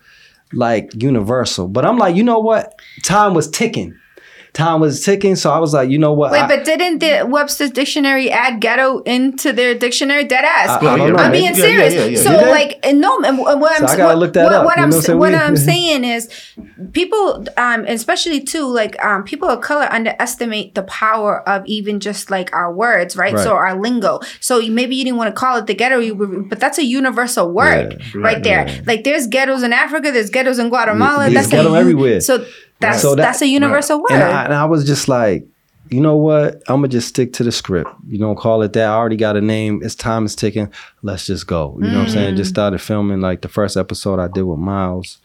like 0.53 0.91
universal. 1.03 1.69
But 1.69 1.85
I'm 1.85 1.99
like, 1.99 2.17
you 2.17 2.23
know 2.25 2.39
what? 2.39 2.75
Time 3.03 3.35
was 3.35 3.49
ticking. 3.51 3.95
Time 4.55 4.81
was 4.81 5.03
ticking. 5.03 5.35
So 5.35 5.51
I 5.51 5.59
was 5.59 5.73
like, 5.73 5.89
you 5.89 5.99
know 5.99 6.13
what? 6.13 6.31
Wait, 6.31 6.43
I- 6.43 6.47
but 6.47 6.67
didn't 6.67 6.99
the 6.99 7.27
Webster's 7.27 7.71
dictionary 7.71 8.31
add 8.31 8.61
ghetto 8.61 8.99
into 9.05 9.51
their 9.51 9.75
dictionary? 9.75 10.25
Dead 10.25 10.45
ass. 10.45 10.69
I- 10.69 10.73
I 10.77 10.83
Yeah, 10.83 10.89
don't 10.91 10.99
yeah, 10.99 11.07
know. 11.07 11.13
right. 11.15 11.25
I'm 11.25 11.33
being 11.33 11.45
Yeah, 11.45 11.51
yeah, 11.51 11.57
serious. 11.89 11.95
yeah, 11.95 12.05
yeah. 12.05 12.19
So 12.43 12.51
like, 12.51 12.79
and 12.83 13.01
no, 13.01 13.19
and 13.25 13.39
what 13.39 13.59
what 13.61 13.73
I'm 13.81 13.89
So 13.89 13.95
I 13.95 13.97
gotta 13.97 14.09
what, 14.09 14.19
look 14.19 14.33
that 14.35 14.45
what, 14.45 14.53
up, 14.53 14.65
what 14.67 14.77
you 14.77 14.83
I'm 14.85 15.19
what 15.19 15.35
I'm 15.35 15.57
saying 15.71 16.05
is, 16.05 16.29
people, 16.93 17.47
um, 17.57 17.85
especially 17.87 18.41
too, 18.43 18.67
like 18.67 19.03
um, 19.03 19.25
people 19.25 19.49
of 19.49 19.63
color 19.63 19.89
underestimate 19.91 20.75
the 20.75 20.83
power 20.83 21.49
of 21.49 21.63
even 21.67 21.99
just 22.01 22.31
like 22.31 22.53
our 22.53 22.71
words, 22.73 23.17
right? 23.17 23.33
Right. 23.33 23.43
So 23.43 23.55
our 23.55 23.81
lingo. 23.81 24.21
So 24.41 24.61
maybe 24.69 24.97
you 24.97 25.05
didn't 25.05 25.17
want 25.17 25.35
to 25.35 25.39
call 25.39 25.57
it 25.57 25.67
the 25.67 25.75
ghetto, 25.75 26.15
but 26.51 26.61
that's 26.61 26.79
a 26.79 26.85
universal 26.85 27.51
word 27.51 27.97
Yeah, 28.15 28.21
right, 28.21 28.43
there. 28.43 28.83
Like 28.87 29.05
there's 29.05 29.27
ghettos 29.29 29.63
in 29.63 29.73
Africa, 29.73 30.11
there's 30.13 30.29
ghettos 30.29 30.59
in 30.59 30.69
Guatemala. 30.69 31.29
Yeah, 31.29 31.35
that's 31.35 31.49
there's 31.49 31.63
ghetto 31.63 31.75
everywhere. 31.75 32.21
So 32.21 32.45
that's 32.83 33.03
So 33.03 33.15
that- 33.15 33.23
that's 33.23 33.43
a 33.43 33.47
universal 33.47 33.99
word. 33.99 34.11
And 34.13 34.23
I, 34.23 34.45
and 34.45 34.55
I 34.55 34.65
was 34.67 34.85
just 34.85 35.09
like, 35.09 35.47
you 35.91 36.01
know 36.01 36.17
what? 36.17 36.57
I'm 36.69 36.77
gonna 36.77 36.89
just 36.89 37.09
stick 37.09 37.33
to 37.35 37.45
the 37.45 37.53
script. 37.53 37.91
You 38.09 38.19
don't 38.19 38.37
call 38.37 38.63
it 38.63 38.73
that. 38.75 38.89
I 38.89 38.95
already 38.95 39.17
got 39.17 39.37
a 39.37 39.41
name. 39.43 39.81
It's 39.83 39.95
time 39.95 40.25
is 40.25 40.35
ticking. 40.35 40.73
Let's 41.03 41.27
just 41.27 41.47
go. 41.47 41.77
You 41.83 41.89
know 41.89 41.99
what 41.99 42.07
I'm 42.07 42.11
saying? 42.11 42.37
Just 42.37 42.51
started 42.51 42.81
filming 42.81 43.21
like 43.21 43.43
the 43.43 43.49
first 43.49 43.77
episode 43.77 44.19
I 44.19 44.29
did 44.29 44.43
with 44.45 44.59
Miles, 44.59 45.19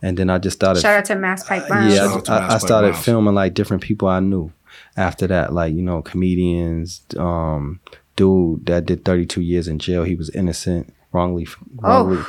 and 0.00 0.16
then 0.16 0.30
I 0.30 0.38
just 0.38 0.56
started. 0.56 0.80
Shout 0.80 0.96
out 0.96 1.04
to 1.06 1.14
Mass 1.16 1.46
Pike 1.46 1.68
Burns. 1.68 1.92
yeah, 1.92 2.06
Shout 2.06 2.16
out 2.16 2.24
to 2.26 2.32
I, 2.32 2.54
I 2.54 2.58
started 2.58 2.92
Miles. 2.92 3.04
filming 3.04 3.34
like 3.34 3.52
different 3.54 3.82
people 3.82 4.08
I 4.08 4.20
knew. 4.20 4.50
After 4.96 5.26
that, 5.26 5.52
like 5.52 5.74
you 5.74 5.82
know, 5.82 6.00
comedians. 6.02 7.02
Um, 7.18 7.80
dude 8.16 8.64
that 8.66 8.86
did 8.86 9.04
32 9.04 9.40
years 9.42 9.66
in 9.68 9.78
jail. 9.80 10.04
He 10.04 10.14
was 10.14 10.30
innocent, 10.30 10.94
wrongly, 11.12 11.48
wrongly 11.76 12.22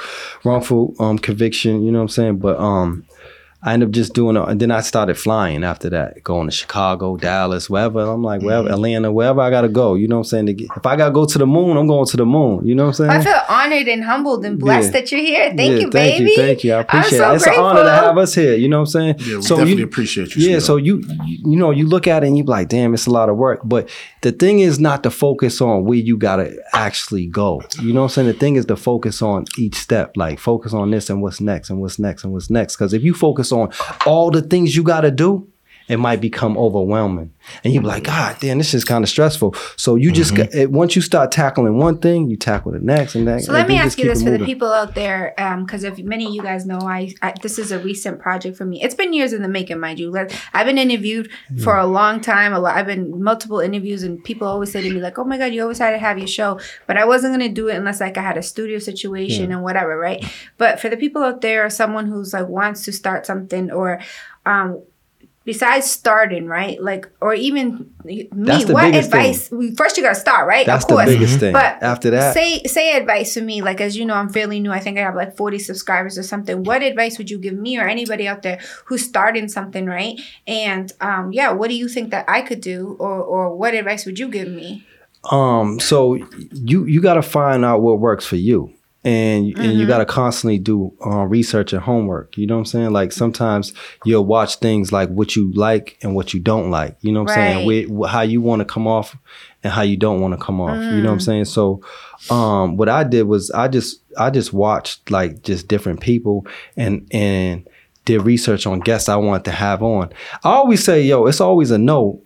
wrongful 0.44 0.96
um 1.00 1.18
conviction. 1.20 1.84
You 1.84 1.92
know 1.92 2.00
what 2.00 2.04
I'm 2.04 2.10
saying? 2.10 2.38
But 2.40 2.60
um, 2.60 3.06
I 3.66 3.74
ended 3.74 3.90
up 3.90 3.94
just 3.94 4.14
doing 4.14 4.38
it, 4.38 4.48
and 4.48 4.60
then 4.62 4.70
I 4.70 4.82
started 4.82 5.18
flying 5.18 5.64
after 5.64 5.90
that, 5.90 6.24
going 6.24 6.48
to 6.48 6.52
Chicago, 6.56 7.18
Dallas, 7.18 7.68
wherever. 7.68 8.00
I'm 8.02 8.22
like, 8.24 8.42
wherever, 8.44 8.70
mm. 8.70 8.74
Atlanta, 8.74 9.12
wherever 9.12 9.42
I 9.42 9.50
gotta 9.50 9.70
go. 9.70 9.96
You 9.96 10.08
know 10.08 10.18
what 10.18 10.20
I'm 10.20 10.24
saying? 10.26 10.46
To 10.46 10.54
get, 10.54 10.70
if 10.78 10.86
I 10.86 10.96
gotta 10.96 11.12
go 11.12 11.26
to 11.26 11.38
the 11.40 11.48
moon, 11.48 11.76
I'm 11.76 11.88
going 11.88 12.06
to 12.08 12.18
the 12.18 12.26
moon. 12.28 12.66
You 12.66 12.76
know 12.76 12.84
what 12.84 13.00
I'm 13.00 13.08
saying? 13.08 13.10
I 13.10 13.24
feel 13.24 13.42
honored 13.50 13.88
and 13.88 14.04
humbled 14.04 14.46
and 14.46 14.60
blessed 14.60 14.94
Yeah. 14.94 15.00
that 15.00 15.12
you're 15.12 15.22
here. 15.22 15.48
Thank 15.58 15.72
Yeah, 15.72 15.78
you, 15.80 15.90
thank 15.90 16.18
baby. 16.20 16.30
you, 16.32 16.38
thank 16.38 16.64
you. 16.64 16.74
I 16.74 16.80
appreciate 16.82 17.18
so 17.18 17.32
it. 17.32 17.36
It's 17.38 17.48
an 17.48 17.54
honor 17.60 17.84
to 17.84 17.90
have 17.90 18.18
us 18.20 18.36
here. 18.36 18.54
You 18.54 18.70
know 18.70 18.82
what 18.82 18.96
I'm 18.96 19.16
saying? 19.16 19.16
Yeah, 19.22 19.36
we 19.38 19.42
so 19.42 19.56
definitely 19.56 19.78
you, 19.80 19.86
appreciate 19.86 20.36
you. 20.36 20.42
yeah, 20.44 20.60
sweetheart. 20.60 20.64
so 20.64 20.76
you 20.78 21.04
you 21.26 21.38
you 21.52 21.56
know 21.58 21.72
you 21.72 21.88
look 21.88 22.06
at 22.06 22.24
it 22.24 22.28
and 22.28 22.38
you 22.38 22.44
be 22.44 22.52
like, 22.52 22.70
damn, 22.70 22.94
it's 22.94 23.08
a 23.08 23.12
lot 23.12 23.30
of 23.30 23.36
work. 23.38 23.62
But 23.64 23.90
the 24.22 24.32
thing 24.32 24.60
is 24.60 24.80
not 24.80 25.02
to 25.04 25.10
focus 25.10 25.60
on 25.60 25.86
where 25.86 25.98
you 25.98 26.18
gotta 26.18 26.56
actually 26.74 27.26
go. 27.26 27.64
You 27.82 27.94
know 27.94 28.02
what 28.02 28.06
I'm 28.06 28.10
saying? 28.10 28.28
The 28.28 28.34
thing 28.34 28.58
is 28.58 28.66
to 28.68 28.76
focus 28.76 29.24
on 29.24 29.46
each 29.58 29.76
step. 29.76 30.16
Like 30.18 30.38
focus 30.38 30.72
on 30.74 30.92
this 30.92 31.10
and 31.10 31.20
what's 31.24 31.42
next 31.42 31.72
and 31.72 31.82
what's 31.82 31.98
next 31.98 32.24
and 32.24 32.32
what's 32.32 32.52
next. 32.52 32.76
Because 32.76 32.94
if 32.94 33.02
you 33.04 33.16
focus 33.16 33.52
on 33.52 33.55
all 34.06 34.32
the 34.32 34.42
things 34.42 34.76
you 34.76 34.84
gotta 34.84 35.12
do, 35.12 35.48
it 35.88 35.98
might 35.98 36.20
become 36.22 36.58
overwhelming. 36.58 37.32
And 37.64 37.74
you 37.74 37.80
be 37.82 37.86
like, 37.86 38.04
God 38.06 38.38
damn, 38.40 38.58
this 38.58 38.74
is 38.74 38.84
kind 38.84 39.04
of 39.04 39.10
stressful. 39.10 39.54
So 39.78 39.96
you 39.96 40.12
just 40.12 40.34
Mm-hmm. 40.34 40.44
got- 40.44 40.56
it, 40.56 40.72
once 40.72 40.96
you 40.96 41.02
start 41.04 41.32
tackling 41.32 41.78
one 41.78 42.00
thing, 42.00 42.28
you 42.30 42.38
tackle 42.38 42.72
the 42.72 42.80
next 42.80 43.14
and 43.14 43.28
that. 43.28 43.44
So 43.44 43.54
let 43.54 43.68
me 43.68 43.76
then 43.76 43.86
ask 43.86 44.00
you 44.00 44.06
this 44.06 44.24
for 44.24 44.32
the 44.32 44.44
people 44.44 44.74
out 44.74 44.96
there, 44.96 45.34
because 45.60 45.84
if 45.84 46.00
many 46.00 46.26
of 46.26 46.34
you 46.34 46.42
guys 46.42 46.66
know, 46.66 46.80
I, 46.82 47.14
I 47.22 47.34
this 47.42 47.60
is 47.60 47.72
a 47.72 47.78
recent 47.80 48.20
project 48.20 48.58
for 48.58 48.66
me. 48.66 48.82
It's 48.82 48.96
been 48.96 49.14
years 49.14 49.32
in 49.34 49.44
the 49.44 49.48
making, 49.48 49.80
mind 49.80 50.00
you. 50.00 50.10
Like, 50.10 50.32
I've 50.54 50.66
been 50.66 50.80
interviewed 50.80 51.30
for 51.64 51.78
a 51.78 51.86
long 51.86 52.20
time. 52.20 52.54
A 52.54 52.60
lot. 52.60 52.76
I've 52.76 52.88
been 52.88 53.22
multiple 53.22 53.60
interviews, 53.60 54.02
and 54.02 54.24
people 54.24 54.48
always 54.48 54.72
say 54.72 54.82
to 54.82 54.90
me 54.92 55.00
like, 55.00 55.20
"Oh 55.20 55.24
my 55.24 55.38
God, 55.38 55.54
you 55.54 55.62
always 55.62 55.78
had 55.78 55.92
to 55.92 56.00
have 56.00 56.18
your 56.18 56.28
show," 56.28 56.60
but 56.88 56.98
I 56.98 57.06
wasn't 57.06 57.34
gonna 57.34 57.50
do 57.50 57.68
it 57.68 57.76
unless 57.76 58.00
like 58.02 58.18
I 58.18 58.22
had 58.24 58.38
a 58.38 58.44
studio 58.44 58.80
situation 58.80 59.52
and 59.52 59.62
whatever, 59.62 59.96
right? 59.98 60.26
But 60.58 60.80
for 60.80 60.90
the 60.90 60.98
people 60.98 61.22
out 61.22 61.42
there, 61.42 61.70
someone 61.70 62.08
who's 62.08 62.34
like 62.34 62.48
wants 62.48 62.86
to 62.86 62.92
start 62.92 63.26
something 63.28 63.70
or 63.72 64.02
um 64.48 64.82
besides 65.46 65.90
starting 65.90 66.48
right? 66.48 66.82
Like 66.82 67.10
or 67.22 67.34
even 67.34 67.94
me 68.04 68.28
That's 68.32 68.66
the 68.66 68.74
what 68.74 68.82
biggest 68.92 69.12
thing. 69.12 69.20
advice 69.22 69.52
we 69.52 69.74
first 69.76 69.96
you 69.98 70.04
gotta 70.04 70.16
start 70.20 70.48
right? 70.48 70.66
That's 70.66 70.84
of 70.84 70.90
course. 70.90 71.06
the 71.08 71.14
biggest 71.14 71.40
thing. 71.40 71.54
but 71.54 71.82
After 71.82 72.10
that, 72.10 72.34
say 72.34 72.64
say 72.64 72.98
advice 72.98 73.34
to 73.36 73.42
me 73.42 73.62
like 73.62 73.80
as 73.80 73.96
you 73.96 74.06
know 74.06 74.16
i'm 74.16 74.30
fairly 74.30 74.60
new. 74.60 74.72
I 74.72 74.80
think 74.80 74.98
i 74.98 75.02
have 75.02 75.16
like 75.16 75.38
40 75.38 75.60
subscribers 75.60 76.18
or 76.18 76.24
something. 76.24 76.64
What 76.64 76.82
advice 76.84 77.18
would 77.18 77.30
you 77.30 77.38
give 77.40 77.54
me 77.54 77.78
or 77.80 77.88
anybody 77.88 78.28
out 78.28 78.42
there 78.42 78.60
who's 78.86 79.06
starting 79.06 79.48
something 79.48 79.86
right? 79.86 80.20
And 80.48 80.92
um 81.00 81.32
yeah 81.32 81.52
what 81.52 81.70
do 81.70 81.76
you 81.76 81.88
think 81.88 82.12
that 82.12 82.26
i 82.28 82.42
could 82.42 82.62
do 82.62 82.96
or 83.00 83.22
or 83.24 83.56
what 83.56 83.74
advice 83.74 84.06
would 84.06 84.20
you 84.20 84.28
give 84.28 84.48
me? 84.50 84.86
Um 85.32 85.80
so 85.80 86.16
you 86.52 86.86
you 86.86 87.02
got 87.02 87.16
to 87.16 87.22
find 87.24 87.66
out 87.66 87.82
what 87.82 88.00
works 88.00 88.26
for 88.26 88.36
you 88.36 88.75
and 89.06 89.46
and 89.46 89.56
Mm-hmm. 89.56 89.80
you 89.80 89.86
got 89.88 90.00
to 90.00 90.06
constantly 90.06 90.58
do 90.60 90.92
uh, 91.06 91.26
research 91.26 91.72
and 91.74 91.82
homework 91.84 92.38
you 92.38 92.48
know 92.48 92.56
what 92.56 92.60
i'm 92.62 92.66
saying 92.66 92.92
like 92.92 93.12
sometimes 93.12 93.72
you'll 94.04 94.26
watch 94.26 94.56
things 94.58 94.92
like 94.92 95.10
what 95.10 95.36
you 95.36 95.52
like 95.54 95.98
and 96.02 96.16
what 96.16 96.34
you 96.34 96.40
don't 96.40 96.72
like 96.72 96.98
you 97.02 97.12
know 97.12 97.22
what 97.24 97.32
i'm 97.32 97.36
saying. 97.66 97.88
Where, 97.98 98.10
how 98.10 98.22
you 98.22 98.42
want 98.42 98.60
to 98.62 98.66
come 98.66 98.88
off 98.88 99.16
and 99.64 99.72
how 99.72 99.84
you 99.84 99.96
don't 99.96 100.20
want 100.22 100.34
to 100.38 100.44
come 100.44 100.60
off 100.60 100.76
you 100.76 101.02
know 101.02 101.04
what 101.04 101.10
Mm. 101.10 101.12
i'm 101.14 101.20
saying 101.20 101.46
so 101.46 101.82
um 102.32 102.78
what 102.78 102.90
i 102.90 103.04
did 103.04 103.24
was 103.24 103.52
i 103.52 103.68
just 103.68 104.02
i 104.18 104.30
just 104.32 104.52
watched 104.54 105.12
like 105.12 105.44
just 105.44 105.68
different 105.68 106.02
people 106.02 106.46
and 106.76 107.08
and 107.12 107.68
did 108.06 108.22
research 108.22 108.66
on 108.68 108.80
guests 108.80 109.08
i 109.10 109.16
wanted 109.16 109.46
to 109.46 109.52
have 109.52 109.82
on 109.84 110.10
i 110.44 110.50
always 110.50 110.84
say 110.84 111.02
yo 111.04 111.26
it's 111.28 111.42
always 111.42 111.70
a 111.72 111.78
no 111.78 112.22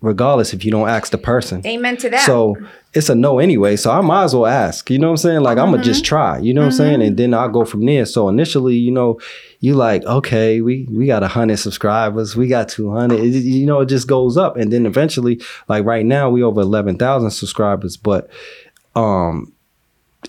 regardless 0.00 0.54
if 0.54 0.64
you 0.64 0.70
don't 0.70 0.88
ask 0.88 1.10
the 1.10 1.18
person 1.18 1.66
amen 1.66 1.96
to 1.96 2.08
that 2.08 2.24
so 2.24 2.54
it's 2.94 3.10
a 3.10 3.14
no 3.14 3.38
anyway. 3.38 3.76
So 3.76 3.90
I 3.90 4.00
might 4.00 4.24
as 4.24 4.34
well 4.34 4.46
ask. 4.46 4.90
You 4.90 4.98
know 4.98 5.08
what 5.08 5.12
I'm 5.12 5.16
saying? 5.18 5.40
Like 5.42 5.58
I'm 5.58 5.70
gonna 5.70 5.82
just 5.82 6.04
try. 6.04 6.38
You 6.38 6.54
know 6.54 6.62
what 6.62 6.68
I'm 6.68 6.72
saying? 6.72 7.02
And 7.02 7.16
then 7.16 7.34
I'll 7.34 7.48
go 7.48 7.64
from 7.64 7.84
there. 7.84 8.06
So 8.06 8.28
initially, 8.28 8.76
you 8.76 8.90
know, 8.90 9.20
you 9.60 9.74
like, 9.74 10.04
okay, 10.04 10.60
we 10.60 10.86
we 10.90 11.06
got 11.06 11.22
hundred 11.22 11.58
subscribers, 11.58 12.36
we 12.36 12.48
got 12.48 12.68
two 12.68 12.90
hundred. 12.90 13.20
You 13.20 13.66
know, 13.66 13.80
it 13.80 13.86
just 13.86 14.08
goes 14.08 14.36
up, 14.36 14.56
and 14.56 14.72
then 14.72 14.86
eventually, 14.86 15.40
like 15.68 15.84
right 15.84 16.04
now, 16.04 16.30
we 16.30 16.42
over 16.42 16.60
eleven 16.60 16.96
thousand 16.96 17.30
subscribers. 17.30 17.96
But 17.96 18.30
um, 18.94 19.52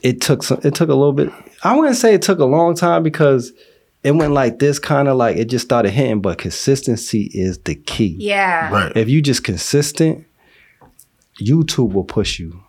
it 0.01 0.19
took 0.19 0.43
some. 0.43 0.59
It 0.63 0.75
took 0.75 0.89
a 0.89 0.95
little 0.95 1.13
bit. 1.13 1.31
I 1.63 1.75
wouldn't 1.75 1.97
say 1.97 2.13
it 2.13 2.21
took 2.21 2.39
a 2.39 2.45
long 2.45 2.75
time 2.75 3.03
because. 3.03 3.53
It 4.03 4.11
went 4.11 4.31
like 4.33 4.59
this, 4.59 4.79
kind 4.79 5.07
of 5.07 5.17
like 5.17 5.35
it 5.37 5.45
just 5.45 5.65
started 5.65 5.91
hitting, 5.91 6.21
but 6.21 6.37
consistency 6.37 7.29
is 7.33 7.57
the 7.59 7.75
key 7.75 8.15
yeah 8.19 8.71
right. 8.71 8.95
if 8.95 9.09
you 9.09 9.21
just 9.21 9.43
consistent, 9.43 10.25
YouTube 11.41 11.93
will 11.93 12.03
push 12.05 12.39
you. 12.39 12.63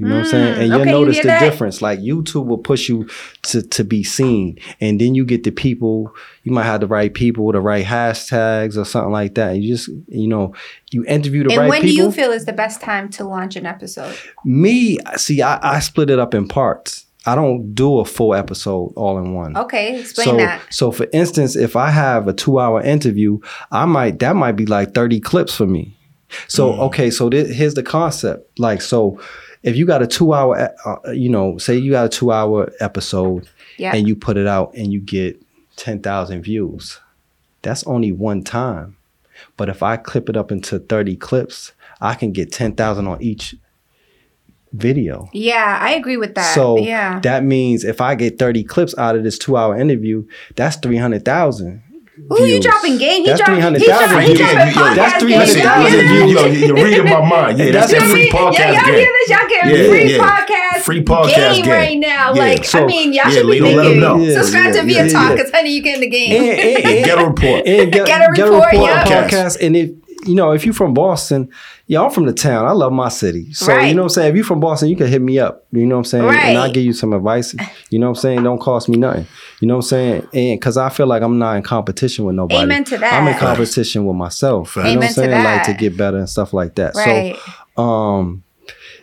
You 0.00 0.06
know 0.06 0.14
what 0.14 0.24
I'm 0.26 0.30
saying? 0.30 0.54
Mm, 0.54 0.58
And 0.60 0.68
you'll 0.68 0.80
okay, 0.82 0.90
you 0.90 0.96
notice 0.96 1.14
hear 1.16 1.22
the 1.24 1.28
that? 1.28 1.40
difference. 1.40 1.82
Like 1.82 1.98
YouTube 1.98 2.46
will 2.46 2.58
push 2.58 2.88
you 2.88 3.08
to, 3.42 3.62
to 3.62 3.82
be 3.82 4.04
seen. 4.04 4.56
And 4.80 5.00
then 5.00 5.16
you 5.16 5.24
get 5.24 5.42
the 5.42 5.50
people, 5.50 6.14
you 6.44 6.52
might 6.52 6.66
have 6.66 6.80
the 6.82 6.86
right 6.86 7.12
people 7.12 7.50
the 7.50 7.60
right 7.60 7.84
hashtags 7.84 8.76
or 8.76 8.84
something 8.84 9.10
like 9.10 9.34
that. 9.34 9.54
And 9.54 9.64
you 9.64 9.74
just, 9.74 9.88
you 10.06 10.28
know, 10.28 10.54
you 10.92 11.04
interview 11.06 11.42
the 11.42 11.48
people. 11.48 11.62
and 11.62 11.68
when 11.70 11.82
do 11.82 11.92
you 11.92 12.12
feel 12.12 12.30
is 12.30 12.44
the 12.44 12.52
best 12.52 12.80
time 12.80 13.08
to 13.10 13.24
launch 13.24 13.56
an 13.56 13.66
episode 13.66 14.16
Me, 14.44 14.98
see, 15.16 15.42
I, 15.42 15.58
I 15.76 15.80
split 15.80 16.10
it 16.10 16.20
up 16.20 16.32
in 16.32 16.46
parts. 16.46 17.06
I 17.28 17.34
don't 17.34 17.74
do 17.74 17.98
a 17.98 18.04
full 18.04 18.34
episode 18.34 18.92
all 18.96 19.18
in 19.18 19.34
one. 19.34 19.56
okay 19.56 20.00
explain 20.00 20.26
so, 20.26 20.36
that 20.36 20.62
so 20.70 20.90
for 20.90 21.06
instance, 21.12 21.56
if 21.56 21.76
I 21.76 21.90
have 21.90 22.26
a 22.28 22.32
two 22.32 22.58
hour 22.58 22.82
interview, 22.82 23.38
I 23.70 23.84
might 23.84 24.18
that 24.20 24.34
might 24.36 24.52
be 24.52 24.66
like 24.66 24.94
30 24.94 25.20
clips 25.20 25.54
for 25.54 25.66
me. 25.66 25.94
So 26.46 26.72
okay, 26.82 27.10
so 27.10 27.30
here's 27.30 27.74
the 27.74 27.82
concept. 27.82 28.58
Like 28.58 28.82
so 28.82 29.20
if 29.62 29.76
you 29.76 29.86
got 29.86 30.02
a 30.02 30.06
two 30.06 30.32
hour 30.32 30.74
uh, 30.84 31.10
you 31.10 31.28
know, 31.28 31.58
say 31.58 31.76
you 31.76 31.90
got 31.92 32.06
a 32.06 32.08
two 32.08 32.32
hour 32.32 32.72
episode 32.80 33.48
yeah 33.76 33.94
and 33.94 34.08
you 34.08 34.16
put 34.16 34.36
it 34.36 34.46
out 34.46 34.74
and 34.74 34.92
you 34.92 35.00
get 35.00 35.40
10,000 35.76 36.42
views. 36.42 37.00
That's 37.62 37.84
only 37.84 38.12
one 38.12 38.42
time. 38.42 38.96
But 39.56 39.68
if 39.68 39.82
I 39.82 39.96
clip 39.96 40.28
it 40.28 40.36
up 40.36 40.52
into 40.52 40.78
30 40.78 41.16
clips, 41.16 41.72
I 42.00 42.14
can 42.14 42.32
get 42.32 42.52
10,000 42.52 43.06
on 43.06 43.22
each 43.22 43.56
video. 44.72 45.28
yeah 45.32 45.78
i 45.80 45.92
agree 45.94 46.16
with 46.16 46.34
that 46.34 46.54
So 46.54 46.78
yeah 46.78 47.20
that 47.20 47.42
means 47.44 47.84
if 47.84 48.00
I 48.00 48.14
get 48.14 48.38
30 48.38 48.64
clips 48.64 48.96
out 48.98 49.16
of 49.16 49.22
this 49.24 49.38
two 49.38 49.56
hour 49.56 49.76
interview, 49.76 50.26
that's 50.56 50.76
300,000. 50.76 51.82
Ooh, 52.32 52.44
you 52.44 52.60
dropping 52.60 52.98
game. 52.98 53.22
He 53.22 53.26
That's 53.30 53.38
dropping, 53.38 53.62
he 53.78 53.86
300,000 53.86 54.08
dropping, 54.08 54.26
he 54.26 54.34
views. 54.34 54.50
dropping 54.50 54.74
Yo, 54.74 54.88
yo, 54.88 54.94
that's 54.96 55.22
300,000 55.22 55.54
game. 55.54 55.62
Y'all 55.62 55.86
hear 55.86 56.02
views. 56.02 56.34
this? 56.34 56.58
Yo, 56.58 56.66
you're 56.66 56.84
reading 56.84 57.04
my 57.04 57.24
mind. 57.28 57.58
Yeah, 57.58 57.70
that's 57.70 57.92
a 57.92 57.94
that 57.94 58.02
it. 58.02 58.10
free 58.10 58.26
Yeah, 58.26 58.32
podcast 58.32 58.74
y'all 58.74 58.94
hear 58.98 59.12
this? 59.14 59.30
Y'all 59.30 59.48
getting 59.48 59.70
Yeah, 59.70 59.88
free 59.88 60.16
yeah. 60.16 60.18
podcast, 60.26 60.80
Free 60.82 61.04
podcast 61.04 61.54
game, 61.54 61.64
game. 61.64 61.72
right 61.72 61.98
now. 61.98 62.34
Yeah. 62.34 62.40
Like, 62.42 62.74
I 62.74 62.86
mean, 62.86 63.12
y'all 63.12 63.22
yeah, 63.26 63.30
should 63.30 63.46
be 63.46 63.60
Leo, 63.60 63.62
let 63.62 63.70
'em 63.70 63.82
thinking. 63.84 64.00
know. 64.00 64.16
Yeah, 64.18 64.34
Subscribe 64.42 64.64
yeah, 64.74 64.80
to 64.80 64.86
Via 64.86 64.96
yeah, 65.06 65.08
Talk, 65.12 65.28
yeah. 65.28 65.34
because 65.36 65.50
honey, 65.52 65.70
you 65.76 65.82
get 65.82 65.94
in 65.94 66.00
the 66.00 66.08
game. 66.08 66.32
And, 66.42 66.58
and, 66.58 66.84
and, 66.86 67.04
Get 67.04 67.18
a 67.18 67.26
report. 67.26 67.66
and 67.68 67.92
get, 67.92 68.06
Get 68.06 68.20
a 68.20 68.30
report, 68.42 68.72
yeah. 68.74 69.04
podcast. 69.04 69.58
And 69.64 69.76
if 69.76 69.90
you 70.28 70.34
know, 70.34 70.52
if 70.52 70.64
you're 70.64 70.74
from 70.74 70.94
Boston, 70.94 71.48
yeah, 71.86 72.02
I'm 72.02 72.10
from 72.10 72.26
the 72.26 72.32
town. 72.32 72.66
I 72.66 72.72
love 72.72 72.92
my 72.92 73.08
city. 73.08 73.52
So 73.52 73.66
Right. 73.74 73.88
you 73.88 73.94
know 73.94 74.02
what 74.02 74.06
I'm 74.06 74.08
saying? 74.10 74.30
If 74.30 74.36
you're 74.36 74.44
from 74.44 74.60
Boston, 74.60 74.88
you 74.88 74.96
can 74.96 75.06
hit 75.06 75.22
me 75.22 75.38
up. 75.38 75.64
You 75.72 75.86
know 75.86 75.96
what 75.96 76.00
I'm 76.00 76.04
saying? 76.04 76.24
And 76.28 76.58
I'll 76.58 76.70
give 76.70 76.84
you 76.84 76.92
some 76.92 77.12
advice. 77.12 77.54
You 77.90 77.98
know 77.98 78.06
what 78.06 78.18
I'm 78.18 78.20
saying? 78.20 78.42
Don't 78.42 78.60
cost 78.60 78.88
me 78.88 78.98
nothing. 78.98 79.26
You 79.60 79.68
know 79.68 79.76
what 79.76 79.84
I'm 79.86 79.88
saying? 79.88 80.28
And 80.34 80.60
because 80.60 80.76
I 80.76 80.90
feel 80.90 81.06
like 81.06 81.22
I'm 81.22 81.38
not 81.38 81.56
in 81.56 81.62
competition 81.62 82.24
with 82.26 82.36
nobody. 82.36 82.62
Amen 82.62 82.84
to 82.84 82.98
that. 82.98 83.12
I'm 83.14 83.26
in 83.26 83.38
competition 83.38 84.04
with 84.04 84.16
myself. 84.16 84.76
You 84.76 84.82
know 84.82 84.88
Amen 84.88 84.98
what 84.98 85.04
I'm 85.04 85.08
to 85.08 85.14
saying? 85.14 85.44
Like 85.44 85.62
to 85.64 85.74
get 85.74 85.96
better 85.96 86.18
and 86.18 86.28
stuff 86.28 86.52
like 86.52 86.74
that. 86.76 86.94
Right. 86.94 87.36
So 87.76 87.82
um 87.82 88.42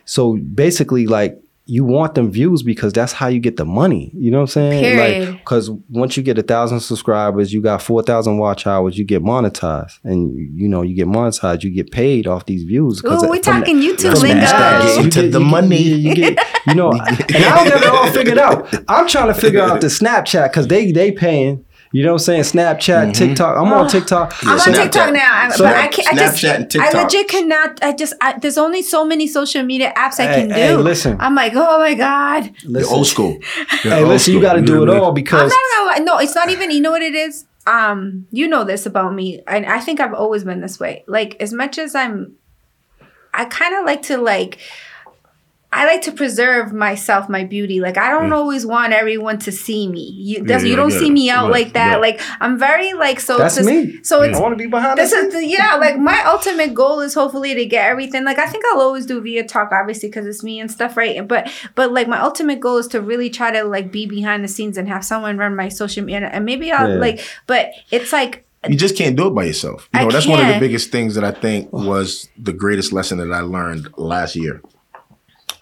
so 0.04 0.36
basically 0.36 1.06
like 1.06 1.40
you 1.68 1.84
want 1.84 2.14
them 2.14 2.30
views 2.30 2.62
because 2.62 2.92
that's 2.92 3.12
how 3.12 3.26
you 3.26 3.40
get 3.40 3.56
the 3.56 3.64
money. 3.64 4.12
You 4.14 4.30
know 4.30 4.38
what 4.38 4.42
I'm 4.42 4.70
saying? 4.70 4.82
Period. 4.84 5.28
Like 5.30 5.38
because 5.40 5.68
once 5.90 6.16
you 6.16 6.22
get 6.22 6.38
a 6.38 6.42
thousand 6.44 6.78
subscribers, 6.78 7.52
you 7.52 7.60
got 7.60 7.82
four 7.82 8.02
thousand 8.04 8.38
watch 8.38 8.68
hours, 8.68 8.96
you 8.96 9.04
get 9.04 9.20
monetized. 9.22 9.98
And 10.04 10.32
you 10.56 10.68
know, 10.68 10.82
you 10.82 10.94
get 10.94 11.08
monetized, 11.08 11.64
you 11.64 11.70
get 11.70 11.90
paid 11.90 12.26
off 12.28 12.46
these 12.46 12.62
views. 12.62 13.02
'cause 13.02 13.24
Ooh, 13.24 13.28
we 13.30 13.42
from 13.42 13.60
the- 13.60 13.66
talking 13.66 13.76
YouTube 13.80 14.12
from 14.12 14.28
the 14.28 14.34
lingo. 14.34 14.94
you 14.94 15.02
Into 15.02 15.22
get- 15.22 15.32
the 15.32 15.38
you 15.40 15.44
get- 15.44 15.50
money. 15.50 15.82
You, 15.82 16.14
get, 16.14 16.38
you 16.68 16.74
know, 16.76 16.92
and 16.92 17.02
I 17.02 17.56
don't 17.64 17.68
got 17.68 17.82
it 17.82 17.88
all 17.88 18.06
figured 18.12 18.38
out. 18.38 18.72
I'm 18.88 19.08
trying 19.08 19.28
to 19.28 19.34
figure 19.34 19.60
out 19.60 19.80
the 19.80 19.88
Snapchat 19.88 20.50
because 20.52 20.68
they 20.68 20.92
they 20.92 21.10
paying. 21.10 21.64
You 21.96 22.02
know 22.04 22.10
what 22.12 22.28
I'm 22.28 22.42
saying? 22.42 22.42
Snapchat, 22.42 23.14
TikTok. 23.14 23.56
I'm 23.56 23.72
on 23.72 23.88
TikTok. 23.88 24.34
I'm 24.42 24.50
on 24.50 24.58
Snapchat. 24.58 24.82
TikTok 24.82 25.12
now, 25.14 25.30
I- 25.32 25.48
So- 25.50 25.64
but 25.64 25.74
I 25.76 25.86
can't. 25.88 26.08
I 26.08 26.14
just, 26.14 26.42
Snapchat 26.44 26.54
and 26.56 26.70
TikTok. 26.70 26.94
I 26.94 27.02
legit 27.02 27.28
cannot. 27.28 27.82
I 27.82 27.92
just. 27.92 28.12
I, 28.20 28.38
there's 28.38 28.58
only 28.58 28.82
so 28.82 29.06
many 29.06 29.26
social 29.26 29.62
media 29.62 29.94
apps 29.96 30.20
I 30.20 30.26
Hey, 30.26 30.34
can 30.40 30.48
do. 30.48 30.54
hey, 30.54 30.76
listen. 30.76 31.16
I'm 31.20 31.34
like, 31.34 31.52
oh 31.54 31.78
my 31.78 31.94
god. 31.94 32.52
You're 32.64 32.86
old 32.86 33.06
school. 33.06 33.38
You're 33.82 33.94
Hey, 33.94 34.00
old 34.00 34.08
listen, 34.10 34.34
you 34.34 34.42
got 34.42 34.54
to 34.54 34.60
do 34.60 34.74
it 34.74 34.76
know 34.76 34.80
what 34.80 34.90
I 34.90 34.92
mean? 34.94 35.02
all 35.04 35.08
I'm 35.08 35.14
because 35.14 35.50
not 35.50 35.94
gonna. 35.94 36.04
No, 36.04 36.18
it's 36.18 36.34
not 36.34 36.50
even. 36.50 36.70
You 36.70 36.80
know 36.82 36.90
what 36.90 37.02
it 37.02 37.14
is? 37.14 37.46
um, 37.66 38.26
you 38.30 38.46
know 38.46 38.62
this 38.62 38.84
about 38.84 39.14
me, 39.14 39.40
and 39.46 39.64
I 39.64 39.80
think 39.80 39.98
I've 39.98 40.12
always 40.14 40.44
been 40.44 40.60
this 40.60 40.78
way. 40.78 41.02
Like 41.08 41.36
as 41.40 41.52
much 41.54 41.78
as 41.78 41.94
I'm, 41.94 42.34
I 43.32 43.46
kind 43.46 43.74
of 43.74 43.86
like 43.86 44.02
to 44.02 44.18
like. 44.18 44.58
I 45.76 45.84
like 45.86 46.02
to 46.02 46.12
preserve 46.12 46.72
myself, 46.72 47.28
my 47.28 47.44
beauty. 47.44 47.80
Like 47.80 47.98
I 47.98 48.08
don't 48.10 48.30
mm. 48.30 48.36
always 48.36 48.64
want 48.64 48.92
everyone 48.92 49.38
to 49.40 49.52
see 49.52 49.86
me. 49.88 50.10
You, 50.16 50.36
Yeah, 50.38 50.42
that's, 50.46 50.64
yeah, 50.64 50.70
you 50.70 50.76
don't 50.76 50.88
get 50.88 51.00
see 51.00 51.10
me 51.10 51.28
out 51.30 51.50
Right, 51.50 51.64
like 51.64 51.72
that. 51.74 52.00
right. 52.00 52.18
Like 52.18 52.20
I'm 52.40 52.58
very 52.58 52.92
like 52.94 53.20
so. 53.20 53.36
That's 53.38 53.56
just- 53.56 53.68
me. 53.68 54.02
So 54.02 54.22
it's 54.22 54.38
I 54.38 54.40
want 54.40 54.52
to 54.52 54.56
be 54.56 54.66
behind 54.66 54.98
this 54.98 55.10
this. 55.10 55.24
is 55.26 55.32
the, 55.34 55.46
yeah 55.46 55.74
like 55.76 55.98
my 55.98 56.22
ultimate 56.24 56.72
goal 56.74 57.00
is 57.00 57.14
hopefully 57.14 57.54
to 57.54 57.66
get 57.66 57.84
everything 57.90 58.24
like 58.24 58.38
i 58.38 58.46
think 58.46 58.64
i'll 58.72 58.80
always 58.80 59.04
do 59.06 59.20
via 59.20 59.44
talk 59.46 59.70
obviously 59.72 60.08
because 60.08 60.26
it's 60.26 60.42
me 60.42 60.58
and 60.60 60.70
stuff 60.70 60.96
right 60.96 61.26
but 61.28 61.50
but 61.74 61.92
like 61.92 62.08
my 62.08 62.20
ultimate 62.20 62.60
goal 62.60 62.78
is 62.78 62.86
to 62.88 63.00
really 63.00 63.28
try 63.30 63.50
to 63.50 63.62
like 63.64 63.90
be 63.92 64.06
behind 64.06 64.42
the 64.42 64.48
scenes 64.48 64.76
and 64.78 64.88
have 64.88 65.04
someone 65.04 65.36
run 65.38 65.54
my 65.54 65.68
social 65.68 66.04
media 66.04 66.28
and 66.32 66.44
maybe 66.44 66.72
i'll 66.72 66.88
Yeah. 66.88 66.96
like 67.06 67.20
but 67.46 67.72
it's 67.90 68.12
like 68.12 68.44
You 68.68 68.76
just 68.76 68.96
can't 68.96 69.16
do 69.16 69.28
it 69.28 69.34
by 69.34 69.44
yourself. 69.44 69.88
You 69.94 70.00
I 70.00 70.04
know, 70.04 70.10
that's 70.10 70.26
one 70.26 70.40
of 70.40 70.48
the 70.52 70.58
biggest 70.58 70.90
things 70.90 71.14
that 71.14 71.22
I 71.24 71.30
think 71.30 71.72
was 71.72 72.28
the 72.36 72.52
greatest 72.52 72.92
lesson 72.92 73.18
that 73.18 73.30
I 73.32 73.40
learned 73.40 73.84
last 73.96 74.34
year. 74.34 74.60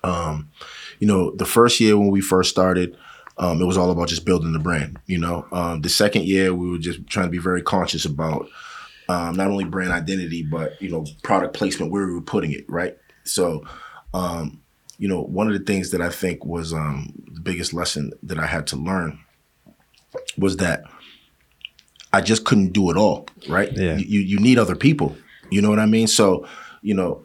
Um, 0.05 0.51
you 1.01 1.09
know, 1.09 1.33
the 1.33 1.47
first 1.47 1.81
year 1.81 1.99
when 1.99 2.11
we 2.11 2.21
first 2.21 2.51
started, 2.51 2.97
um, 3.39 3.61
it 3.61 3.65
was 3.65 3.77
all 3.77 3.91
about 3.91 4.09
just 4.09 4.25
building 4.25 4.53
the 4.53 4.59
brand. 4.59 4.99
You 5.07 5.19
know, 5.19 5.47
um, 5.51 5.81
the 5.81 5.89
second 5.89 6.25
year 6.25 6.55
we 6.55 6.71
were 6.71 6.79
just 6.79 7.07
trying 7.09 7.27
to 7.27 7.31
be 7.33 7.39
very 7.39 7.63
conscious 7.63 8.05
about 8.05 8.49
um, 9.09 9.35
not 9.35 9.49
only 9.49 9.65
brand 9.65 9.93
identity 9.93 10.43
but 10.43 10.81
you 10.81 10.91
know 10.91 11.05
product 11.23 11.55
placement, 11.55 11.91
where 11.91 12.07
we 12.07 12.15
were 12.15 12.21
putting 12.21 12.53
it. 12.53 12.65
Right. 12.69 12.97
So, 13.25 13.65
um, 14.13 14.61
you 14.99 15.09
know, 15.09 15.23
one 15.23 15.49
of 15.49 15.55
the 15.55 15.65
things 15.65 15.91
that 15.91 16.01
I 16.01 16.11
think 16.11 16.45
was 16.45 16.73
um, 16.73 17.13
the 17.33 17.41
biggest 17.41 17.73
lesson 17.73 18.13
that 18.23 18.39
I 18.39 18.47
had 18.47 18.67
to 18.69 18.77
learn 18.77 19.19
was 20.39 20.59
that 20.59 20.85
I 22.13 22.21
just 22.21 22.45
couldn't 22.45 22.73
do 22.73 22.91
it 22.91 22.97
all, 22.97 23.27
right? 23.49 23.73
Yeah. 23.73 23.97
You 23.97 24.21
you 24.21 24.39
need 24.39 24.59
other 24.59 24.77
people. 24.77 25.17
You 25.51 25.63
know 25.63 25.71
what 25.71 25.81
I 25.81 25.87
mean? 25.87 26.07
So, 26.07 26.47
you 26.83 26.95
know, 26.95 27.25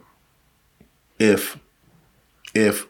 if 1.18 1.58
if 2.54 2.86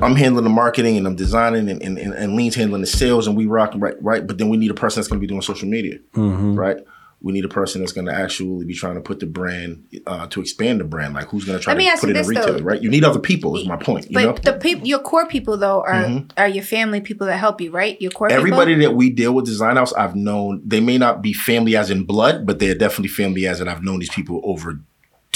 I'm 0.00 0.16
handling 0.16 0.44
the 0.44 0.50
marketing 0.50 0.96
and 0.96 1.06
I'm 1.06 1.16
designing 1.16 1.68
and, 1.68 1.82
and, 1.82 1.98
and, 1.98 2.12
and 2.14 2.34
Lean's 2.34 2.54
handling 2.56 2.80
the 2.80 2.86
sales 2.86 3.26
and 3.26 3.36
we 3.36 3.46
rocking 3.46 3.80
right, 3.80 3.94
right. 4.02 4.26
But 4.26 4.38
then 4.38 4.48
we 4.48 4.56
need 4.56 4.70
a 4.70 4.74
person 4.74 5.00
that's 5.00 5.08
gonna 5.08 5.20
be 5.20 5.26
doing 5.26 5.42
social 5.42 5.68
media, 5.68 5.98
Mm-hmm. 6.14 6.54
right? 6.54 6.78
We 7.24 7.32
need 7.32 7.44
a 7.44 7.48
person 7.48 7.80
that's 7.82 7.92
gonna 7.92 8.12
actually 8.12 8.64
be 8.64 8.74
trying 8.74 8.96
to 8.96 9.00
put 9.00 9.20
the 9.20 9.26
brand 9.26 9.86
uh, 10.08 10.26
to 10.26 10.40
expand 10.40 10.80
the 10.80 10.84
brand. 10.84 11.14
Like 11.14 11.28
who's 11.28 11.44
gonna 11.44 11.60
try 11.60 11.72
Let 11.74 11.94
to 11.94 12.00
put 12.00 12.10
it 12.10 12.16
in 12.16 12.26
retail, 12.26 12.54
though. 12.58 12.64
right? 12.64 12.82
You 12.82 12.90
need 12.90 13.04
other 13.04 13.20
people 13.20 13.56
is 13.56 13.64
my 13.64 13.76
point. 13.76 14.10
You 14.10 14.14
but 14.14 14.24
know? 14.24 14.52
the 14.52 14.58
people 14.58 14.88
your 14.88 14.98
core 14.98 15.26
people 15.28 15.56
though 15.56 15.82
are 15.82 16.02
Mhm. 16.02 16.32
are 16.36 16.48
your 16.48 16.64
family 16.64 17.00
people 17.00 17.28
that 17.28 17.36
help 17.36 17.60
you 17.60 17.70
right 17.70 18.00
your 18.02 18.10
core 18.10 18.28
Everybody 18.32 18.74
people? 18.74 18.90
that 18.90 18.96
we 18.96 19.08
deal 19.10 19.32
with 19.34 19.44
design 19.44 19.76
house, 19.76 19.92
I've 19.92 20.16
known 20.16 20.62
they 20.66 20.80
may 20.80 20.98
not 20.98 21.22
be 21.22 21.32
family 21.32 21.76
as 21.76 21.90
in 21.92 22.02
blood, 22.02 22.44
but 22.44 22.58
they're 22.58 22.74
definitely 22.74 23.08
family 23.10 23.46
as 23.46 23.60
in 23.60 23.68
I've 23.68 23.84
known 23.84 24.00
these 24.00 24.10
people 24.10 24.40
over 24.42 24.80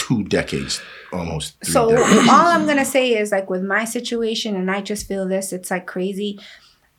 two 0.07 0.23
decades, 0.25 0.81
almost. 1.13 1.65
So 1.65 1.91
decades. 1.91 2.29
all 2.29 2.47
i'm 2.47 2.67
gonna 2.67 2.85
say 2.85 3.17
is 3.17 3.33
like 3.33 3.51
with 3.51 3.63
my 3.63 3.85
situation 3.85 4.55
and 4.55 4.71
i 4.71 4.81
just 4.81 5.09
feel 5.09 5.27
this 5.27 5.53
it's 5.53 5.71
like 5.71 5.87
crazy 5.87 6.39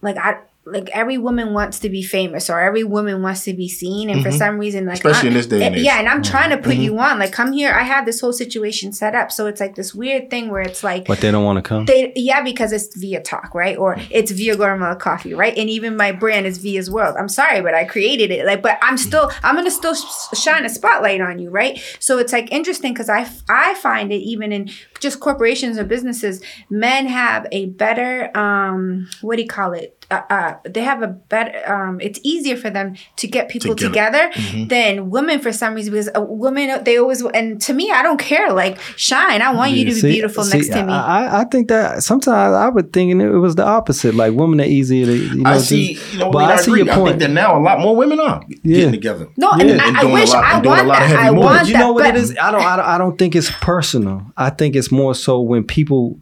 like 0.02 0.18
i 0.18 0.38
like 0.72 0.90
every 0.94 1.18
woman 1.18 1.54
wants 1.54 1.80
to 1.80 1.90
be 1.90 2.04
famous 2.04 2.50
or 2.50 2.60
every 2.60 2.84
woman 2.84 3.22
wants 3.22 3.44
to 3.46 3.54
be 3.54 3.68
seen 3.70 4.10
and 4.10 4.22
for 4.24 4.30
Mhm. 4.30 4.38
some 4.38 4.58
reason 4.60 4.86
like 4.86 4.96
Especially 4.96 5.30
I- 5.30 5.32
in 5.32 5.34
this 5.38 5.46
day 5.48 5.64
and 5.66 5.76
age. 5.76 5.82
yeah 5.84 6.00
and 6.00 6.08
i'm 6.10 6.22
trying 6.22 6.50
to 6.50 6.58
put 6.58 6.76
Mhm. 6.78 6.82
you 6.84 7.00
on 7.00 7.20
like 7.20 7.32
come 7.32 7.52
here 7.54 7.72
i 7.74 7.84
have 7.84 8.06
this 8.06 8.20
whole 8.20 8.34
situation 8.34 8.92
set 8.92 9.16
up 9.16 9.32
so 9.32 9.46
it's 9.48 9.62
like 9.62 9.76
this 9.76 9.96
weird 9.96 10.30
thing 10.30 10.50
where 10.50 10.62
it's 10.62 10.84
like 10.84 11.06
But 11.06 11.20
they 11.22 11.32
don't 11.32 11.46
want 11.46 11.58
to 11.58 11.62
come. 11.62 11.86
they 11.86 12.12
yeah 12.16 12.42
because 12.42 12.72
it's 12.74 12.96
via 12.98 13.22
talk 13.22 13.56
right 13.56 13.78
or 13.78 13.98
it's 14.10 14.32
via 14.32 14.56
Guatemala 14.56 14.96
coffee 14.96 15.34
right 15.34 15.58
and 15.58 15.70
even 15.70 15.96
my 15.96 16.12
brand 16.12 16.46
is 16.46 16.58
via's 16.58 16.90
world 16.92 17.16
i'm 17.20 17.30
sorry 17.30 17.62
but 17.62 17.74
i 17.74 17.84
created 17.86 18.32
it 18.32 18.46
like 18.46 18.62
but 18.62 18.78
i'm 18.82 18.98
still 18.98 19.32
i'm 19.44 19.56
gonna 19.56 19.72
still 19.72 19.96
sh- 19.96 20.38
shine 20.38 20.66
a 20.66 20.70
spotlight 20.70 21.22
on 21.22 21.40
you 21.40 21.50
right 21.50 21.80
so 22.00 22.18
it's 22.18 22.34
like 22.34 22.52
interesting 22.52 22.94
because 22.94 23.10
i 23.10 23.26
i 23.50 23.74
find 23.76 24.12
it 24.12 24.18
even 24.34 24.52
in 24.52 24.70
just 25.00 25.20
corporations 25.20 25.78
or 25.78 25.84
businesses 25.84 26.42
men 26.70 27.06
have 27.08 27.46
a 27.52 27.68
better 27.68 28.36
um 28.38 29.08
what 29.22 29.36
do 29.38 29.42
you 29.44 29.48
call 29.48 29.74
it 29.74 29.97
uh, 30.12 30.22
uh 30.30 30.54
they 30.64 30.82
have 30.82 31.02
a 31.02 31.08
better 31.08 31.52
um 31.72 32.00
it's 32.02 32.20
easier 32.24 32.56
for 32.56 32.70
them 32.70 32.96
to 33.18 33.28
get 33.28 33.50
people 33.50 33.76
Together. 33.76 34.30
together 34.30 34.42
Mhm. 34.42 34.70
than 34.70 35.10
women 35.10 35.40
for 35.40 35.52
some 35.52 35.74
reason 35.74 35.92
because 35.94 36.10
a 36.16 36.22
woman 36.22 36.84
they 36.84 36.98
always 36.98 37.22
and 37.34 37.60
to 37.62 37.74
me 37.74 37.92
i 37.92 38.02
don't 38.02 38.20
care 38.20 38.52
like 38.54 38.80
shine 38.96 39.42
i 39.42 39.52
want 39.54 39.72
you 39.72 39.84
to 39.86 39.94
be 40.02 40.14
beautiful 40.14 40.44
see, 40.44 40.58
next 40.58 40.70
to 40.70 40.84
me 40.86 40.94
I, 40.94 41.26
I- 41.26 41.42
I 41.42 41.44
think 41.46 41.68
that 41.70 42.04
sometimes 42.04 42.54
I 42.56 42.68
would 42.70 42.94
thinking 42.94 43.20
it 43.22 43.28
was 43.30 43.56
the 43.56 43.66
opposite. 43.66 44.16
Like 44.16 44.34
women 44.34 44.60
are 44.62 44.66
easier 44.66 45.06
to. 45.06 45.14
You 45.16 45.36
know, 45.44 45.50
I 45.50 45.58
see, 45.60 45.94
just- 45.94 46.14
you 46.14 46.20
know, 46.20 46.32
but 46.32 46.40
Lean, 46.40 46.50
I 46.50 46.54
I, 46.54 46.56
see 46.58 46.72
agree. 46.72 46.80
your 46.84 46.90
I 46.92 46.96
think 46.96 47.08
point. 47.08 47.20
that 47.20 47.30
now 47.32 47.58
a 47.60 47.62
lot 47.62 47.80
more 47.80 47.96
women 47.96 48.20
are 48.20 48.42
Yeah. 48.64 48.76
getting 48.78 48.92
together. 48.94 49.28
No, 49.38 49.50
Yeah. 49.52 49.62
and 49.62 49.70
And 49.72 49.82
I, 49.82 50.00
I 50.00 50.02
doing 50.02 50.12
a 50.12 50.20
wish 50.20 50.34
lot- 50.34 50.44
I 50.44 50.54
and 50.56 50.64
doing 50.64 50.74
a 50.74 50.78
want 50.78 50.88
lot 50.88 51.02
of 51.04 51.10
that. 51.10 51.16
heavy 51.18 51.28
I 51.28 51.32
moves. 51.32 51.46
want 51.46 51.68
you 51.70 51.78
know 51.78 51.92
what 51.94 52.04
but 52.06 52.16
it 52.16 52.22
is? 52.22 52.36
I 52.42 52.52
don't, 52.52 52.62
I 52.62 52.76
don't. 52.78 52.86
I 52.86 52.98
don't 52.98 53.18
think 53.18 53.36
it's 53.36 53.52
personal. 53.62 54.24
I 54.38 54.50
think 54.50 54.76
it's 54.76 54.92
more 54.92 55.14
so 55.16 55.42
when 55.42 55.64
people, 55.64 56.20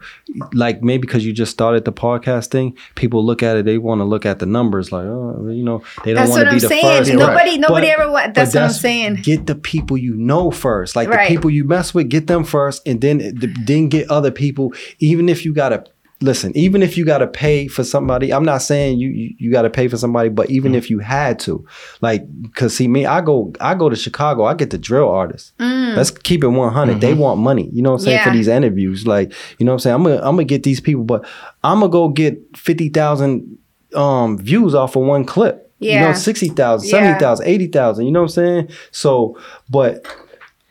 like 0.54 0.82
maybe 0.84 1.02
because 1.02 1.26
you 1.26 1.34
just 1.34 1.52
started 1.52 1.86
the 1.86 1.94
podcast 1.94 2.48
thing, 2.48 2.76
people 2.96 3.24
look 3.26 3.42
at 3.44 3.58
it. 3.58 3.66
They 3.66 3.75
want 3.78 4.00
to 4.00 4.06
look 4.06 4.26
at 4.26 4.40
the 4.40 4.46
numbers. 4.46 4.92
Like, 4.92 5.06
oh, 5.06 5.48
you 5.50 5.64
know, 5.64 5.84
they 6.04 6.14
don't 6.14 6.30
want 6.30 6.42
to 6.42 6.46
be 6.46 6.56
I'm 6.56 6.60
the 6.60 6.68
saying. 6.68 6.98
first. 7.00 7.12
Nobody, 7.14 7.50
right. 7.52 7.60
nobody 7.60 7.88
But- 7.88 8.00
ever. 8.00 8.12
Wa- 8.12 8.26
But 8.28 8.34
that's 8.36 8.54
what 8.56 8.64
I'm 8.64 8.70
saying. 8.72 9.16
Get 9.24 9.46
the 9.48 9.56
people 9.56 9.98
you 9.98 10.16
know 10.16 10.52
first, 10.52 10.96
like 10.96 11.10
Right. 11.10 11.28
the 11.30 11.36
people 11.36 11.50
you 11.50 11.64
mess 11.64 11.94
with. 11.94 12.10
Get 12.10 12.28
them 12.28 12.44
first, 12.44 12.82
and 12.88 13.02
then 13.02 13.34
then 13.66 13.90
get 13.90 14.10
other 14.10 14.32
people. 14.32 14.74
Even 15.00 15.30
if 15.30 15.46
you 15.46 15.54
gotta 15.54 15.84
listen, 16.22 16.56
even 16.56 16.82
if 16.82 16.98
you 16.98 17.04
gotta 17.06 17.28
pay 17.28 17.68
for 17.68 17.84
somebody. 17.84 18.32
I'm 18.34 18.46
not 18.46 18.62
saying 18.62 19.00
you 19.00 19.10
you, 19.10 19.36
you 19.38 19.52
gotta 19.52 19.70
pay 19.70 19.90
for 19.90 19.98
somebody, 19.98 20.30
but 20.30 20.50
even 20.50 20.72
Mm-hmm. 20.72 20.78
if 20.78 20.90
you 20.90 21.00
had 21.00 21.40
to, 21.40 21.66
like, 22.02 22.24
cause 22.56 22.74
see 22.76 22.88
me, 22.88 23.06
I 23.06 23.20
go 23.22 23.52
I 23.60 23.76
go 23.76 23.90
to 23.90 23.96
Chicago. 23.98 24.46
I 24.46 24.54
get 24.54 24.70
the 24.70 24.78
drill 24.78 25.10
artists. 25.10 25.52
Mm. 25.60 25.96
Let's 25.98 26.12
keep 26.12 26.44
it 26.44 26.48
100. 26.48 27.02
They 27.02 27.14
want 27.14 27.42
money. 27.42 27.70
You 27.74 27.82
know 27.82 27.92
what 27.92 28.00
I'm 28.00 28.06
saying? 28.06 28.24
For 28.24 28.32
these 28.32 28.48
interviews. 28.48 29.06
Like, 29.06 29.34
you 29.60 29.66
know 29.66 29.74
what 29.74 29.76
I'm 29.76 29.80
saying? 29.80 29.96
I'm 29.96 30.04
gonna 30.04 30.16
I'm 30.18 30.36
gonna 30.36 30.46
get 30.46 30.64
these 30.64 30.80
people, 30.80 31.04
but 31.04 31.26
I'm 31.64 31.80
gonna 31.82 31.92
go 31.92 32.08
get 32.10 32.40
50,000 32.56 33.58
um 33.96 34.38
views 34.38 34.76
off 34.76 34.96
of 34.96 35.04
one 35.04 35.26
clip. 35.26 35.62
You 35.80 35.96
know, 35.96 36.08
Yeah. 36.08 36.14
60,000, 36.14 36.88
Yeah. 36.90 36.92
70,000, 36.92 37.46
80,000. 37.48 38.06
You 38.06 38.12
know 38.12 38.22
what 38.22 38.26
I'm 38.26 38.30
saying? 38.30 38.70
So, 38.92 39.38
but 39.70 40.06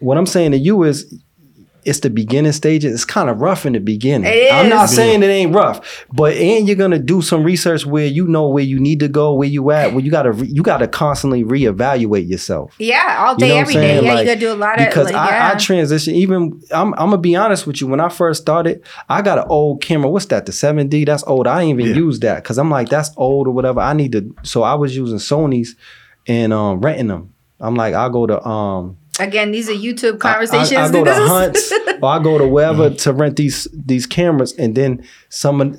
what 0.01 0.17
I'm 0.17 0.27
saying 0.27 0.53
to 0.53 0.59
you 0.59 0.83
is 0.83 1.15
it's 1.85 2.01
the 2.01 2.11
beginning 2.11 2.53
stages. 2.53 2.93
It's 2.95 3.05
kind 3.05 3.29
of 3.31 3.41
rough 3.41 3.67
in 3.67 3.73
the 3.75 3.79
beginning. 3.81 4.31
It 4.33 4.53
I'm 4.53 4.69
not 4.69 4.89
saying 4.89 5.23
it 5.23 5.27
ain't 5.27 5.55
rough, 5.55 6.05
but 6.13 6.35
and 6.35 6.67
you're 6.67 6.77
gonna 6.77 6.99
do 6.99 7.23
some 7.23 7.43
research 7.45 7.85
where 7.87 8.07
you 8.07 8.27
know 8.27 8.49
where 8.49 8.65
you 8.65 8.81
need 8.81 9.01
to 9.01 9.09
go, 9.09 9.35
where 9.35 9.49
you 9.49 9.71
at, 9.71 9.93
where 9.93 10.05
you 10.05 10.11
gotta 10.11 10.33
re, 10.33 10.47
you 10.47 10.63
gotta 10.63 10.89
constantly 10.89 11.45
reevaluate 11.45 12.29
yourself. 12.29 12.75
Yeah, 12.79 13.25
all 13.27 13.33
You 13.35 13.39
day, 13.41 13.49
know 13.49 13.55
what 13.57 13.61
every 13.63 13.75
I'm 13.77 13.81
day. 13.81 13.89
saying? 13.89 14.05
Yeah, 14.05 14.13
Like, 14.13 14.27
you 14.27 14.35
gotta 14.35 14.41
do 14.41 14.53
a 14.53 14.55
lot 14.55 14.81
of 14.81 14.87
because 14.89 15.05
like, 15.07 15.15
I. 15.15 15.53
I 15.53 15.55
transition 15.57 16.15
even 16.15 16.61
I'm, 16.73 16.93
I'm 16.95 17.11
gonna 17.11 17.19
be 17.19 17.37
honest 17.37 17.67
with 17.67 17.81
you 17.81 17.87
when 17.87 18.01
i 18.01 18.09
first 18.09 18.41
started 18.43 18.83
i 19.09 19.23
got 19.23 19.39
an 19.39 19.45
old 19.49 19.81
camera 19.83 20.11
what's 20.11 20.27
that 20.27 20.47
the 20.47 20.53
7d 20.53 21.07
that's 21.07 21.23
old 21.27 21.47
i 21.47 21.63
ain't 21.63 21.79
even 21.79 21.91
Yeah. 21.95 22.01
use 22.03 22.21
that 22.21 22.43
because 22.43 22.59
i'm 22.59 22.71
like 22.71 22.89
that's 22.89 23.11
old 23.17 23.47
or 23.47 23.51
whatever 23.53 23.81
i 23.81 23.93
need 23.93 24.13
to 24.13 24.35
so 24.43 24.63
i 24.63 24.75
was 24.75 24.97
using 24.97 25.19
sony's 25.19 25.77
and 26.27 26.53
um 26.53 26.81
renting 26.81 27.09
them 27.09 27.33
i'm 27.61 27.75
like 27.77 27.95
i'll 27.95 28.11
go 28.11 28.27
to 28.27 28.45
um 28.47 28.97
Again, 29.21 29.53
these 29.53 29.69
are 29.69 29.75
YouTube 29.75 30.19
conversations. 30.19 30.73
I, 30.73 30.87
I 30.87 30.91
go 30.91 31.05
to 31.05 31.11
This 31.11 31.29
Hunt's 31.29 31.73
or 32.03 32.09
i 32.09 32.19
go 32.23 32.39
to 32.39 32.47
wherever 32.47 32.91
to 32.91 33.13
rent 33.13 33.37
these 33.37 33.69
these 33.73 34.07
cameras 34.07 34.53
and 34.53 34.75
then 34.75 35.07
someone 35.29 35.79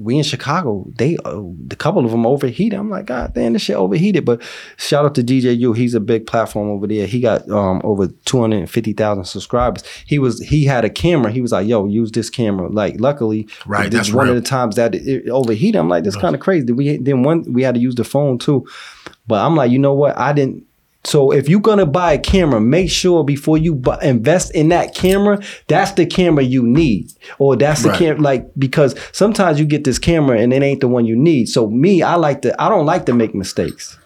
we 0.00 0.16
in 0.16 0.24
Chicago, 0.24 0.86
they 0.96 1.16
uh, 1.24 1.42
a 1.70 1.76
couple 1.76 2.04
of 2.04 2.10
them 2.10 2.26
overheated. 2.26 2.78
I'm 2.78 2.88
like, 2.88 3.06
God 3.06 3.34
damn, 3.34 3.52
this 3.52 3.62
shit 3.62 3.76
overheated. 3.76 4.24
But 4.24 4.42
shout 4.76 5.04
out 5.04 5.14
to 5.16 5.22
DJU, 5.22 5.76
he's 5.76 5.94
a 5.94 6.00
big 6.00 6.26
platform 6.26 6.70
over 6.70 6.86
there. 6.86 7.06
He 7.06 7.20
got 7.20 7.48
um 7.50 7.80
over 7.84 8.06
250,000 8.06 9.24
subscribers. 9.24 9.84
He 10.06 10.18
was 10.18 10.40
he 10.40 10.64
had 10.64 10.84
a 10.84 10.90
camera. 10.90 11.30
He 11.30 11.42
was 11.42 11.52
like, 11.52 11.68
Yo, 11.68 11.86
use 11.86 12.10
this 12.10 12.30
camera. 12.30 12.68
Like, 12.70 12.98
luckily, 12.98 13.48
Right, 13.66 13.90
this 13.90 14.06
that's 14.06 14.12
one 14.12 14.26
real. 14.28 14.36
of 14.36 14.42
the 14.42 14.48
times 14.48 14.76
that 14.76 14.94
it, 14.94 15.26
it 15.26 15.28
overheated. 15.28 15.78
I'm 15.78 15.88
like, 15.88 16.04
this 16.04 16.16
kind 16.16 16.34
of 16.34 16.40
crazy. 16.40 16.72
We 16.72 16.96
then 16.96 17.22
one 17.22 17.44
we 17.52 17.62
had 17.62 17.74
to 17.74 17.80
use 17.80 17.94
the 17.94 18.04
phone 18.04 18.38
too. 18.38 18.66
But 19.26 19.44
I'm 19.44 19.56
like, 19.56 19.70
you 19.70 19.78
know 19.78 19.94
what? 19.94 20.16
I 20.16 20.32
didn't. 20.32 20.64
So 21.06 21.30
if 21.30 21.48
you're 21.48 21.60
gonna 21.60 21.86
buy 21.86 22.12
a 22.14 22.18
camera, 22.18 22.60
make 22.60 22.90
sure 22.90 23.22
before 23.24 23.56
you 23.58 23.74
bu- 23.74 23.98
invest 24.02 24.54
in 24.54 24.68
that 24.70 24.94
camera, 24.94 25.38
that's 25.68 25.92
the 25.92 26.04
camera 26.04 26.42
you 26.42 26.62
need, 26.64 27.12
or 27.38 27.56
that's 27.56 27.82
the 27.82 27.90
Right. 27.90 27.98
camera 27.98 28.20
like 28.22 28.46
because 28.58 28.94
sometimes 29.12 29.58
you 29.60 29.66
get 29.66 29.84
this 29.84 29.98
camera 29.98 30.38
and 30.38 30.52
it 30.52 30.62
ain't 30.62 30.80
the 30.80 30.88
one 30.88 31.06
you 31.06 31.14
need. 31.16 31.48
So 31.48 31.68
me, 31.70 32.02
I 32.02 32.16
like 32.16 32.42
to. 32.42 32.60
I 32.60 32.68
don't 32.68 32.86
like 32.86 33.06
to 33.06 33.14
make 33.14 33.34
mistakes. 33.34 33.96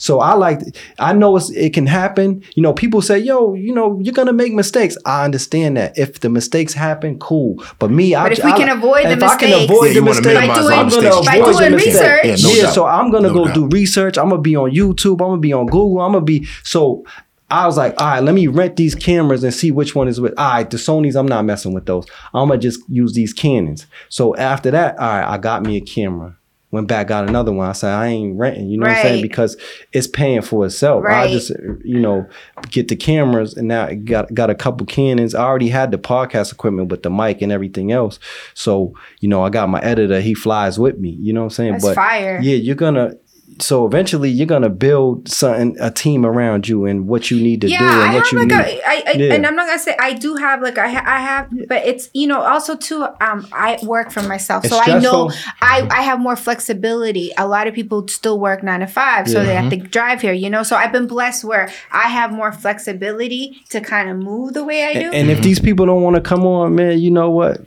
So 0.00 0.18
I 0.18 0.32
like. 0.34 0.60
I 0.98 1.12
know 1.12 1.36
it's, 1.36 1.50
it 1.50 1.72
can 1.74 1.86
happen. 1.86 2.42
You 2.54 2.62
know, 2.62 2.72
people 2.72 3.02
say, 3.02 3.18
"Yo, 3.18 3.54
you 3.54 3.72
know, 3.74 4.00
you're 4.02 4.14
gonna 4.14 4.32
make 4.32 4.52
mistakes." 4.54 4.96
I 5.04 5.24
understand 5.24 5.76
that. 5.76 5.96
If 5.98 6.20
the 6.20 6.28
mistakes 6.30 6.72
happen, 6.72 7.18
cool. 7.18 7.62
But 7.78 7.90
me, 7.90 8.14
I, 8.14 8.24
But 8.24 8.38
if 8.38 8.44
we 8.44 8.50
I- 8.50 8.56
can 8.56 8.68
avoid 8.70 9.04
the 9.04 9.10
if 9.12 9.22
I 9.22 9.36
can 9.36 9.50
mistakes- 9.50 9.70
avoid 9.70 9.86
Yeah, 9.86 9.88
the 9.92 9.94
you 9.94 10.00
wanna 10.00 10.10
mistakes, 10.10 10.26
minimize 10.40 10.58
all 10.58 10.68
I'm 10.68 10.88
gonna 10.88 11.02
mistakes. 11.02 11.26
By 11.26 11.36
avoid 11.36 11.54
the 11.54 11.58
doing 11.60 11.72
mistakes. 11.72 11.94
research. 11.96 12.24
Yeah, 12.24 12.36
no 12.48 12.54
yeah, 12.66 12.70
so 12.72 12.86
I'm 12.86 13.10
gonna 13.12 13.28
No 13.28 13.34
go 13.34 13.44
doubt. 13.44 13.54
do 13.54 13.66
research. 13.68 14.18
I'm 14.18 14.30
gonna 14.30 14.40
be 14.42 14.56
on 14.56 14.70
YouTube. 14.72 15.12
I'm 15.20 15.28
gonna 15.28 15.36
be 15.38 15.52
on 15.52 15.66
Google. 15.66 16.00
I'm 16.00 16.12
gonna 16.12 16.24
be 16.24 16.46
so. 16.64 17.04
I 17.52 17.66
was 17.66 17.76
like, 17.76 18.00
all 18.00 18.06
right, 18.06 18.22
let 18.22 18.34
me 18.34 18.46
rent 18.46 18.76
these 18.76 18.94
cameras 18.94 19.42
and 19.44 19.52
see 19.52 19.70
which 19.72 19.94
one 19.96 20.06
is 20.08 20.20
with. 20.20 20.32
All 20.38 20.50
right, 20.52 20.70
the 20.70 20.76
Sony's, 20.76 21.16
I'm 21.16 21.26
not 21.26 21.44
messing 21.44 21.74
with 21.74 21.84
those. 21.84 22.06
I'm 22.32 22.48
gonna 22.48 22.60
just 22.60 22.80
use 22.88 23.12
these 23.12 23.32
Canons. 23.32 23.86
So 24.08 24.36
after 24.36 24.70
that, 24.70 24.96
all 24.98 25.08
right, 25.08 25.24
I 25.28 25.36
got 25.36 25.64
me 25.64 25.76
a 25.76 25.80
camera. 25.80 26.36
Went 26.70 26.86
back 26.86 27.08
got 27.08 27.28
another 27.28 27.52
one. 27.52 27.68
I 27.68 27.72
said 27.72 27.92
I 27.92 28.06
ain't 28.06 28.38
renting. 28.38 28.68
You 28.68 28.78
know 28.78 28.86
what 28.86 28.96
I'm 28.96 29.02
saying? 29.02 29.22
Because 29.22 29.56
it's 29.92 30.06
paying 30.06 30.42
for 30.42 30.64
itself. 30.64 31.04
I 31.04 31.26
just 31.26 31.50
you 31.84 31.98
know 31.98 32.28
get 32.70 32.88
the 32.88 32.96
cameras 32.96 33.56
and 33.56 33.66
now 33.66 33.86
I 33.86 33.94
got 33.94 34.32
got 34.32 34.50
a 34.50 34.54
couple 34.54 34.86
Canons. 34.86 35.34
I 35.34 35.42
already 35.42 35.68
had 35.68 35.90
the 35.90 35.98
podcast 35.98 36.52
equipment 36.52 36.88
with 36.88 37.02
the 37.02 37.10
mic 37.10 37.42
and 37.42 37.50
everything 37.50 37.90
else. 37.90 38.20
So 38.54 38.94
you 39.18 39.28
know 39.28 39.42
I 39.42 39.50
got 39.50 39.68
my 39.68 39.80
editor. 39.80 40.20
He 40.20 40.34
flies 40.34 40.78
with 40.78 40.98
me. 40.98 41.10
You 41.10 41.32
know 41.32 41.40
what 41.40 41.46
I'm 41.46 41.50
saying? 41.50 41.72
That's 41.72 41.84
but 41.86 41.94
fire. 41.96 42.38
yeah, 42.40 42.56
you're 42.56 42.76
gonna. 42.76 43.16
So 43.60 43.86
eventually, 43.86 44.30
you're 44.30 44.46
gonna 44.46 44.68
build 44.68 45.28
something, 45.28 45.76
a 45.80 45.90
team 45.90 46.24
around 46.26 46.68
you, 46.68 46.86
and 46.86 47.06
what 47.06 47.30
you 47.30 47.40
need 47.40 47.60
to 47.62 47.68
yeah, 47.68 47.78
do, 47.78 47.84
and 47.84 47.92
I 47.92 48.14
what 48.14 48.24
have 48.24 48.32
you 48.32 48.38
like 48.38 48.48
need. 48.48 48.80
a, 48.80 48.88
I, 48.88 49.02
I, 49.06 49.12
Yeah. 49.12 49.34
and 49.34 49.46
I'm 49.46 49.54
not 49.54 49.66
gonna 49.66 49.78
say 49.78 49.96
I 49.98 50.12
do 50.14 50.34
have 50.36 50.62
like 50.62 50.78
I, 50.78 50.86
I 50.86 51.20
have, 51.20 51.48
but 51.68 51.84
it's 51.86 52.08
you 52.14 52.26
know 52.26 52.40
also 52.40 52.76
too. 52.76 53.06
Um, 53.20 53.46
I 53.52 53.78
work 53.82 54.10
for 54.10 54.22
myself, 54.22 54.64
It's 54.64 54.74
so 54.74 54.80
I 54.82 54.98
know. 54.98 55.30
I 55.60 55.86
I 55.90 56.02
have 56.02 56.20
more 56.20 56.36
flexibility. 56.36 57.32
A 57.38 57.46
lot 57.46 57.66
of 57.66 57.74
people 57.74 58.06
still 58.08 58.38
work 58.40 58.62
nine 58.62 58.80
to 58.80 58.86
five, 58.86 59.28
so 59.28 59.40
Yeah. 59.40 59.46
they 59.46 59.54
have 59.54 59.70
to 59.70 59.76
drive 59.76 60.20
here. 60.20 60.32
You 60.32 60.50
know, 60.50 60.62
so 60.62 60.76
I've 60.76 60.92
been 60.92 61.06
blessed 61.06 61.44
where 61.44 61.70
I 61.92 62.08
have 62.08 62.32
more 62.32 62.52
flexibility 62.52 63.62
to 63.70 63.80
kind 63.80 64.08
of 64.10 64.16
move 64.16 64.54
the 64.54 64.64
way 64.64 64.84
I 64.84 64.94
do. 64.94 65.06
And, 65.06 65.14
and 65.14 65.30
if 65.30 65.42
these 65.42 65.60
people 65.60 65.86
don't 65.86 66.02
want 66.02 66.16
to 66.16 66.22
come 66.22 66.46
on, 66.46 66.74
man, 66.74 66.98
you 66.98 67.10
know 67.10 67.30
what? 67.30 67.60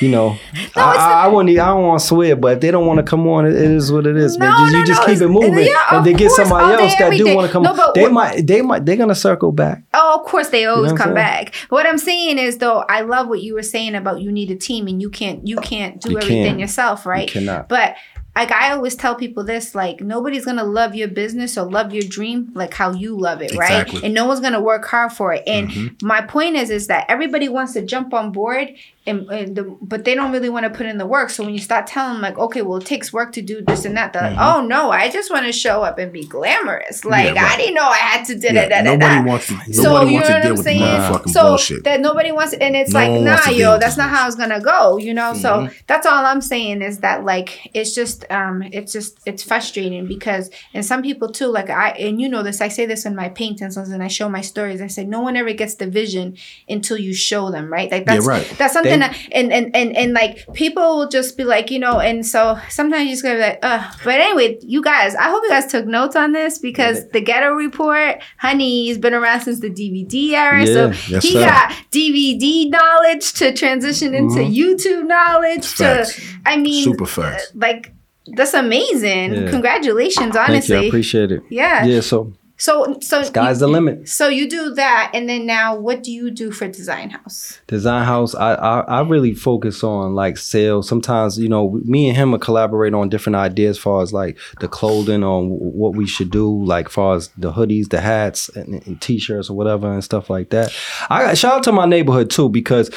You 0.00 0.08
know, 0.08 0.38
I, 0.76 0.80
I, 0.96 1.24
I 1.24 1.28
wouldn't. 1.28 1.58
I 1.58 1.66
don't 1.66 1.82
want 1.86 2.00
to 2.00 2.06
swear, 2.06 2.34
but 2.36 2.54
if 2.54 2.60
they 2.60 2.70
don't 2.70 2.86
want 2.86 2.98
to 2.98 3.02
come 3.02 3.26
on, 3.28 3.44
it, 3.46 3.52
is 3.54 3.92
what 3.92 4.06
it 4.06 4.16
is, 4.16 4.38
man. 4.38 4.50
Just, 4.58 4.72
no, 4.72 4.78
you 4.78 4.86
just 4.86 5.00
no, 5.02 5.06
keep 5.06 5.20
it 5.22 5.28
moving, 5.28 5.66
yeah, 5.66 5.84
and 5.96 6.06
they 6.06 6.14
get 6.14 6.30
somebody 6.30 6.72
else 6.82 6.94
that 6.98 7.12
do 7.16 7.34
want 7.34 7.46
to 7.46 7.52
come. 7.52 7.62
No, 7.64 7.72
on. 7.72 7.92
They 7.94 8.08
might. 8.08 8.46
They 8.46 8.62
might. 8.62 8.86
They're 8.86 8.96
gonna 8.96 9.14
circle 9.14 9.52
back. 9.52 9.82
Oh, 9.92 10.20
of 10.20 10.26
course 10.26 10.48
they 10.48 10.64
always 10.64 10.92
know 10.92 10.96
come 10.98 11.14
back. 11.14 11.54
What 11.68 11.86
I'm 11.86 11.98
saying 11.98 12.38
is 12.38 12.58
though, 12.58 12.84
I 12.88 13.02
love 13.02 13.28
what 13.28 13.42
you 13.42 13.54
were 13.54 13.62
saying 13.62 13.94
about 13.94 14.20
you 14.22 14.32
need 14.32 14.50
a 14.50 14.56
team 14.56 14.86
and 14.86 15.02
you 15.02 15.10
can't 15.10 15.46
you 15.46 15.56
can't 15.58 16.00
do 16.00 16.12
You 16.12 16.18
everything 16.18 16.44
can't. 16.44 16.60
yourself, 16.60 17.04
right? 17.04 17.28
cannot. 17.28 17.68
But 17.68 17.96
like 18.36 18.52
I 18.52 18.70
always 18.72 18.94
tell 18.94 19.16
people 19.16 19.44
this, 19.44 19.74
like 19.74 20.00
nobody's 20.00 20.44
gonna 20.44 20.64
love 20.64 20.94
your 20.94 21.08
business 21.08 21.58
or 21.58 21.68
love 21.68 21.92
your 21.92 22.04
dream 22.04 22.52
like 22.54 22.72
how 22.72 22.92
you 22.92 23.18
love 23.18 23.42
it, 23.42 23.54
right? 23.56 23.92
And 24.02 24.14
no 24.14 24.24
one's 24.24 24.40
gonna 24.40 24.60
work 24.62 24.86
hard 24.86 25.12
for 25.12 25.32
it. 25.34 25.42
And 25.46 25.68
Mm-hmm. 25.68 26.06
my 26.06 26.22
point 26.22 26.56
is, 26.56 26.70
is 26.70 26.86
that 26.86 27.04
everybody 27.08 27.48
wants 27.48 27.72
to 27.74 27.82
jump 27.82 28.14
on 28.14 28.30
board, 28.32 28.70
and, 29.10 29.28
and 29.30 29.56
the, 29.56 29.64
but 29.82 30.04
they 30.04 30.14
don't 30.14 30.32
really 30.32 30.48
want 30.48 30.64
to 30.64 30.70
put 30.70 30.86
in 30.86 30.96
the 30.98 31.06
work. 31.06 31.28
So 31.30 31.44
when 31.44 31.52
you 31.52 31.58
start 31.60 31.86
telling 31.86 32.14
them 32.14 32.22
like, 32.22 32.38
okay, 32.38 32.62
well, 32.62 32.78
it 32.78 32.86
takes 32.86 33.12
work 33.12 33.32
to 33.32 33.42
do 33.42 33.60
this 33.60 33.84
and 33.84 33.96
that, 33.96 34.12
they're 34.12 34.22
like, 34.30 34.38
oh 34.38 34.64
no, 34.64 34.90
I 34.90 35.10
just 35.10 35.30
want 35.30 35.44
to 35.46 35.52
show 35.52 35.82
up 35.82 35.98
and 35.98 36.12
be 36.12 36.24
glamorous. 36.24 37.04
Like 37.04 37.20
Mm-hmm. 37.26 37.36
Yeah, 37.36 37.42
right. 37.42 37.52
I 37.54 37.56
didn't 37.58 37.74
know 37.74 37.88
I 37.88 37.96
had 37.96 38.24
to 38.26 38.34
do 38.34 38.46
Yeah, 38.46 38.68
that. 38.68 38.84
da, 38.84 38.96
da, 38.96 38.96
nobody 38.96 39.28
wants 39.28 39.46
to. 39.48 39.54
Nobody 39.54 39.72
So 39.74 40.00
you 40.02 40.18
know 40.20 40.26
to 40.26 40.32
what 40.32 40.42
deal 40.42 40.50
I'm 40.52 40.56
with 40.56 40.64
saying? 40.64 41.00
motherfucking 41.00 41.28
so 41.30 41.42
bullshit. 41.42 41.84
that 41.84 42.00
nobody 42.00 42.32
wants, 42.32 42.52
and 42.54 42.74
it's 42.76 42.92
No 42.92 43.00
like, 43.00 43.20
nah, 43.20 43.48
yo, 43.50 43.78
that's 43.78 43.96
not 43.96 44.10
how 44.10 44.26
it's 44.26 44.36
gonna 44.36 44.60
go, 44.60 44.96
you 44.98 45.12
know. 45.12 45.34
So 45.34 45.50
Mhm. 45.50 45.74
that's 45.86 46.06
all 46.06 46.24
I'm 46.24 46.40
saying 46.40 46.82
is 46.82 46.98
that 47.00 47.24
like 47.24 47.70
it's 47.74 47.94
just, 47.94 48.24
um, 48.30 48.62
it's 48.62 48.92
just 48.92 49.20
it's 49.26 49.42
frustrating 49.42 50.06
because, 50.06 50.50
and 50.74 50.84
some 50.84 51.02
people 51.02 51.30
too, 51.32 51.46
like 51.48 51.68
I, 51.70 51.90
and 51.90 52.20
you 52.20 52.28
know 52.28 52.42
this, 52.42 52.60
I 52.60 52.68
say 52.68 52.86
this 52.86 53.04
in 53.04 53.14
my 53.16 53.28
paintings 53.28 53.76
and 53.76 54.02
I 54.02 54.08
show 54.08 54.28
my 54.28 54.40
stories. 54.40 54.80
I 54.80 54.86
say 54.86 55.04
no 55.04 55.20
one 55.20 55.36
ever 55.36 55.52
gets 55.52 55.74
the 55.74 55.86
vision 55.86 56.36
until 56.68 56.96
you 56.98 57.12
show 57.14 57.50
them, 57.50 57.72
right? 57.72 57.90
Like 57.90 58.04
Yeah, 58.06 58.14
that's 58.14 58.26
right. 58.26 58.54
that's 58.58 58.72
something 58.72 58.99
That, 59.00 59.16
and 59.32 59.52
and 59.52 59.74
and 59.74 59.96
and 59.96 60.12
like 60.12 60.46
people 60.54 60.98
will 60.98 61.08
just 61.08 61.36
be 61.36 61.44
like, 61.44 61.70
you 61.70 61.78
know, 61.78 61.98
and 62.00 62.24
so 62.24 62.58
sometimes 62.68 63.04
you 63.04 63.10
just 63.10 63.22
gonna 63.22 63.36
be 63.36 63.40
like, 63.42 63.58
uh. 63.62 63.90
But 64.04 64.20
anyway, 64.20 64.58
you 64.62 64.82
guys, 64.82 65.14
I 65.14 65.24
hope 65.30 65.42
you 65.42 65.50
guys 65.50 65.66
took 65.70 65.86
notes 65.86 66.16
on 66.16 66.32
this 66.32 66.58
because 66.58 67.08
the 67.10 67.20
Ghetto 67.20 67.52
Report, 67.52 68.22
honey, 68.38 68.84
he's 68.86 68.98
been 68.98 69.14
around 69.14 69.40
since 69.42 69.60
the 69.60 69.70
DVD 69.70 70.32
era, 70.32 70.66
so 70.66 70.86
yes, 71.08 71.22
he 71.24 71.32
sir. 71.32 71.44
got 71.44 71.72
DVD 71.90 72.70
knowledge 72.70 73.32
to 73.34 73.52
transition 73.52 74.14
into 74.14 74.36
YouTube 74.40 75.06
knowledge. 75.06 75.74
To 75.76 76.06
I 76.46 76.56
mean, 76.56 76.84
Super 76.84 77.06
facts. 77.06 77.52
like 77.54 77.92
that's 78.36 78.54
amazing. 78.54 79.34
Yeah. 79.34 79.50
Congratulations, 79.50 80.34
you. 80.34 80.40
I 80.40 80.44
honestly. 80.48 80.88
appreciate 80.88 81.32
it. 81.32 81.42
yeah. 81.50 81.84
Yeah. 81.84 82.00
So 82.00 82.32
So 82.60 82.98
so 83.00 83.22
sky's 83.22 83.60
the 83.60 83.68
limit. 83.68 84.06
so 84.06 84.28
you 84.28 84.46
do 84.46 84.74
that, 84.74 85.12
and 85.14 85.26
then 85.26 85.46
now, 85.46 85.74
what 85.74 86.02
do 86.02 86.12
you 86.12 86.30
do 86.30 86.50
for 86.50 86.68
Design 86.68 87.08
House? 87.08 87.58
Design 87.66 88.04
house, 88.04 88.34
I, 88.34 88.52
I 88.52 88.80
I 88.80 89.00
really 89.00 89.32
focus 89.32 89.82
on 89.82 90.14
like 90.14 90.36
sales. 90.36 90.86
Sometimes 90.86 91.38
you 91.38 91.48
know, 91.48 91.80
me 91.86 92.08
and 92.08 92.16
him 92.18 92.32
will 92.32 92.38
collaborate 92.38 92.92
on 92.92 93.08
different 93.08 93.36
ideas, 93.36 93.78
as 93.78 93.82
far 93.82 94.02
as 94.02 94.12
like 94.12 94.36
the 94.60 94.68
clothing, 94.68 95.24
on 95.24 95.48
what 95.48 95.96
we 95.96 96.06
should 96.06 96.30
do, 96.30 96.62
like 96.66 96.90
far 96.90 97.16
as 97.16 97.28
the 97.38 97.50
hoodies, 97.50 97.88
the 97.88 98.02
hats, 98.02 98.50
and, 98.50 98.86
and 98.86 99.00
t-shirts 99.00 99.48
or 99.48 99.56
whatever, 99.56 99.90
and 99.90 100.04
stuff 100.04 100.28
like 100.28 100.50
that. 100.50 100.70
I 101.08 101.22
got 101.22 101.38
shout 101.38 101.54
out 101.54 101.62
to 101.62 101.72
my 101.72 101.86
neighborhood 101.86 102.28
too 102.28 102.50
because 102.50 102.90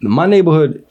my 0.00 0.26
neighborhood. 0.26 0.86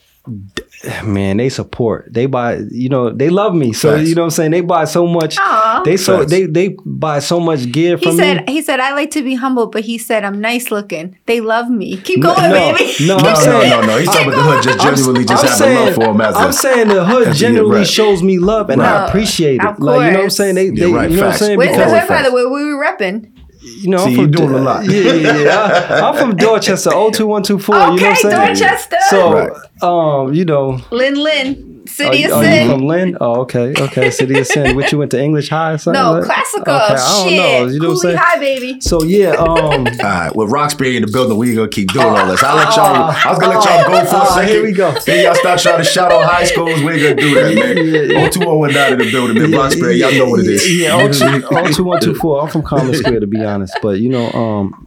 Man, 1.03 1.37
they 1.37 1.49
support. 1.49 2.11
They 2.11 2.25
buy, 2.25 2.57
you 2.71 2.89
know, 2.89 3.11
they 3.11 3.29
love 3.29 3.53
me. 3.53 3.71
So 3.71 3.95
Facts. 3.95 4.09
you 4.09 4.15
know 4.15 4.21
what 4.23 4.25
I'm 4.25 4.31
saying. 4.31 4.51
They 4.51 4.61
buy 4.61 4.85
so 4.85 5.05
much. 5.05 5.37
Aw. 5.37 5.83
They 5.85 5.95
so 5.95 6.19
Facts. 6.19 6.31
they 6.31 6.45
they 6.47 6.75
buy 6.85 7.19
so 7.19 7.39
much 7.39 7.71
gear 7.71 7.97
He 7.97 8.03
from 8.05 8.15
said, 8.17 8.45
me. 8.47 8.53
he 8.53 8.61
said, 8.63 8.79
I 8.79 8.93
like 8.93 9.11
to 9.11 9.21
be 9.21 9.35
humble, 9.35 9.67
but 9.67 9.83
he 9.83 9.99
said, 9.99 10.23
I'm 10.23 10.41
nice 10.41 10.71
looking. 10.71 11.17
They 11.27 11.39
love 11.39 11.69
me. 11.69 11.97
Keep 11.97 12.23
going, 12.23 12.49
no, 12.49 12.73
baby. 12.75 12.93
no, 13.05 13.17
No, 13.21 13.33
no, 13.33 13.61
no, 13.61 13.81
no. 13.85 13.97
He's 13.99 14.07
talking 14.07 14.33
about 14.33 14.35
the 14.37 14.43
hood 14.43 14.63
just 14.63 14.79
I'm- 14.79 14.95
genuinely 14.95 15.25
just 15.25 15.61
I'm 15.61 15.69
having 15.69 15.85
love 15.85 15.93
for 15.95 16.03
him 16.15 16.21
as 16.21 16.35
I'm 16.35 16.49
a. 16.49 16.53
saying 16.53 16.87
the 16.87 17.05
hood 17.05 17.27
as 17.27 17.39
generally 17.39 17.77
right. 17.77 17.87
shows 17.87 18.23
me 18.23 18.39
love 18.39 18.69
and 18.71 18.81
I 18.81 19.07
appreciate 19.07 19.55
it. 19.61 19.65
Of 19.65 19.79
Like 19.79 20.05
you 20.07 20.11
know 20.11 20.17
what 20.17 20.23
I'm 20.23 20.29
saying? 20.31 20.55
They, 20.55 20.65
Yeah, 20.65 20.71
they 20.87 20.91
right, 20.93 21.11
you 21.11 21.17
know 21.17 21.23
what 21.27 21.31
I'm 21.33 21.37
saying? 21.37 21.57
Where's 21.59 21.77
the 21.77 21.85
hood, 21.89 22.07
by 22.07 22.23
the 22.23 22.33
way? 22.33 22.43
We 22.45 22.73
were 22.73 22.83
repping. 22.83 23.31
You 23.61 23.89
know, 23.89 23.97
I'm 24.03 24.15
from 24.15 24.31
doing 24.31 24.53
a 24.53 24.57
lot. 24.57 24.85
Yeah, 24.85 25.13
yeah, 25.13 25.37
yeah. 25.43 25.87
I, 26.03 26.09
am 26.09 26.15
from 26.15 26.35
Dorchester, 26.35 26.89
02124. 27.11 27.75
you 27.75 27.79
know 27.81 27.85
what 27.85 27.89
I'm 27.89 27.93
Okay, 27.95 28.15
saying? 28.15 28.35
Dorchester. 28.55 28.97
So, 29.09 29.33
Right. 29.33 29.51
um, 29.83 30.33
you 30.33 30.45
know, 30.45 30.79
Lynn 30.91 31.15
Lin. 31.15 31.70
Are, 31.91 32.05
City 32.05 32.17
you- 32.19 32.25
of 32.33 32.39
are 32.39 32.43
you 32.43 32.49
Sin. 32.51 32.69
from 32.69 32.81
Lynn? 32.87 33.17
Oh, 33.21 33.41
okay, 33.41 33.73
okay. 33.77 34.09
City 34.11 34.39
of 34.39 34.47
Sin. 34.47 34.75
What 34.75 34.91
you 34.91 34.97
went 34.97 35.11
to 35.11 35.21
English 35.21 35.49
High 35.49 35.73
or 35.73 35.77
something? 35.77 36.01
No, 36.01 36.13
like- 36.13 36.23
classical. 36.25 36.61
Okay, 36.73 36.73
I 36.73 36.87
don't 36.95 37.29
Shit. 37.29 37.37
know. 37.37 37.67
You 37.73 37.79
know 37.79 37.87
what 37.89 37.91
I'm 37.93 37.97
saying? 37.97 38.17
High, 38.17 38.39
baby. 38.39 38.81
So 38.81 39.03
yeah, 39.03 39.29
um, 39.39 39.51
All 39.51 39.83
right, 39.85 40.35
with 40.35 40.49
Roxbury 40.49 40.95
in 40.97 41.05
the 41.05 41.11
building, 41.11 41.37
we 41.37 41.53
gonna 41.55 41.67
keep 41.67 41.91
doing 41.91 42.05
all 42.07 42.27
this. 42.27 42.41
I'll 42.43 42.55
let 42.55 42.75
y'all. 42.75 43.11
I 43.11 43.29
was 43.29 43.39
gonna 43.39 43.57
let 43.59 43.65
y'all 43.65 43.83
go 43.89 44.05
for 44.09 44.15
a 44.15 44.19
Oh, 44.21 44.35
second. 44.35 44.49
here 44.49 44.63
we 44.63 44.71
go. 44.71 44.93
Then 45.05 45.25
y'all 45.25 45.35
start 45.35 45.59
trying 45.59 45.77
to 45.79 45.83
shout 45.83 46.11
out 46.11 46.23
high 46.23 46.45
schools. 46.45 46.81
We 46.81 47.01
gonna 47.01 47.15
do 47.15 47.35
that, 47.35 47.55
man. 47.55 47.77
Yeah, 47.77 48.01
yeah. 48.19 48.23
On 48.25 48.31
two 48.31 48.39
one 48.45 48.59
one 48.59 48.73
nine 48.73 48.93
in 48.93 48.99
the 48.99 49.11
building, 49.11 49.37
man. 49.41 49.51
Roxbury, 49.51 49.97
y'all 49.97 50.11
know 50.13 50.29
what 50.29 50.39
it 50.41 50.47
is. 50.47 50.79
Yeah, 50.79 50.95
oh 50.95 51.11
two 51.11 51.43
oh 51.51 51.67
two 51.71 51.83
one 51.83 51.99
two 52.01 52.15
four. 52.15 52.41
I'm 52.41 52.47
from 52.49 52.61
Codman 52.63 52.95
Square 52.95 53.19
to 53.21 53.27
be 53.27 53.43
honest, 53.43 53.77
but 53.81 53.99
you 53.99 54.09
know, 54.09 54.29
um, 54.31 54.85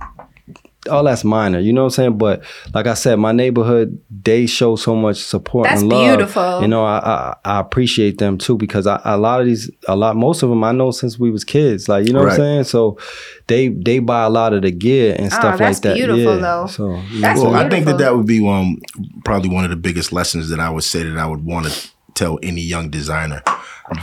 all 0.90 1.04
that's 1.04 1.24
minor. 1.24 1.58
You 1.58 1.72
know 1.72 1.82
what 1.82 1.86
I'm 1.86 1.90
saying? 1.90 2.18
But 2.18 2.42
like 2.74 2.86
I 2.86 2.94
said, 2.94 3.18
my 3.18 3.32
neighborhood 3.32 4.00
they 4.22 4.46
show 4.46 4.76
so 4.76 4.94
much 4.94 5.18
support 5.18 5.64
That's 5.68 5.80
and 5.82 5.90
love. 5.90 6.18
beautiful. 6.18 6.60
You 6.62 6.68
know, 6.68 6.84
I, 6.84 6.98
I 6.98 7.36
I 7.44 7.60
appreciate 7.60 8.18
them 8.18 8.38
too 8.38 8.56
because 8.56 8.86
I, 8.86 9.00
a 9.04 9.16
lot 9.16 9.40
of 9.40 9.46
these, 9.46 9.70
a 9.88 9.96
lot, 9.96 10.16
most 10.16 10.42
of 10.42 10.48
them 10.50 10.62
I 10.64 10.72
know 10.72 10.90
since 10.90 11.18
we 11.18 11.30
was 11.30 11.44
kids. 11.44 11.88
Like 11.88 12.06
you 12.06 12.12
know 12.12 12.20
what 12.20 12.30
I'm 12.32 12.36
saying? 12.36 12.64
So 12.64 12.98
they 13.46 13.68
they 13.68 13.98
buy 13.98 14.24
a 14.24 14.30
lot 14.30 14.52
of 14.52 14.62
the 14.62 14.70
gear 14.70 15.14
and 15.18 15.26
Oh, 15.26 15.36
stuff 15.36 15.58
that's 15.58 15.78
like 15.78 15.82
that. 15.82 15.94
beautiful, 15.96 16.34
yeah. 16.36 16.40
though. 16.40 16.66
So 16.66 17.00
you 17.10 17.20
That's 17.20 17.40
know, 17.40 17.50
Well, 17.50 17.54
I 17.66 17.68
think 17.68 17.86
that 17.86 17.98
that 17.98 18.16
would 18.16 18.26
be 18.26 18.46
um 18.48 18.78
probably 19.24 19.50
one 19.50 19.64
of 19.64 19.70
the 19.70 19.76
biggest 19.76 20.12
lessons 20.12 20.48
that 20.50 20.60
I 20.60 20.70
would 20.70 20.84
say 20.84 21.02
that 21.02 21.18
I 21.18 21.26
would 21.26 21.44
want 21.44 21.66
to 21.66 21.90
tell 22.14 22.38
any 22.42 22.60
young 22.60 22.90
designer 22.90 23.42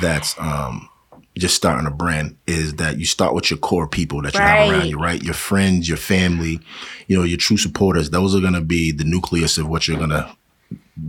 that's 0.01 0.38
um 0.39 0.88
just 1.38 1.55
starting 1.55 1.88
a 1.88 1.91
brand 1.91 2.38
is 2.45 2.75
that 2.75 2.97
you 2.99 3.05
start 3.05 3.34
with 3.34 3.49
your 3.49 3.57
core 3.57 3.88
people 3.88 4.21
that 4.21 4.34
you 4.34 4.39
have 4.39 4.69
around 4.69 4.88
you, 4.88 4.97
right? 4.97 5.23
Your 5.23 5.34
friends, 5.34 5.88
your 5.88 5.97
family, 5.97 6.59
you 7.07 7.17
know, 7.17 7.23
your 7.23 7.38
true 7.38 7.57
supporters. 7.57 8.09
Those 8.09 8.36
are 8.36 8.41
going 8.41 8.53
to 8.53 8.61
be 8.61 8.91
the 8.91 9.05
nucleus 9.05 9.57
of 9.57 9.67
what 9.67 9.88
you're 9.88 9.97
going 9.97 10.09
to 10.09 10.36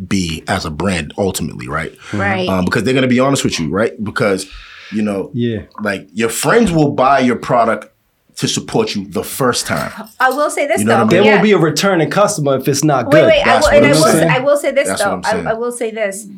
be 0.06 0.44
as 0.48 0.64
a 0.64 0.70
brand 0.70 1.12
ultimately, 1.18 1.68
right? 1.68 1.92
Right. 2.12 2.48
Um, 2.48 2.64
because 2.64 2.84
they're 2.84 2.94
going 2.94 3.02
to 3.02 3.08
be 3.08 3.20
honest 3.20 3.44
with 3.44 3.58
you, 3.58 3.68
right? 3.70 3.92
Because 4.02 4.50
you 4.92 5.02
know, 5.02 5.30
yeah. 5.32 5.62
like 5.80 6.08
your 6.12 6.28
friends 6.28 6.70
will 6.70 6.92
buy 6.92 7.20
your 7.20 7.36
product 7.36 7.88
to 8.36 8.48
support 8.48 8.94
you 8.94 9.06
the 9.06 9.24
first 9.24 9.66
time. 9.66 9.92
I 10.20 10.30
will 10.30 10.50
say 10.50 10.66
this 10.66 10.80
You 10.80 10.86
know 10.86 10.98
though. 10.98 11.04
what 11.04 11.12
I 11.12 11.16
There 11.16 11.24
yeah. 11.24 11.30
won't 11.32 11.42
be 11.42 11.52
a 11.52 11.58
returning 11.58 12.10
customer 12.10 12.56
if 12.56 12.68
it's 12.68 12.84
not 12.84 13.06
Wait, 13.06 13.20
good. 13.20 13.26
wait. 13.26 13.46
I 13.46 13.58
will, 13.58 13.66
I 13.66 13.76
I'm 13.76 13.82
will, 13.90 13.94
say. 13.96 14.28
I 14.28 14.38
will 14.38 14.56
say 14.56 14.70
this 14.70 14.88
That's 14.88 15.02
though. 15.02 15.16
what 15.16 15.26
I'm. 15.26 15.46
I, 15.46 15.50
I 15.50 15.54
will 15.54 15.72
say 15.72 15.90
this. 15.90 16.28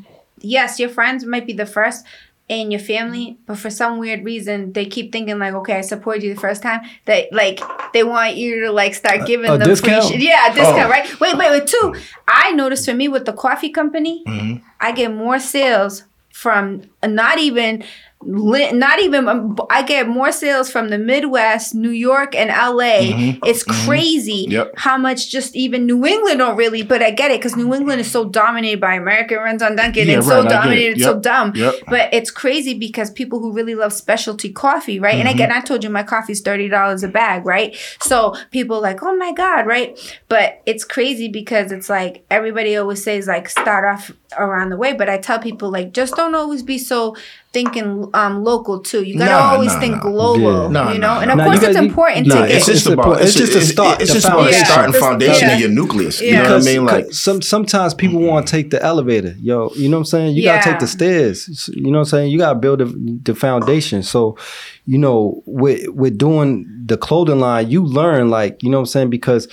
Yes, 0.41 0.79
your 0.79 0.89
friends 0.89 1.25
might 1.25 1.47
be 1.47 1.53
the 1.53 1.67
first 1.67 2.05
in 2.49 2.71
your 2.71 2.81
family, 2.81 3.39
but 3.47 3.57
for 3.57 3.71
some 3.71 3.99
weird 3.99 4.23
reason, 4.25 4.73
they 4.75 4.85
keep 4.85 5.13
thinking 5.13 5.39
like, 5.39 5.55
okay, 5.55 5.79
I 5.79 5.81
support 5.81 6.21
you 6.23 6.35
the 6.35 6.41
first 6.41 6.63
time. 6.63 6.83
That 7.07 7.33
like 7.33 7.61
they 7.95 8.05
want 8.05 8.37
you 8.37 8.61
to 8.67 8.71
like 8.73 8.95
start 8.95 9.27
giving 9.27 9.49
a 9.51 9.57
them 9.57 9.67
discount? 9.69 10.05
free 10.05 10.13
shit. 10.13 10.21
Yeah, 10.23 10.51
a 10.51 10.55
discount, 10.55 10.87
Oh. 10.87 10.91
right? 10.91 11.21
Wait, 11.21 11.37
wait, 11.39 11.51
wait. 11.51 11.67
Two. 11.67 11.95
I 12.29 12.53
noticed 12.53 12.85
for 12.85 12.95
me 12.95 13.09
with 13.09 13.25
the 13.25 13.33
coffee 13.33 13.71
company, 13.71 14.23
Mm-hmm. 14.27 14.65
I 14.81 14.93
get 14.93 15.13
more 15.15 15.39
sales 15.39 16.05
from 16.33 16.83
not 17.03 17.39
even 17.39 17.83
not 18.27 19.01
even 19.03 19.29
um, 19.29 19.57
I 19.71 19.83
get 19.83 20.09
more 20.09 20.33
sales 20.33 20.71
from 20.71 20.89
the 20.89 20.99
Midwest, 20.99 21.75
New 21.75 21.91
York, 21.91 22.35
and 22.35 22.51
LA. 22.51 23.13
Mhm. 23.13 23.39
It's 23.47 23.63
crazy 23.63 24.47
Yep. 24.49 24.73
how 24.77 24.97
much 24.97 25.31
just 25.31 25.55
even 25.55 25.87
New 25.87 26.05
England 26.07 26.39
don't 26.39 26.57
really. 26.57 26.83
But 26.83 27.03
I 27.03 27.11
get 27.11 27.31
it 27.31 27.39
because 27.41 27.57
New 27.57 27.75
England 27.75 28.01
is 28.01 28.11
so 28.11 28.25
dominated 28.25 28.81
by 28.81 28.95
American 28.95 29.39
runs 29.39 29.63
on 29.63 29.77
Dunkin' 29.77 30.09
Yeah, 30.09 30.15
and 30.15 30.27
right, 30.27 30.29
so 30.37 30.43
get 30.43 30.51
it. 30.51 30.55
dominated, 30.55 30.93
it's 30.97 31.05
so 31.05 31.19
dumb. 31.21 31.53
Yep. 31.55 31.75
But 31.89 32.13
it's 32.13 32.31
crazy 32.31 32.75
because 32.75 33.11
people 33.11 33.41
who 33.41 33.53
really 33.53 33.75
love 33.75 33.93
specialty 33.93 34.51
coffee, 34.53 34.99
right? 34.99 35.15
And 35.17 35.29
again, 35.29 35.53
I 35.53 35.61
told 35.61 35.85
you 35.85 35.91
my 35.91 36.03
coffee's 36.03 36.41
thirty 36.41 36.69
dollars 36.69 37.03
a 37.03 37.09
bag, 37.09 37.45
right? 37.47 37.77
So 38.03 38.35
people 38.51 38.81
like, 38.81 39.03
oh 39.03 39.15
my 39.17 39.33
god, 39.33 39.67
right? 39.67 39.99
But 40.29 40.63
it's 40.67 40.85
crazy 40.85 41.29
because 41.29 41.73
it's 41.73 41.89
like 41.89 42.25
everybody 42.31 42.77
always 42.77 43.03
says 43.03 43.27
like 43.27 43.49
start 43.49 43.85
off 43.85 44.11
around 44.37 44.71
the 44.71 44.77
way, 44.77 44.93
but 44.93 45.09
I 45.09 45.19
tell 45.19 45.39
people 45.39 45.71
like 45.71 45.93
just 45.93 46.17
don't 46.17 46.35
always 46.35 46.63
be 46.63 46.79
so 46.79 47.17
thinking 47.55 48.11
um 48.13 48.45
local 48.45 48.81
too. 48.81 49.03
You 49.05 49.17
gotta 49.17 49.31
Nah, 49.31 49.53
always 49.53 49.73
nah, 49.73 49.81
think 49.81 49.95
nah. 49.97 50.03
global, 50.11 50.41
Yeah. 50.65 50.69
Nah, 50.69 50.93
you 50.93 50.99
know. 50.99 51.07
nah, 51.15 51.21
and 51.21 51.31
of 51.31 51.39
nah. 51.39 51.45
course, 51.45 51.57
Nah, 51.61 51.63
you 51.63 51.69
it's 51.69 51.77
gotta- 51.79 51.87
important 51.89 52.27
to 52.27 52.33
it's 52.43 52.49
get. 52.49 52.57
It's 52.57 52.67
just 52.67 52.87
a 52.87 52.93
about 52.93 53.23
it's, 53.23 53.31
it's 53.31 53.35
just 53.39 53.53
just 53.53 53.69
a 53.71 53.73
start, 53.73 54.03
It's 54.03 54.13
just 54.13 54.27
about 54.27 54.37
the 54.37 54.43
foundation. 54.53 54.67
starting 54.67 55.01
foundation 55.01 55.51
of 55.51 55.61
your 55.61 55.71
nucleus. 55.71 56.21
You 56.21 56.33
know 56.33 56.43
what 56.43 56.63
I 56.63 56.65
mean? 56.65 56.85
Like, 56.85 57.13
some 57.13 57.41
sometimes 57.41 57.95
people 57.95 58.21
want 58.21 58.47
to 58.47 58.51
take 58.51 58.71
the 58.71 58.83
elevator, 58.83 59.35
yo. 59.41 59.71
You 59.77 59.89
know 59.89 59.97
what 59.97 60.01
I'm 60.01 60.05
saying? 60.07 60.37
You 60.37 60.43
gotta 60.43 60.69
take 60.69 60.81
the 60.81 60.87
stairs. 60.89 61.71
You 61.73 61.85
know 61.91 61.99
what 61.99 61.99
I'm 62.01 62.05
saying? 62.07 62.31
You 62.33 62.39
gotta 62.39 62.59
build 62.59 62.81
the, 62.81 62.87
the 63.23 63.35
foundation. 63.35 64.03
So, 64.03 64.37
you 64.85 64.99
know, 64.99 65.43
with 65.47 65.89
with 65.89 66.19
doing 66.19 66.67
the 66.87 66.97
clothing 66.97 67.39
line, 67.41 67.71
you 67.71 67.85
learn 67.85 68.29
like 68.31 68.63
you 68.63 68.69
know 68.71 68.79
what 68.79 68.83
I'm 68.83 68.87
saying 68.87 69.11
because 69.11 69.49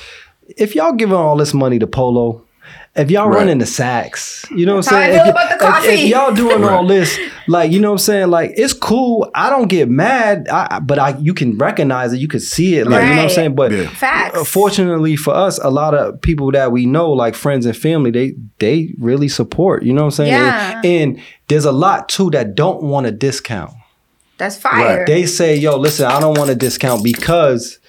if 0.58 0.76
y'all 0.76 0.91
giving 0.93 1.16
all 1.16 1.38
this 1.38 1.54
money 1.54 1.78
to 1.80 1.88
Polo. 1.88 2.43
If 2.93 3.09
y'all 3.09 3.29
Right. 3.29 3.37
running 3.39 3.59
the 3.59 3.65
sacks, 3.65 4.45
you 4.53 4.65
know 4.65 4.75
what 4.75 4.83
That's 4.83 4.89
how 4.89 4.97
I'm 4.97 5.03
I 5.03 5.05
saying? 5.05 5.17
feel 5.19 5.27
If- 5.27 5.31
about 5.31 5.83
the 5.83 5.89
if- 5.93 5.99
If, 6.01 6.09
y'all 6.09 6.33
doing 6.33 6.63
all 6.65 6.85
this, 6.85 7.17
like 7.47 7.71
you 7.71 7.79
know 7.79 7.87
what 7.87 7.93
I'm 7.93 7.97
saying, 7.99 8.27
like 8.29 8.51
it's 8.57 8.73
cool. 8.73 9.31
I 9.33 9.49
don't 9.49 9.67
get 9.69 9.89
mad, 9.89 10.47
I, 10.51 10.67
I- 10.71 10.79
but 10.81 10.99
I 10.99 11.15
you 11.17 11.33
can 11.33 11.57
recognize 11.57 12.11
it, 12.11 12.17
you 12.17 12.27
can 12.27 12.41
see 12.41 12.75
it, 12.75 12.87
like 12.87 13.03
you 13.03 13.09
know 13.11 13.15
what 13.15 13.23
I'm 13.23 13.29
saying. 13.29 13.55
But 13.55 13.71
Yeah. 13.71 13.87
Facts. 13.87 14.37
uh, 14.37 14.43
fortunately 14.43 15.15
for 15.15 15.33
us, 15.33 15.57
a 15.59 15.69
lot 15.69 15.93
of 15.93 16.19
people 16.21 16.51
that 16.51 16.73
we 16.73 16.85
know, 16.85 17.11
like 17.11 17.33
friends 17.33 17.65
and 17.65 17.77
family, 17.77 18.11
they 18.11 18.33
they 18.59 18.93
really 18.99 19.29
support. 19.29 19.83
You 19.83 19.93
know 19.93 20.01
what 20.01 20.07
I'm 20.07 20.25
saying? 20.25 20.33
Yeah. 20.33 20.81
And, 20.83 20.85
and 20.85 21.19
there's 21.47 21.65
a 21.65 21.71
lot 21.71 22.09
too 22.09 22.29
that 22.31 22.55
don't 22.55 22.83
want 22.83 23.05
a 23.07 23.11
discount. 23.11 23.71
That's 24.37 24.57
fire. 24.57 25.05
They 25.07 25.27
say, 25.27 25.55
"Yo, 25.55 25.77
listen, 25.77 26.07
I 26.07 26.19
don't 26.19 26.37
want 26.37 26.49
a 26.49 26.55
discount 26.55 27.03
because." 27.05 27.79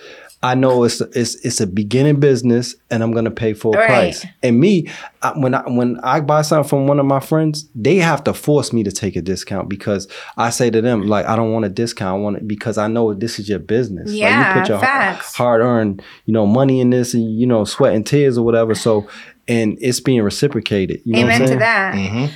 I 0.45 0.55
know 0.57 0.83
it's 0.85 1.01
it's 1.01 1.37
it's 1.45 1.61
a 1.61 1.67
beginning 1.69 2.19
business, 2.19 2.75
and 2.91 3.03
I'm 3.03 3.13
gonna 3.13 3.31
pay 3.31 3.55
full 3.55 3.73
Right. 3.75 3.87
price. 3.87 4.27
And 4.43 4.59
me, 4.59 4.89
I, 5.23 5.31
when 5.39 5.55
I 5.55 5.63
when 5.69 6.01
I 6.03 6.21
buy 6.21 6.43
something 6.43 6.69
from 6.69 6.87
one 6.89 6.99
of 6.99 7.07
my 7.07 7.21
friends, 7.21 7.69
they 7.77 7.97
have 7.97 8.25
to 8.25 8.35
force 8.35 8.73
me 8.73 8.83
to 8.83 8.91
take 8.91 9.15
a 9.15 9.23
discount 9.23 9.69
because 9.69 10.09
I 10.37 10.51
say 10.51 10.69
to 10.71 10.81
them 10.83 11.07
like, 11.07 11.27
I 11.27 11.37
don't 11.37 11.53
want 11.53 11.65
a 11.65 11.69
discount. 11.69 12.19
I 12.19 12.21
want 12.21 12.37
it 12.39 12.49
because 12.49 12.77
I 12.77 12.89
know 12.89 13.15
this 13.15 13.39
is 13.39 13.49
your 13.49 13.61
business. 13.61 14.11
like, 14.11 14.19
Yeah, 14.19 14.49
you 14.49 14.61
put 14.61 14.69
your 14.69 14.81
facts. 14.81 15.37
hard 15.37 15.61
earned, 15.61 16.03
you 16.27 16.33
know, 16.33 16.45
money 16.47 16.81
in 16.81 16.91
this, 16.91 17.15
and 17.15 17.39
you 17.39 17.47
know, 17.47 17.65
sweat 17.65 17.95
and 17.95 18.05
tears 18.05 18.37
or 18.37 18.45
whatever. 18.45 18.75
So, 18.75 19.09
and 19.47 19.79
it's 19.81 20.01
being 20.01 20.23
reciprocated. 20.23 21.03
You 21.05 21.13
know 21.13 21.19
what 21.27 21.35
I'm 21.35 21.37
Amen 21.37 21.41
to 21.41 21.47
saying? 21.49 21.59
that. 21.61 21.95
mhm. 21.95 22.33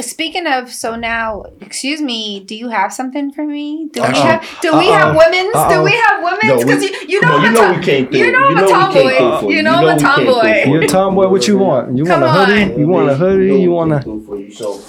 Speaking 0.00 0.46
of, 0.46 0.70
so 0.72 0.94
now, 0.94 1.44
excuse 1.60 2.00
me, 2.00 2.40
do 2.40 2.54
you 2.54 2.68
have 2.68 2.92
something 2.92 3.32
for 3.32 3.44
me? 3.44 3.88
Do 3.92 4.00
we 4.02 4.06
Uh-oh. 4.08 4.22
have? 4.22 4.58
Do 4.62 4.78
we 4.78 4.86
have 4.86 5.08
Uh-oh. 5.16 5.18
women's? 5.18 5.52
Do 5.52 5.58
Uh-oh. 5.58 5.82
we 5.84 5.90
have 5.90 6.22
women's? 6.22 6.60
No, 6.60 6.66
Because 6.66 6.82
you, 6.84 6.96
you 7.08 7.20
know, 7.20 7.28
no, 7.28 7.36
I'm 7.36 7.42
you 7.42 7.48
a 7.48 7.52
know 7.52 7.60
tom- 7.60 7.78
we 7.80 7.84
came 7.84 8.06
through. 8.06 8.18
You 8.18 8.30
know, 8.32 8.38
I'm 8.38 8.56
a 8.56 8.60
know 8.60 8.66
we 8.88 8.92
came 8.94 9.18
tomboy. 9.18 9.40
you. 9.42 9.50
You 9.50 9.56
You 9.56 9.62
know, 9.64 9.74
I'm 9.74 9.84
a 9.84 9.86
we 9.86 9.88
came 9.90 9.98
through 9.98 10.24
tomboy. 10.26 10.64
You're 10.70 10.82
a 10.82 10.86
tomboy. 10.86 11.26
What 11.28 11.48
you 11.48 11.58
want? 11.58 11.96
You 11.96 12.04
want 12.04 12.22
a 12.22 12.30
hoodie? 12.30 12.62
on. 12.74 12.78
You 12.78 12.86
want 12.88 13.10
a 13.10 13.14
hoodie? 13.16 13.60
You 13.60 13.70
want 13.72 13.92
a? 13.92 14.00
for 14.02 14.36
you. 14.36 14.52
So, 14.52 14.80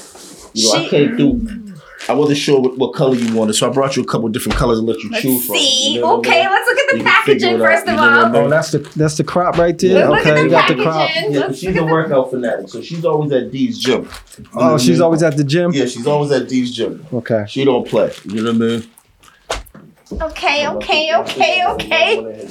you 0.54 0.68
know, 0.68 0.74
I 0.80 0.84
She- 0.84 0.90
came 0.90 1.18
through. 1.18 1.59
I 2.10 2.14
wasn't 2.14 2.40
sure 2.40 2.60
what, 2.60 2.78
what 2.78 2.94
color 2.94 3.16
you 3.16 3.36
wanted, 3.36 3.54
so 3.54 3.70
I 3.70 3.74
brought 3.74 3.96
you 3.96 4.02
a 4.02 4.06
couple 4.06 4.28
different 4.30 4.58
colors 4.58 4.80
and 4.80 4.88
let 4.88 4.98
you 5.04 5.10
Let's 5.12 5.22
choose 5.22 5.46
from. 5.46 5.56
see. 5.56 5.94
You 5.94 6.02
know 6.02 6.18
okay, 6.18 6.50
let's 6.50 6.68
look 6.68 6.78
at 6.80 6.90
the 6.92 6.98
You 6.98 7.04
packaging 7.04 7.50
it 7.54 7.62
out, 7.62 7.68
first 7.68 7.84
of 7.84 7.90
you 7.90 7.96
know 7.96 8.02
what 8.02 8.12
I 8.12 8.24
all. 8.30 8.36
Oh, 8.48 8.50
that's 8.50 8.72
the 8.72 8.80
that's 8.96 9.18
the 9.18 9.24
crop 9.24 9.58
right 9.58 9.78
there. 9.78 10.10
Look 10.10 10.26
at 10.26 10.28
okay, 10.28 10.34
the 10.36 10.44
you 10.44 10.50
got 10.50 10.68
the 10.68 10.76
crop. 10.82 11.10
Yeah, 11.16 11.22
Let's 11.30 11.46
'cause 11.46 11.60
she's 11.60 11.68
a 11.68 11.70
at 11.70 11.76
the- 11.76 11.84
workout 11.86 12.30
fanatic, 12.32 12.70
so 12.70 12.82
she's 12.82 13.06
always 13.06 13.32
at 13.32 13.52
D's 13.52 13.78
gym. 13.78 14.02
You 14.02 14.08
know 14.44 14.50
Oh, 14.56 14.60
mm-hmm. 14.60 14.78
she's 14.78 14.90
mean? 14.90 15.02
always 15.04 15.22
at 15.24 15.38
the 15.38 15.44
gym. 15.44 15.72
Yeah, 15.72 15.86
she's 15.86 16.08
always 16.08 16.32
at 16.32 16.50
D's 16.50 16.72
gym. 16.76 17.06
Okay. 17.14 17.46
She 17.48 17.64
don't 17.64 17.88
play. 17.88 18.12
You 18.26 18.42
know 18.44 18.54
what 18.54 18.56
I 18.56 18.66
mean? 18.66 18.84
Okay, 20.22 20.68
okay, 20.68 21.12
okay, 21.16 21.64
okay. 21.68 22.48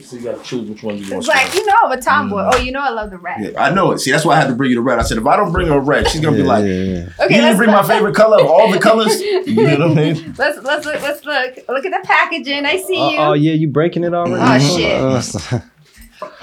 So 0.00 0.16
you 0.16 0.22
gotta 0.22 0.42
choose 0.44 0.68
which 0.68 0.82
one 0.82 0.96
you 0.98 1.02
want. 1.10 1.24
It's 1.24 1.28
like 1.28 1.52
you 1.54 1.64
know 1.66 1.74
I'm 1.84 1.92
a 1.92 2.00
tomboy. 2.00 2.42
Mm. 2.42 2.50
Oh, 2.54 2.58
you 2.58 2.72
know 2.72 2.80
I 2.80 2.90
love 2.90 3.10
the 3.10 3.18
red. 3.18 3.40
Yeah, 3.40 3.60
I 3.62 3.70
know 3.70 3.90
it. 3.92 3.98
See, 3.98 4.10
that's 4.12 4.24
why 4.24 4.36
I 4.36 4.40
had 4.40 4.48
to 4.48 4.54
bring 4.54 4.70
you 4.70 4.76
the 4.76 4.82
red. 4.82 4.98
I 4.98 5.02
said 5.02 5.18
if 5.18 5.26
I 5.26 5.36
don't 5.36 5.50
bring 5.50 5.66
her 5.68 5.80
red, 5.80 6.08
she's 6.08 6.20
gonna 6.20 6.36
be 6.36 6.42
like, 6.42 6.64
yeah, 6.64 6.70
yeah. 6.70 6.82
"You 6.84 7.06
Okay, 7.20 7.28
didn't 7.28 7.44
let's 7.44 7.56
bring 7.58 7.70
my 7.70 7.82
favorite 7.82 8.14
color 8.14 8.40
of 8.40 8.46
all 8.46 8.70
the 8.70 8.78
colors." 8.78 9.20
You 9.48 9.54
know 9.78 9.88
what 9.88 9.98
I 9.98 10.12
mean? 10.12 10.34
Let's 10.38 10.58
let's 10.62 10.84
look. 10.86 11.02
Let's 11.02 11.24
look. 11.24 11.56
Look 11.68 11.84
at 11.86 11.90
the 11.90 12.00
packaging. 12.06 12.66
I 12.66 12.76
see 12.82 12.98
Oh, 12.98 13.10
you. 13.10 13.18
oh, 13.18 13.32
yeah, 13.32 13.52
you 13.54 13.68
breaking 13.68 14.04
it 14.04 14.12
already? 14.14 14.34
Oh, 14.34 15.14
uh, 15.16 15.20
shit. 15.20 15.52
Uh, 15.52 15.60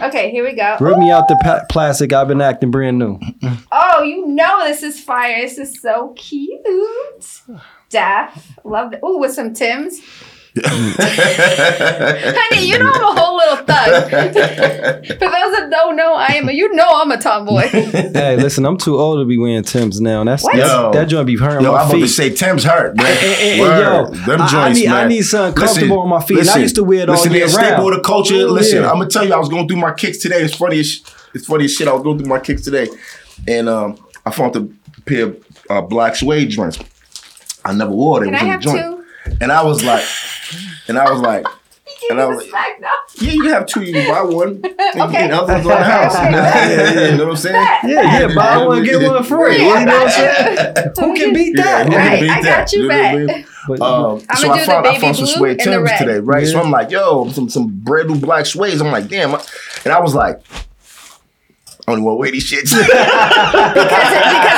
Okay, 0.01 0.31
here 0.31 0.43
we 0.45 0.53
go. 0.55 0.77
rip 0.79 0.97
me 0.97 1.11
out 1.11 1.27
the 1.27 1.37
pa- 1.43 1.65
plastic. 1.69 2.13
I've 2.13 2.29
been 2.29 2.39
acting 2.41 2.71
brand 2.71 2.97
new. 2.97 3.19
Oh, 3.71 4.03
you 4.03 4.25
know 4.25 4.63
this 4.65 4.81
is 4.83 4.99
fire. 5.01 5.41
This 5.41 5.57
is 5.57 5.81
so 5.81 6.13
cute. 6.15 6.61
Daff. 7.89 8.53
Love 8.63 8.93
it. 8.93 8.99
Oh, 9.03 9.17
with 9.19 9.33
some 9.33 9.53
Tims. 9.53 9.99
Honey, 11.37 12.65
you 12.65 12.79
know 12.79 12.89
I'm 12.93 13.03
a 13.17 13.19
whole 13.19 13.35
little 13.35 13.57
thug. 13.57 13.65
For 15.05 15.13
those 15.13 15.51
that 15.51 15.67
don't 15.69 15.95
know, 15.97 16.13
I 16.15 16.27
am 16.35 16.47
a, 16.47 16.51
you 16.53 16.73
know 16.73 16.87
I'm 16.89 17.11
a 17.11 17.17
tomboy. 17.17 17.61
hey, 17.67 18.37
listen, 18.37 18.65
I'm 18.65 18.77
too 18.77 18.97
old 18.97 19.19
to 19.19 19.25
be 19.25 19.37
wearing 19.37 19.63
Tims 19.63 19.99
now. 19.99 20.21
And 20.21 20.29
that's, 20.29 20.43
What? 20.43 20.55
that's 20.55 20.69
Yo. 20.71 20.91
that 20.93 21.05
joint 21.05 21.27
be 21.27 21.35
hurting 21.37 21.63
Yo, 21.65 21.71
my 21.73 21.79
I'm 21.79 21.85
about 21.87 21.95
feet. 21.95 22.01
to 22.01 22.07
say 22.07 22.29
Tim's 22.29 22.63
hurt, 22.63 22.95
man. 22.95 23.05
And- 23.05 23.17
and- 23.17 23.51
and 23.51 23.61
Word. 23.61 23.79
yo, 23.81 24.25
Them 24.25 24.41
I- 24.41 24.45
I 24.45 24.47
joints, 24.49 24.79
need- 24.79 24.87
I 24.87 25.07
need 25.07 25.21
something 25.23 25.61
comfortable 25.61 25.99
on 25.99 26.09
my 26.09 26.21
feet. 26.23 26.39
And 26.39 26.49
I 26.49 26.57
used 26.59 26.75
to 26.75 26.83
wear 26.83 26.99
it 27.01 27.09
all 27.09 27.15
listen, 27.15 27.31
year 27.31 27.41
they're 27.41 27.49
staple 27.49 27.69
round. 27.71 27.89
of 27.89 27.95
the 27.95 28.01
culture. 28.07 28.35
Ooh, 28.35 28.47
listen, 28.49 28.81
yeah. 28.83 28.89
I'm 28.91 28.97
gonna 28.97 29.09
tell 29.09 29.25
you, 29.27 29.33
I 29.33 29.37
was 29.37 29.49
going 29.49 29.67
through 29.67 29.77
my 29.77 29.93
kicks 29.93 30.19
today. 30.19 30.41
It's 30.41 30.55
funny 30.55 30.79
as 30.79 31.01
it's 31.33 31.47
funny 31.47 31.65
as 31.65 31.73
shit. 31.73 31.87
I 31.89 31.93
was 31.93 32.01
going 32.03 32.17
through 32.17 32.29
my 32.29 32.39
kicks 32.39 32.61
today, 32.61 32.87
and 33.47 33.67
um, 33.67 33.97
I 34.25 34.31
found 34.31 34.55
a 34.55 34.67
pair 35.01 35.23
of 35.25 35.37
uh, 35.69 35.81
black 35.81 36.15
suede 36.15 36.49
joints. 36.49 36.79
I 37.65 37.73
never 37.73 37.91
wore 37.91 38.21
them. 38.21 38.33
Can 38.33 38.35
It 38.35 38.37
I 38.37 38.43
was 38.43 38.45
in 38.45 38.51
have 38.51 38.61
the 38.61 38.67
joint, 38.93 39.05
two? 39.29 39.37
and 39.41 39.51
I 39.51 39.63
was 39.63 39.83
like, 39.83 40.03
and 40.87 40.97
I 40.97 41.09
was 41.11 41.21
like. 41.21 41.45
And 42.09 42.19
I 42.19 42.25
was- 42.25 42.49
like. 42.51 42.81
Yeah, 43.21 43.31
you 43.31 43.41
can 43.43 43.51
have 43.51 43.65
two. 43.67 43.81
You 43.83 43.93
can 43.93 44.07
buy 44.13 44.21
one. 44.21 44.61
Okay. 44.95 45.23
And 45.23 45.33
the 45.33 45.37
other 45.41 45.53
one's 45.55 45.65
on 45.67 45.71
the 45.71 45.83
house. 45.83 46.13
you 47.11 47.17
know 47.17 47.25
what 47.25 47.31
I'm 47.31 47.35
saying? 47.35 47.67
Yeah, 47.83 48.19
yeah, 48.27 48.33
buy 48.35 48.65
one, 48.65 48.83
get 48.83 49.01
one 49.09 49.23
free. 49.23 49.57
Yeah, 49.57 49.79
You 49.81 49.85
know 49.85 49.91
what 49.91 50.03
I'm 50.03 50.09
saying? 50.09 50.91
Who 50.99 51.15
can 51.15 51.33
beat 51.33 51.55
that? 51.57 51.85
who 51.85 51.91
can 51.91 51.99
Right, 51.99 52.19
beat 52.21 52.29
I 52.29 52.41
that? 52.43 52.57
got 52.59 52.71
you 52.73 52.81
know 52.83 53.27
back. 53.27 53.45
But, 53.67 53.81
Um, 53.81 54.21
I'ma 54.29 54.35
so 54.35 54.47
do 54.47 54.51
I 54.53 54.59
the 54.59 54.65
found 54.65 54.87
I 54.87 54.89
baby 54.91 55.01
found 55.01 55.15
some 55.17 55.25
blue 55.25 55.33
suede 55.33 55.49
and 55.51 55.59
the 55.59 55.63
Timbs 55.77 55.89
red. 55.89 55.97
today, 55.97 56.19
right? 56.19 56.47
So 56.47 56.59
I'm 56.61 56.71
like, 56.71 56.91
yo, 56.91 57.29
some 57.31 57.49
some 57.49 57.67
brand 57.67 58.09
new 58.09 58.19
black 58.19 58.45
suede. 58.45 58.79
I'm 58.79 58.91
like, 58.91 59.07
damn, 59.09 59.33
and 59.33 59.93
I 59.93 59.99
was 59.99 60.13
like, 60.15 60.39
I 61.87 61.91
only 61.91 62.03
want 62.03 62.15
to 62.15 62.19
wear 62.19 62.31
these 62.31 62.49
shits. 62.49 62.71
Because, 62.71 62.87
it, 62.87 62.87
because, 63.73 64.49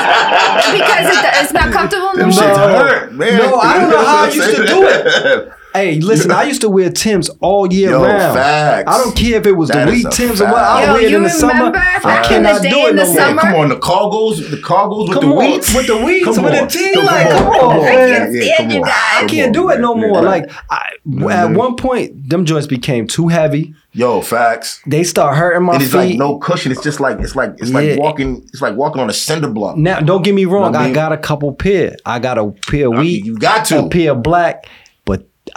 because 0.73 1.05
it, 1.17 1.43
it's 1.43 1.53
not 1.53 1.71
comfortable 1.73 2.11
no 2.13 2.19
Them 2.19 2.29
more. 2.29 2.39
shits 2.39 2.57
hurt, 2.57 3.13
man. 3.13 3.37
No, 3.37 3.55
I 3.55 3.79
don't 3.79 3.89
know 3.89 4.05
how 4.05 4.23
I 4.25 4.29
used 4.29 4.55
to 4.55 4.65
do 4.65 4.87
it. 4.87 5.51
Hey, 5.77 5.99
listen, 5.99 6.31
I 6.31 6.43
used 6.43 6.61
to 6.61 6.69
wear 6.69 6.89
Tims 6.89 7.29
all 7.39 7.71
year 7.71 7.91
Yo, 7.91 8.03
round. 8.03 8.35
facts. 8.37 8.91
I 8.91 8.97
don't 8.97 9.15
care 9.15 9.39
if 9.39 9.45
it 9.45 9.51
was 9.51 9.69
That 9.69 9.85
the 9.85 9.91
is 9.91 10.03
wheat 10.03 10.05
a 10.07 10.09
Tims 10.09 10.41
or 10.41 10.45
what. 10.45 10.55
fact. 10.55 10.67
I 10.69 10.85
Yo, 10.85 10.93
wear 10.93 11.01
it 11.05 11.13
in 11.13 11.23
the 11.23 11.29
summer. 11.29 11.53
remember 11.53 11.77
I 11.77 12.23
cannot 12.27 12.61
do 12.61 12.67
it 12.67 12.89
in 12.89 12.95
no 12.95 13.05
the 13.05 13.11
more. 13.11 13.15
Yeah, 13.15 13.27
summer? 13.27 13.41
come 13.41 13.55
on, 13.55 13.69
the 13.69 13.75
cargos, 13.75 14.49
the 14.49 14.57
cargos 14.57 15.09
with 15.09 15.17
Come 15.19 15.29
the 15.29 15.35
on, 15.35 15.37
wheats. 15.51 15.75
with 15.75 15.87
the 15.87 15.93
wheats, 15.97 16.25
Come 16.25 16.43
with 16.43 16.53
the 16.59 16.67
T, 16.67 16.93
Come 16.93 17.05
like, 17.05 17.25
on, 17.27 17.31
come 17.31 17.43
come 17.53 17.53
on, 17.69 17.75
on. 17.77 17.81
man. 17.83 18.07
can't 18.07 18.33
Yeah, 18.35 18.55
stand 18.55 18.71
you 18.73 18.81
guys. 18.81 18.93
I 19.17 19.25
can't 19.27 19.53
do 19.53 19.69
it 19.69 19.79
no 19.79 19.95
more. 19.95 20.21
Like 20.21 20.49
at 20.71 20.93
Mhm. 21.07 21.55
one 21.55 21.75
point, 21.75 22.29
them 22.29 22.45
joints 22.45 22.67
became 22.67 23.07
too 23.07 23.27
heavy. 23.27 23.73
Yo, 23.93 24.21
facts. 24.21 24.81
They 24.85 25.03
start 25.03 25.35
hurting 25.37 25.63
my 25.63 25.75
It 25.75 25.81
is 25.83 25.91
feet. 25.91 25.97
like 25.97 26.17
no 26.17 26.37
cushion. 26.37 26.71
It's 26.71 26.83
just 26.83 26.99
like 26.99 27.19
it's 27.19 27.35
like 27.35 27.53
it's 27.59 27.69
Yeah. 27.71 27.77
like 27.79 27.99
walking. 27.99 28.43
It's 28.53 28.61
like 28.61 28.75
walking 28.75 29.01
on 29.01 29.09
a 29.09 29.13
cinder 29.13 29.47
block. 29.47 29.77
now, 29.77 29.99
don't 29.99 30.23
get 30.23 30.33
me 30.35 30.45
wrong. 30.45 30.71
No, 30.73 30.79
I 30.79 30.81
I 30.81 30.85
mean- 30.85 30.93
got 30.93 31.11
a 31.13 31.17
couple 31.17 31.51
pair. 31.53 31.95
I 32.05 32.19
got 32.19 32.37
a 32.37 32.47
pair 32.69 32.87
of 32.87 32.93
You- 32.95 32.99
wheat, 32.99 33.25
you 33.25 33.37
got 33.37 33.65
to. 33.65 33.79
a 33.85 33.89
pair 33.89 34.11
of 34.11 34.21
black, 34.21 34.65
but 34.65 34.75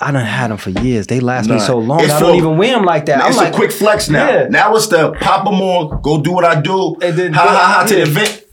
I 0.01 0.11
done 0.13 0.25
had 0.25 0.51
them 0.51 0.57
for 0.59 0.71
years. 0.71 1.07
They 1.07 1.21
last 1.21 1.49
me 1.51 1.59
so 1.61 1.79
long. 1.79 2.01
It's 2.01 2.13
I 2.13 2.21
don't 2.21 2.31
for- 2.31 2.37
even 2.37 2.57
wear 2.57 2.73
them 2.75 2.85
like 2.85 3.07
that. 3.07 3.19
it's 3.29 3.37
I'm 3.39 3.45
like 3.45 3.53
a 3.53 3.57
quick 3.57 3.71
flex 3.73 4.09
now. 4.09 4.27
Yeah. 4.29 4.47
Now 4.49 4.75
it's 4.77 4.87
the 4.89 5.13
pop 5.13 5.45
them 5.45 5.61
on, 5.61 6.01
go 6.03 6.21
do 6.23 6.33
what 6.33 6.45
I 6.45 6.61
do, 6.61 6.97
And 7.03 7.17
then 7.19 7.33
ha 7.35 7.45
go- 7.45 7.51
ha 7.51 7.75
ha 7.81 7.85
to 7.87 7.95
the 7.95 8.03
event. 8.03 8.45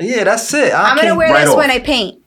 Yeah, 0.00 0.24
that's 0.24 0.52
it. 0.54 0.72
I 0.72 0.90
I'm 0.90 0.96
gonna 0.96 1.14
wear 1.16 1.32
right 1.32 1.40
this 1.40 1.50
off. 1.50 1.56
when 1.58 1.70
I 1.70 1.80
paint. 1.80 2.17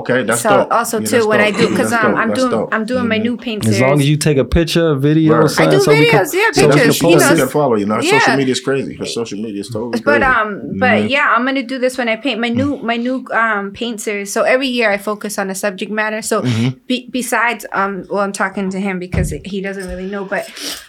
Okay, 0.00 0.22
that's 0.24 0.40
so 0.42 0.48
dope. 0.50 0.72
also 0.72 0.98
Yeah, 1.00 1.06
too 1.06 1.10
that's 1.16 1.26
when 1.26 1.40
I 1.40 1.50
do 1.50 1.68
because 1.68 1.90
That's 1.90 2.04
um, 2.04 2.12
dope. 2.12 2.20
I'm 2.20 2.34
doing. 2.34 2.68
I'm 2.72 2.84
doing 2.84 3.08
my 3.08 3.18
Mhm. 3.18 3.22
new 3.22 3.36
paint 3.36 3.66
As 3.66 3.80
long 3.80 4.00
as 4.00 4.08
you 4.08 4.16
take 4.16 4.36
a 4.38 4.44
picture, 4.44 4.94
video, 4.94 5.32
Word. 5.32 5.44
or 5.44 5.48
something, 5.48 5.68
I 5.68 5.70
do 5.76 5.80
so 5.80 5.90
we 5.92 6.06
can- 6.10 6.24
videos, 6.24 6.34
yeah, 6.34 6.50
so 6.52 6.66
we 6.66 6.72
So 6.72 6.78
pictures, 6.78 6.98
the 7.00 7.08
you 7.08 7.16
know. 7.18 7.36
can 7.36 7.48
follow. 7.48 7.76
You 7.76 7.86
know, 7.86 8.00
Yeah. 8.00 8.18
social 8.18 8.36
media 8.36 8.52
is 8.52 8.60
crazy. 8.60 8.94
Her 8.96 9.06
social 9.06 9.38
media 9.40 9.60
is 9.60 9.68
totally 9.68 10.00
but 10.04 10.20
crazy. 10.20 10.24
um 10.24 10.60
but 10.78 10.96
Mhm. 11.02 11.10
yeah 11.10 11.32
i'm 11.36 11.44
gonna 11.44 11.62
do 11.62 11.78
this 11.78 11.96
when 11.98 12.08
i 12.08 12.16
paint 12.16 12.40
my 12.40 12.48
new 12.48 12.76
my 12.90 12.96
new 12.96 13.24
um 13.32 13.70
paint 13.72 14.00
series 14.00 14.32
so 14.32 14.42
every 14.42 14.66
year 14.68 14.90
i 14.90 14.98
focus 14.98 15.38
on 15.38 15.50
a 15.50 15.54
subject 15.54 15.90
matter 15.92 16.20
so 16.22 16.42
Mhm. 16.42 16.76
be, 16.88 17.08
besides 17.10 17.64
um 17.72 18.04
well 18.10 18.20
i'm 18.20 18.32
talking 18.32 18.70
to 18.70 18.80
him 18.80 18.98
because 18.98 19.32
he 19.44 19.60
doesn't 19.60 19.88
really 19.88 20.06
know 20.14 20.24
but 20.24 20.44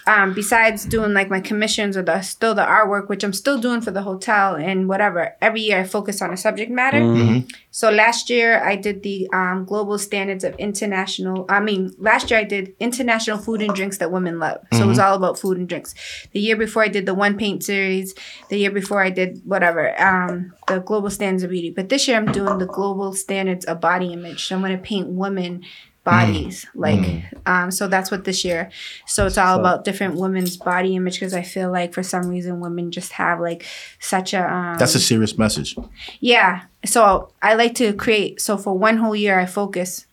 um 0.06 0.32
besides 0.32 0.84
doing 0.84 1.12
like 1.14 1.28
my 1.30 1.40
commissions 1.40 1.96
or 1.96 2.02
the 2.02 2.20
still 2.20 2.54
the 2.54 2.62
artwork 2.76 3.08
which 3.08 3.22
i'm 3.24 3.32
still 3.32 3.58
doing 3.58 3.80
for 3.80 3.90
the 3.92 4.02
hotel 4.02 4.54
and 4.54 4.88
whatever 4.88 5.34
every 5.40 5.60
year 5.62 5.80
i 5.80 5.84
focus 5.84 6.20
on 6.22 6.30
a 6.32 6.36
subject 6.36 6.70
matter 6.70 6.98
Mhm. 7.00 7.44
So 7.76 7.90
last 7.90 8.30
year 8.30 8.64
I 8.64 8.74
did 8.74 9.02
the 9.02 9.28
um, 9.34 9.66
global 9.66 9.98
standards 9.98 10.44
of 10.44 10.54
international. 10.56 11.44
I 11.50 11.60
mean, 11.60 11.92
last 11.98 12.30
year 12.30 12.40
I 12.40 12.44
did 12.44 12.74
international 12.80 13.36
food 13.36 13.60
and 13.60 13.74
drinks 13.74 13.98
that 13.98 14.10
women 14.10 14.38
love. 14.38 14.62
So 14.72 14.84
it 14.84 14.86
was 14.86 14.98
all 14.98 15.14
about 15.14 15.38
food 15.38 15.58
and 15.58 15.68
drinks. 15.68 15.94
The 16.32 16.40
year 16.40 16.56
before 16.56 16.82
I 16.84 16.88
did 16.88 17.04
the 17.04 17.12
one 17.12 17.36
paint 17.36 17.62
series. 17.62 18.14
The 18.48 18.56
year 18.56 18.70
before 18.70 19.02
I 19.02 19.10
did 19.10 19.42
whatever 19.44 19.82
um, 20.00 20.54
the 20.68 20.78
global 20.80 21.10
standards 21.10 21.42
of 21.42 21.50
beauty. 21.50 21.68
But 21.68 21.90
this 21.90 22.08
year 22.08 22.16
I'm 22.16 22.32
doing 22.32 22.56
the 22.56 22.64
global 22.66 23.12
standards 23.12 23.66
of 23.66 23.78
body 23.78 24.10
image. 24.10 24.46
So 24.46 24.54
I'm 24.56 24.62
going 24.62 24.72
to 24.72 24.82
paint 24.82 25.08
women 25.08 25.62
bodies 26.06 26.64
like 26.76 27.24
um 27.46 27.68
so 27.72 27.88
that's 27.88 28.12
what 28.12 28.22
this 28.22 28.44
year 28.44 28.70
so 29.06 29.26
it's 29.26 29.36
all 29.36 29.56
So- 29.56 29.60
about 29.60 29.82
different 29.84 30.14
women's 30.14 30.56
body 30.56 30.94
image 30.94 31.14
because 31.14 31.34
i 31.34 31.42
feel 31.42 31.72
like 31.72 31.92
for 31.92 32.04
some 32.04 32.28
reason 32.28 32.60
women 32.60 32.92
just 32.92 33.10
have 33.10 33.40
like 33.40 33.66
such 33.98 34.32
a 34.32 34.40
um 34.48 34.78
That's 34.78 34.94
a 34.94 35.00
serious 35.00 35.36
message. 35.36 35.74
yeah 36.20 36.62
so 36.86 37.28
i 37.42 37.54
like 37.54 37.74
to 37.74 37.92
create 37.92 38.40
so 38.40 38.56
for 38.56 38.76
one 38.78 38.96
whole 38.96 39.14
year 39.16 39.38
i 39.38 39.46
focus 39.46 40.06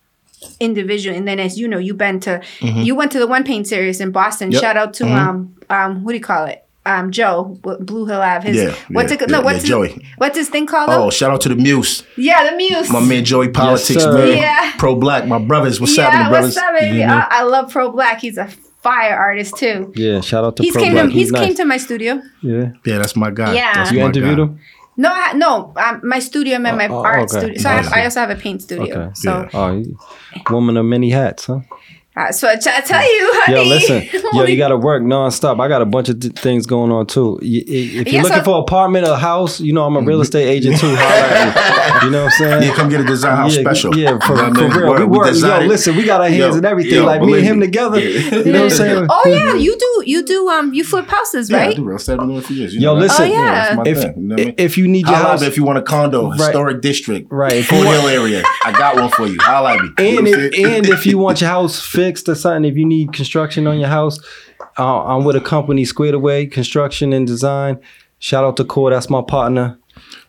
individual 0.59 1.15
and 1.15 1.28
then 1.28 1.39
as 1.39 1.57
you 1.57 1.67
know 1.67 1.78
you've 1.78 1.97
been 1.97 2.19
to 2.19 2.41
you 2.61 2.95
went 2.95 3.11
to 3.11 3.19
the 3.19 3.28
one 3.28 3.43
paint 3.43 3.67
series 3.67 4.01
in 4.01 4.11
boston 4.11 4.49
Mm-hmm. 4.49 4.53
Yep. 4.55 4.61
shout 4.61 4.78
out 4.78 4.93
to 4.95 5.07
um 5.07 5.55
um 5.69 6.03
what 6.03 6.11
do 6.11 6.17
you 6.17 6.24
call 6.24 6.45
it 6.45 6.65
um 6.86 7.11
joe 7.11 7.57
blue 7.61 8.05
hill 8.05 8.21
ave 8.21 8.45
his 8.49 8.57
Yeah, 8.57 8.76
what's 8.89 9.11
yeah, 9.11 9.24
it 9.24 9.30
no 9.30 9.38
yeah, 9.39 9.43
what's 9.45 9.55
yeah, 9.55 9.61
his, 9.61 9.69
Joey. 9.69 10.05
what's 10.17 10.38
his 10.38 10.49
thing 10.49 10.65
called 10.65 10.89
Oh, 10.89 11.03
though? 11.05 11.09
shout 11.11 11.32
out 11.32 11.39
to 11.41 11.49
the 11.49 11.55
Muse, 11.55 12.03
yeah 12.17 12.49
the 12.49 12.57
muse 12.57 12.89
my 12.89 12.99
man 12.99 13.24
Joey 13.24 13.47
Politics, 13.49 14.03
sir. 14.03 14.13
man. 14.17 14.38
Yeah. 14.38 14.71
Problak, 14.74 15.28
my 15.28 15.38
brothers. 15.39 15.80
What's 15.80 15.95
yeah 15.97 16.09
happening, 16.09 16.30
brothers? 16.30 16.55
what's 16.55 16.57
up 16.57 16.76
baby 16.78 16.97
You 16.97 17.07
know? 17.07 17.13
I, 17.13 17.28
I 17.39 17.43
love 17.43 17.71
Problak 17.71 18.17
he's 18.17 18.38
a 18.38 18.49
fire 18.82 19.15
artist 19.15 19.55
too 19.55 19.93
Yeah, 19.95 20.19
shout 20.19 20.43
out 20.43 20.57
to 20.57 20.63
he's 20.63 20.74
Pro 20.74 20.84
came 20.84 20.91
Black. 20.93 21.05
to 21.05 21.11
he's 21.13 21.32
nice. 21.32 21.45
came 21.45 21.55
to 21.55 21.63
my 21.63 21.78
studio 21.78 22.21
Yeah. 22.41 22.71
yeah, 22.86 22.97
that's 22.97 23.15
my 23.15 23.32
guy. 23.32 23.53
Yeah. 23.53 23.74
That's 23.76 23.91
You 23.93 23.99
my 24.01 24.05
interviewed 24.07 24.38
guy. 24.39 24.43
him? 24.43 24.59
No 24.97 25.09
I, 25.11 25.33
no 25.33 25.73
um, 25.77 26.01
my 26.03 26.19
studio 26.19 26.59
my 26.59 26.71
Oh, 26.71 26.95
oh, 26.95 27.03
art 27.03 27.29
okay. 27.29 27.39
studio 27.39 27.59
so 27.61 27.69
I, 27.69 27.73
have, 27.73 27.93
I 27.93 28.03
also 28.03 28.19
have 28.19 28.29
a 28.29 28.35
paint 28.35 28.61
studio 28.61 28.95
Okay. 28.95 29.09
so 29.13 29.29
Yeah. 29.29 29.49
Oh, 29.53 29.83
woman 30.49 30.77
of 30.77 30.85
many 30.85 31.09
hats, 31.09 31.45
huh? 31.45 31.61
Uh, 32.16 32.32
so 32.32 32.47
I 32.47 32.55
tell 32.57 33.01
you 33.01 33.32
honey 33.43 33.57
Yo, 33.57 33.64
listen, 33.64 34.03
yo, 34.34 34.43
you 34.45 34.55
got 34.57 34.68
to 34.70 34.78
work 34.78 35.01
nonstop. 35.03 35.59
I 35.59 35.68
got 35.68 35.82
a 35.82 35.86
bunch 35.86 36.09
of 36.09 36.20
d- 36.20 36.30
things 36.30 36.66
going 36.68 36.91
on 36.91 37.07
too. 37.07 37.39
Y- 37.41 37.47
y- 37.49 37.64
If 37.68 37.93
you're 37.93 38.05
Yeah, 38.07 38.22
looking 38.24 38.38
so- 38.39 38.43
for 38.43 38.55
an 38.57 38.61
apartment 38.61 39.07
or 39.07 39.16
house, 39.16 39.59
you 39.59 39.74
know 39.74 39.86
I'm 39.86 39.95
a 39.97 40.01
real 40.01 40.22
estate 40.22 40.47
agent 40.47 40.80
too. 40.80 40.95
Holla 40.95 41.28
at 41.28 42.01
me. 42.01 42.05
You 42.07 42.11
know 42.11 42.24
what 42.26 42.34
I'm 42.34 42.38
saying? 42.38 42.64
Yeah, 42.70 42.76
come 42.76 42.89
get 42.89 43.01
a 43.01 43.03
design 43.05 43.38
house 43.38 43.55
yeah, 43.55 43.61
special. 43.61 43.97
Yeah, 43.97 44.20
for, 44.20 44.36
You 44.36 44.41
know 44.41 44.43
what 44.49 44.51
I 44.51 44.53
for 44.53 44.61
mean? 44.61 44.78
real. 44.78 44.95
We 45.07 45.18
work. 45.18 45.28
design 45.28 45.61
Yo, 45.64 45.68
listen, 45.68 45.95
we 45.95 46.03
got 46.03 46.22
our 46.22 46.28
hands 46.30 46.38
Yo, 46.53 46.57
in 46.57 46.66
everything. 46.66 46.93
yo, 46.93 47.05
like 47.05 47.22
me 47.22 47.34
and 47.38 47.43
him 47.43 47.59
me. 47.59 47.66
together. 47.68 47.99
Yeah. 47.99 48.36
You 48.38 48.51
know 48.51 48.64
what 48.64 48.72
I'm 48.72 48.78
saying? 48.78 49.07
oh 49.09 49.22
yeah 49.28 49.55
you 49.55 49.78
do 49.78 50.03
you 50.05 50.24
do 50.24 50.49
um 50.49 50.74
you 50.74 50.84
flip 50.84 51.07
houses 51.07 51.49
Yeah, 51.49 51.57
I 51.57 51.66
right 51.68 51.76
do 51.76 51.84
real 51.84 51.95
estate. 51.97 52.14
I've 52.14 52.20
been 52.20 52.28
doing 52.30 52.39
it 52.39 52.45
for 52.45 52.53
years. 52.53 52.74
You 52.76 52.82
Yo, 52.82 52.93
know 52.93 52.99
listen. 53.01 53.26
Oh, 53.26 53.34
yeah. 53.34 53.51
that's 53.53 53.76
my 53.78 53.84
If 53.86 53.97
thing. 54.01 54.14
You 54.18 54.24
know 54.28 54.36
what 54.36 54.55
if 54.59 54.78
you 54.78 54.88
need 54.88 55.07
your 55.07 55.16
house, 55.16 55.41
if 55.41 55.57
you 55.57 55.64
want 55.64 55.80
a 55.80 55.82
condo, 55.82 56.30
Right. 56.30 56.39
historic 56.39 56.82
district, 56.82 57.28
Right. 57.32 57.53
If 57.53 57.72
you 57.72 57.84
Fort 57.84 57.88
Hill 57.95 58.07
area. 58.07 58.43
I 58.66 58.72
got 58.72 58.95
one 58.95 59.09
for 59.09 59.26
you. 59.28 59.38
Holla 59.41 59.74
at 59.76 59.82
me. 59.82 59.89
And 59.97 60.20
I'm 60.20 60.28
if, 60.28 60.53
saying? 60.53 60.66
and 60.78 60.86
if 60.88 61.05
you 61.05 61.18
want 61.18 61.41
your 61.41 61.49
house 61.49 61.82
fixed 62.04 62.28
or 62.28 62.36
something, 62.36 62.70
if 62.70 62.78
you 62.78 62.86
need 62.86 63.14
construction 63.14 63.66
on 63.68 63.80
your 63.80 63.89
house, 63.89 64.20
uh, 64.78 65.04
I'm 65.06 65.24
with 65.24 65.36
a 65.36 65.41
company, 65.41 65.86
Squared 65.86 66.16
Away 66.16 66.45
Construction 66.47 67.14
and 67.14 67.26
Design. 67.26 67.80
Shout 68.20 68.43
out 68.43 68.58
to 68.58 68.66
Core, 68.66 68.91
that's 68.91 69.10
my 69.10 69.22
partner. 69.22 69.78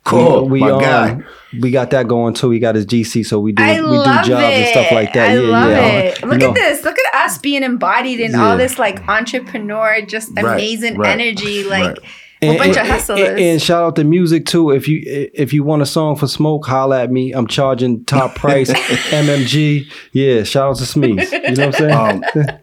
Cool, 0.04 0.48
we, 0.48 0.60
my 0.60 0.70
um, 0.70 0.80
guy. 0.80 1.18
We 1.60 1.70
got 1.70 1.90
that 1.90 2.06
going 2.06 2.34
too. 2.34 2.50
He 2.50 2.58
got 2.58 2.74
his 2.74 2.84
GC, 2.84 3.24
so 3.24 3.40
we 3.40 3.52
do 3.52 3.62
I 3.62 3.80
we 3.80 3.96
love 3.96 4.24
do 4.24 4.30
jobs 4.30 4.42
it. 4.42 4.56
and 4.58 4.68
stuff 4.68 4.92
like 4.92 5.14
that. 5.14 5.30
I 5.30 5.34
yeah, 5.34 5.40
love 5.40 5.70
yeah. 5.70 5.98
it. 5.98 6.22
You 6.22 6.28
Look 6.28 6.40
know, 6.40 6.48
at 6.50 6.54
this. 6.54 6.84
Look 6.84 6.96
at 6.98 7.14
us 7.24 7.38
being 7.38 7.62
embodied 7.62 8.20
in 8.20 8.32
Yeah. 8.32 8.44
all 8.44 8.56
this 8.58 8.78
like 8.78 9.08
entrepreneur, 9.08 10.02
just 10.02 10.30
Right, 10.36 10.44
amazing 10.44 10.98
right, 10.98 11.18
energy, 11.18 11.64
like 11.64 11.96
right. 11.96 12.08
A 12.48 12.50
And, 12.52 12.58
bunch 12.58 12.76
and- 12.76 12.86
of 12.86 12.92
hustlers. 12.92 13.20
and- 13.28 13.38
and 13.38 13.62
shout 13.62 13.82
out 13.84 13.96
to 13.96 14.04
music 14.04 14.46
too. 14.46 14.70
If 14.70 14.88
you 14.88 15.02
if 15.34 15.52
you 15.52 15.62
want 15.64 15.82
a 15.82 15.86
song 15.86 16.16
for 16.16 16.26
Smoke, 16.26 16.66
holla 16.66 17.02
at 17.02 17.10
me. 17.12 17.32
I'm 17.32 17.46
charging 17.46 18.04
top 18.04 18.34
price, 18.42 18.70
MMG. 18.70 19.86
Yeah, 20.12 20.42
shout 20.44 20.70
out 20.70 20.76
to 20.76 20.84
Smeeze. 20.84 21.30
You 21.32 21.54
know 21.56 21.66
what 21.66 21.80
I'm 21.80 22.22
saying? 22.22 22.24
Um, 22.34 22.58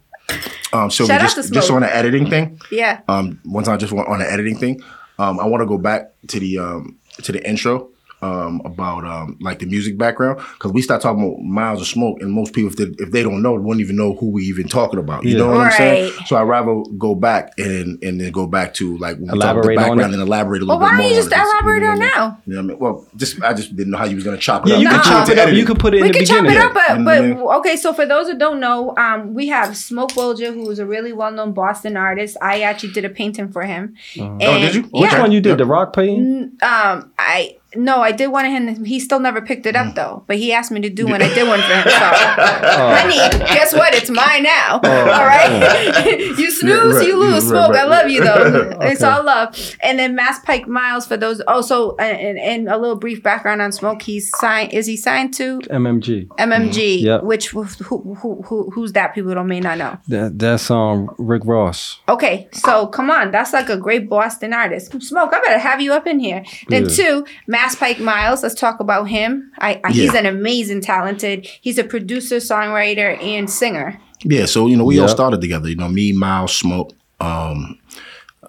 um, 0.74 0.92
so 0.92 1.06
Shout 1.06 1.22
out 1.22 1.36
just, 1.36 1.48
to 1.50 1.54
just 1.54 1.70
on 1.72 1.82
the 1.82 1.94
editing 1.94 2.30
thing, 2.30 2.60
yeah. 2.72 3.02
um, 3.10 3.40
one 3.44 3.64
time 3.66 3.78
just 3.78 3.92
went 3.92 4.08
on 4.08 4.20
the 4.20 4.32
editing 4.32 4.58
thing, 4.58 4.82
um, 5.20 5.40
I 5.40 5.46
want 5.46 5.62
to 5.62 5.66
go 5.68 5.78
back 5.78 6.14
to 6.30 6.40
the 6.40 6.58
um, 6.60 6.98
to 7.24 7.32
the 7.34 7.46
intro 7.48 7.90
um, 8.22 8.62
about 8.66 9.06
um, 9.06 9.38
like 9.42 9.60
the 9.60 9.66
music 9.66 9.98
background 9.98 10.40
because 10.54 10.72
we 10.72 10.82
start 10.82 11.02
talking 11.02 11.24
about 11.24 11.40
Miles 11.42 11.82
of 11.82 11.88
Smoke, 11.88 12.22
and 12.22 12.32
most 12.32 12.54
people 12.54 12.70
if 12.72 12.78
they, 12.78 13.04
if 13.04 13.12
they 13.12 13.24
don't 13.24 13.42
know, 13.42 13.54
wouldn't 13.54 13.82
even 13.82 13.96
know 13.96 14.14
who 14.16 14.30
we 14.32 14.44
even 14.44 14.68
talking 14.68 15.00
about. 15.00 15.24
You 15.24 15.32
Yeah. 15.32 15.38
know 15.40 15.48
what 15.52 15.62
I'm 15.62 15.72
saying? 15.72 16.14
So 16.26 16.36
I'd 16.36 16.44
rather 16.44 16.84
go 16.98 17.16
back 17.16 17.54
and 17.58 18.02
and 18.04 18.20
then 18.22 18.32
go 18.32 18.48
back 18.48 18.74
to 18.76 18.98
like 18.98 19.18
when 19.18 19.32
we 19.32 19.40
talk 19.40 19.52
about 19.56 19.64
the 19.64 19.76
background 19.76 20.14
and 20.14 20.22
elaborate 20.22 20.62
a 20.62 20.66
little 20.66 20.80
Well, 20.80 20.90
little 20.90 20.98
why 20.98 21.10
bit 21.10 21.16
don't 21.16 21.26
you 21.26 21.30
just 21.32 21.32
elaborate 21.34 21.84
on 21.84 21.90
what 21.90 21.98
I 21.98 22.00
mean? 22.00 22.12
now? 22.16 22.42
You 22.46 22.54
know 22.54 22.58
what 22.60 22.64
I 22.64 22.68
mean? 22.68 22.80
Well, 22.80 23.08
just 23.16 23.42
I 23.44 23.54
just 23.54 23.76
didn't 23.76 23.92
know 23.92 23.98
how 23.98 24.06
you 24.06 24.16
was 24.16 24.24
gonna 24.24 24.38
chop 24.38 24.66
it 24.66 24.70
Yeah, 24.70 24.76
up. 24.76 24.82
you 24.82 24.88
Nah. 24.88 24.92
can 24.94 25.04
chop 25.04 25.30
it 25.30 25.40
up. 25.40 25.52
You 25.54 25.66
can 25.66 25.76
put 25.78 25.94
it 25.94 25.98
in 25.98 26.04
We 26.04 26.08
the 26.10 26.14
can 26.20 26.26
chop 26.26 26.44
beginning. 26.44 26.62
it 26.62 26.66
up, 26.66 26.74
but 26.74 27.04
but 27.06 27.58
okay. 27.60 27.76
So 27.76 27.94
for 27.94 28.06
those 28.06 28.28
who 28.28 28.38
don't 28.38 28.60
know, 28.60 28.96
um, 28.98 29.34
we 29.34 29.48
have 29.48 29.76
Smoke 29.76 30.12
Bolger, 30.12 30.54
who 30.54 30.70
is 30.70 30.80
a 30.80 30.86
really 30.86 31.14
well-known 31.14 31.54
Boston 31.54 31.98
artist. 31.98 32.38
I 32.42 32.62
actually 32.62 32.94
did 32.94 33.06
a 33.06 33.10
painting 33.10 33.52
for 33.52 33.64
him. 33.64 33.96
Oh, 34.20 34.60
did 34.60 34.76
you? 34.76 34.82
Which 34.84 35.12
Yeah. 35.12 35.20
one 35.20 35.32
you 35.32 35.42
did? 35.42 35.50
Yep. 35.50 35.58
The 35.60 35.66
rock 35.66 35.94
painting? 35.96 36.52
Um, 36.62 37.12
I 37.18 37.58
no, 37.76 38.02
I 38.02 38.12
did 38.12 38.28
one 38.28 38.46
of 38.46 38.52
him. 38.52 38.84
He 38.86 39.00
still 39.00 39.20
never 39.20 39.42
picked 39.42 39.66
it 39.66 39.76
Mm. 39.76 39.90
up 39.90 39.96
though. 39.96 40.24
But 40.28 40.38
he 40.38 40.52
asked 40.54 40.72
me 40.72 40.82
to 40.82 40.90
do 40.90 41.06
one. 41.08 41.22
I 41.22 41.34
did 41.34 41.48
one 41.48 41.60
for 41.62 41.74
him. 41.74 41.84
So, 41.84 41.90
honey, 42.70 43.18
guess 43.54 43.74
what? 43.74 43.94
It's 43.94 44.10
mine 44.10 44.44
now. 44.44 44.80
Oh, 44.84 44.90
all 44.90 45.26
right. 45.26 46.20
you 46.38 46.52
snooze, 46.52 46.96
right, 46.98 47.08
you 47.08 47.16
lose. 47.18 47.50
yeah, 47.50 47.58
right, 47.60 47.66
Smoke. 47.68 47.76
I 47.76 47.84
love 47.86 48.10
you 48.10 48.24
though. 48.24 48.78
It's 48.82 49.04
all 49.04 49.24
love. 49.24 49.56
And 49.82 49.98
then 50.00 50.16
Mass 50.16 50.40
Pike 50.46 50.68
Miles 50.68 51.06
for 51.06 51.18
those. 51.18 51.42
Also, 51.42 51.96
and, 51.98 52.38
and 52.40 52.68
a 52.68 52.78
little 52.78 52.96
brief 52.98 53.22
background 53.24 53.62
on 53.62 53.72
Smoke. 53.72 54.02
He's 54.02 54.30
signed. 54.38 54.74
Is 54.74 54.86
he 54.86 54.98
signed 54.98 55.34
to 55.36 55.60
MMG. 55.62 56.28
MMG? 56.28 57.02
Yep. 57.02 57.24
Which 57.24 57.50
who, 57.50 57.64
who, 57.64 58.16
who, 58.16 58.42
who 58.44 58.70
who's 58.72 58.94
that? 58.94 59.14
People 59.14 59.34
don't 59.34 59.48
may 59.48 59.60
not 59.60 59.78
know. 59.78 59.98
That, 60.08 60.38
that's 60.40 60.70
um 60.72 61.14
Rick 61.18 61.44
Ross. 61.46 62.00
Okay, 62.10 62.50
so 62.52 62.88
come 62.88 63.10
on, 63.10 63.32
that's 63.32 63.54
like 63.54 63.70
a 63.70 63.78
great 63.78 64.10
Boston 64.10 64.54
artist. 64.54 64.92
Smoke, 65.02 65.34
I 65.34 65.40
better 65.42 65.60
have 65.60 65.80
you 65.82 65.94
up 65.94 66.08
in 66.08 66.20
here. 66.20 66.44
Then 66.68 66.84
Yeah. 66.86 66.96
two, 66.96 67.26
Mass 67.48 67.61
Pike 67.80 68.00
Miles. 68.00 68.44
Let's 68.44 68.56
talk 68.56 68.80
about 68.80 69.06
him. 69.10 69.52
I, 69.60 69.80
I 69.84 69.92
he's 69.92 70.14
Yeah. 70.14 70.20
an 70.20 70.26
amazing, 70.26 70.82
talented. 70.82 71.48
He's 71.62 71.78
a 71.78 71.84
producer, 71.84 72.38
songwriter, 72.38 73.22
and 73.22 73.50
singer. 73.50 74.00
Yeah, 74.24 74.46
so 74.46 74.68
you 74.68 74.78
know, 74.78 74.84
we 74.86 75.00
all 75.00 75.08
started 75.08 75.42
together. 75.42 75.68
You 75.70 75.76
know, 75.76 75.90
me, 75.90 76.12
Miles, 76.14 76.56
Smoke. 76.56 76.94
Um, 77.20 77.80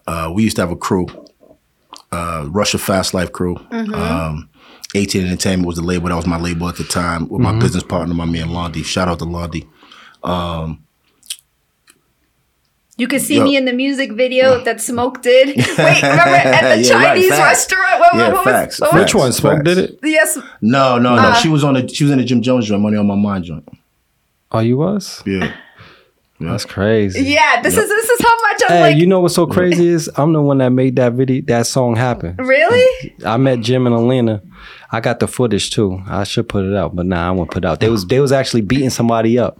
uh, 0.06 0.30
we 0.34 0.42
used 0.42 0.56
to 0.56 0.62
have 0.62 0.70
a 0.70 0.76
crew, 0.76 1.06
uh, 2.10 2.46
Russia 2.50 2.78
Fast 2.78 3.14
Life 3.14 3.32
crew. 3.32 3.56
Um, 3.70 4.48
18 4.94 5.24
Entertainment 5.26 5.66
was 5.66 5.76
the 5.76 5.82
label. 5.82 6.08
That 6.10 6.16
was 6.16 6.26
my 6.26 6.38
label 6.38 6.68
at 6.68 6.76
the 6.76 6.84
time 6.84 7.28
with 7.28 7.40
my 7.40 7.58
business 7.58 7.82
partner, 7.84 8.14
my 8.14 8.26
man 8.26 8.48
Londi. 8.48 8.84
Shout 8.84 9.08
out 9.08 9.18
to 9.20 9.24
Londi. 9.24 9.66
You 13.02 13.08
can 13.08 13.18
see 13.18 13.36
Yo. 13.38 13.42
me 13.44 13.56
in 13.56 13.64
the 13.64 13.72
music 13.72 14.12
video 14.12 14.62
that 14.62 14.80
Smoke 14.80 15.22
did. 15.22 15.56
Wait, 15.56 16.02
remember 16.02 16.36
at 16.36 16.76
the 16.76 16.82
Yeah, 16.88 16.88
Chinese 16.92 17.28
facts. 17.30 17.40
restaurant? 17.40 17.98
What, 18.00 18.14
Yeah, 18.14 18.32
what 18.32 18.44
facts, 18.44 18.80
was, 18.80 18.90
facts. 18.90 19.00
Which 19.00 19.14
one? 19.22 19.32
Smoke 19.32 19.64
did 19.64 19.78
it? 19.78 19.98
Yes. 20.04 20.38
No, 20.60 20.98
no, 20.98 21.16
no. 21.16 21.22
Uh, 21.30 21.34
she 21.34 21.48
was 21.48 21.64
on 21.64 21.74
the 21.74 21.88
she 21.88 22.04
was 22.04 22.12
in 22.12 22.18
the 22.18 22.24
Jim 22.24 22.42
Jones 22.42 22.66
joint, 22.68 22.80
Money 22.80 22.96
on 22.96 23.06
My 23.08 23.16
Mind 23.16 23.42
joint. 23.44 23.68
Oh, 24.52 24.60
you 24.60 24.76
was? 24.76 25.20
Yeah. 25.26 25.52
That's 26.38 26.64
crazy. 26.64 27.22
Yeah, 27.24 27.60
this 27.62 27.76
is 27.76 27.88
this 27.88 28.08
is 28.08 28.20
how 28.20 28.40
much 28.40 28.62
I'm 28.68 28.76
Hey, 28.76 28.80
like. 28.82 28.96
you 28.98 29.06
know 29.06 29.20
what's 29.20 29.34
so 29.34 29.46
crazy 29.46 29.86
is 29.88 30.08
I'm 30.16 30.32
the 30.32 30.40
one 30.42 30.58
that 30.58 30.70
made 30.70 30.94
that 30.96 31.12
video, 31.14 31.42
that 31.46 31.66
song 31.66 31.94
happen. 31.96 32.36
really? 32.36 33.14
I 33.24 33.36
met 33.36 33.60
Jim 33.60 33.86
and 33.86 33.94
Elena. 33.96 34.42
I 34.92 35.00
got 35.00 35.18
the 35.20 35.26
footage 35.28 35.70
too. 35.70 36.00
I 36.06 36.22
should 36.24 36.48
put 36.48 36.64
it 36.64 36.74
out, 36.76 36.94
but 36.96 37.06
nah, 37.06 37.28
I 37.28 37.30
won't 37.32 37.50
put 37.50 37.64
it 37.64 37.68
out. 37.68 37.80
They 37.80 37.88
was 37.88 38.06
they 38.06 38.20
was 38.20 38.30
actually 38.32 38.62
beating 38.62 38.90
somebody 38.90 39.38
up. 39.38 39.58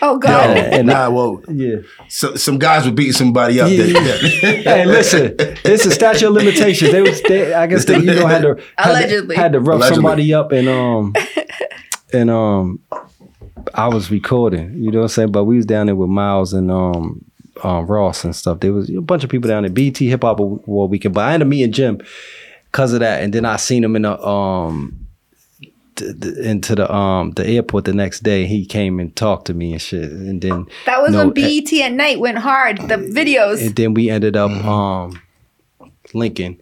Oh 0.00 0.18
God. 0.18 0.56
Yeah. 0.56 0.62
And 0.78 0.86
nah, 0.88 1.10
well, 1.10 1.42
Yeah. 1.48 1.76
so, 2.08 2.34
some 2.36 2.58
guys 2.58 2.84
were 2.86 2.92
beating 2.92 3.12
somebody 3.12 3.60
up. 3.60 3.70
Yeah, 3.70 3.84
that- 3.84 4.20
hey, 4.64 4.84
listen, 4.86 5.36
this 5.64 5.86
is 5.86 5.94
statute 5.94 6.26
of 6.26 6.32
limitations. 6.34 6.90
They 6.92 7.02
was, 7.02 7.22
they, 7.22 7.52
I 7.54 7.66
guess 7.66 7.84
they, 7.84 7.98
you 7.98 8.04
know, 8.14 8.26
had 8.26 8.42
to 8.42 8.48
had 8.76 8.84
to- 8.84 8.90
Allegedly. 8.90 9.36
had 9.36 9.52
to 9.52 9.60
rough 9.60 9.76
Allegedly. 9.76 9.94
somebody 9.96 10.34
up 10.34 10.52
and 10.52 10.68
um 10.68 11.14
and 12.12 12.30
um 12.30 12.80
I 13.74 13.88
was 13.88 14.10
recording. 14.10 14.74
You 14.74 14.90
know 14.90 14.98
what 14.98 15.04
I'm 15.04 15.08
saying? 15.08 15.32
But 15.32 15.44
we 15.44 15.56
was 15.56 15.66
down 15.66 15.86
there 15.86 15.96
with 15.96 16.08
Miles 16.10 16.52
and 16.52 16.70
um. 16.70 17.24
Um, 17.62 17.86
Ross 17.86 18.24
and 18.24 18.34
stuff. 18.34 18.58
There 18.60 18.72
was 18.72 18.88
a 18.90 19.00
bunch 19.02 19.22
of 19.24 19.30
people 19.30 19.46
down 19.46 19.62
there. 19.62 19.70
BT 19.70 20.08
Hip 20.08 20.22
Hop 20.22 20.40
Award 20.40 20.90
Weekend. 20.90 21.14
But 21.14 21.20
I 21.28 21.34
ended 21.34 21.46
up 21.46 21.50
meeting 21.50 21.70
Jim 21.70 22.00
because 22.72 22.92
of 22.92 23.00
that. 23.00 23.22
And 23.22 23.32
then 23.32 23.44
I 23.44 23.54
seen 23.56 23.84
him 23.84 23.94
in 23.94 24.02
the 24.02 24.20
um 24.26 24.90
th- 24.90 24.98
th- 24.98 25.01
into 26.00 26.74
the 26.74 26.92
um 26.92 27.32
the 27.32 27.46
airport 27.46 27.84
the 27.84 27.92
next 27.92 28.22
day. 28.22 28.46
He 28.46 28.64
came 28.64 28.98
and 28.98 29.14
talked 29.14 29.46
to 29.46 29.54
me 29.54 29.72
and 29.72 29.82
shit. 29.82 30.10
And 30.10 30.40
then 30.40 30.66
That 30.86 31.02
was 31.02 31.12
No, 31.12 31.26
when 31.26 31.34
BET 31.34 31.72
at 31.74 31.92
night 31.92 32.18
went 32.20 32.38
hard. 32.38 32.78
The 32.78 32.96
videos. 32.96 33.64
and 33.66 33.76
then 33.76 33.94
we 33.94 34.08
ended 34.10 34.36
up 34.36 34.50
um 34.64 35.20
linking 36.14 36.60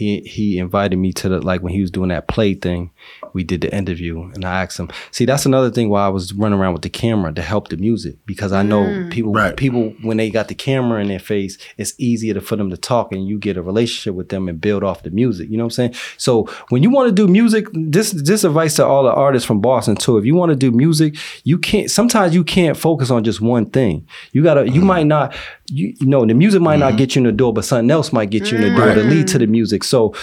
he 0.00 0.20
he 0.22 0.58
invited 0.58 0.96
me 0.96 1.12
to 1.14 1.28
the 1.28 1.40
like 1.40 1.62
when 1.62 1.72
he 1.72 1.80
was 1.80 1.90
doing 1.90 2.08
that 2.08 2.26
play 2.28 2.54
thing. 2.54 2.90
We 3.32 3.44
did 3.44 3.60
the 3.60 3.72
interview, 3.74 4.22
and 4.34 4.44
I 4.44 4.62
asked 4.62 4.78
him. 4.80 4.88
See, 5.12 5.24
that's 5.24 5.46
another 5.46 5.70
thing 5.70 5.88
why 5.88 6.04
I 6.04 6.08
was 6.08 6.32
running 6.34 6.58
around 6.58 6.72
with 6.72 6.82
the 6.82 6.88
camera 6.90 7.32
to 7.34 7.42
help 7.42 7.68
the 7.68 7.76
music 7.76 8.16
because 8.26 8.52
I 8.52 8.62
know 8.62 8.80
Mm. 8.82 9.10
people 9.10 9.32
Right. 9.32 9.56
people 9.56 9.92
when 10.02 10.16
they 10.16 10.30
got 10.30 10.48
the 10.48 10.54
camera 10.54 11.00
in 11.00 11.08
their 11.08 11.18
face, 11.20 11.58
it's 11.78 11.94
easier 11.98 12.34
to, 12.34 12.40
for 12.40 12.56
them 12.56 12.70
to 12.70 12.76
talk, 12.76 13.12
and 13.12 13.28
you 13.28 13.38
get 13.38 13.56
a 13.56 13.62
relationship 13.62 14.14
with 14.14 14.30
them 14.30 14.48
and 14.48 14.60
build 14.60 14.82
off 14.82 15.02
the 15.04 15.10
music. 15.10 15.48
You 15.50 15.56
know 15.58 15.64
what 15.64 15.78
I'm 15.78 15.92
saying? 15.92 15.94
So 16.16 16.48
when 16.70 16.82
you 16.82 16.90
want 16.90 17.08
to 17.08 17.14
do 17.14 17.28
music, 17.30 17.66
this 17.72 18.10
this 18.10 18.42
advice 18.44 18.74
to 18.76 18.86
all 18.86 19.04
the 19.04 19.12
artists 19.12 19.46
from 19.46 19.60
Boston 19.60 19.94
too. 19.96 20.18
If 20.18 20.24
you 20.24 20.34
want 20.34 20.50
to 20.50 20.56
do 20.56 20.70
music, 20.72 21.14
you 21.44 21.58
can't. 21.58 21.90
Sometimes 21.90 22.34
you 22.34 22.42
can't 22.42 22.76
focus 22.76 23.10
on 23.10 23.22
just 23.22 23.40
one 23.40 23.66
thing. 23.66 24.06
You 24.32 24.42
gotta. 24.42 24.68
You 24.68 24.80
might 24.82 25.06
not. 25.06 25.34
You, 25.70 25.94
you 25.98 26.06
know 26.06 26.26
the 26.26 26.34
music 26.34 26.60
might 26.60 26.78
not 26.78 26.90
mm-hmm. 26.90 26.98
get 26.98 27.14
you 27.14 27.20
in 27.20 27.26
the 27.26 27.32
door, 27.32 27.52
but 27.52 27.64
something 27.64 27.90
else 27.90 28.12
might 28.12 28.30
get 28.30 28.50
you 28.50 28.58
in 28.58 28.62
the 28.62 28.74
door 28.74 28.94
to 28.94 29.02
lead 29.02 29.28
to 29.28 29.38
the 29.38 29.46
mm. 29.46 29.50
music. 29.50 29.84
So 29.84 30.14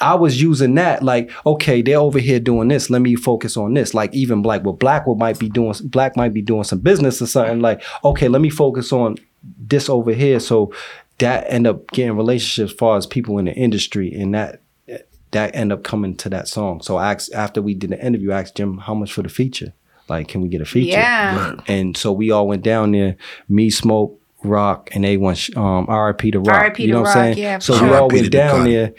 I 0.00 0.14
was 0.14 0.40
using 0.40 0.74
that 0.74 1.02
like, 1.02 1.30
okay, 1.46 1.82
they're 1.82 1.98
over 1.98 2.18
here 2.18 2.38
doing 2.38 2.68
this. 2.68 2.90
Let 2.90 3.02
me 3.02 3.16
focus 3.16 3.56
on 3.56 3.74
this. 3.74 3.94
Like 3.94 4.14
even 4.14 4.42
black, 4.42 4.64
well, 4.64 4.74
black 4.74 5.06
will 5.06 5.16
might 5.16 5.38
be 5.38 5.48
doing 5.48 5.74
black 5.84 6.16
might 6.16 6.34
be 6.34 6.42
doing 6.42 6.64
some 6.64 6.80
business 6.80 7.22
or 7.22 7.26
something. 7.26 7.60
Like, 7.60 7.82
okay, 8.04 8.28
let 8.28 8.42
me 8.42 8.50
focus 8.50 8.92
on 8.92 9.16
this 9.42 9.88
over 9.88 10.12
here. 10.12 10.40
So 10.40 10.72
that 11.18 11.44
end 11.48 11.66
up 11.66 11.90
getting 11.92 12.16
relationships 12.16 12.72
as 12.72 12.76
far 12.76 12.96
as 12.96 13.06
people 13.06 13.38
in 13.38 13.46
the 13.46 13.52
industry, 13.52 14.12
and 14.12 14.34
that 14.34 14.62
that 15.30 15.54
end 15.54 15.72
up 15.72 15.84
coming 15.84 16.16
to 16.16 16.28
that 16.28 16.48
song. 16.48 16.82
So 16.82 16.96
I 16.96 17.12
asked 17.12 17.32
after 17.32 17.62
we 17.62 17.74
did 17.74 17.90
the 17.90 18.04
interview, 18.04 18.32
I 18.32 18.40
asked 18.40 18.56
Jim 18.56 18.78
how 18.78 18.94
much 18.94 19.12
for 19.12 19.22
the 19.22 19.28
feature. 19.28 19.72
Like, 20.08 20.26
can 20.26 20.40
we 20.40 20.48
get 20.48 20.60
a 20.60 20.64
feature? 20.64 20.98
Yeah. 20.98 21.54
And 21.68 21.96
so 21.96 22.10
we 22.10 22.32
all 22.32 22.48
went 22.48 22.64
down 22.64 22.90
there. 22.90 23.16
Me, 23.48 23.70
Smoke, 23.70 24.19
Rock, 24.42 24.90
and 24.92 25.04
they 25.04 25.16
went 25.16 25.54
um, 25.56 25.86
R.I.P. 25.88 26.30
to 26.32 26.40
Rock. 26.40 26.56
R.I.P. 26.56 26.82
you 26.82 26.88
to 26.88 26.92
know 26.94 27.00
what 27.02 27.08
Rock, 27.08 27.16
I'm 27.16 27.34
saying? 27.34 27.38
yeah, 27.38 27.58
so 27.58 27.76
sure. 27.76 27.88
we 27.88 27.94
all 27.94 28.08
went 28.08 28.30
down 28.30 28.60
Ducati. 28.66 28.72
there, 28.72 28.92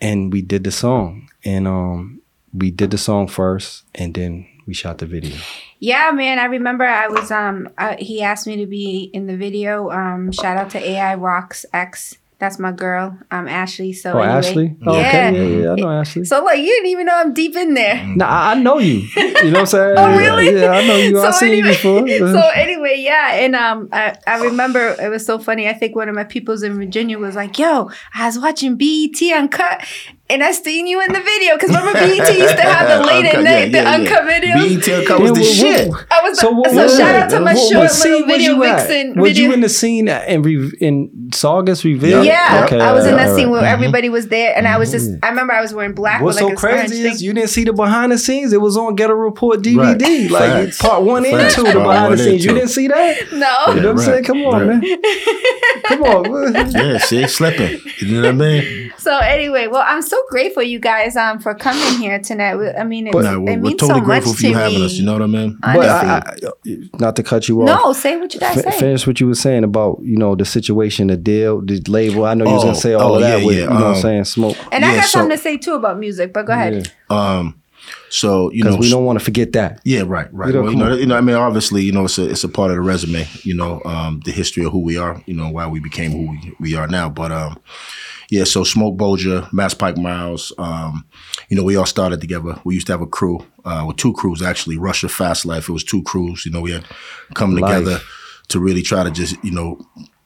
and 0.00 0.32
we 0.32 0.42
did 0.42 0.64
the 0.64 0.72
song. 0.72 1.28
And 1.44 1.66
um, 1.68 2.20
we 2.52 2.70
did 2.70 2.90
the 2.90 2.98
song 2.98 3.26
first, 3.28 3.84
and 3.94 4.14
then 4.14 4.46
we 4.66 4.74
shot 4.74 4.98
the 4.98 5.06
video. 5.06 5.36
Yeah, 5.78 6.10
man. 6.12 6.38
I 6.38 6.46
remember 6.46 6.84
I 6.84 7.08
was 7.08 7.30
um 7.30 7.68
uh, 7.76 7.96
he 7.98 8.22
asked 8.22 8.46
me 8.46 8.56
to 8.56 8.66
be 8.66 9.10
in 9.12 9.26
the 9.26 9.36
video. 9.36 9.90
Um 9.90 10.32
shout 10.32 10.56
out 10.56 10.70
to 10.70 10.78
AI 10.78 11.14
Rocks 11.16 11.66
X. 11.74 12.16
That's 12.40 12.58
my 12.58 12.72
girl, 12.72 13.16
um 13.30 13.46
Ashley. 13.48 13.92
So 13.92 14.12
Oh, 14.12 14.18
anyway. 14.18 14.38
Ashley? 14.38 14.76
Oh, 14.86 14.98
yeah. 15.00 15.08
okay. 15.08 15.32
Yeah, 15.32 15.62
yeah, 15.62 15.72
I 15.72 15.74
know 15.76 15.90
Ashley. 15.90 16.24
So 16.24 16.44
like 16.44 16.58
you 16.58 16.66
didn't 16.66 16.88
even 16.90 17.06
know 17.06 17.14
I'm 17.16 17.32
deep 17.32 17.56
in 17.56 17.74
there. 17.74 18.04
Nah, 18.16 18.26
I 18.26 18.50
I 18.50 18.54
know 18.54 18.78
you. 18.78 19.06
You 19.16 19.32
know 19.32 19.40
what 19.50 19.56
I'm 19.60 19.66
saying? 19.66 19.94
Oh, 19.98 20.16
really? 20.18 20.60
Yeah, 20.60 20.70
I 20.72 20.86
know 20.86 20.96
you. 20.96 21.18
I've 21.22 21.32
So 21.34 21.38
seen 21.40 21.50
anyway- 21.52 21.68
you 21.68 21.74
before. 21.74 22.08
so 22.42 22.48
anyway, 22.54 22.96
yeah, 22.98 23.34
and 23.34 23.54
um, 23.54 23.88
I, 23.92 24.16
I 24.26 24.42
remember 24.44 24.96
it 25.00 25.08
was 25.08 25.24
so 25.24 25.38
funny. 25.38 25.68
I 25.68 25.72
think 25.74 25.94
one 25.96 26.08
of 26.08 26.14
my 26.14 26.24
peoples 26.24 26.62
in 26.62 26.74
Virginia 26.76 27.18
was 27.18 27.34
like, 27.36 27.58
"Yo, 27.58 27.88
I 28.14 28.26
was 28.26 28.38
watching 28.38 28.76
BET 28.76 29.20
Uncut, 29.32 29.84
and 30.30 30.42
I 30.42 30.52
seen 30.52 30.86
you 30.86 31.02
in 31.02 31.12
the 31.12 31.20
video 31.20 31.54
because 31.56 31.68
remember 31.68 31.92
BET 31.92 32.34
used 32.38 32.56
to 32.56 32.62
have 32.62 32.88
the 32.88 33.06
late 33.10 33.26
at 33.26 33.42
night, 33.44 33.70
yeah, 33.70 33.82
the 33.82 33.82
yeah, 33.82 33.94
uncut 33.94 34.24
yeah. 34.24 34.40
videos." 34.40 34.80
BET 34.86 34.98
Uncut 35.00 35.20
was 35.20 35.32
the 35.32 35.40
what- 35.40 35.54
shit. 35.54 35.92
I 36.10 36.22
was 36.22 36.38
So, 36.40 36.48
so, 36.48 36.52
what, 36.52 36.70
so 36.70 36.76
what- 36.76 36.90
shout 36.90 37.14
out 37.14 37.30
to 37.30 37.40
my 37.40 37.52
what- 37.54 37.72
short 37.72 37.90
what 37.90 38.04
little 38.04 38.20
was 38.26 38.26
video 38.36 38.54
you 38.54 38.64
at? 38.64 38.88
vixen. 38.88 39.20
Was 39.20 39.28
video. 39.30 39.44
you 39.48 39.52
in 39.52 39.60
the 39.60 39.68
scene 39.68 40.08
in 40.08 40.42
Re- 40.42 40.72
in 40.80 41.30
Saugus 41.34 41.84
Reveal? 41.84 42.24
Yeah, 42.24 42.62
Okay, 42.64 42.80
I 42.80 42.92
was 42.92 43.04
in 43.06 43.16
that 43.16 43.26
right, 43.28 43.36
scene 43.36 43.46
all 43.46 43.52
where 43.52 43.62
right. 43.62 43.70
everybody 43.72 44.08
was 44.08 44.28
there, 44.28 44.56
and 44.56 44.66
I 44.66 44.78
was 44.78 44.90
just. 44.90 45.10
Mm-hmm. 45.10 45.24
I 45.24 45.28
remember 45.28 45.52
I 45.52 45.60
was 45.60 45.74
wearing 45.74 45.92
black. 45.94 46.22
What's 46.22 46.40
with 46.40 46.50
like 46.50 46.58
so 46.58 46.68
a 46.68 46.72
sponge 46.72 46.88
crazy 46.88 47.02
is 47.06 47.18
thing. 47.18 47.26
you 47.26 47.32
didn't 47.34 47.50
see 47.50 47.64
the 47.64 47.72
behind 47.74 48.12
the 48.12 48.18
scenes. 48.18 48.52
It 48.52 48.60
was 48.60 48.76
on 48.76 48.94
Ghetto 48.94 49.12
Report 49.14 49.60
DVD, 49.60 49.78
Right. 49.78 50.30
like 50.30 50.50
Facts. 50.64 50.80
part 50.80 51.02
one 51.02 51.24
and 51.26 51.50
two. 51.50 51.64
The 51.64 51.72
behind 51.74 52.14
the 52.14 52.18
scenes. 52.18 52.44
You 52.44 52.54
didn't 52.54 52.68
see 52.68 52.88
that? 52.88 53.32
no. 53.32 53.74
You 53.74 53.80
know 53.82 53.92
what 53.92 53.98
I'm 54.00 54.04
saying? 54.04 54.24
Come 54.24 54.42
on, 54.44 54.66
man. 54.68 54.82
Come 55.84 56.02
on. 56.02 56.52
man. 56.52 56.70
Yeah, 56.72 56.98
see, 56.98 57.26
slipping. 57.28 57.80
You 57.98 58.20
know 58.22 58.28
what 58.28 58.28
I 58.28 58.60
mean? 58.60 58.92
So 58.98 59.18
anyway, 59.18 59.66
well, 59.66 59.84
I'm 59.86 60.00
so 60.02 60.13
grateful 60.30 60.62
you 60.62 60.78
guys 60.78 61.16
um 61.16 61.38
for 61.38 61.54
coming 61.54 61.98
here 61.98 62.18
tonight. 62.18 62.54
I 62.78 62.84
mean, 62.84 63.06
it, 63.06 63.14
Nah, 63.14 63.32
it 63.34 63.38
we're, 63.38 63.44
we're 63.44 63.56
means 63.58 63.80
totally 63.80 64.00
so 64.00 64.04
grateful 64.04 64.32
much 64.32 64.40
for 64.40 64.46
you 64.46 64.52
to 64.54 64.58
having 64.58 64.78
me. 64.80 64.84
us. 64.84 64.92
You 64.94 65.04
know 65.04 65.12
what 65.14 65.22
I 65.22 65.26
mean? 65.26 65.58
But 65.60 65.88
I, 65.88 66.18
I, 66.18 66.36
not 66.98 67.16
to 67.16 67.22
cut 67.22 67.48
you 67.48 67.62
off. 67.62 67.66
no, 67.84 67.92
say 67.92 68.16
what 68.16 68.32
you 68.34 68.40
guys 68.40 68.58
F- 68.58 68.64
say. 68.64 68.78
finish 68.78 69.06
what 69.06 69.20
you 69.20 69.26
were 69.26 69.34
saying 69.34 69.64
about 69.64 70.00
you 70.02 70.16
know 70.16 70.34
the 70.34 70.44
situation, 70.44 71.08
the 71.08 71.16
deal, 71.16 71.60
the 71.60 71.80
label. 71.88 72.24
I 72.24 72.34
know 72.34 72.44
you 72.44 72.52
was 72.52 72.62
Oh, 72.62 72.66
gonna 72.68 72.74
say 72.76 72.94
all 72.94 73.12
oh, 73.12 73.14
of 73.16 73.20
that 73.22 73.40
yeah, 73.40 73.46
with 73.46 73.56
yeah, 73.56 73.62
you 73.64 73.68
know 73.68 73.74
what 73.74 73.84
I'm 73.84 73.94
um, 73.96 74.00
saying, 74.02 74.24
smoke. 74.24 74.56
and 74.72 74.84
I 74.84 74.90
Yeah, 74.90 74.96
got 74.96 75.04
so- 75.04 75.18
something 75.20 75.36
to 75.36 75.42
say 75.42 75.56
too 75.56 75.74
about 75.74 75.98
music, 75.98 76.32
but 76.32 76.46
go 76.46 76.52
ahead. 76.52 76.92
Um, 77.10 77.60
so 78.08 78.50
you 78.52 78.64
know, 78.64 78.76
we 78.76 78.88
don't 78.88 79.04
want 79.04 79.18
to 79.18 79.24
forget 79.24 79.52
that. 79.52 79.80
Yeah, 79.84 80.02
right, 80.06 80.32
right. 80.32 80.48
You 80.48 80.54
know, 80.54 80.62
well, 80.62 80.72
you 80.72 80.78
know, 80.78 80.94
you 80.94 81.06
know, 81.06 81.16
I 81.16 81.20
mean, 81.20 81.36
obviously, 81.36 81.82
you 81.82 81.92
know, 81.92 82.04
it's 82.04 82.16
a 82.16 82.30
it's 82.30 82.44
a 82.44 82.48
part 82.48 82.70
of 82.70 82.76
the 82.76 82.80
resume. 82.80 83.26
You 83.42 83.54
know, 83.54 83.82
um, 83.84 84.20
the 84.24 84.30
history 84.30 84.64
of 84.64 84.72
who 84.72 84.78
we 84.80 84.96
are. 84.96 85.22
You 85.26 85.34
know, 85.34 85.50
why 85.50 85.66
we 85.66 85.80
became 85.80 86.12
who 86.12 86.30
we, 86.30 86.54
we 86.60 86.74
are 86.76 86.86
now. 86.86 87.08
But 87.10 87.32
um, 87.32 87.58
yeah. 88.30 88.44
So 88.44 88.64
Smoke 88.64 88.96
Bolger, 88.96 89.50
Mass 89.52 89.74
Pike 89.74 89.96
Miles. 89.96 90.52
Um, 90.58 91.04
you 91.48 91.56
know, 91.56 91.62
we 91.62 91.76
all 91.76 91.86
started 91.86 92.20
together. 92.20 92.58
We 92.64 92.74
used 92.74 92.86
to 92.88 92.92
have 92.92 93.00
a 93.02 93.06
crew, 93.06 93.44
uh, 93.64 93.84
with 93.86 93.96
two 93.96 94.12
crews 94.12 94.42
actually. 94.42 94.78
Russia 94.78 95.08
Fast 95.08 95.46
Life. 95.46 95.68
It 95.68 95.72
was 95.72 95.84
two 95.84 96.02
crews. 96.02 96.44
You 96.44 96.52
know, 96.52 96.60
we 96.60 96.72
had 96.72 96.84
come 97.34 97.54
Life. 97.56 97.78
together 97.78 98.00
to 98.48 98.60
really 98.60 98.82
try 98.82 99.04
to 99.04 99.10
just 99.10 99.42
you 99.42 99.50
know 99.50 99.80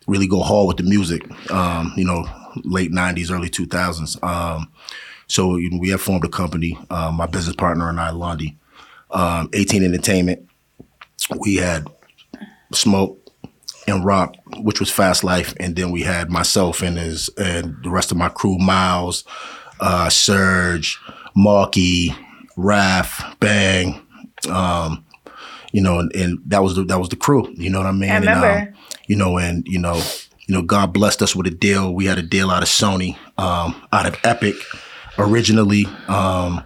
really 0.07 0.27
go 0.27 0.41
hard 0.41 0.69
with 0.69 0.77
the 0.79 0.83
music. 0.83 1.23
Um, 1.51 1.93
you 1.97 2.05
know, 2.05 2.25
late 2.65 2.91
'90s, 2.91 3.31
early 3.31 3.49
2000s. 3.49 4.23
Um, 4.23 4.71
so 5.29 5.57
you 5.57 5.71
know, 5.71 5.79
we 5.79 5.91
have 5.91 6.01
formed 6.01 6.25
a 6.25 6.29
company. 6.29 6.79
Um, 6.91 7.17
my 7.17 7.27
business 7.27 7.57
partner 7.57 7.89
and 7.89 8.01
I, 8.01 8.11
Londi, 8.11 8.57
um, 9.11 9.49
18 9.53 9.85
Entertainment. 9.85 10.49
We 11.39 11.57
had 11.57 11.87
Smoke 12.73 13.28
and 13.89 14.05
Rock, 14.05 14.35
which 14.59 14.81
was 14.81 14.91
Fast 14.91 15.25
Life, 15.25 15.55
and 15.59 15.77
then 15.77 15.91
we 15.91 16.03
had 16.03 16.31
myself 16.31 16.83
and 16.83 16.97
his 16.99 17.29
and 17.39 17.77
the 17.83 17.91
rest 17.91 18.11
of 18.11 18.17
my 18.17 18.29
crew, 18.29 18.59
Miles, 18.59 19.25
uh, 19.81 20.09
Serge, 20.11 20.99
Marky, 21.37 22.15
Raph, 22.57 23.39
Bang. 23.41 24.01
Um, 24.49 25.05
you 25.73 25.83
know, 25.83 25.99
and, 25.99 26.15
and 26.15 26.39
that 26.47 26.63
was 26.63 26.77
the 26.77 26.85
that 26.85 26.99
was 26.99 27.09
the 27.09 27.17
crew. 27.17 27.49
You 27.55 27.71
know 27.71 27.79
what 27.79 27.87
I 27.87 27.93
mean? 27.93 28.11
I 28.11 28.15
And, 28.17 28.25
remember. 28.27 28.49
um, 28.71 28.75
you 29.07 29.17
know, 29.17 29.39
and 29.39 29.67
you 29.67 29.79
know, 29.79 29.97
you 30.47 30.55
know, 30.55 30.63
God 30.63 30.93
blessed 30.93 31.23
us 31.23 31.35
with 31.37 31.47
a 31.47 31.51
deal. 31.51 31.93
We 31.95 32.07
had 32.07 32.19
a 32.19 32.23
deal 32.23 32.51
out 32.51 32.63
of 32.63 32.69
Sony, 32.69 33.17
um, 33.37 33.75
out 33.93 34.07
of 34.07 34.17
Epic, 34.25 34.55
originally, 35.19 35.87
um, 36.09 36.65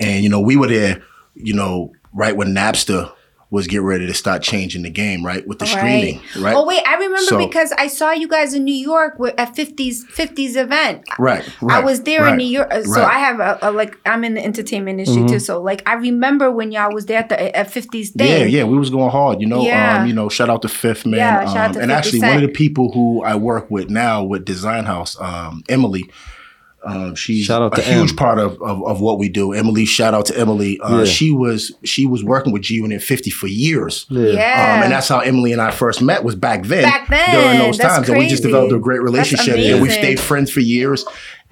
and 0.00 0.22
you 0.24 0.28
know, 0.30 0.40
we 0.40 0.56
were 0.56 0.68
there. 0.68 1.02
You 1.34 1.54
know, 1.54 1.92
right 2.12 2.36
when 2.36 2.48
Napster 2.54 3.12
was 3.48 3.68
get 3.68 3.82
ready 3.82 4.06
to 4.06 4.14
start 4.14 4.42
changing 4.42 4.82
the 4.82 4.90
game, 4.90 5.24
right 5.24 5.46
with 5.46 5.60
the 5.60 5.66
streaming, 5.66 6.20
right? 6.38 6.54
Oh 6.56 6.66
wait, 6.66 6.82
I 6.86 6.94
remember 6.94 7.18
So- 7.18 7.38
because 7.38 7.72
I 7.72 7.86
saw 7.86 8.10
you 8.10 8.26
guys 8.26 8.54
in 8.54 8.64
New 8.64 8.74
York 8.74 9.18
with, 9.18 9.34
at 9.38 9.54
50s 9.54 10.04
50s 10.10 10.56
event. 10.56 11.04
Right, 11.18 11.48
right, 11.62 11.76
I 11.76 11.84
was 11.84 12.02
there 12.02 12.22
right, 12.22 12.32
in 12.32 12.38
New 12.38 12.44
York, 12.44 12.68
uh, 12.72 12.82
so 12.82 12.90
right. 12.90 13.00
Mm-hmm. 13.02 13.16
I 13.16 13.18
have 13.18 13.40
a, 13.40 13.58
a 13.62 13.70
like 13.70 13.96
I'm 14.04 14.24
in 14.24 14.34
the 14.34 14.44
entertainment 14.44 14.98
industry 14.98 15.26
too. 15.26 15.38
So 15.38 15.62
like 15.62 15.82
I 15.88 15.94
remember 15.94 16.50
when 16.50 16.72
y'all 16.72 16.92
was 16.92 17.06
there 17.06 17.18
at 17.18 17.28
the 17.28 17.56
at 17.56 17.68
50s 17.68 18.10
thing. 18.10 18.40
Yeah, 18.40 18.46
yeah, 18.46 18.64
we 18.64 18.76
was 18.76 18.90
going 18.90 19.10
hard, 19.10 19.40
you 19.40 19.46
know. 19.46 19.62
Yeah. 19.62 20.00
Um, 20.00 20.08
you 20.08 20.12
know, 20.12 20.28
shout 20.28 20.50
out 20.50 20.62
to 20.62 20.68
Fifth 20.68 21.06
Man. 21.06 21.18
Yeah, 21.18 21.44
shout 21.46 21.56
out 21.56 21.66
um, 21.66 21.72
to 21.74 21.80
and 21.82 21.90
50 21.90 21.94
actually 21.94 22.20
Cent. 22.20 22.34
one 22.34 22.42
of 22.44 22.48
the 22.48 22.54
people 22.54 22.90
who 22.92 23.22
I 23.22 23.36
work 23.36 23.70
with 23.70 23.90
now 23.90 24.24
with 24.24 24.44
Design 24.44 24.84
House, 24.84 25.18
um, 25.20 25.62
Emily. 25.68 26.04
Um, 26.86 27.14
she's 27.14 27.44
Shout 27.44 27.62
out 27.62 27.76
a 27.78 27.82
to 27.82 27.88
huge 27.88 28.10
Em. 28.10 28.16
part 28.16 28.38
of, 28.38 28.60
of, 28.62 28.84
of 28.86 29.00
what 29.00 29.18
we 29.18 29.28
do. 29.28 29.52
Emily, 29.52 29.84
shout 29.84 30.14
out 30.14 30.26
to 30.26 30.38
Emily. 30.38 30.78
Uh, 30.80 30.98
Yeah. 31.00 31.04
She 31.04 31.30
was 31.32 31.72
she 31.84 32.06
was 32.06 32.22
working 32.22 32.52
with 32.52 32.62
G 32.62 32.74
Unit 32.76 33.02
50 33.02 33.30
for 33.30 33.46
years. 33.48 34.06
Yeah. 34.08 34.28
Um, 34.76 34.84
and 34.84 34.92
that's 34.92 35.08
how 35.08 35.18
Emily 35.20 35.52
and 35.52 35.60
I 35.60 35.70
first 35.70 36.00
met 36.02 36.22
was 36.24 36.34
back 36.34 36.64
then. 36.64 36.82
Back 36.84 37.08
then. 37.08 37.34
During 37.34 37.58
those 37.58 37.78
That's 37.78 37.94
times. 37.96 38.08
And 38.08 38.18
we 38.18 38.28
just 38.28 38.42
developed 38.42 38.72
a 38.72 38.78
great 38.78 39.02
relationship. 39.02 39.54
And 39.56 39.62
we 39.64 39.72
amazing. 39.88 40.02
stayed 40.02 40.20
friends 40.20 40.50
for 40.50 40.60
years. 40.60 41.04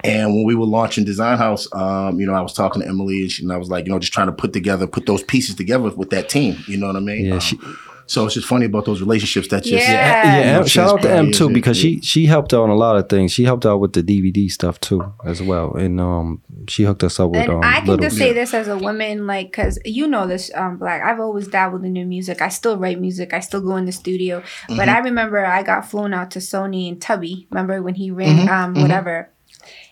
And 0.03 0.35
when 0.35 0.43
we 0.45 0.55
were 0.55 0.65
launching 0.65 1.03
Design 1.03 1.37
House, 1.37 1.67
um, 1.73 2.19
you 2.19 2.27
know, 2.27 2.33
I 2.33 2.41
was 2.41 2.53
talking 2.53 2.81
to 2.81 2.87
Emily 2.87 3.21
and, 3.23 3.31
she, 3.31 3.41
and 3.43 3.51
I 3.51 3.57
was 3.57 3.69
like, 3.69 3.85
you 3.85 3.91
know, 3.91 3.97
just 3.97 4.13
trying 4.13 4.27
to 4.27 4.33
put 4.33 4.53
together, 4.53 4.85
put 4.87 5.05
those 5.07 5.23
pieces 5.23 5.55
together 5.55 5.89
with 5.95 6.11
that 6.11 6.29
team. 6.29 6.57
You 6.67 6.77
know 6.77 6.87
what 6.87 6.95
I 6.95 6.99
mean? 6.99 7.25
Yeah, 7.25 7.33
Um, 7.35 7.39
she- 7.39 7.59
so 8.07 8.25
it's 8.25 8.33
just 8.35 8.47
funny 8.47 8.65
about 8.65 8.85
those 8.85 9.01
relationships 9.01 9.47
that 9.49 9.63
just 9.63 9.73
Yeah. 9.87 9.91
Yeah, 9.91 10.37
You 10.53 10.59
know, 10.59 10.65
shout 10.65 10.89
out 10.89 11.01
to 11.01 11.09
M 11.11 11.25
transpire 11.25 11.47
too 11.47 11.53
because 11.53 11.83
yeah. 11.83 11.89
she 11.95 12.01
she 12.01 12.25
helped 12.25 12.53
out 12.53 12.63
on 12.63 12.69
a 12.69 12.75
lot 12.75 12.95
of 12.97 13.09
things. 13.09 13.31
She 13.31 13.43
helped 13.43 13.65
out 13.65 13.79
with 13.79 13.93
the 13.93 14.03
DVD 14.03 14.51
stuff 14.51 14.79
too 14.79 15.01
as 15.23 15.41
well, 15.41 15.73
and 15.75 15.99
um 15.99 16.41
she 16.67 16.83
hooked 16.83 17.03
us 17.03 17.19
up 17.19 17.31
with 17.31 17.41
And 17.41 17.51
um 17.51 17.61
I 17.63 17.77
can 17.79 17.87
little. 17.87 18.03
just 18.05 18.17
say 18.17 18.33
this 18.33 18.53
as 18.53 18.67
a 18.67 18.77
woman, 18.77 19.25
like, 19.27 19.51
cause 19.53 19.77
you 19.85 20.07
know 20.07 20.27
this, 20.27 20.51
um, 20.55 20.77
Black. 20.77 21.01
I've 21.01 21.19
always 21.19 21.47
dabbled 21.47 21.83
in 21.85 21.93
new 21.93 22.05
music. 22.05 22.41
I 22.41 22.49
still 22.49 22.77
write 22.77 22.99
music. 22.99 23.33
I 23.33 23.39
still 23.39 23.61
go 23.61 23.75
in 23.77 23.85
the 23.85 23.91
studio. 23.91 24.39
Mm-hmm. 24.41 24.77
But 24.77 24.89
I 24.89 24.99
remember 24.99 25.45
I 25.45 25.63
got 25.63 25.89
flown 25.89 26.13
out 26.13 26.31
to 26.31 26.39
Sony 26.39 26.87
and 26.89 27.01
Tubby. 27.01 27.47
Remember 27.51 27.81
when 27.81 27.95
he 27.95 28.11
ran, 28.11 28.47
Mm-hmm. 28.47 28.49
um, 28.49 28.81
whatever. 28.81 29.29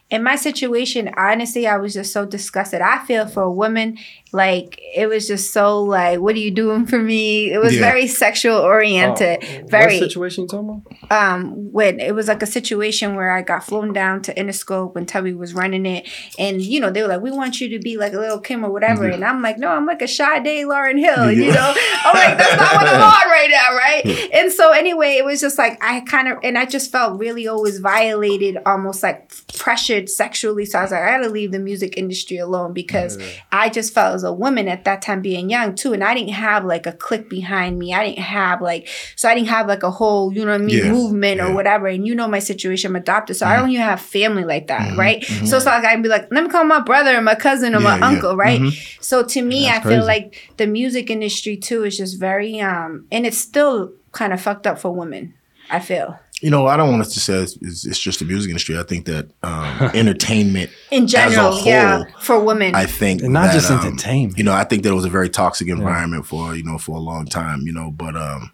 In 0.10 0.22
my 0.22 0.36
situation, 0.36 1.10
honestly, 1.18 1.66
I 1.66 1.78
was 1.78 1.94
just 1.96 2.14
so 2.14 2.24
disgusted. 2.26 2.82
I 2.82 3.04
feel 3.06 3.26
for 3.26 3.42
a 3.42 3.52
woman, 3.52 3.98
like 4.32 4.80
it 4.96 5.08
was 5.10 5.28
just 5.28 5.52
so 5.54 5.82
like, 5.82 6.20
what 6.20 6.36
are 6.36 6.40
you 6.40 6.52
doing 6.52 6.86
for 6.86 7.00
me? 7.00 7.52
It 7.52 7.58
was 7.60 7.74
Yeah. 7.74 7.80
very 7.82 8.06
sexual 8.08 8.58
oriented, 8.60 9.44
very 9.70 9.94
what 10.00 10.04
situation 10.12 10.44
you 10.44 10.48
talking 10.50 10.70
about? 10.70 11.12
um 11.12 11.72
when 11.72 12.00
it 12.00 12.14
was 12.16 12.28
like 12.28 12.42
a 12.42 12.46
situation 12.48 13.16
where 13.16 13.32
I 13.32 13.42
got 13.42 13.64
flown 13.64 13.92
down 13.92 14.22
to 14.24 14.34
Interscope 14.34 14.96
when 14.96 15.06
Tubby 15.06 15.34
was 15.34 15.54
running 15.54 15.86
it 15.86 16.08
and 16.40 16.62
you 16.62 16.80
know 16.80 16.90
they 16.92 17.02
were 17.02 17.08
like 17.10 17.22
we 17.22 17.30
want 17.32 17.60
you 17.60 17.70
to 17.70 17.80
be 17.80 17.98
like 17.98 18.14
a 18.14 18.18
little 18.20 18.40
Kim 18.40 18.64
or 18.64 18.72
whatever 18.72 19.06
and 19.06 19.24
I'm 19.24 19.42
like 19.42 19.58
no 19.58 19.68
I'm 19.68 19.86
like 19.86 20.02
a 20.02 20.08
Sade 20.08 20.46
Lauryn 20.66 20.98
Hill 20.98 21.32
you 21.32 21.52
know 21.52 21.74
I'm 22.06 22.16
like 22.16 22.38
that's 22.38 22.58
not 22.58 22.74
what 22.76 22.88
I'm 22.88 23.02
on 23.02 23.30
right 23.30 23.50
now 23.50 23.76
right 23.76 24.30
and 24.34 24.52
so 24.52 24.72
anyway 24.72 25.16
it 25.18 25.26
was 25.26 25.42
just 25.42 25.58
like 25.58 25.78
I 25.84 26.00
kind 26.02 26.28
of 26.30 26.38
and 26.44 26.58
I 26.58 26.66
just 26.66 26.92
felt 26.92 27.20
really 27.20 27.48
always 27.48 27.80
violated 27.80 28.58
almost 28.66 29.04
like 29.04 29.32
pressured 29.58 29.93
pressured 29.94 30.10
sexually. 30.10 30.66
So 30.66 30.80
I 30.80 30.82
was 30.84 30.92
like, 30.92 31.02
I 31.04 31.12
gotta 31.18 31.30
leave 31.30 31.52
the 31.52 31.60
music 31.60 31.98
industry 31.98 32.38
alone 32.38 32.74
because 32.74 33.18
I 33.52 33.70
just 33.70 33.94
felt 33.94 34.16
as 34.16 34.24
a 34.24 34.34
woman 34.34 34.68
at 34.68 34.86
that 34.86 35.02
time 35.02 35.22
being 35.22 35.50
young 35.50 35.76
too. 35.76 35.94
And 35.94 36.04
I 36.04 36.14
didn't 36.14 36.34
have 36.34 36.66
like 36.66 36.86
a 36.86 36.92
clique 36.94 37.30
behind 37.30 37.78
me. 37.80 37.94
I 37.94 38.06
didn't 38.08 38.24
have 38.24 38.62
like, 38.62 38.88
so 39.16 39.30
I 39.30 39.36
didn't 39.36 39.50
have 39.50 39.68
like 39.68 39.84
a 39.84 39.92
whole, 39.92 40.34
you 40.34 40.42
know 40.46 40.52
what 40.52 40.62
I 40.62 40.64
mean, 40.64 40.84
Yeah, 40.84 40.90
movement 40.90 41.42
or 41.42 41.52
whatever. 41.54 41.88
And 41.88 42.06
you 42.06 42.16
know 42.16 42.28
my 42.28 42.40
situation, 42.40 42.92
I'm 42.92 42.96
adopted. 42.96 43.36
So 43.36 43.46
I 43.46 43.54
Mm-hmm. 43.54 43.62
don't 43.62 43.70
even 43.72 43.86
have 43.86 44.02
family 44.02 44.44
like 44.46 44.68
that, 44.68 44.96
right? 44.98 45.24
So 45.46 45.58
it's 45.58 45.66
like 45.66 45.86
I'd 45.86 46.02
be 46.04 46.10
like, 46.10 46.28
let 46.32 46.44
me 46.44 46.50
call 46.50 46.64
my 46.66 46.80
brother 46.80 47.18
or 47.18 47.22
my 47.22 47.36
cousin 47.36 47.76
or 47.76 47.80
Yeah, 47.80 47.84
my 47.84 48.00
yeah. 48.00 48.08
uncle, 48.10 48.36
right? 48.36 48.62
Mhm. 48.62 49.04
So 49.04 49.24
to 49.24 49.42
me, 49.42 49.66
That's 49.66 49.86
I 49.86 49.90
feel 49.90 50.06
like 50.06 50.54
the 50.58 50.68
music 50.68 51.10
industry 51.10 51.58
too 51.58 51.84
is 51.84 51.98
just 51.98 52.20
very 52.20 52.60
um 52.60 53.06
and 53.12 53.26
it's 53.26 53.38
still 53.38 53.92
kind 54.12 54.34
of 54.34 54.42
fucked 54.42 54.68
up 54.68 54.80
for 54.80 54.92
women. 54.92 55.34
I 55.70 55.80
feel. 55.80 56.20
You 56.44 56.50
know, 56.50 56.68
I 56.68 56.76
don't 56.76 56.90
want 56.90 57.02
us 57.02 57.14
to 57.14 57.22
say 57.22 57.36
it's, 57.42 57.56
it's, 57.62 57.86
it's 57.86 58.00
just 58.00 58.20
the 58.20 58.26
music 58.26 58.50
industry. 58.50 58.78
I 58.78 58.84
think 58.84 59.06
that 59.06 59.30
um, 59.44 59.92
entertainment, 59.94 60.72
In 60.92 61.08
general, 61.08 61.52
whole, 61.54 61.66
yeah, 61.66 62.04
for 62.20 62.38
women. 62.38 62.76
I 62.76 62.86
think, 62.86 63.22
And 63.22 63.32
not 63.32 63.46
that, 63.46 63.54
just 63.54 63.72
um, 63.72 63.80
entertainment. 63.80 64.38
You 64.38 64.44
know, 64.44 64.52
I 64.52 64.66
think 64.66 64.84
that 64.84 64.90
it 64.90 64.94
was 64.94 65.06
a 65.06 65.10
very 65.10 65.30
toxic 65.30 65.70
environment 65.70 66.26
for 66.26 66.54
you 66.54 66.64
know 66.66 66.78
for 66.78 66.98
a 66.98 67.00
long 67.00 67.26
time. 67.28 67.62
You 67.62 67.72
know, 67.72 67.92
but 67.92 68.18
um, 68.18 68.52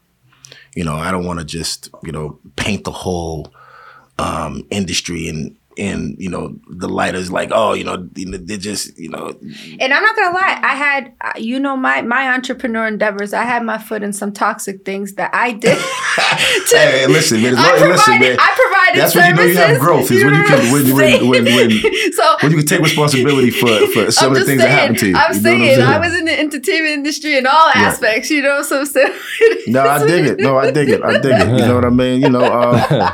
you 0.76 0.84
know, 0.84 0.98
I 0.98 1.10
don't 1.10 1.26
want 1.26 1.40
to 1.40 1.46
just 1.46 1.90
you 2.04 2.12
know 2.12 2.40
paint 2.58 2.84
the 2.84 2.92
whole 2.92 3.52
um 4.20 4.68
industry 4.70 5.28
and 5.28 5.58
and 5.80 6.16
you 6.20 6.30
know 6.30 6.56
the 6.70 6.88
light 6.90 7.16
is 7.16 7.32
like 7.32 7.50
oh 7.54 7.74
you 7.74 7.84
know 7.84 8.08
they 8.14 8.58
just 8.58 8.98
you 8.98 9.10
know 9.10 9.34
and 9.80 9.94
I'm 9.94 10.04
not 10.04 10.16
gonna 10.16 10.36
lie, 10.36 10.60
I 10.62 10.76
had 10.76 11.14
uh, 11.22 11.32
you 11.38 11.60
know 11.60 11.76
my 11.78 12.02
my 12.02 12.30
entrepreneur 12.34 12.86
endeavors. 12.88 13.34
I 13.34 13.44
had 13.44 13.64
my 13.64 13.78
foot 13.78 14.04
in 14.04 14.14
some 14.14 14.32
toxic 14.34 14.86
things 14.86 15.14
that 15.14 15.34
I 15.34 15.54
did. 15.54 15.78
to- 16.70 16.78
hey 16.78 17.08
listen 17.08 17.42
man, 17.42 17.56
I 17.56 17.78
provided, 17.78 17.90
listen 17.90 18.20
man 18.20 18.38
I 18.40 18.54
provided 18.56 19.02
that's 19.02 19.16
when 19.16 19.30
you 19.30 19.36
know 19.36 19.44
you 19.44 19.58
have 19.58 19.80
growth 19.80 20.12
is 20.12 20.24
when 20.24 20.34
you 20.36 20.44
can 20.44 20.72
when 20.72 20.96
when 20.96 21.30
when 21.30 21.46
when, 21.46 21.70
so 22.14 22.38
when 22.42 22.52
you 22.52 22.58
can 22.58 22.66
take 22.68 22.82
responsibility 22.82 23.52
for 23.52 23.88
for 23.88 24.12
some 24.12 24.32
I'm 24.32 24.32
of 24.34 24.40
the 24.40 24.46
things 24.46 24.62
saying, 24.62 24.76
that 24.76 24.80
happen 24.80 24.96
to 24.96 25.08
you. 25.08 25.16
I'm 25.16 25.32
You 25.34 25.38
what 25.38 25.44
saying, 25.44 25.82
I 25.82 26.00
was 26.00 26.14
in 26.14 26.26
the 26.26 26.40
entertainment 26.40 26.94
industry 26.94 27.38
in 27.38 27.46
all 27.48 27.70
aspects, 27.76 28.30
you 28.30 28.42
know. 28.42 28.62
So, 28.62 28.84
so 28.84 29.02
No, 29.68 29.82
I 29.88 30.06
dig 30.06 30.26
it. 30.26 30.40
No, 30.40 30.58
I 30.58 30.72
dig 30.72 30.90
it. 30.90 31.04
I 31.04 31.20
dig 31.20 31.32
it. 31.32 31.48
You 31.48 31.66
know 31.68 31.76
what 31.76 31.86
I 31.86 31.90
mean? 31.90 32.22
You 32.22 32.30
know, 32.30 32.44
um, 32.44 33.12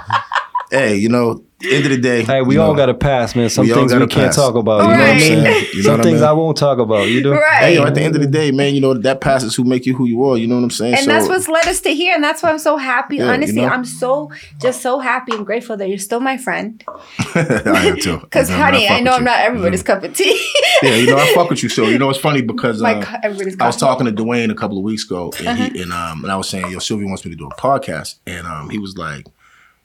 hey, 0.72 0.96
you 0.96 1.10
know, 1.10 1.45
end 1.64 1.86
of 1.86 1.92
the 1.92 1.98
day. 1.98 2.24
Hey, 2.24 2.42
we 2.42 2.58
all 2.58 2.74
know, 2.74 2.78
got 2.78 2.86
to 2.88 2.94
pass, 2.94 3.36
man. 3.36 3.50
Some 3.50 3.66
we 3.68 3.74
things 3.74 3.94
we 3.94 4.00
gotta 4.00 4.14
can't 4.14 4.28
pass. 4.28 4.36
talk 4.36 4.56
about. 4.56 4.82
You 4.84 4.88
know 4.90 4.98
what 5.00 5.10
I'm 5.10 5.20
saying? 5.20 5.66
You 5.76 5.78
know 5.78 5.84
Some 5.84 5.92
what 5.94 6.00
I 6.00 6.04
things 6.04 6.20
mean? 6.22 6.30
I 6.30 6.32
won't 6.34 6.58
talk 6.58 6.78
about. 6.80 7.08
You 7.10 7.22
know, 7.22 7.32
right. 7.32 7.64
Hey, 7.64 7.76
yo, 7.76 7.84
at 7.86 7.96
the 7.96 8.02
end 8.02 8.16
of 8.16 8.22
the 8.22 8.28
day, 8.28 8.52
man, 8.52 8.76
you 8.76 8.82
know 8.82 8.94
that 8.94 9.20
passes 9.22 9.56
who 9.56 9.64
make 9.64 9.86
you 9.86 9.96
who 9.96 10.06
you 10.06 10.24
are. 10.26 10.38
You 10.38 10.48
know 10.48 10.56
what 10.56 10.64
I'm 10.64 10.70
saying? 10.70 10.96
and 10.96 11.04
so, 11.06 11.12
that's 11.12 11.28
what's 11.28 11.48
led 11.48 11.68
us 11.68 11.82
to 11.82 11.90
here, 11.94 12.14
and 12.16 12.24
that's 12.24 12.44
why 12.44 12.50
I'm 12.50 12.60
so 12.60 12.78
happy. 12.78 13.18
Yeah, 13.18 13.26
you 13.28 13.32
Honestly, 13.32 13.62
know? 13.62 13.68
I'm 13.68 13.84
so 13.86 14.32
just 14.62 14.82
so 14.82 15.00
happy 15.00 15.34
and 15.36 15.46
grateful 15.46 15.76
that 15.78 15.90
you're 15.90 15.98
still 15.98 16.20
my 16.20 16.38
friend. 16.38 16.84
I 17.36 17.88
am 17.90 17.98
too. 18.00 18.18
Because, 18.24 18.50
You 18.50 18.56
honey, 18.56 18.88
I 18.88 19.00
know 19.02 19.12
I'm 19.12 19.20
you. 19.22 19.26
not 19.26 19.40
everybody's 19.40 19.84
cup 19.84 20.04
of 20.04 20.14
tea. 20.16 20.40
Yeah, 20.82 20.96
you 20.96 21.08
know, 21.08 21.18
I 21.18 21.26
fuck 21.34 21.50
with 21.50 21.64
you. 21.64 21.70
So 21.70 21.88
you 21.88 21.98
know, 21.98 22.10
it's 22.10 22.20
funny 22.20 22.42
because 22.42 22.82
uh, 22.82 23.02
cu- 23.02 23.18
I 23.60 23.66
was 23.68 23.78
talking 23.78 24.06
to 24.08 24.12
Dwayne 24.14 24.52
a 24.52 24.56
couple 24.56 24.78
of 24.78 24.84
weeks 24.84 25.06
ago, 25.06 25.32
and 25.40 25.48
Uh-huh. 25.48 25.70
he 25.74 25.82
and 25.82 25.92
um 25.94 26.24
and 26.24 26.32
I 26.32 26.36
was 26.38 26.50
saying, 26.50 26.70
yo, 26.72 26.80
Sylvia 26.80 27.08
wants 27.08 27.24
me 27.26 27.32
to 27.32 27.38
do 27.38 27.48
a 27.48 27.56
podcast, 27.56 28.16
and 28.28 28.46
um 28.48 28.70
he 28.70 28.78
was 28.80 28.98
like. 28.98 29.26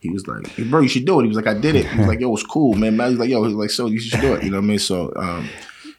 He 0.01 0.09
was 0.11 0.27
like, 0.27 0.57
bro, 0.71 0.81
you 0.81 0.89
should 0.89 1.05
do 1.05 1.21
it. 1.21 1.25
He 1.25 1.29
was 1.29 1.37
like, 1.37 1.47
I 1.47 1.55
did 1.55 1.77
it. 1.77 1.87
He 1.87 1.99
was 1.99 2.07
like, 2.07 2.21
yo, 2.21 2.33
it's 2.33 2.43
cool, 2.43 2.75
man. 2.75 2.95
He 2.95 3.01
was 3.01 3.19
like, 3.19 3.29
yo, 3.29 3.43
he 3.43 3.49
was 3.49 3.55
like, 3.55 3.71
so 3.71 3.87
you 3.87 4.01
should 4.01 4.21
do 4.21 4.35
it. 4.35 4.43
You 4.43 4.51
know 4.51 4.57
what 4.57 4.65
I 4.65 4.67
mean? 4.67 4.79
So, 4.79 5.13
um, 5.17 5.49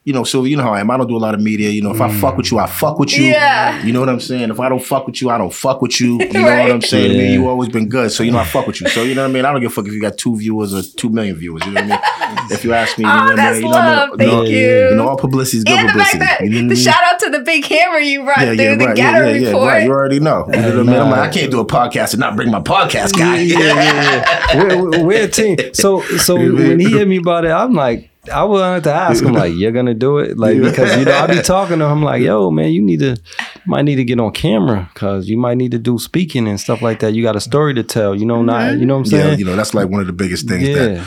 you 0.03 0.13
know, 0.13 0.23
so 0.23 0.43
you 0.45 0.57
know 0.57 0.63
how 0.63 0.73
I 0.73 0.79
am. 0.79 0.89
I 0.89 0.97
don't 0.97 1.07
do 1.07 1.15
a 1.15 1.19
lot 1.19 1.35
of 1.35 1.41
media. 1.41 1.69
You 1.69 1.83
know, 1.83 1.91
if 1.91 2.01
I 2.01 2.11
fuck 2.19 2.35
with 2.35 2.51
you, 2.51 2.57
I 2.57 2.65
fuck 2.65 2.97
with 2.97 3.15
you. 3.15 3.25
Yeah. 3.25 3.83
You 3.83 3.93
know 3.93 3.99
what 3.99 4.09
I'm 4.09 4.19
saying? 4.19 4.49
If 4.49 4.59
I 4.59 4.67
don't 4.67 4.83
fuck 4.83 5.05
with 5.05 5.21
you, 5.21 5.29
I 5.29 5.37
don't 5.37 5.53
fuck 5.53 5.81
with 5.81 5.99
you. 6.01 6.17
You 6.31 6.33
know 6.33 6.43
Right. 6.49 6.63
what 6.63 6.71
I'm 6.71 6.81
saying? 6.81 7.11
I 7.11 7.13
mean, 7.13 7.33
you 7.33 7.47
always 7.47 7.69
been 7.69 7.87
good. 7.87 8.11
So 8.11 8.23
you 8.23 8.31
know 8.31 8.39
I 8.39 8.45
fuck 8.45 8.65
with 8.65 8.81
you. 8.81 8.89
So 8.89 9.03
you 9.03 9.13
know 9.13 9.21
what 9.23 9.29
I 9.29 9.33
mean? 9.33 9.45
I 9.45 9.51
don't 9.51 9.61
give 9.61 9.71
a 9.71 9.73
fuck 9.75 9.85
if 9.85 9.93
you 9.93 10.01
got 10.01 10.17
two 10.17 10.35
viewers 10.37 10.73
or 10.73 10.81
two 10.81 11.09
million 11.09 11.35
viewers. 11.35 11.63
You 11.65 11.73
know 11.73 11.81
what 11.81 12.01
I 12.03 12.29
mean? 12.31 12.37
If 12.51 12.65
you 12.65 12.73
ask 12.73 12.97
me, 12.97 13.05
you 13.05 13.09
oh, 13.11 13.13
know 13.13 13.21
Oh, 13.21 13.35
what 13.35 13.39
I 13.39 13.51
mean? 13.53 13.61
You 13.61 13.61
know 13.63 13.69
what 13.69 13.81
I 13.81 13.95
love. 13.95 14.09
mean? 14.09 14.17
Thank 14.17 14.31
No, 14.31 14.43
you. 14.43 14.89
You 14.89 14.95
know, 14.95 15.07
all 15.09 15.17
publicity 15.17 15.57
is 15.59 15.63
good 15.63 15.73
and 15.79 15.87
the 15.89 15.93
fact 15.93 16.11
publicity. 16.13 16.19
that 16.25 16.41
You 16.41 16.49
know 16.49 16.57
what 16.57 16.65
I 16.65 16.67
the 16.69 16.75
shout 16.75 17.03
out 17.13 17.19
to 17.19 17.29
the 17.29 17.39
big 17.39 17.65
hammer 17.65 17.99
you 17.99 18.23
brought 18.23 18.39
Yeah, 18.39 18.45
through 18.55 18.63
yeah, 18.63 18.75
the 18.75 18.85
right. 18.87 18.95
Ghetto 18.95 19.17
Yeah, 19.19 19.25
yeah, 19.25 19.35
yeah, 19.39 19.47
report. 19.47 19.67
right. 19.67 19.83
You 19.85 19.91
already 19.91 20.19
know. 20.19 20.45
You 20.47 20.51
know 20.61 20.67
what 20.69 20.79
I 20.79 20.83
mean? 20.83 20.95
I'm 20.95 21.09
like, 21.11 21.19
I 21.19 21.29
can't 21.29 21.51
do 21.51 21.59
a 21.61 21.65
podcast 21.65 22.11
and 22.13 22.19
not 22.19 22.35
bring 22.35 22.49
my 22.51 22.59
podcast 22.61 23.17
guy. 23.17 23.37
yeah, 23.39 23.57
yeah, 23.59 23.75
yeah. 23.75 24.63
We're, 24.63 24.89
we're- 24.89 25.03
we're 25.03 25.23
a 25.23 25.27
team. 25.29 25.57
So, 25.73 26.01
so 26.17 26.35
when 26.35 26.79
he 26.79 26.89
hit 26.91 27.07
me 27.07 27.17
about 27.17 27.45
it, 27.45 27.51
I'm 27.51 27.73
like, 27.73 28.09
I 28.31 28.43
wanted 28.43 28.83
to 28.83 28.93
ask 28.93 29.23
him, 29.23 29.33
like, 29.33 29.53
you're 29.55 29.71
gonna 29.71 29.93
do 29.95 30.19
it, 30.19 30.37
like, 30.37 30.61
because 30.61 30.95
you 30.97 31.05
know, 31.05 31.11
I 31.17 31.25
be 31.27 31.41
talking 31.41 31.79
to 31.79 31.85
him, 31.85 32.03
like, 32.03 32.21
yo, 32.21 32.51
man, 32.51 32.71
you 32.71 32.81
need 32.81 32.99
to, 32.99 33.09
you 33.15 33.61
might 33.65 33.81
need 33.83 33.95
to 33.95 34.03
get 34.03 34.19
on 34.19 34.31
camera, 34.31 34.89
cause 34.93 35.27
you 35.27 35.37
might 35.37 35.57
need 35.57 35.71
to 35.71 35.79
do 35.79 35.97
speaking 35.97 36.47
and 36.47 36.59
stuff 36.59 36.81
like 36.83 36.99
that. 36.99 37.13
You 37.13 37.23
got 37.23 37.35
a 37.35 37.41
story 37.41 37.73
to 37.73 37.83
tell, 37.83 38.13
you 38.13 38.25
know, 38.25 38.43
not, 38.43 38.77
you 38.77 38.85
know 38.85 38.97
what 38.99 39.07
I'm 39.07 39.17
Yeah, 39.17 39.23
saying? 39.23 39.39
you 39.39 39.45
know, 39.45 39.55
that's 39.55 39.73
like 39.73 39.89
one 39.89 40.01
of 40.01 40.07
the 40.07 40.13
biggest 40.13 40.47
things 40.47 40.67
that 40.77 41.03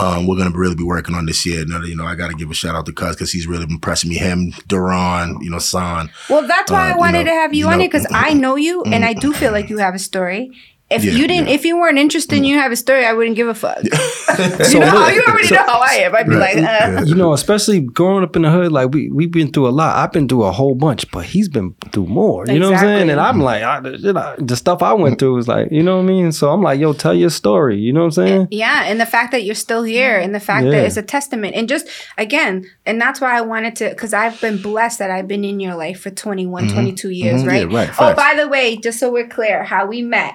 um, 0.00 0.26
we're 0.26 0.36
gonna 0.36 0.50
really 0.50 0.74
be 0.74 0.82
working 0.82 1.14
on 1.14 1.24
this 1.26 1.46
year. 1.46 1.64
Now, 1.64 1.80
you 1.82 1.94
know, 1.96 2.04
I 2.04 2.16
got 2.16 2.28
to 2.28 2.34
give 2.36 2.50
a 2.50 2.54
shout 2.54 2.74
out 2.74 2.84
to 2.86 2.92
Cuz 2.92 3.14
because 3.14 3.30
he's 3.32 3.46
really 3.46 3.64
impressing 3.70 4.10
me. 4.10 4.16
Him, 4.16 4.52
Duran, 4.66 5.38
you 5.40 5.50
know, 5.50 5.58
San. 5.60 6.10
Well, 6.28 6.46
that's 6.46 6.70
why 6.70 6.90
Uh, 6.90 6.94
I 6.94 6.96
wanted 6.98 7.18
you 7.20 7.24
know- 7.26 7.30
to 7.30 7.36
have 7.36 7.54
you, 7.54 7.60
you 7.60 7.66
on 7.72 7.78
know- 7.78 7.84
it 7.84 7.92
because 7.92 8.06
I 8.10 8.34
know 8.34 8.56
you 8.56 8.82
and 8.82 9.04
I 9.04 9.12
do 9.14 9.32
feel 9.32 9.52
like 9.52 9.70
you 9.70 9.78
have 9.78 9.94
a 9.94 9.98
story. 9.98 10.50
If 10.88 11.02
Yeah, 11.04 11.12
you 11.14 11.26
didn't, 11.26 11.48
yeah. 11.48 11.54
if 11.54 11.64
you 11.64 11.76
weren't 11.76 11.98
interested 11.98 12.36
and 12.36 12.46
you 12.46 12.58
have 12.58 12.70
a 12.70 12.76
story, 12.76 13.04
I 13.04 13.12
wouldn't 13.12 13.34
give 13.34 13.48
a 13.48 13.54
fuck. 13.54 13.78
So 14.36 14.78
you 14.78 14.80
know, 14.80 14.92
look, 14.92 15.14
you 15.14 15.22
already 15.26 15.46
so- 15.48 15.54
know 15.56 15.62
how 15.62 15.80
I 15.80 15.94
am. 16.04 16.14
I'd 16.14 16.28
be 16.28 16.34
Right. 16.36 16.56
like, 16.58 16.64
uh, 16.82 17.02
you 17.06 17.14
know, 17.14 17.32
especially 17.32 17.80
growing 17.80 18.22
up 18.22 18.36
in 18.36 18.42
the 18.42 18.50
hood, 18.50 18.70
like 18.70 18.90
we 18.92 19.10
we've 19.10 19.30
been 19.30 19.50
through 19.50 19.66
a 19.68 19.70
lot. 19.70 19.96
I've 19.96 20.12
been 20.12 20.28
through 20.28 20.44
a 20.44 20.52
whole 20.52 20.74
bunch, 20.74 21.10
but 21.10 21.24
he's 21.24 21.48
been 21.48 21.74
through 21.92 22.06
more. 22.06 22.46
You 22.46 22.58
know 22.60 22.70
what 22.70 22.78
I'm 22.78 22.84
saying? 22.84 23.10
And 23.10 23.18
I'm 23.18 23.40
like, 23.40 23.62
I, 23.62 23.80
you 23.88 24.12
know, 24.12 24.34
the 24.38 24.54
stuff 24.56 24.82
I 24.82 24.92
went 24.92 25.18
through 25.18 25.34
was 25.34 25.48
like, 25.48 25.72
you 25.72 25.82
know 25.82 25.96
what 25.96 26.02
I 26.02 26.06
mean. 26.06 26.32
So 26.32 26.50
I'm 26.52 26.62
like, 26.62 26.78
yo, 26.78 26.92
tell 26.92 27.14
your 27.14 27.30
story. 27.30 27.78
You 27.78 27.92
know 27.92 28.00
what 28.00 28.06
I'm 28.06 28.12
saying? 28.26 28.48
yeah. 28.50 28.84
And 28.84 29.00
the 29.00 29.06
fact 29.06 29.32
that 29.32 29.42
you're 29.44 29.54
still 29.54 29.82
here 29.84 30.18
and 30.18 30.34
the 30.34 30.40
fact 30.40 30.66
Yeah. 30.66 30.72
that 30.72 30.84
it's 30.86 30.96
a 30.96 31.02
testament. 31.02 31.54
And 31.56 31.68
just, 31.68 31.88
again, 32.18 32.64
and 32.84 33.00
that's 33.00 33.20
why 33.20 33.36
I 33.36 33.40
wanted 33.40 33.74
to, 33.76 33.88
because 33.88 34.12
I've 34.12 34.40
been 34.40 34.60
blessed 34.60 34.98
that 35.00 35.10
I've 35.10 35.26
been 35.28 35.44
in 35.44 35.58
your 35.60 35.74
life 35.74 36.00
for 36.00 36.10
21, 36.10 36.68
22 36.68 37.10
years, 37.10 37.42
Mhm. 37.42 37.48
right? 37.48 37.70
Yeah, 37.70 37.76
right. 37.76 37.90
Oh, 37.98 38.14
by 38.14 38.34
the 38.36 38.46
way, 38.48 38.76
just 38.76 38.98
so 39.00 39.10
we're 39.10 39.26
clear, 39.28 39.64
how 39.64 39.86
we 39.86 40.02
met, 40.02 40.34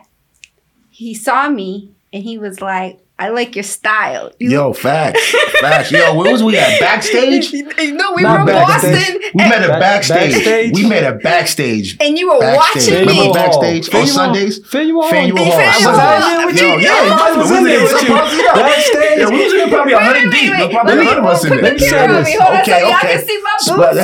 he 1.02 1.15
saw 1.15 1.49
me 1.49 1.90
and 2.14 2.23
he 2.23 2.38
was 2.38 2.61
like, 2.61 3.01
I 3.22 3.30
like 3.30 3.56
your 3.56 3.61
style. 3.64 4.31
You 4.39 4.49
Yo, 4.49 4.73
facts, 4.73 5.22
facts. 5.61 5.91
Yo, 5.91 6.15
where 6.18 6.31
was 6.31 6.41
we 6.43 6.57
at? 6.57 6.80
Backstage. 6.80 7.53
No, 8.02 8.14
we 8.14 8.22
Not 8.23 8.34
were 8.34 8.39
in 8.41 8.45
backstage. 8.48 8.93
Boston. 8.98 9.22
We 9.35 9.41
and, 9.43 9.49
met 9.49 9.61
at 9.69 9.80
backstage. 9.80 10.34
backstage? 10.34 10.73
We 10.76 10.89
met 10.89 11.03
at 11.03 11.22
backstage. 11.22 11.98
and 11.99 12.18
you 12.18 12.31
were 12.31 12.39
Backstage. 12.39 12.93
watching 12.93 13.06
me. 13.07 13.14
Remember 13.19 13.34
backstage 13.34 13.93
on 13.95 14.07
Sundays? 14.07 14.60
Faneuil 14.68 15.02
Hall. 15.02 15.10
Faneuil 15.11 15.38
Hey, 15.38 15.43
Hall. 15.43 15.60
Faneuil 15.61 15.89
I 15.91 15.91
was 15.91 15.99
Hall. 15.99 16.30
there 16.38 16.45
with 16.48 16.57
Yo, 16.61 16.65
you. 16.65 16.72
yo, 16.73 16.80
Yeah, 16.81 17.18
I 17.22 17.38
was 17.38 17.52
in 17.52 17.64
there 17.64 17.84
with 17.84 18.02
you. 18.03 18.15
Backstage. 18.53 19.19
Yeah, 19.19 19.30
we 19.30 19.43
was 19.43 19.53
in 19.53 19.57
there 19.60 19.68
probably 19.69 19.93
Wait, 19.93 20.03
hundred 20.03 20.23
wait, 20.23 20.31
deep. 20.31 20.52
wait, 20.52 20.57
There 20.57 20.69
probably 20.69 20.93
Let 20.95 20.99
me 20.99 21.06
hundred 21.06 21.19
of 21.22 21.26
us 21.26 21.43
in 21.43 21.49
put 21.52 21.61
there. 21.61 21.73
the 21.73 21.85
camera 21.85 22.18
on 22.18 22.23
me. 22.23 22.31
Hold 22.31 22.41
on, 22.56 22.61
Okay, 22.61 22.72
so 22.72 22.77
y'all 22.77 22.95
okay. 22.98 23.07
can 23.11 23.27
see 23.27 23.41
my 23.41 23.52
boobs. 23.52 23.65
Come 23.68 23.80
on. 23.81 23.95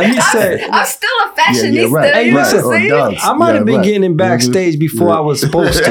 Let 0.00 0.10
me 0.10 0.18
I'm- 0.18 0.32
say- 0.32 0.68
I'm 0.72 0.86
still 0.86 1.16
a 1.24 1.28
fashionista. 1.40 2.12
Hey, 2.12 2.32
listen, 2.32 2.58
I'm 2.58 2.64
saying? 2.72 2.88
dogs. 2.88 3.20
I 3.22 3.32
might 3.34 3.54
have 3.54 3.64
been 3.66 3.82
getting 3.82 4.16
backstage 4.16 4.78
before 4.78 5.10
I 5.12 5.20
was 5.20 5.40
supposed 5.40 5.82
to. 5.84 5.90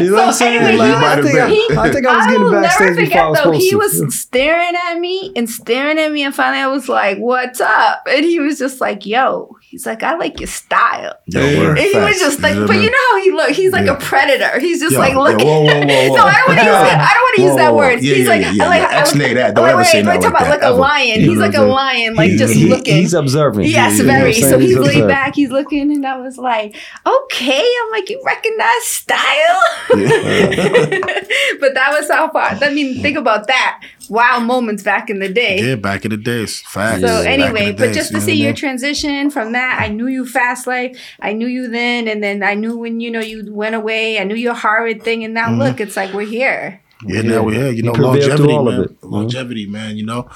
You 0.00 0.10
know 0.10 0.16
what 0.16 0.26
I'm 0.28 0.32
saying? 0.32 0.78
Anyway, 1.26 1.40
Like, 1.42 1.52
you 1.68 1.68
might 1.74 1.88
I, 1.88 1.92
think 1.92 2.06
I. 2.06 2.10
I 2.10 2.12
think 2.12 2.12
I 2.12 2.16
was 2.16 2.26
getting 2.26 2.42
will 2.42 2.50
backstage 2.52 2.88
never 2.88 3.00
before 3.00 3.02
I 3.02 3.06
forget 3.06 3.28
was 3.30 3.36
though. 3.38 3.42
supposed 3.44 3.62
He 3.62 3.70
to. 3.70 3.76
was 3.78 4.14
staring 4.20 4.74
at 4.88 4.98
me 4.98 5.32
and 5.36 5.50
staring 5.50 5.98
at 5.98 6.12
me, 6.12 6.22
and 6.24 6.34
finally 6.34 6.62
I 6.62 6.66
was 6.68 6.88
like, 6.88 7.18
"What's 7.18 7.60
up?" 7.60 8.06
And 8.10 8.24
he 8.24 8.38
was 8.40 8.58
just 8.58 8.80
like, 8.80 9.06
"Yo," 9.06 9.56
he's 9.72 9.86
like, 9.86 10.02
"I 10.02 10.16
like 10.16 10.38
your 10.38 10.46
style." 10.46 11.14
Yo, 11.26 11.40
And 11.40 11.78
he 11.78 11.96
was 11.96 12.18
just 12.20 12.40
like, 12.40 12.54
what 12.56 12.66
but 12.68 12.76
you 12.76 12.90
know 12.90 12.98
how 13.10 13.22
he 13.22 13.30
look? 13.32 13.50
He's 13.50 13.72
like 13.72 13.86
Yeah. 13.86 13.96
a 13.96 14.00
predator. 14.00 14.60
He's 14.60 14.80
just 14.80 14.92
Yo, 14.92 14.98
like 15.00 15.14
yo, 15.14 15.22
looking. 15.22 15.46
whoa, 15.46 15.62
whoa, 15.62 15.80
whoa, 15.80 16.08
whoa. 16.10 16.16
No, 16.16 16.24
I 16.24 16.32
don't 16.36 16.48
want 16.48 16.60
to 16.60 16.64
use 16.66 16.82
that. 16.84 17.00
I 17.00 17.14
don't 17.14 17.22
want 17.22 17.36
to 17.36 17.42
use 17.42 17.50
Whoa, 17.52 17.56
that 17.56 17.70
whoa. 17.72 17.76
word. 17.78 18.02
Yeah, 18.02 18.14
he's 18.14 18.24
yeah, 18.24 18.28
like, 18.30 18.40
yeah, 18.42 18.48
I 18.48 18.52
yeah. 18.52 18.68
like, 18.68 18.82
I 18.82 19.00
X-nay 19.00 19.24
like, 19.24 19.34
that. 19.36 19.54
Don't 19.54 19.64
wait, 19.64 19.70
ever 19.70 19.78
wait, 19.78 19.86
say 19.86 19.98
wait, 19.98 20.04
nothing 20.04 20.20
talk 20.22 20.32
like 20.34 20.42
about 20.42 20.50
like 20.50 20.62
a 20.62 20.74
lion. 20.76 21.20
He's 21.20 21.38
like 21.38 21.52
what 21.54 21.60
a 21.60 21.62
I'm 21.62 21.64
saying? 21.64 21.72
lion, 21.72 22.14
like 22.14 22.30
just 22.32 22.56
looking. 22.56 22.96
He's 22.96 23.14
observing. 23.14 23.64
Yes, 23.66 23.96
You 23.98 24.04
know 24.04 24.08
what 24.12 24.14
I'm 24.16 24.20
very. 24.20 24.32
So 24.34 24.58
he's 24.58 24.76
laid 24.78 25.08
back, 25.08 25.34
he's 25.34 25.50
looking, 25.50 25.90
and 25.90 26.06
I 26.06 26.18
was 26.18 26.36
like, 26.36 26.76
okay. 27.06 27.64
I'm 27.82 27.90
like, 27.90 28.10
you 28.10 28.22
recognize 28.24 28.84
style? 28.84 29.62
but 29.88 31.74
that 31.74 31.88
was 31.98 32.08
how 32.10 32.30
far. 32.30 32.58
I 32.60 32.70
mean, 32.70 33.00
think 33.00 33.16
about 33.16 33.46
that. 33.46 33.80
Wow 34.12 34.40
moments 34.40 34.82
back 34.82 35.08
in 35.08 35.20
the 35.20 35.28
day. 35.32 35.56
Yeah, 35.68 35.76
back 35.76 36.04
in 36.04 36.10
the 36.10 36.18
days. 36.18 36.60
Facts. 36.60 37.00
So 37.00 37.06
Back 37.08 37.24
in 37.32 37.40
anyway, 37.40 37.72
but 37.72 37.86
days, 37.86 37.96
just 37.96 38.10
to 38.10 38.16
you 38.16 38.20
see 38.20 38.32
what 38.32 38.36
I 38.36 38.42
your 38.44 38.48
mean? 38.52 38.56
transition 38.56 39.30
from 39.30 39.52
that, 39.52 39.80
I 39.80 39.88
knew 39.88 40.06
you 40.06 40.26
fast 40.26 40.66
life. 40.66 40.92
I 41.20 41.32
knew 41.32 41.46
you 41.46 41.68
then, 41.68 42.08
and 42.08 42.22
then 42.22 42.42
I 42.42 42.52
knew 42.54 42.76
when 42.76 43.00
you 43.00 43.10
know 43.10 43.20
you 43.20 43.38
went 43.50 43.74
away. 43.74 44.18
I 44.20 44.24
knew 44.24 44.34
your 44.36 44.52
Harvard 44.54 45.02
thing, 45.02 45.24
and 45.24 45.32
now 45.32 45.48
Mm-hmm. 45.48 45.62
look, 45.64 45.80
it's 45.80 45.96
like 45.96 46.12
we're 46.12 46.26
here. 46.28 46.82
Yeah, 47.06 47.22
now 47.22 47.42
we're 47.42 47.54
here. 47.54 47.70
You 47.70 47.76
You 47.76 47.82
know, 47.84 47.92
longevity, 47.92 48.52
all 48.52 48.68
of 48.68 48.74
man. 48.74 48.84
it, 48.84 48.90
you 48.90 49.08
know? 49.10 49.16
Longevity, 49.16 49.66
man. 49.66 49.96
You 49.96 50.04
know, 50.06 50.28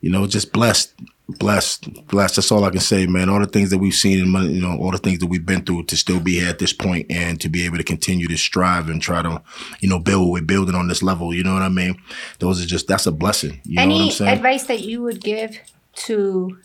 you 0.00 0.10
know, 0.10 0.26
just 0.26 0.52
blessed, 0.52 0.94
blessed, 1.28 2.06
blessed. 2.06 2.36
That's 2.36 2.52
all 2.52 2.64
I 2.64 2.70
can 2.70 2.80
say, 2.80 3.06
man. 3.06 3.28
All 3.28 3.40
the 3.40 3.46
things 3.46 3.70
that 3.70 3.78
we've 3.78 3.94
seen, 3.94 4.34
and 4.34 4.54
you 4.54 4.60
know, 4.60 4.78
all 4.78 4.90
the 4.90 4.98
things 4.98 5.18
that 5.20 5.26
we've 5.26 5.44
been 5.44 5.64
through 5.64 5.84
to 5.84 5.96
still 5.96 6.20
be 6.20 6.40
here 6.40 6.48
at 6.48 6.58
this 6.58 6.72
point, 6.72 7.06
and 7.10 7.40
to 7.40 7.48
be 7.48 7.64
able 7.64 7.78
to 7.78 7.84
continue 7.84 8.28
to 8.28 8.36
strive 8.36 8.88
and 8.88 9.00
try 9.00 9.22
to, 9.22 9.42
you 9.80 9.88
know, 9.88 9.98
build 9.98 10.26
what 10.26 10.32
we're 10.32 10.46
building 10.46 10.74
on 10.74 10.88
this 10.88 11.02
level. 11.02 11.34
You 11.34 11.44
know 11.44 11.54
what 11.54 11.62
I 11.62 11.68
mean? 11.68 11.96
Those 12.38 12.62
are 12.62 12.66
just 12.66 12.88
that's 12.88 13.06
a 13.06 13.12
blessing. 13.12 13.60
You 13.64 13.76
know 13.76 13.82
what 13.86 13.94
I'm 13.94 14.00
Any 14.02 14.10
saying? 14.10 14.30
advice 14.30 14.64
that 14.64 14.80
you 14.80 15.02
would 15.02 15.20
give 15.22 15.58
to? 15.96 16.58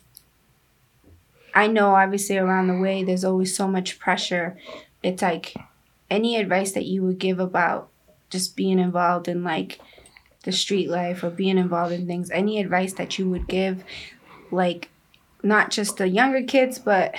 I 1.56 1.68
know, 1.68 1.96
obviously, 1.96 2.38
around 2.38 2.68
the 2.68 2.78
way, 2.78 3.04
there's 3.04 3.26
always 3.26 3.56
so 3.56 3.68
much 3.68 4.00
pressure. 4.00 4.58
It's 5.02 5.22
like 5.22 5.56
any 6.10 6.36
advice 6.36 6.74
that 6.74 6.86
you 6.86 7.04
would 7.04 7.20
give 7.20 7.40
about 7.40 7.90
just 8.30 8.56
being 8.56 8.78
involved 8.80 9.28
in 9.28 9.44
like 9.44 9.80
the 10.44 10.52
street 10.52 10.90
life 10.90 11.24
or 11.24 11.30
being 11.30 11.58
involved 11.58 11.92
in 11.94 12.08
things, 12.08 12.30
any 12.32 12.60
advice 12.60 12.94
that 12.94 13.18
you 13.20 13.30
would 13.30 13.48
give, 13.48 13.84
like 14.52 14.90
not 15.44 15.72
just 15.72 15.98
the 15.98 16.08
younger 16.08 16.44
kids, 16.44 16.80
but 16.80 17.16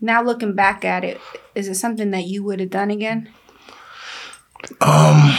now 0.00 0.22
looking 0.22 0.54
back 0.54 0.84
at 0.84 1.04
it, 1.04 1.20
is 1.54 1.68
it 1.68 1.76
something 1.76 2.10
that 2.10 2.24
you 2.24 2.42
would 2.42 2.60
have 2.60 2.70
done 2.70 2.90
again? 2.90 3.28
Um, 4.80 5.36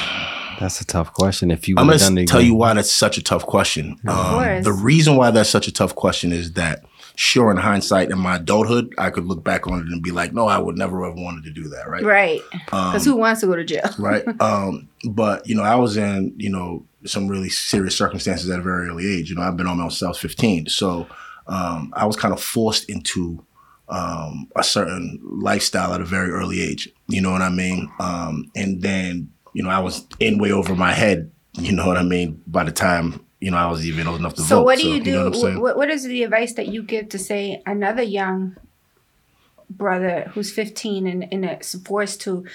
That's 0.60 0.80
a 0.82 0.86
tough 0.86 1.14
question. 1.14 1.52
If 1.52 1.68
you 1.68 1.76
I'm 1.78 1.88
gonna 1.88 1.98
done 2.00 2.16
tell 2.26 2.40
again. 2.40 2.48
you 2.52 2.56
why 2.56 2.74
that's 2.74 2.92
such 2.92 3.18
a 3.18 3.24
tough 3.24 3.46
question. 3.46 3.98
Um, 4.08 4.16
course. 4.16 4.64
the 4.64 4.72
reason 4.72 5.16
why 5.18 5.32
that's 5.32 5.50
such 5.50 5.68
a 5.68 5.72
tough 5.72 5.96
question 5.96 6.32
is 6.32 6.54
that, 6.54 6.86
sure, 7.16 7.52
in 7.52 7.58
hindsight, 7.58 8.12
in 8.12 8.20
my 8.20 8.38
adulthood, 8.38 8.94
I 8.98 9.10
could 9.10 9.26
look 9.26 9.44
back 9.44 9.68
on 9.68 9.80
it 9.80 9.88
and 9.88 10.02
be 10.02 10.12
like, 10.12 10.34
no, 10.34 10.48
I 10.48 10.58
would 10.58 10.78
never 10.78 11.06
have 11.06 11.16
wanted 11.16 11.44
to 11.46 11.52
do 11.52 11.70
that, 11.70 11.88
right? 11.90 12.04
Right. 12.04 12.42
Um, 12.72 12.92
Because 12.92 13.06
who 13.06 13.16
wants 13.16 13.42
to 13.42 13.48
go 13.48 13.56
to 13.56 13.64
jail? 13.64 13.90
right? 14.00 14.24
Um, 14.42 14.90
but 15.10 15.48
you 15.48 15.56
know, 15.56 15.64
I 15.64 15.76
was 15.76 15.98
in 15.98 16.34
you 16.38 16.50
know 16.50 16.86
some 17.06 17.28
really 17.28 17.50
serious 17.50 17.98
circumstances 17.98 18.50
at 18.50 18.60
a 18.60 18.64
very 18.64 18.90
early 18.90 19.06
age. 19.06 19.30
You 19.30 19.36
know, 19.36 19.44
I've 19.44 19.58
been 19.58 19.68
on 19.68 19.78
my 19.78 19.84
own 19.84 19.92
since 19.92 20.18
15, 20.18 20.68
so 20.68 21.08
um, 21.48 21.94
I 21.96 22.06
was 22.06 22.16
kind 22.16 22.34
of 22.34 22.42
forced 22.42 22.90
into 22.90 23.44
um, 23.90 24.48
a 24.56 24.64
certain 24.64 25.20
lifestyle 25.24 25.94
at 25.94 26.02
a 26.02 26.06
very 26.06 26.32
early 26.32 26.62
age. 26.62 26.90
You 27.08 27.22
know 27.22 27.32
what 27.32 27.42
I 27.42 27.50
mean? 27.50 27.92
Um, 28.00 28.52
and 28.56 28.82
then 28.82 29.32
you 29.54 29.64
know, 29.64 29.70
I 29.70 29.80
was 29.80 30.06
in 30.20 30.38
way 30.38 30.52
over 30.52 30.76
my 30.76 30.92
head. 30.94 31.32
You 31.54 31.72
know 31.72 31.88
what 31.88 31.96
I 31.96 32.04
mean? 32.04 32.42
By 32.46 32.66
the 32.66 32.74
time 32.74 33.25
you 33.42 33.52
know 33.52 33.58
I 33.58 33.68
was 33.70 33.86
even 33.86 34.08
old 34.08 34.20
enough 34.20 34.36
to 34.36 34.42
So 34.42 34.58
vote. 34.58 34.64
what 34.66 34.80
do 34.80 34.88
you 34.90 35.02
do? 35.04 35.12
know 35.12 35.30
what 35.30 35.62
what, 35.62 35.78
what 35.78 35.90
is 35.90 36.04
the 36.04 36.24
advice 36.24 36.54
that 36.54 36.68
you 36.68 36.82
give 36.84 37.10
to 37.10 37.20
say 37.20 37.62
another 37.66 38.04
young 38.04 38.56
brother 39.70 40.32
who's 40.34 40.52
15 40.52 41.08
and, 41.08 41.28
and 41.34 41.46
is 41.62 41.76
forced 41.86 42.22
to? 42.22 42.46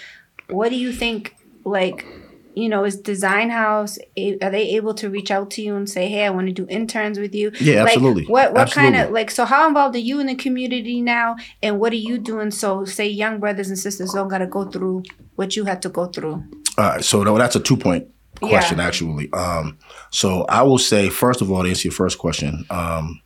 What 0.48 0.70
do 0.70 0.76
you 0.76 0.92
think? 0.92 1.36
Like, 1.64 2.06
you 2.54 2.68
know, 2.68 2.84
is 2.84 2.96
Design 2.96 3.50
House 3.50 3.98
are 4.42 4.50
they 4.50 4.70
able 4.70 4.94
to 4.94 5.08
reach 5.10 5.30
out 5.30 5.50
to 5.52 5.62
you 5.62 5.76
and 5.76 5.88
say, 5.88 6.08
"Hey, 6.08 6.24
I 6.24 6.30
want 6.30 6.46
to 6.48 6.52
do 6.52 6.66
interns 6.68 7.18
with 7.18 7.34
you"? 7.34 7.52
Yeah, 7.60 7.82
Like, 7.84 7.92
absolutely. 7.94 8.24
what 8.26 8.54
what 8.54 8.70
kind 8.72 8.96
of 8.96 9.10
like? 9.10 9.30
So 9.30 9.44
how 9.44 9.68
involved 9.68 9.94
are 9.94 9.98
you 10.00 10.18
in 10.20 10.26
the 10.26 10.34
community 10.34 11.00
now? 11.00 11.36
And 11.62 11.78
what 11.78 11.92
are 11.92 11.96
you 11.96 12.18
doing 12.18 12.50
so 12.50 12.84
say 12.84 13.06
young 13.08 13.38
brothers 13.38 13.68
and 13.68 13.78
sisters 13.78 14.12
don't 14.12 14.28
got 14.28 14.38
to 14.38 14.46
go 14.46 14.64
through 14.64 15.04
what 15.36 15.54
you 15.54 15.64
had 15.66 15.82
to 15.82 15.88
go 15.90 16.06
through? 16.06 16.42
All 16.78 16.84
right, 16.84 17.04
so 17.04 17.22
tha- 17.22 17.36
that's 17.38 17.56
a 17.56 17.60
two 17.60 17.76
point 17.76 18.08
question 18.40 18.78
Yeah. 18.78 18.86
actually. 18.86 19.32
Um, 19.32 19.78
so 20.10 20.44
I 20.48 20.62
will 20.62 20.78
say 20.78 21.08
first 21.08 21.40
of 21.40 21.50
all, 21.50 21.62
to 21.62 21.68
answer 21.68 21.88
your 21.88 21.92
first 21.94 22.18
question, 22.18 22.64
um, 22.70 23.20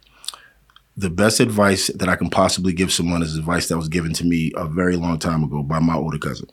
the 0.96 1.10
best 1.10 1.40
advice 1.40 1.88
that 1.94 2.08
I 2.08 2.16
can 2.16 2.30
possibly 2.30 2.72
give 2.72 2.92
someone 2.92 3.22
is 3.22 3.36
advice 3.36 3.68
that 3.68 3.76
was 3.76 3.88
given 3.88 4.12
to 4.14 4.24
me 4.24 4.52
a 4.56 4.66
very 4.68 4.96
long 4.96 5.18
time 5.18 5.42
ago 5.42 5.62
by 5.62 5.78
my 5.80 5.94
older 5.96 6.18
cousin, 6.18 6.48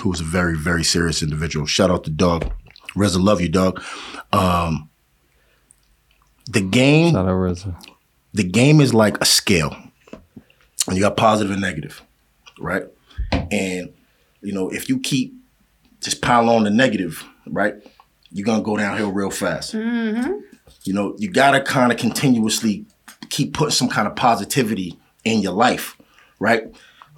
who 0.00 0.08
was 0.10 0.20
a 0.20 0.24
very 0.24 0.56
very 0.56 0.84
serious 0.84 1.22
individual. 1.22 1.66
Shout 1.66 1.90
out 1.90 2.04
to 2.04 2.10
Doug. 2.10 2.50
Reza, 2.96 3.18
love 3.18 3.40
you, 3.40 3.48
Doug. 3.48 3.82
Um, 4.32 4.88
the 6.50 6.60
game 6.60 7.12
Shout 7.12 7.26
out 7.28 7.34
Reza. 7.34 7.76
the 8.32 8.44
game 8.44 8.80
is 8.80 8.94
like 8.94 9.18
a 9.20 9.24
scale. 9.24 9.76
And 10.86 10.96
you 10.96 11.02
got 11.02 11.16
positive 11.16 11.50
and 11.50 11.62
negative, 11.62 12.02
right? 12.58 12.84
And 13.50 13.92
you 14.42 14.52
know, 14.52 14.68
if 14.68 14.88
you 14.88 15.00
keep 15.00 15.34
just 16.00 16.20
pile 16.20 16.50
on 16.50 16.64
the 16.64 16.70
negative, 16.70 17.24
right, 17.46 17.74
you're 18.34 18.44
gonna 18.44 18.62
go 18.62 18.76
downhill 18.76 19.12
real 19.12 19.30
fast. 19.30 19.72
You 20.82 20.92
know, 20.92 21.14
you 21.18 21.30
gotta 21.30 21.62
kind 21.62 21.90
of 21.92 21.98
continuously 21.98 22.84
keep 23.30 23.54
putting 23.54 23.70
some 23.70 23.88
kind 23.88 24.06
of 24.06 24.16
positivity 24.16 24.98
in 25.24 25.40
your 25.40 25.52
life, 25.52 25.96
right? 26.38 26.64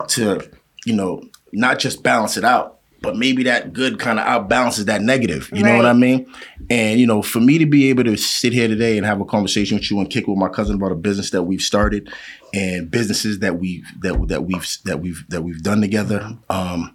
To, 0.09 0.49
you 0.85 0.93
know, 0.95 1.23
not 1.53 1.79
just 1.79 2.03
balance 2.03 2.37
it 2.37 2.45
out, 2.45 2.79
but 3.01 3.17
maybe 3.17 3.45
that 3.45 3.73
good 3.73 3.99
kind 3.99 4.21
of 4.21 4.27
outbalances 4.27 4.85
that 4.85 5.01
negative. 5.01 5.49
You 5.53 5.63
know 5.63 5.77
what 5.77 5.87
I 5.87 5.95
mean? 5.95 6.33
And 6.69 7.01
you 7.01 7.07
know, 7.07 7.23
for 7.23 7.41
me 7.41 7.57
to 7.59 7.67
be 7.67 7.89
able 7.89 8.05
to 8.05 8.17
sit 8.17 8.53
here 8.53 8.69
today 8.69 8.99
and 8.99 9.07
have 9.07 9.21
a 9.21 9.25
conversation 9.25 9.79
with 9.79 9.91
you 9.91 9.99
and 9.99 10.11
kick 10.11 10.27
with 10.27 10.37
my 10.37 10.49
cousin 10.49 10.77
about 10.77 10.93
a 10.93 10.97
business 10.97 11.31
that 11.31 11.45
we've 11.45 11.63
started 11.63 12.13
and 12.53 12.91
businesses 12.91 13.39
that 13.41 13.59
we've 13.59 13.87
that 14.03 14.29
that 14.29 14.45
we've 14.45 14.69
that 14.85 15.01
we've 15.01 15.25
that 15.31 15.43
we've 15.43 15.63
done 15.63 15.81
together. 15.81 16.37
Um, 16.51 16.95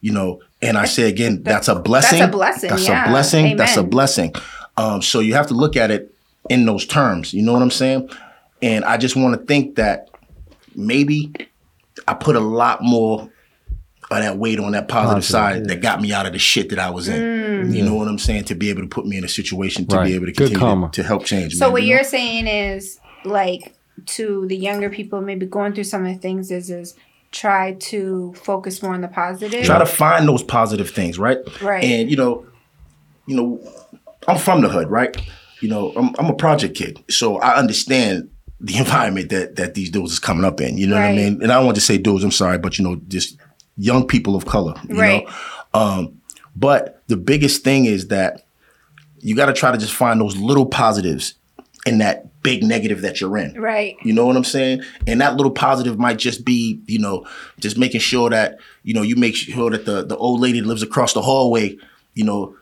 you 0.00 0.12
know, 0.12 0.40
and 0.64 0.78
I 0.78 0.86
say 0.86 1.08
again, 1.08 1.42
that's 1.42 1.68
a 1.68 1.74
blessing. 1.74 2.18
That's 2.18 2.28
a 2.28 2.36
blessing, 2.36 2.70
That's 2.70 2.88
yeah. 2.88 3.04
a 3.04 3.08
blessing. 3.08 3.56
That's 3.56 3.76
a 3.76 3.82
blessing. 3.82 4.34
Um, 4.76 5.02
so 5.02 5.20
you 5.20 5.34
have 5.34 5.46
to 5.48 5.54
look 5.54 5.76
at 5.76 5.90
it 5.90 6.14
in 6.50 6.66
those 6.66 6.86
terms. 6.86 7.32
You 7.32 7.42
know 7.42 7.52
what 7.52 7.62
I'm 7.62 7.70
saying? 7.70 8.10
And 8.62 8.84
I 8.84 8.96
just 8.96 9.16
want 9.16 9.38
to 9.38 9.46
think 9.46 9.76
that 9.76 10.10
maybe 10.74 11.32
I 12.08 12.14
put 12.14 12.36
a 12.36 12.40
lot 12.40 12.82
more 12.82 13.30
of 14.10 14.18
that 14.22 14.36
weight 14.38 14.58
on 14.58 14.72
that 14.72 14.88
positive, 14.88 15.16
Positive, 15.16 15.24
side 15.24 15.56
yeah. 15.62 15.74
that 15.74 15.82
got 15.82 16.00
me 16.00 16.12
out 16.12 16.26
of 16.26 16.32
the 16.32 16.38
shit 16.38 16.70
that 16.70 16.78
I 16.78 16.90
was 16.90 17.08
in. 17.08 17.20
Mm. 17.68 17.74
You 17.74 17.84
know 17.84 17.94
what 17.94 18.08
I'm 18.08 18.18
saying? 18.18 18.44
To 18.44 18.54
be 18.54 18.70
able 18.70 18.82
to 18.82 18.88
put 18.88 19.06
me 19.06 19.16
in 19.16 19.24
a 19.24 19.28
situation 19.28 19.86
to 19.86 19.96
Right. 19.96 20.06
be 20.06 20.14
able 20.14 20.26
to 20.26 20.32
continue 20.32 20.88
to, 20.88 20.88
to 20.92 21.02
help 21.02 21.24
change. 21.24 21.54
So 21.54 21.66
man, 21.66 21.72
what 21.72 21.82
you 21.82 21.88
know? 21.88 21.94
you're 21.96 22.04
saying 22.04 22.46
is 22.46 23.00
like 23.24 23.74
to 24.06 24.46
the 24.48 24.56
younger 24.56 24.90
people 24.90 25.20
maybe 25.20 25.46
going 25.46 25.72
through 25.72 25.84
some 25.84 26.04
of 26.04 26.12
the 26.12 26.18
things 26.18 26.50
is 26.50 26.70
is 26.70 26.94
try 27.34 27.72
to 27.74 28.32
focus 28.34 28.82
more 28.82 28.94
on 28.94 29.00
the 29.02 29.08
positive. 29.08 29.64
try 29.64 29.78
to 29.78 29.86
find 29.86 30.26
those 30.28 30.42
positive 30.42 30.88
things, 30.90 31.18
right? 31.18 31.38
Right. 31.60 31.82
And 31.84 32.10
you 32.10 32.16
know, 32.16 32.46
you 33.26 33.36
know, 33.36 33.60
I'm 34.28 34.38
from 34.38 34.62
the 34.62 34.68
hood, 34.68 34.88
right? 34.90 35.14
You 35.60 35.68
know, 35.68 35.92
I'm, 35.96 36.14
I'm 36.18 36.26
a 36.30 36.34
project 36.34 36.76
kid, 36.76 37.02
so 37.10 37.38
I 37.38 37.56
understand 37.56 38.30
the 38.60 38.76
environment 38.84 39.30
that 39.30 39.56
that 39.56 39.74
these 39.74 39.90
dudes 39.90 40.12
is 40.12 40.18
coming 40.18 40.44
up 40.44 40.60
in. 40.60 40.78
You 40.78 40.86
know 40.86 40.96
what 40.96 41.04
I 41.04 41.14
mean? 41.14 41.42
And 41.42 41.50
I 41.52 41.56
don't 41.56 41.66
want 41.66 41.74
to 41.76 41.80
say 41.82 41.98
dudes. 41.98 42.24
I'm 42.24 42.30
sorry, 42.30 42.58
but 42.58 42.78
you 42.78 42.84
know, 42.84 42.96
just 43.08 43.36
young 43.76 44.06
people 44.06 44.36
of 44.36 44.46
color. 44.46 44.74
You 44.88 44.96
Right. 45.00 45.26
know, 45.26 45.32
um, 45.80 46.20
but 46.56 47.02
the 47.08 47.16
biggest 47.16 47.64
thing 47.64 47.84
is 47.86 48.08
that 48.08 48.46
you 49.18 49.34
got 49.34 49.46
to 49.46 49.52
try 49.52 49.72
to 49.72 49.78
just 49.78 49.92
find 49.94 50.20
those 50.20 50.36
little 50.36 50.66
positives 50.66 51.34
in 51.86 51.98
that 51.98 52.42
big 52.42 52.62
negative 52.62 53.02
that 53.02 53.20
you're 53.20 53.36
in. 53.36 53.60
right. 53.60 53.96
You 54.02 54.12
know 54.12 54.26
what 54.26 54.36
I'm 54.36 54.44
saying? 54.44 54.82
And 55.06 55.20
that 55.20 55.36
little 55.36 55.52
positive 55.52 55.98
might 55.98 56.18
just 56.18 56.44
be, 56.44 56.80
you 56.86 56.98
know, 56.98 57.26
just 57.60 57.78
making 57.78 58.00
sure 58.00 58.30
that, 58.30 58.58
you 58.82 58.94
know, 58.94 59.02
you 59.02 59.16
make 59.16 59.34
sure 59.36 59.70
that 59.70 59.84
the 59.84 60.04
the 60.04 60.16
old 60.16 60.40
lady 60.40 60.60
that 60.60 60.66
lives 60.66 60.82
across 60.82 61.12
the 61.12 61.22
hallway, 61.22 61.76
you 62.14 62.24
know, 62.24 62.56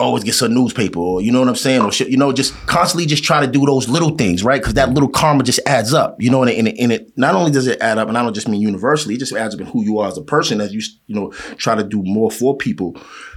always 0.00 0.24
gets 0.24 0.40
her 0.40 0.48
newspaper 0.48 0.98
or 0.98 1.20
you 1.20 1.30
know 1.30 1.40
what 1.40 1.48
I'm 1.48 1.56
saying? 1.56 1.82
Or 1.82 1.92
shit, 1.92 2.08
you 2.08 2.16
know, 2.16 2.32
just 2.32 2.54
constantly 2.66 3.06
just 3.06 3.24
try 3.24 3.44
to 3.44 3.50
do 3.50 3.64
those 3.66 3.88
little 3.88 4.10
things, 4.10 4.42
right? 4.42 4.60
Because 4.60 4.74
that 4.74 4.90
little 4.90 5.08
karma 5.08 5.42
just 5.42 5.60
adds 5.66 5.94
up, 5.94 6.20
you 6.20 6.30
know, 6.30 6.42
and 6.42 6.50
it, 6.50 6.58
and, 6.58 6.68
it, 6.68 6.76
and 6.78 6.92
it 6.92 7.12
not 7.16 7.34
only 7.34 7.50
does 7.50 7.66
it 7.66 7.80
add 7.80 7.98
up, 7.98 8.08
and 8.08 8.18
I 8.18 8.22
don't 8.22 8.34
just 8.34 8.48
mean 8.48 8.60
universally, 8.60 9.14
it 9.14 9.18
just 9.18 9.32
adds 9.32 9.54
up 9.54 9.60
in 9.60 9.66
who 9.66 9.82
you 9.84 9.98
are 9.98 10.08
as 10.08 10.18
a 10.18 10.22
person 10.22 10.60
as 10.60 10.72
you, 10.72 10.80
you 11.06 11.14
know, 11.14 11.30
try 11.56 11.74
to 11.74 11.84
do 11.84 12.02
more 12.02 12.30
for 12.30 12.56
people. 12.56 12.96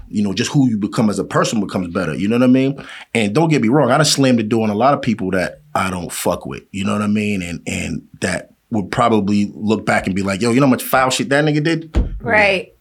You 0.10 0.24
know, 0.24 0.34
just 0.34 0.52
who 0.52 0.70
you 0.70 0.78
become 0.78 1.10
as 1.10 1.20
a 1.20 1.26
person 1.26 1.60
becomes 1.60 1.94
better. 1.94 2.16
You 2.16 2.30
know 2.30 2.38
what 2.38 2.44
I 2.44 2.48
mean? 2.48 2.82
And 3.14 3.36
don't 3.36 3.50
get 3.50 3.62
me 3.62 3.68
wrong, 3.68 3.92
I 3.92 3.98
done 3.98 4.06
slammed 4.06 4.40
the 4.40 4.44
door 4.44 4.64
on 4.64 4.70
a 4.70 4.76
lot 4.76 4.94
of 4.94 5.02
people 5.02 5.32
that 5.32 5.62
I 5.76 5.90
don't 5.90 6.12
fuck 6.12 6.46
with. 6.46 6.64
You 6.72 6.86
know 6.86 6.94
what 6.94 7.02
I 7.02 7.08
mean? 7.08 7.42
And 7.42 7.62
and 7.68 8.08
that 8.22 8.54
would 8.70 8.92
probably 8.92 9.52
look 9.54 9.86
back 9.86 10.08
and 10.08 10.16
be 10.16 10.24
like, 10.24 10.42
yo, 10.42 10.52
you 10.52 10.60
know 10.60 10.66
how 10.66 10.72
much 10.72 10.84
foul 10.84 11.10
shit 11.10 11.30
that 11.30 11.44
nigga 11.44 11.64
did? 11.64 12.18
Right. 12.22 12.74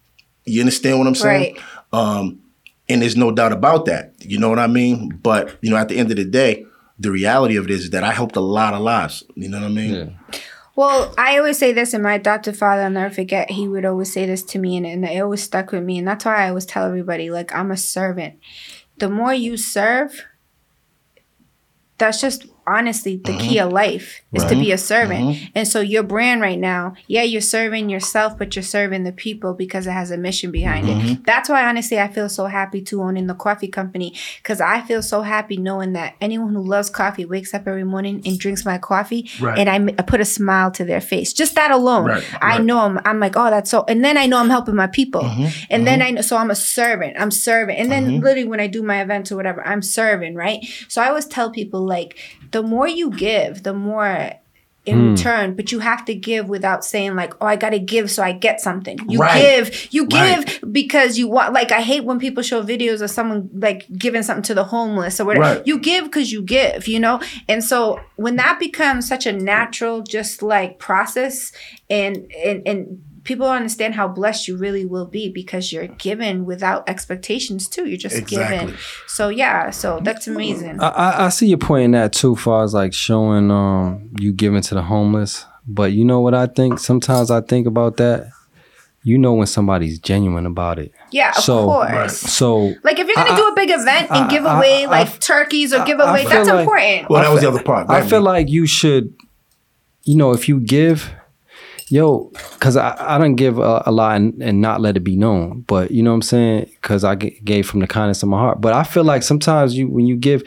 You 0.44 0.61
understand 0.61 0.98
what 0.98 1.07
I'm 1.09 1.15
saying? 1.15 1.55
Right. 1.55 1.62
Um, 1.93 2.40
and 2.88 3.02
there's 3.02 3.16
no 3.16 3.30
doubt 3.32 3.52
about 3.52 3.84
that. 3.86 4.14
You 4.20 4.38
know 4.38 4.48
what 4.48 4.58
I 4.58 4.66
mean? 4.66 5.08
But 5.22 5.56
you 5.60 5.70
know, 5.70 5.76
at 5.76 5.88
the 5.88 5.98
end 5.98 6.10
of 6.10 6.16
the 6.16 6.24
day, 6.24 6.66
the 6.98 7.10
reality 7.10 7.56
of 7.56 7.64
it 7.64 7.70
is 7.70 7.90
that 7.90 8.04
I 8.04 8.12
helped 8.12 8.36
a 8.36 8.40
lot 8.40 8.74
of 8.74 8.80
lives. 8.80 9.24
You 9.34 9.48
know 9.48 9.60
what 9.60 9.66
I 9.66 9.74
mean? 9.74 9.94
Yeah. 9.94 10.38
Well, 10.76 11.14
I 11.16 11.38
always 11.38 11.58
say 11.58 11.72
this, 11.72 11.94
and 11.94 12.02
my 12.02 12.14
adopted 12.14 12.54
father, 12.56 12.82
I'll 12.82 12.90
never 12.90 13.14
forget, 13.14 13.50
he 13.50 13.66
would 13.66 13.86
always 13.86 14.12
say 14.12 14.26
this 14.26 14.42
to 14.42 14.58
me, 14.58 14.76
and, 14.76 14.84
and 14.84 15.06
it 15.06 15.20
always 15.22 15.42
stuck 15.42 15.72
with 15.72 15.82
me. 15.82 15.96
And 15.98 16.06
that's 16.06 16.26
why 16.26 16.44
I 16.44 16.48
always 16.50 16.66
tell 16.66 16.86
everybody, 16.86 17.30
like, 17.30 17.54
I'm 17.54 17.70
a 17.70 17.78
servant. 17.78 18.38
The 18.98 19.08
more 19.08 19.32
you 19.32 19.56
serve, 19.56 20.26
that's 21.96 22.20
just 22.20 22.46
honestly 22.66 23.16
the 23.16 23.36
key 23.36 23.56
mm-hmm. 23.56 23.66
of 23.66 23.72
life 23.72 24.22
is 24.32 24.44
to 24.44 24.55
be 24.55 24.72
a 24.72 24.78
servant. 24.78 25.20
Mm-hmm. 25.24 25.44
And 25.55 25.68
so 25.68 25.80
your 25.80 26.02
brand 26.02 26.40
right 26.40 26.59
now, 26.59 26.94
yeah, 27.06 27.22
you're 27.22 27.40
serving 27.40 27.88
yourself, 27.88 28.36
but 28.38 28.55
you're 28.56 28.62
serving 28.62 29.05
the 29.05 29.12
people 29.12 29.55
because 29.55 29.86
it 29.86 29.93
has 29.93 30.10
a 30.10 30.16
mission 30.16 30.51
behind 30.51 30.88
it. 30.88 30.97
Mm-hmm. 30.97 31.22
That's 31.24 31.48
why 31.48 31.66
honestly 31.66 31.98
I 31.98 32.09
feel 32.09 32.28
so 32.28 32.47
happy 32.47 32.82
to 32.82 33.02
own 33.02 33.16
in 33.16 33.26
the 33.26 33.34
coffee 33.34 33.68
company 33.68 34.14
because 34.38 34.60
I 34.60 34.80
feel 34.82 35.02
so 35.02 35.22
happy 35.22 35.56
knowing 35.56 35.93
that 35.94 36.14
anyone 36.20 36.55
who 36.55 36.62
loves 36.62 36.90
coffee 36.90 37.24
wakes 37.24 37.55
up 37.55 37.66
every 37.66 37.84
morning 37.84 38.22
and 38.24 38.38
drinks 38.38 38.64
my 38.64 38.78
coffee 38.78 39.30
Right. 39.40 39.59
and 39.59 39.68
I 39.68 40.02
put 40.02 40.20
a 40.20 40.24
smile 40.24 40.70
to 40.72 40.84
their 40.84 41.01
face. 41.01 41.32
Just 41.32 41.55
that 41.55 41.70
alone. 41.70 42.06
Right, 42.06 42.43
I 42.43 42.56
right. 42.56 42.64
know 42.64 42.80
I'm, 42.80 43.01
I'm 43.05 43.20
like, 43.20 43.36
oh, 43.36 43.51
that's 43.51 43.70
so, 43.70 43.84
and 43.88 44.05
then 44.05 44.16
I 44.16 44.26
know 44.26 44.38
I'm 44.38 44.51
helping 44.51 44.74
my 44.74 44.86
people. 44.86 45.22
Mm-hmm, 45.22 45.64
And 45.70 45.86
then 45.86 46.02
I 46.02 46.10
know, 46.10 46.20
so 46.22 46.36
I'm 46.36 46.51
a 46.51 46.55
servant. 46.55 47.16
I'm 47.18 47.30
serving. 47.30 47.76
And 47.76 47.90
then 47.90 48.20
literally 48.20 48.44
when 48.44 48.60
I 48.60 48.66
do 48.66 48.82
my 48.82 49.01
events 49.02 49.30
or 49.30 49.36
whatever, 49.36 49.66
I'm 49.66 49.82
serving, 49.82 50.34
right? 50.34 50.64
So 50.88 51.02
I 51.02 51.09
always 51.09 51.26
tell 51.26 51.51
people 51.51 51.84
like, 51.86 52.18
the 52.56 52.62
more 52.62 52.88
you 52.88 53.10
give, 53.10 53.64
the 53.64 53.74
more 53.74 54.30
in 54.86 54.98
hmm. 54.98 55.10
return, 55.10 55.54
but 55.54 55.72
you 55.72 55.80
have 55.80 56.06
to 56.06 56.14
give 56.14 56.48
without 56.48 56.86
saying 56.86 57.14
like, 57.14 57.34
oh, 57.42 57.46
I 57.46 57.56
got 57.56 57.70
to 57.70 57.78
give 57.78 58.10
so 58.10 58.22
I 58.22 58.32
get 58.32 58.62
something. 58.62 58.98
You 59.10 59.18
Right. 59.18 59.42
give, 59.42 59.88
you 59.92 60.06
give 60.06 60.38
Right. 60.38 60.72
because 60.72 61.18
you 61.18 61.28
want, 61.28 61.52
like, 61.52 61.70
I 61.70 61.82
hate 61.82 62.04
when 62.04 62.18
people 62.18 62.42
show 62.42 62.62
videos 62.62 63.02
of 63.02 63.10
someone 63.10 63.50
like 63.52 63.84
giving 63.98 64.22
something 64.22 64.44
to 64.44 64.54
the 64.54 64.64
homeless 64.64 65.20
or 65.20 65.26
whatever. 65.26 65.56
Right. 65.56 65.66
You 65.66 65.78
give 65.78 66.04
because 66.04 66.32
you 66.32 66.40
give, 66.40 66.88
you 66.88 66.98
know? 66.98 67.20
And 67.46 67.62
so 67.62 68.00
when 68.14 68.36
that 68.36 68.58
becomes 68.58 69.06
such 69.06 69.26
a 69.26 69.32
natural, 69.32 70.00
just 70.00 70.40
like 70.40 70.78
process 70.78 71.52
and, 71.90 72.32
and, 72.42 72.66
and, 72.66 73.02
people 73.27 73.47
don't 73.47 73.57
understand 73.57 73.94
how 73.94 74.09
blessed 74.09 74.48
you 74.48 74.57
really 74.57 74.85
will 74.86 75.05
be 75.07 75.28
because 75.28 75.73
you're 75.73 75.86
given 75.89 76.47
without 76.47 76.89
expectations 76.89 77.69
too. 77.69 77.86
You're 77.86 77.98
just 77.98 78.16
Exactly. 78.16 78.59
given. 78.69 78.78
So 79.07 79.28
yeah, 79.28 79.70
so 79.70 80.01
that's 80.03 80.27
amazing. 80.27 80.81
I, 80.81 80.89
I, 80.89 81.27
I 81.27 81.28
see 81.28 81.48
your 81.48 81.59
point 81.59 81.85
in 81.85 81.90
that 81.90 82.12
too, 82.15 82.36
far 82.36 82.65
as 82.65 82.73
like 82.73 82.94
showing 82.94 83.51
um 83.51 84.11
you 84.19 84.32
giving 84.32 84.62
to 84.62 84.74
the 84.74 84.82
homeless. 84.82 85.44
But 85.69 85.93
you 85.93 86.05
know 86.05 86.20
what 86.20 86.32
I 86.35 86.47
think? 86.47 86.78
Sometimes 86.78 87.31
I 87.31 87.40
think 87.40 87.66
about 87.66 87.97
that. 87.98 88.31
You 89.03 89.19
know 89.19 89.35
when 89.35 89.47
somebody's 89.47 90.01
genuine 90.01 90.47
about 90.47 90.81
it. 90.81 90.90
yeah, 91.12 91.31
of 91.31 91.36
so- 91.44 91.65
course. 91.66 91.90
Right. 91.93 92.11
So 92.11 92.74
Like 92.82 92.98
if 92.98 93.07
you're 93.07 93.15
gonna 93.15 93.32
I- 93.32 93.36
do 93.36 93.47
a 93.48 93.55
big 93.55 93.70
event 93.70 94.11
and 94.11 94.24
I- 94.24 94.28
give 94.28 94.44
away 94.44 94.85
I- 94.85 94.90
like 94.90 95.20
turkeys 95.20 95.73
or 95.73 95.85
give 95.85 96.01
away, 96.01 96.24
that's 96.24 96.48
like- 96.48 96.61
important. 96.61 97.11
Well, 97.11 97.23
that 97.23 97.31
was 97.32 97.40
the 97.43 97.48
other 97.48 97.62
part. 97.62 97.89
I 97.89 98.01
Right? 98.01 98.11
feel 98.11 98.23
like 98.23 98.48
you 98.48 98.66
should, 98.66 99.15
you 100.03 100.16
know, 100.16 100.32
if 100.32 100.48
you 100.48 100.59
give, 100.59 101.12
yo, 101.88 102.30
because 102.54 102.76
I, 102.76 102.96
I 102.98 103.18
don't 103.18 103.36
give 103.36 103.58
a, 103.58 103.82
a 103.86 103.92
lot 103.92 104.16
and, 104.16 104.42
and 104.42 104.60
not 104.60 104.80
let 104.80 104.96
it 104.96 105.00
be 105.00 105.16
known. 105.16 105.60
But 105.62 105.90
you 105.90 106.02
know 106.02 106.10
what 106.10 106.16
I'm 106.16 106.22
saying? 106.22 106.70
Because 106.80 107.04
I 107.04 107.14
g- 107.14 107.40
gave 107.44 107.66
from 107.66 107.80
the 107.80 107.86
kindness 107.86 108.22
of 108.22 108.28
my 108.28 108.38
heart. 108.38 108.60
But 108.60 108.72
I 108.72 108.82
feel 108.82 109.04
like 109.04 109.22
sometimes 109.22 109.76
you, 109.76 109.88
when 109.88 110.06
you 110.06 110.16
give, 110.16 110.42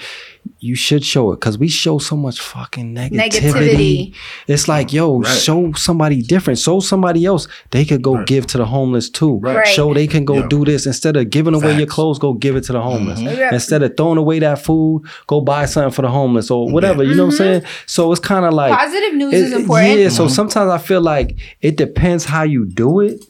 you 0.60 0.76
should 0.76 1.04
show 1.06 1.32
it 1.32 1.38
because 1.38 1.58
we 1.58 1.68
show 1.68 1.98
so 2.00 2.16
much 2.18 2.40
fucking 2.40 2.94
negativity. 2.94 3.30
Negativity. 3.30 4.16
It's 4.48 4.68
like, 4.68 4.92
yo, 4.92 5.20
Right. 5.20 5.28
show 5.28 5.72
somebody 5.74 6.22
different. 6.22 6.60
Show 6.60 6.80
somebody 6.82 7.26
else. 7.26 7.48
They 7.72 7.86
could 7.86 8.02
go 8.02 8.16
Right. 8.16 8.28
give 8.28 8.48
to 8.48 8.58
the 8.58 8.66
homeless 8.66 9.10
too. 9.10 9.40
Right. 9.42 9.66
Show 9.68 9.94
they 9.94 10.08
can 10.08 10.26
go 10.26 10.36
Yeah. 10.36 10.48
do 10.50 10.66
this 10.66 10.86
instead 10.86 11.16
of 11.16 11.30
giving 11.30 11.54
away 11.54 11.78
your 11.78 11.88
clothes. 11.88 12.20
Go 12.20 12.34
give 12.34 12.56
it 12.56 12.66
to 12.66 12.74
the 12.74 12.80
mm-hmm. 12.80 12.90
homeless. 12.90 13.22
Yeah. 13.22 13.54
Instead 13.54 13.84
of 13.84 13.96
throwing 13.96 14.18
away 14.18 14.40
that 14.40 14.64
food, 14.64 15.04
go 15.28 15.40
buy 15.42 15.66
something 15.66 15.92
for 15.92 16.02
the 16.02 16.10
homeless 16.10 16.52
or 16.52 16.70
whatever. 16.70 17.04
You 17.04 17.16
know 17.16 17.26
what 17.28 17.36
I'm 17.36 17.40
mm-hmm. 17.40 17.62
saying? 17.62 17.74
So 17.86 18.12
it's 18.12 18.20
kind 18.22 18.46
of 18.46 18.54
like 18.54 18.74
Positive 18.74 19.14
news 19.14 19.34
it- 19.34 19.38
is 19.38 19.54
important. 19.54 20.00
Yeah. 20.00 20.10
So 20.10 20.28
sometimes 20.28 20.72
I 20.72 20.78
feel 20.78 21.02
like 21.02 21.38
it 21.62 21.78
depends 21.78 22.26
how 22.26 22.44
you 22.44 22.66
do 22.66 23.00
it. 23.00 23.24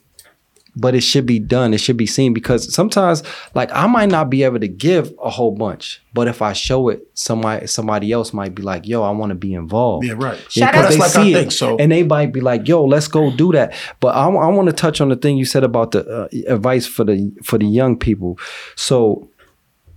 But 0.75 0.95
it 0.95 1.01
should 1.01 1.25
be 1.25 1.39
done. 1.39 1.73
It 1.73 1.79
should 1.79 1.97
be 1.97 2.05
seen 2.05 2.33
because 2.33 2.73
sometimes, 2.73 3.23
like 3.53 3.69
I 3.73 3.87
might 3.87 4.09
not 4.09 4.29
be 4.29 4.43
able 4.43 4.59
to 4.59 4.67
give 4.67 5.13
a 5.21 5.29
whole 5.29 5.51
bunch, 5.51 6.01
but 6.13 6.27
if 6.27 6.41
I 6.41 6.53
show 6.53 6.89
it, 6.89 7.07
somebody 7.15 7.67
somebody 7.67 8.11
else 8.11 8.33
might 8.33 8.55
be 8.55 8.61
like, 8.61 8.87
"Yo, 8.87 9.01
I 9.03 9.09
want 9.11 9.31
to 9.31 9.35
be 9.35 9.53
involved." 9.53 10.05
Yeah, 10.05 10.13
right. 10.15 10.37
Shout 10.51 10.71
because 10.71 10.85
out- 10.85 10.89
they 10.91 10.97
That's 10.97 11.15
like 11.15 11.23
I 11.23 11.25
see 11.25 11.33
think, 11.33 11.47
it, 11.47 11.51
so- 11.51 11.77
and 11.77 11.91
they 11.91 12.03
might 12.03 12.31
be 12.31 12.39
like, 12.41 12.67
"Yo, 12.67 12.85
let's 12.85 13.07
go 13.07 13.31
do 13.35 13.51
that." 13.53 13.73
But 13.99 14.15
I, 14.15 14.27
want 14.27 14.67
to 14.67 14.73
touch 14.73 15.01
on 15.01 15.09
the 15.09 15.15
thing 15.15 15.37
you 15.37 15.45
said 15.45 15.63
about 15.63 15.91
the 15.91 16.07
uh, 16.07 16.27
advice 16.47 16.85
for 16.87 17.03
the 17.03 17.31
for 17.43 17.57
the 17.57 17.65
young 17.65 17.97
people. 17.97 18.37
So 18.75 19.27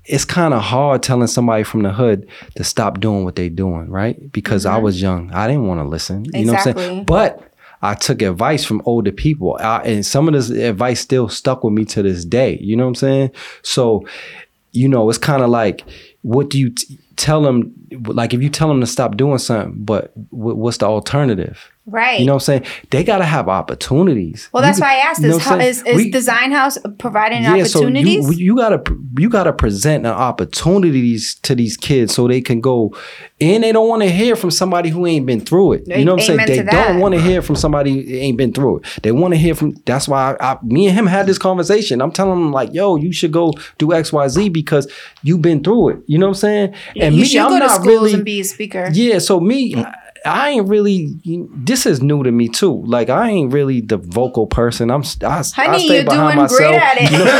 it's 0.04 0.24
kind 0.24 0.52
of 0.52 0.62
hard 0.62 1.02
telling 1.02 1.28
somebody 1.28 1.62
from 1.62 1.82
the 1.82 1.92
hood 1.92 2.26
to 2.56 2.64
stop 2.64 2.98
doing 2.98 3.24
what 3.24 3.36
they're 3.36 3.48
doing, 3.48 3.88
right? 3.88 4.32
Because 4.32 4.66
I 4.66 4.76
was 4.78 5.00
young, 5.00 5.30
I 5.32 5.46
didn't 5.46 5.68
want 5.68 5.80
to 5.80 5.84
listen. 5.84 6.24
You 6.34 6.46
know 6.46 6.54
what 6.54 6.66
I'm 6.66 6.76
saying? 6.76 7.04
But 7.04 7.51
I 7.82 7.94
took 7.94 8.22
advice 8.22 8.64
from 8.64 8.80
older 8.84 9.10
people, 9.12 9.58
I, 9.60 9.78
and 9.82 10.06
some 10.06 10.28
of 10.28 10.34
this 10.34 10.50
advice 10.50 11.00
still 11.00 11.28
stuck 11.28 11.64
with 11.64 11.72
me 11.72 11.84
to 11.86 12.02
this 12.02 12.24
day. 12.24 12.58
You 12.60 12.76
know 12.76 12.84
what 12.84 12.90
I'm 12.90 12.94
saying? 12.94 13.30
So, 13.62 14.06
you 14.70 14.88
know, 14.88 15.08
it's 15.08 15.18
kind 15.18 15.42
of 15.42 15.50
like, 15.50 15.84
what 16.22 16.48
do 16.48 16.58
you 16.60 16.70
t- 16.70 16.98
tell 17.16 17.42
them? 17.42 17.74
Like, 18.04 18.34
if 18.34 18.42
you 18.42 18.48
tell 18.48 18.68
them 18.68 18.80
to 18.80 18.86
stop 18.86 19.16
doing 19.16 19.38
something, 19.38 19.84
but 19.84 20.12
wh- 20.30 20.56
what's 20.56 20.76
the 20.78 20.86
alternative? 20.86 21.71
Right. 21.86 22.20
You 22.20 22.26
know 22.26 22.34
what 22.34 22.48
I'm 22.48 22.62
saying? 22.62 22.66
They 22.90 23.04
got 23.04 23.18
to 23.18 23.24
have 23.24 23.48
opportunities. 23.48 24.48
well, 24.52 24.62
that's 24.62 24.80
why 24.80 24.94
I 24.94 24.98
asked: 24.98 25.24
is, 25.24 25.46
is, 25.46 25.82
is 25.86 25.96
We- 25.96 26.10
Design 26.10 26.52
House 26.52 26.78
providing 26.98 27.42
yeah, 27.42 27.54
opportunities? 27.54 28.24
so 28.24 28.32
you 28.32 28.38
you 28.38 28.56
gotta 28.56 28.82
you 29.18 29.28
gotta 29.28 29.52
present 29.52 30.06
an 30.06 30.12
opportunities 30.12 31.34
to 31.36 31.54
these 31.54 31.76
kids 31.76 32.14
so 32.14 32.28
they 32.28 32.40
can 32.40 32.60
go, 32.60 32.94
and 33.40 33.64
they 33.64 33.72
don't 33.72 33.88
want 33.88 34.02
to 34.02 34.10
hear 34.10 34.36
from 34.36 34.50
somebody 34.50 34.90
who 34.90 35.06
ain't 35.06 35.26
been 35.26 35.40
through 35.40 35.72
it. 35.74 35.88
You 35.88 36.04
know 36.04 36.14
what 36.14 36.28
I'm 36.28 36.36
saying? 36.36 36.46
They 36.46 36.62
don't 36.62 37.00
want 37.00 37.14
to 37.14 37.20
hear 37.20 37.42
from 37.42 37.56
somebody 37.56 38.02
who 38.02 38.16
ain't 38.16 38.38
been 38.38 38.52
through 38.52 38.78
it. 38.78 38.86
They 39.02 39.12
want 39.12 39.34
to 39.34 39.38
hear 39.38 39.54
from. 39.54 39.72
That's 39.86 40.08
why 40.08 40.36
I, 40.40 40.52
I, 40.52 40.58
me 40.62 40.86
and 40.86 40.96
him 40.96 41.06
had 41.06 41.26
this 41.26 41.38
conversation. 41.38 42.00
I'm 42.00 42.12
telling 42.12 42.38
him 42.38 42.52
like, 42.52 42.72
yo, 42.72 42.96
you 42.96 43.12
should 43.12 43.32
go 43.32 43.52
do 43.78 43.92
X 43.92 44.12
Y 44.12 44.28
Z 44.28 44.48
because 44.50 44.90
you've 45.22 45.42
been 45.42 45.62
through 45.62 45.90
it. 45.90 45.98
You 46.06 46.18
know 46.18 46.26
what 46.26 46.36
I'm 46.36 46.40
saying? 46.40 46.74
And 47.00 47.14
you 47.14 47.22
me, 47.22 47.26
should 47.26 47.40
I'm 47.40 47.52
to 47.52 47.58
not 47.58 47.86
really. 47.86 48.14
and 48.14 48.24
be 48.24 48.40
a 48.40 48.44
speaker. 48.44 48.88
Yeah, 48.92 49.18
so 49.18 49.40
me, 49.40 49.74
mm. 49.74 49.94
I, 50.24 50.30
I 50.30 50.48
ain't 50.50 50.68
really. 50.68 51.14
This 51.54 51.86
is 51.86 52.02
new 52.02 52.22
to 52.22 52.30
me 52.32 52.48
too. 52.48 52.82
Like 52.86 53.08
I 53.10 53.28
ain't 53.30 53.52
really 53.52 53.80
the 53.80 53.96
vocal 53.96 54.46
person. 54.46 54.90
I'm. 54.90 55.02
I, 55.22 55.26
I 55.26 55.42
Honey, 55.42 55.84
stay 55.86 55.96
you're 55.96 56.04
behind 56.04 56.36
doing 56.36 56.36
myself. 56.42 56.58
great 56.58 56.74
at 56.82 56.96
it. 56.98 57.10
You 57.10 57.18
know, 57.18 57.24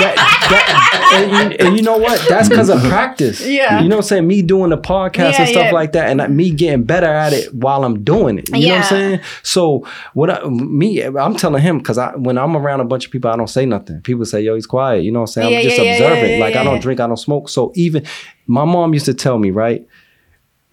that, 0.00 0.14
that, 0.50 1.10
and, 1.14 1.30
you, 1.52 1.66
and 1.66 1.76
you 1.76 1.82
know 1.82 1.96
what? 1.98 2.26
That's 2.28 2.48
because 2.48 2.68
of 2.68 2.80
practice. 2.82 3.44
Yeah. 3.46 3.80
You 3.80 3.88
know 3.88 3.96
what 3.96 4.04
I'm 4.04 4.08
saying? 4.08 4.26
Me 4.26 4.42
doing 4.42 4.70
the 4.70 4.78
podcast 4.78 5.32
Yeah, 5.32 5.40
and 5.42 5.48
stuff 5.48 5.64
yeah. 5.66 5.70
like 5.72 5.92
that, 5.92 6.08
and 6.20 6.36
me 6.36 6.50
getting 6.50 6.84
better 6.84 7.06
at 7.06 7.32
it 7.32 7.54
while 7.54 7.84
I'm 7.84 8.02
doing 8.02 8.38
it. 8.38 8.48
You 8.50 8.68
know 8.68 8.74
what 8.74 8.82
I'm 8.84 8.88
saying? 8.88 9.20
So 9.42 9.86
what? 10.14 10.30
I, 10.30 10.48
me, 10.48 11.02
I'm 11.02 11.36
telling 11.36 11.62
him 11.62 11.78
because 11.78 11.98
I 11.98 12.14
when 12.16 12.38
I'm 12.38 12.56
around 12.56 12.80
a 12.80 12.84
bunch 12.84 13.06
of 13.06 13.12
people, 13.12 13.30
I 13.30 13.36
don't 13.36 13.48
say 13.48 13.66
nothing. 13.66 14.00
People 14.02 14.24
say, 14.24 14.40
"Yo, 14.42 14.54
he's 14.54 14.66
quiet." 14.66 15.04
You 15.04 15.12
know 15.12 15.20
what 15.20 15.30
I'm 15.30 15.42
saying? 15.42 15.52
Yeah, 15.52 15.58
I'm 15.58 15.64
just 15.64 15.78
yeah, 15.78 15.84
yeah, 15.84 15.92
observant. 15.92 16.30
yeah, 16.32 16.38
like 16.38 16.54
yeah, 16.54 16.60
I 16.60 16.64
don't 16.64 16.80
drink, 16.80 17.00
I 17.00 17.06
don't 17.06 17.16
smoke. 17.16 17.48
So 17.48 17.72
even 17.74 18.04
my 18.46 18.64
mom 18.64 18.94
used 18.94 19.06
to 19.06 19.14
tell 19.14 19.38
me, 19.38 19.50
right? 19.50 19.86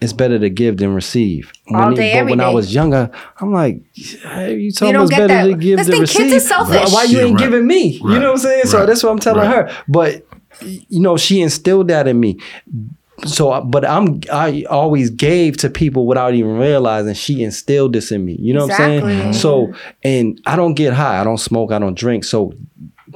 It's 0.02 0.12
better 0.12 0.38
to 0.38 0.50
give 0.50 0.76
than 0.78 0.94
receive. 0.94 1.52
All 1.72 1.86
When- 1.86 1.94
day, 1.94 2.12
but 2.12 2.18
every 2.18 2.30
when 2.32 2.40
I 2.40 2.48
was 2.50 2.74
younger, 2.74 3.10
I'm 3.40 3.52
like, 3.52 3.82
hey, 3.94 4.56
you 4.58 4.72
told 4.72 4.94
me 4.94 5.00
it's 5.02 5.10
better 5.10 5.28
that. 5.28 5.44
to 5.44 5.54
give 5.54 5.78
This 5.78 5.86
than 5.86 5.92
thing, 5.94 6.00
receive. 6.02 6.20
kids 6.30 6.42
is 6.42 6.48
selfish. 6.48 6.76
Why, 6.92 6.92
why 6.92 7.04
you 7.04 7.18
Yeah, 7.18 7.24
ain't 7.24 7.34
right. 7.40 7.44
giving 7.50 7.66
me? 7.66 7.82
You 7.88 8.18
know 8.18 8.32
what 8.32 8.32
I'm 8.32 8.38
saying? 8.38 8.66
So 8.66 8.84
that's 8.86 9.02
what 9.02 9.10
I'm 9.12 9.18
telling 9.20 9.48
Right. 9.48 9.68
her. 9.68 9.76
But 9.88 10.26
you 10.60 11.00
know, 11.00 11.16
she 11.16 11.40
instilled 11.40 11.88
that 11.88 12.06
in 12.08 12.18
me. 12.20 12.38
So, 13.24 13.60
but 13.62 13.84
I'm 13.88 14.20
I 14.32 14.64
always 14.68 15.08
gave 15.10 15.56
to 15.58 15.70
people 15.70 16.06
without 16.06 16.34
even 16.34 16.58
realizing 16.58 17.14
she 17.14 17.42
instilled 17.44 17.92
this 17.92 18.10
in 18.10 18.24
me. 18.24 18.36
You 18.40 18.52
know 18.54 18.66
what 18.66 18.80
I'm 18.80 18.90
Exactly. 18.92 19.12
saying? 19.12 19.32
So, 19.34 19.72
and 20.02 20.40
I 20.46 20.56
don't 20.56 20.74
get 20.74 20.92
high. 20.92 21.20
I 21.20 21.24
don't 21.24 21.38
smoke. 21.38 21.70
I 21.72 21.78
don't 21.78 21.96
drink. 21.96 22.24
So, 22.24 22.52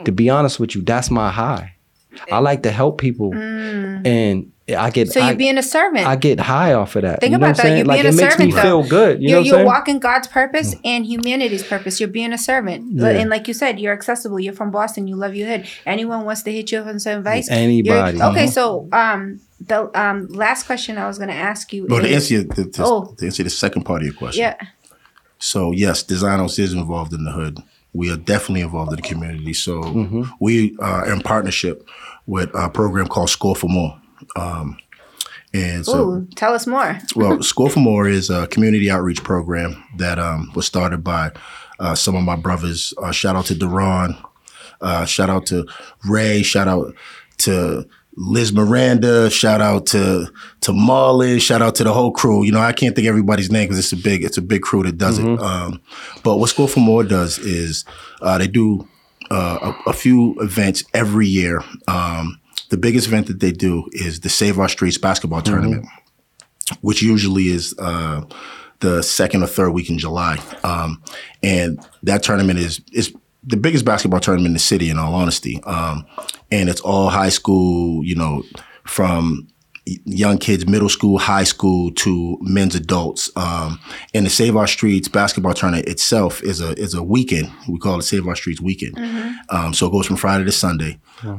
to 0.05 0.13
be 0.13 0.31
honest 0.31 0.61
with 0.61 0.75
you, 0.77 0.83
that's 0.83 1.11
my 1.11 1.31
high. 1.31 1.73
I 2.31 2.39
like 2.39 2.63
to 2.63 2.71
help 2.71 2.99
people, 3.01 3.33
mm. 3.33 4.07
and 4.07 4.53
I 4.69 4.91
get. 4.91 5.13
So 5.13 5.25
you're 5.25 5.37
being 5.37 5.59
a 5.59 5.63
servant. 5.63 6.07
I 6.09 6.17
get 6.17 6.41
high 6.41 6.73
off 6.73 6.97
of 6.97 7.03
that. 7.03 7.21
Think 7.21 7.31
you 7.33 7.39
know 7.39 7.47
about 7.47 7.57
what 7.57 7.63
that. 7.63 7.77
You're 7.77 7.85
like 7.87 8.03
being 8.03 8.13
it 8.13 8.19
a 8.19 8.23
makes 8.23 8.39
me 8.39 8.51
servant, 8.51 8.63
feel 8.67 8.83
good. 8.89 9.23
You 9.23 9.29
you're 9.29 9.39
know 9.41 9.45
you're 9.45 9.65
walking 9.65 10.01
God's 10.01 10.27
purpose 10.27 10.75
and 10.85 11.07
humanity's 11.07 11.63
purpose. 11.63 12.01
You're 12.01 12.09
being 12.09 12.33
a 12.33 12.39
servant. 12.39 12.93
Yeah. 12.93 13.09
And 13.11 13.31
like 13.31 13.47
you 13.47 13.55
said, 13.55 13.79
you're 13.79 13.93
accessible. 13.93 14.41
You're 14.41 14.55
from 14.55 14.73
Boston. 14.73 15.07
You 15.07 15.15
love 15.15 15.37
your 15.37 15.47
hood. 15.47 15.67
Anyone 15.87 16.25
wants 16.25 16.43
to 16.43 16.53
hit 16.53 16.73
you 16.73 16.79
up 16.81 16.87
on 16.89 16.99
some 16.99 17.19
advice? 17.19 17.49
you're- 17.49 17.63
Anybody. 17.63 18.21
Okay, 18.21 18.47
so 18.49 18.89
um, 18.93 19.41
the 19.61 19.89
um 19.99 20.27
last 20.29 20.67
question 20.67 20.99
I 20.99 21.07
was 21.07 21.19
going 21.19 21.31
to 21.31 21.35
ask 21.37 21.73
you 21.73 21.87
But 21.87 22.01
to 22.01 22.09
is, 22.09 22.33
answer, 22.33 22.43
the, 22.53 22.71
to, 22.73 22.83
Oh. 22.85 23.15
to 23.19 23.27
answer 23.27 23.45
the 23.45 23.51
second 23.51 23.85
part 23.85 24.01
of 24.03 24.07
your 24.07 24.15
question. 24.17 24.43
yeah, 24.43 24.57
So 25.39 25.71
yes, 25.71 26.03
Design 26.03 26.41
House 26.41 26.59
is 26.59 26.73
involved 26.73 27.13
in 27.13 27.25
the 27.25 27.31
hood. 27.31 27.61
We 27.93 28.11
are 28.13 28.17
definitely 28.17 28.63
involved 28.63 28.91
in 28.91 28.97
the 28.97 29.03
community. 29.03 29.55
So 29.55 29.81
Mm-hmm. 29.81 30.23
we 30.41 30.77
are 30.81 31.11
in 31.13 31.21
partnership 31.21 31.89
with 32.27 32.51
a 32.55 32.69
program 32.69 33.07
called 33.07 33.31
Score 33.31 33.55
for 33.55 33.69
More. 33.69 34.01
Um, 34.35 34.79
and 35.55 35.87
so, 35.87 36.11
ooh, 36.11 36.29
tell 36.35 36.55
us 36.55 36.67
more. 36.67 36.99
well, 37.17 37.43
Score 37.43 37.71
for 37.71 37.81
More 37.81 38.09
is 38.09 38.31
a 38.31 38.47
community 38.49 38.91
outreach 38.91 39.23
program 39.23 39.83
that 39.97 40.19
um, 40.19 40.51
was 40.55 40.67
started 40.67 41.03
by 41.03 41.33
uh, 41.79 41.95
some 41.95 42.15
of 42.15 42.23
my 42.25 42.37
brothers. 42.37 42.93
Uh, 42.99 43.13
shout 43.13 43.37
out 43.37 43.47
to 43.47 43.55
Deron. 43.55 44.23
Uh, 44.81 45.05
shout 45.05 45.31
out 45.31 45.47
to 45.47 45.67
Ray. 46.09 46.43
Shout 46.43 46.69
out 46.69 46.95
to 47.39 47.89
Liz 48.17 48.53
Miranda. 48.53 49.31
Shout 49.31 49.61
out 49.61 49.87
to 49.87 50.27
to 50.63 50.73
Marlon. 50.73 51.41
Shout 51.41 51.63
out 51.63 51.75
to 51.77 51.85
the 51.85 51.93
whole 51.93 52.13
crew. 52.13 52.45
You 52.45 52.53
know, 52.53 52.61
I 52.61 52.73
can't 52.73 52.95
think 52.95 53.07
of 53.07 53.11
everybody's 53.11 53.51
name 53.51 53.65
because 53.65 53.79
it's 53.79 53.93
a 53.93 53.97
big 53.97 54.25
it's 54.25 54.39
a 54.39 54.43
big 54.43 54.63
crew 54.63 54.83
that 54.83 54.99
does 54.99 55.19
it. 55.19 55.27
Um, 55.41 55.81
but 56.23 56.37
what 56.39 56.51
Score 56.51 56.69
for 56.69 56.81
More 56.81 57.05
does 57.05 57.39
is 57.39 57.85
uh, 58.21 58.39
they 58.39 58.49
do 58.49 58.87
uh, 59.31 59.73
a, 59.87 59.91
a 59.91 59.93
few 59.93 60.35
events 60.41 60.85
every 60.95 61.27
year. 61.27 61.63
Um, 61.89 62.41
the 62.71 62.77
biggest 62.77 63.07
event 63.09 63.27
that 63.27 63.41
they 63.41 63.53
do 63.53 63.89
is 63.93 64.21
the 64.21 64.29
Save 64.29 64.59
Our 64.59 64.69
Streets 64.69 64.99
basketball 64.99 65.43
tournament 65.43 65.87
which 66.81 67.03
usually 67.03 67.49
is 67.49 67.75
uh, 67.79 68.23
the 68.81 69.03
second 69.03 69.43
or 69.43 69.47
third 69.47 69.71
week 69.71 69.91
in 69.91 69.99
July. 69.99 70.39
Um, 70.65 71.03
and 71.43 71.85
that 72.03 72.23
tournament 72.23 72.59
is 72.59 72.81
is 72.93 73.15
the 73.43 73.57
biggest 73.57 73.85
basketball 73.85 74.21
tournament 74.21 74.49
in 74.49 74.53
the 74.55 74.59
city, 74.59 74.91
in 74.91 74.99
all 74.99 75.15
honesty. 75.15 75.63
Um, 75.65 76.05
and 76.51 76.69
it's 76.69 76.81
all 76.81 77.11
high 77.11 77.29
school, 77.29 78.05
you 78.05 78.17
know, 78.17 78.43
from 78.85 79.47
young 80.05 80.37
kids, 80.39 80.67
middle 80.67 80.89
school, 80.89 81.17
high 81.17 81.45
school 81.45 81.93
to 81.93 82.37
men's 82.41 82.75
adults. 82.75 83.31
Um, 83.37 83.79
and 84.13 84.27
the 84.27 84.31
Save 84.31 84.57
Our 84.57 84.67
Streets 84.67 85.07
basketball 85.07 85.55
tournament 85.55 85.87
itself 85.87 86.43
is 86.43 86.61
a 86.61 86.73
is 86.73 86.95
a 86.95 87.03
weekend. 87.05 87.53
We 87.69 87.79
call 87.79 88.01
it 88.01 88.03
Save 88.03 88.27
Our 88.27 88.35
Streets 88.35 88.61
weekend. 88.61 88.99
Um, 89.51 89.73
so 89.75 89.87
it 89.87 89.93
goes 89.93 90.07
from 90.07 90.17
Friday 90.17 90.45
to 90.45 90.53
Sunday. 90.53 90.99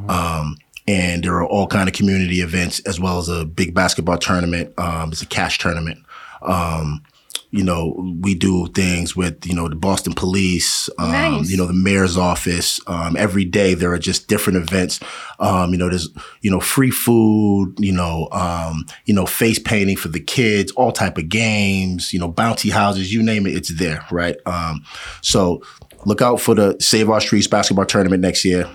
Um, 0.10 0.56
and 0.88 1.24
there 1.24 1.36
are 1.36 1.46
all 1.46 1.68
kind 1.68 1.90
of 1.90 1.94
community 1.96 2.42
events 2.42 2.80
as 2.82 3.00
well 3.00 3.20
as 3.20 3.28
a 3.30 3.46
big 3.46 3.74
basketball 3.74 4.18
tournament. 4.18 4.74
Um, 4.78 5.12
it's 5.12 5.22
a 5.22 5.26
cash 5.28 5.60
tournament. 5.60 6.00
Um, 6.42 7.04
you 7.50 7.64
know, 7.64 7.96
we 8.22 8.36
do 8.36 8.68
things 8.68 9.16
with, 9.16 9.46
you 9.46 9.56
know, 9.56 9.70
the 9.70 9.76
Boston 9.76 10.14
Police, 10.14 10.90
um, 10.98 11.12
Nice. 11.12 11.50
you 11.50 11.56
know, 11.56 11.66
the 11.66 11.74
mayor's 11.74 12.18
office. 12.18 12.80
Um, 12.88 13.16
every 13.16 13.46
day 13.46 13.74
there 13.74 13.92
are 13.94 13.98
just 14.00 14.28
different 14.28 14.58
events. 14.58 15.00
Um, 15.40 15.72
you 15.72 15.78
know, 15.78 15.90
there's, 15.90 16.10
you 16.42 16.52
know, 16.52 16.60
free 16.60 16.92
food, 16.92 17.74
you 17.80 17.94
know, 17.94 18.28
um, 18.34 18.86
you 19.06 19.14
know, 19.14 19.26
face 19.26 19.60
painting 19.60 19.96
for 19.96 20.10
the 20.10 20.20
kids, 20.20 20.74
all 20.74 20.92
type 20.92 21.18
of 21.18 21.30
games, 21.30 22.12
you 22.12 22.20
know, 22.20 22.28
bounty 22.28 22.70
houses, 22.70 23.14
you 23.14 23.24
name 23.24 23.48
it, 23.48 23.56
it's 23.56 23.70
there, 23.70 24.06
right? 24.12 24.36
Um, 24.46 24.84
so 25.22 25.64
look 26.06 26.22
out 26.22 26.42
for 26.42 26.54
the 26.54 26.76
Save 26.82 27.10
Our 27.10 27.22
Streets 27.22 27.48
basketball 27.48 27.86
tournament 27.86 28.22
next 28.22 28.44
year. 28.44 28.70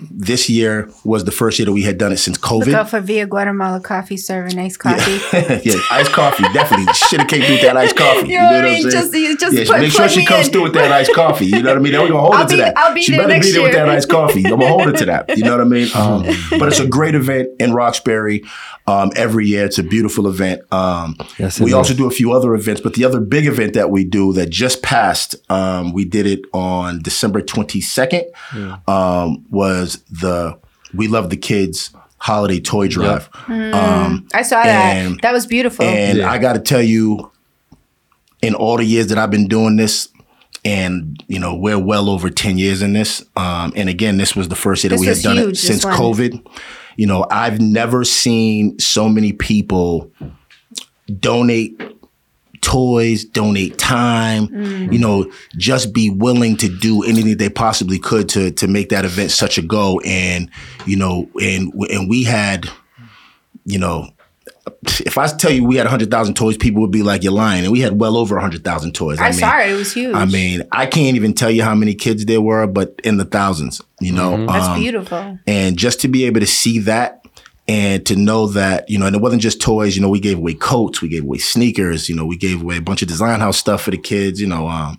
Um, 0.00 0.08
this 0.10 0.48
year 0.50 0.90
was 1.04 1.24
the 1.24 1.30
first 1.30 1.58
year 1.58 1.66
that 1.66 1.72
we 1.72 1.82
had 1.82 1.98
done 1.98 2.12
it 2.12 2.16
since 2.16 2.36
COVID. 2.36 2.66
Look 2.66 2.74
out 2.74 2.90
for 2.90 3.00
Via 3.00 3.26
Guatemala 3.26 3.80
Coffee 3.80 4.16
serving 4.16 4.56
nice 4.56 4.76
coffee. 4.76 5.12
yeah, 5.64 5.76
iced 5.90 6.12
coffee. 6.12 6.42
Definitely. 6.52 6.92
Should 6.94 7.20
have 7.20 7.28
came 7.28 7.42
through 7.42 7.54
with 7.56 7.62
that 7.62 7.76
iced 7.76 7.96
coffee. 7.96 8.28
You 8.28 8.38
know 8.38 8.44
what 8.46 8.54
I 8.56 8.62
mean? 8.62 8.90
Just- 8.90 9.14
you 9.14 9.36
just 9.36 9.56
yeah, 9.56 9.64
put- 9.66 9.80
make 9.80 9.92
sure 9.92 10.08
she 10.08 10.24
comes 10.26 10.46
in. 10.48 10.52
through 10.52 10.62
with 10.64 10.74
that 10.74 10.90
iced 10.92 11.14
coffee. 11.14 11.46
You 11.46 11.62
know 11.62 11.70
what 11.70 11.78
I 11.78 11.80
mean? 11.80 11.92
We're 11.92 12.08
gonna 12.08 12.20
hold 12.20 12.34
I'll 12.34 12.42
her 12.42 12.48
to 12.48 12.54
be- 12.54 12.60
that. 12.60 12.76
I'll 12.76 12.94
be 12.94 13.02
she 13.02 13.12
there 13.12 13.20
better 13.22 13.32
next 13.34 13.46
be 13.46 13.52
there 13.52 13.62
with 13.62 13.72
that 13.72 13.88
iced 13.88 14.08
coffee. 14.08 14.44
I'm 14.44 14.50
gonna 14.58 14.68
hold 14.68 14.84
her 14.86 14.92
to 14.92 15.04
that. 15.06 15.36
You 15.36 15.44
know 15.44 15.52
what 15.52 15.60
I 15.60 15.64
mean? 15.64 15.88
Um, 15.94 16.24
but 16.58 16.68
it's 16.68 16.80
a 16.80 16.86
great 16.88 17.14
event 17.14 17.48
in 17.60 17.72
Roxbury 17.72 18.42
um, 18.86 19.10
every 19.16 19.46
year. 19.46 19.64
It's 19.64 19.78
a 19.78 19.82
beautiful 19.82 20.26
event. 20.26 20.60
Um, 20.72 21.16
Yes, 21.38 21.60
we 21.60 21.68
is. 21.70 21.74
also 21.74 21.94
do 21.94 22.06
a 22.06 22.10
few 22.10 22.32
other 22.32 22.54
events, 22.54 22.80
but 22.80 22.94
the 22.94 23.04
other 23.04 23.20
big 23.20 23.46
event 23.46 23.74
that 23.74 23.90
we 23.90 24.04
do 24.04 24.32
that 24.34 24.50
just 24.50 24.82
passed, 24.82 25.36
um, 25.50 25.92
we 25.92 26.04
did 26.04 26.26
it 26.26 26.40
on 26.52 27.00
December 27.00 27.40
22nd, 27.40 28.24
um, 28.88 29.44
was 29.50 29.83
the 30.10 30.58
We 30.94 31.08
Love 31.08 31.30
the 31.30 31.36
Kids 31.36 31.90
holiday 32.18 32.60
toy 32.60 32.88
drive. 32.88 33.28
Um, 33.48 34.26
I 34.32 34.42
saw 34.42 34.62
that. 34.62 34.96
And- 34.96 35.20
that 35.20 35.32
was 35.32 35.46
beautiful. 35.46 35.84
and 35.84 36.18
Yeah. 36.18 36.30
I 36.30 36.38
got 36.38 36.54
to 36.54 36.58
tell 36.60 36.82
you, 36.82 37.30
in 38.42 38.54
all 38.54 38.76
the 38.76 38.84
years 38.84 39.06
that 39.08 39.18
I've 39.18 39.30
been 39.30 39.48
doing 39.48 39.76
this, 39.76 40.08
and 40.66 41.22
you 41.28 41.38
know 41.38 41.54
we're 41.54 41.78
well 41.78 42.08
over 42.08 42.30
ten 42.30 42.56
years 42.58 42.80
in 42.82 42.92
this. 42.94 43.22
Um, 43.36 43.72
and 43.76 43.88
again, 43.88 44.16
this 44.16 44.34
was 44.34 44.48
the 44.48 44.56
first 44.56 44.82
year 44.84 44.90
that 44.90 44.96
This 44.96 45.00
we 45.00 45.06
had 45.08 45.22
done 45.22 45.36
huge, 45.36 45.54
it 45.54 45.60
since. 45.60 45.84
COVID. 45.84 46.46
You 46.96 47.06
know, 47.06 47.26
I've 47.30 47.60
never 47.60 48.04
seen 48.04 48.78
so 48.78 49.08
many 49.08 49.32
people 49.32 50.10
donate 51.20 51.80
toys, 52.64 53.24
donate 53.24 53.76
time, 53.78 54.48
Mm. 54.48 54.92
you 54.92 54.98
know, 54.98 55.30
just 55.56 55.92
be 55.92 56.10
willing 56.10 56.56
to 56.56 56.68
do 56.68 57.02
anything 57.04 57.36
they 57.36 57.48
possibly 57.50 57.98
could 57.98 58.28
to 58.30 58.50
to 58.52 58.66
make 58.66 58.88
that 58.88 59.04
event 59.04 59.30
such 59.30 59.58
a 59.58 59.62
go. 59.62 60.00
And 60.04 60.50
you 60.86 60.96
know, 60.96 61.28
and 61.40 61.72
and 61.90 62.08
we 62.08 62.24
had, 62.24 62.68
you 63.64 63.78
know, 63.78 64.08
if 65.04 65.18
I 65.18 65.26
tell 65.26 65.50
you 65.52 65.64
we 65.64 65.76
had 65.76 65.86
hundred 65.86 66.10
thousand 66.10 66.34
toys, 66.34 66.56
people 66.56 66.80
would 66.82 66.90
be 66.90 67.02
like, 67.02 67.22
"You're 67.22 67.32
lying." 67.32 67.64
And 67.64 67.72
we 67.72 67.80
had 67.80 68.00
well 68.00 68.16
over 68.16 68.38
hundred 68.38 68.64
thousand 68.64 68.94
toys. 68.94 69.18
I, 69.20 69.24
mean, 69.30 69.32
saw 69.34 69.58
it. 69.60 69.70
It 69.70 69.74
was 69.74 69.92
huge. 69.92 70.14
I 70.14 70.24
mean, 70.24 70.62
I 70.72 70.86
can't 70.86 71.16
even 71.16 71.34
tell 71.34 71.50
you 71.50 71.62
how 71.62 71.74
many 71.74 71.94
kids 71.94 72.24
there 72.24 72.40
were, 72.40 72.66
but 72.66 72.98
in 73.04 73.18
the 73.18 73.24
thousands. 73.26 73.80
You 74.00 74.12
know, 74.12 74.46
that's 74.46 74.66
Um, 74.68 74.80
beautiful. 74.80 75.38
and 75.46 75.76
just 75.76 76.00
to 76.00 76.08
be 76.08 76.24
able 76.24 76.40
to 76.40 76.46
see 76.46 76.78
that 76.80 77.20
and 77.66 78.04
to 78.06 78.16
know 78.16 78.46
that, 78.48 78.88
you 78.90 78.98
know, 78.98 79.06
and 79.06 79.16
it 79.16 79.22
wasn't 79.22 79.42
just 79.42 79.60
toys, 79.60 79.96
you 79.96 80.02
know, 80.02 80.08
we 80.08 80.20
gave 80.20 80.38
away 80.38 80.54
coats, 80.54 81.00
we 81.00 81.08
gave 81.08 81.24
away 81.24 81.38
sneakers, 81.38 82.08
you 82.08 82.14
know, 82.14 82.26
we 82.26 82.36
gave 82.36 82.60
away 82.60 82.76
a 82.76 82.82
bunch 82.82 83.00
of 83.00 83.08
design 83.08 83.40
house 83.40 83.56
stuff 83.56 83.82
for 83.82 83.90
the 83.90 83.98
kids, 83.98 84.40
you 84.40 84.46
know, 84.46 84.68
um, 84.68 84.98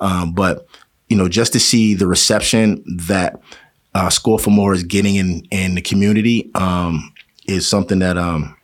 um, 0.00 0.32
but, 0.32 0.66
you 1.08 1.16
know, 1.16 1.28
just 1.28 1.52
to 1.54 1.60
see 1.60 1.94
the 1.94 2.06
reception 2.06 2.84
that 3.06 3.40
uh, 3.94 4.10
Score 4.10 4.38
for 4.38 4.50
More 4.50 4.74
is 4.74 4.82
getting 4.82 5.16
in, 5.16 5.46
in 5.50 5.74
the 5.74 5.80
community 5.80 6.50
um, 6.54 7.12
is 7.46 7.66
something 7.66 8.00
that, 8.00 8.18
um, 8.18 8.56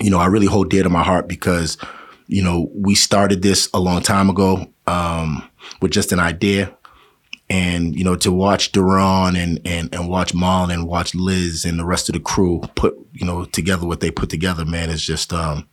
you 0.00 0.10
know, 0.10 0.18
I 0.18 0.26
really 0.26 0.46
hold 0.46 0.70
dear 0.70 0.84
to 0.84 0.88
my 0.88 1.02
heart 1.02 1.28
because, 1.28 1.78
you 2.28 2.42
know, 2.42 2.70
we 2.74 2.94
started 2.94 3.42
this 3.42 3.68
a 3.74 3.80
long 3.80 4.02
time 4.02 4.30
ago 4.30 4.66
um, 4.86 5.48
with 5.80 5.90
just 5.90 6.12
an 6.12 6.20
idea 6.20 6.76
and 7.50 7.96
you 7.96 8.04
know 8.04 8.16
to 8.16 8.30
watch 8.32 8.72
Duran 8.72 9.36
and 9.36 9.60
and 9.64 9.92
and 9.94 10.08
watch 10.08 10.32
Marlon 10.34 10.72
and 10.72 10.86
watch 10.86 11.14
Liz 11.14 11.64
and 11.64 11.78
the 11.78 11.84
rest 11.84 12.08
of 12.08 12.14
the 12.14 12.20
crew 12.20 12.60
put 12.74 12.94
you 13.12 13.26
know 13.26 13.44
together 13.46 13.86
what 13.86 14.00
they 14.00 14.10
put 14.10 14.30
together, 14.30 14.64
man, 14.64 14.90
is 14.90 15.02
just 15.04 15.32
um 15.32 15.68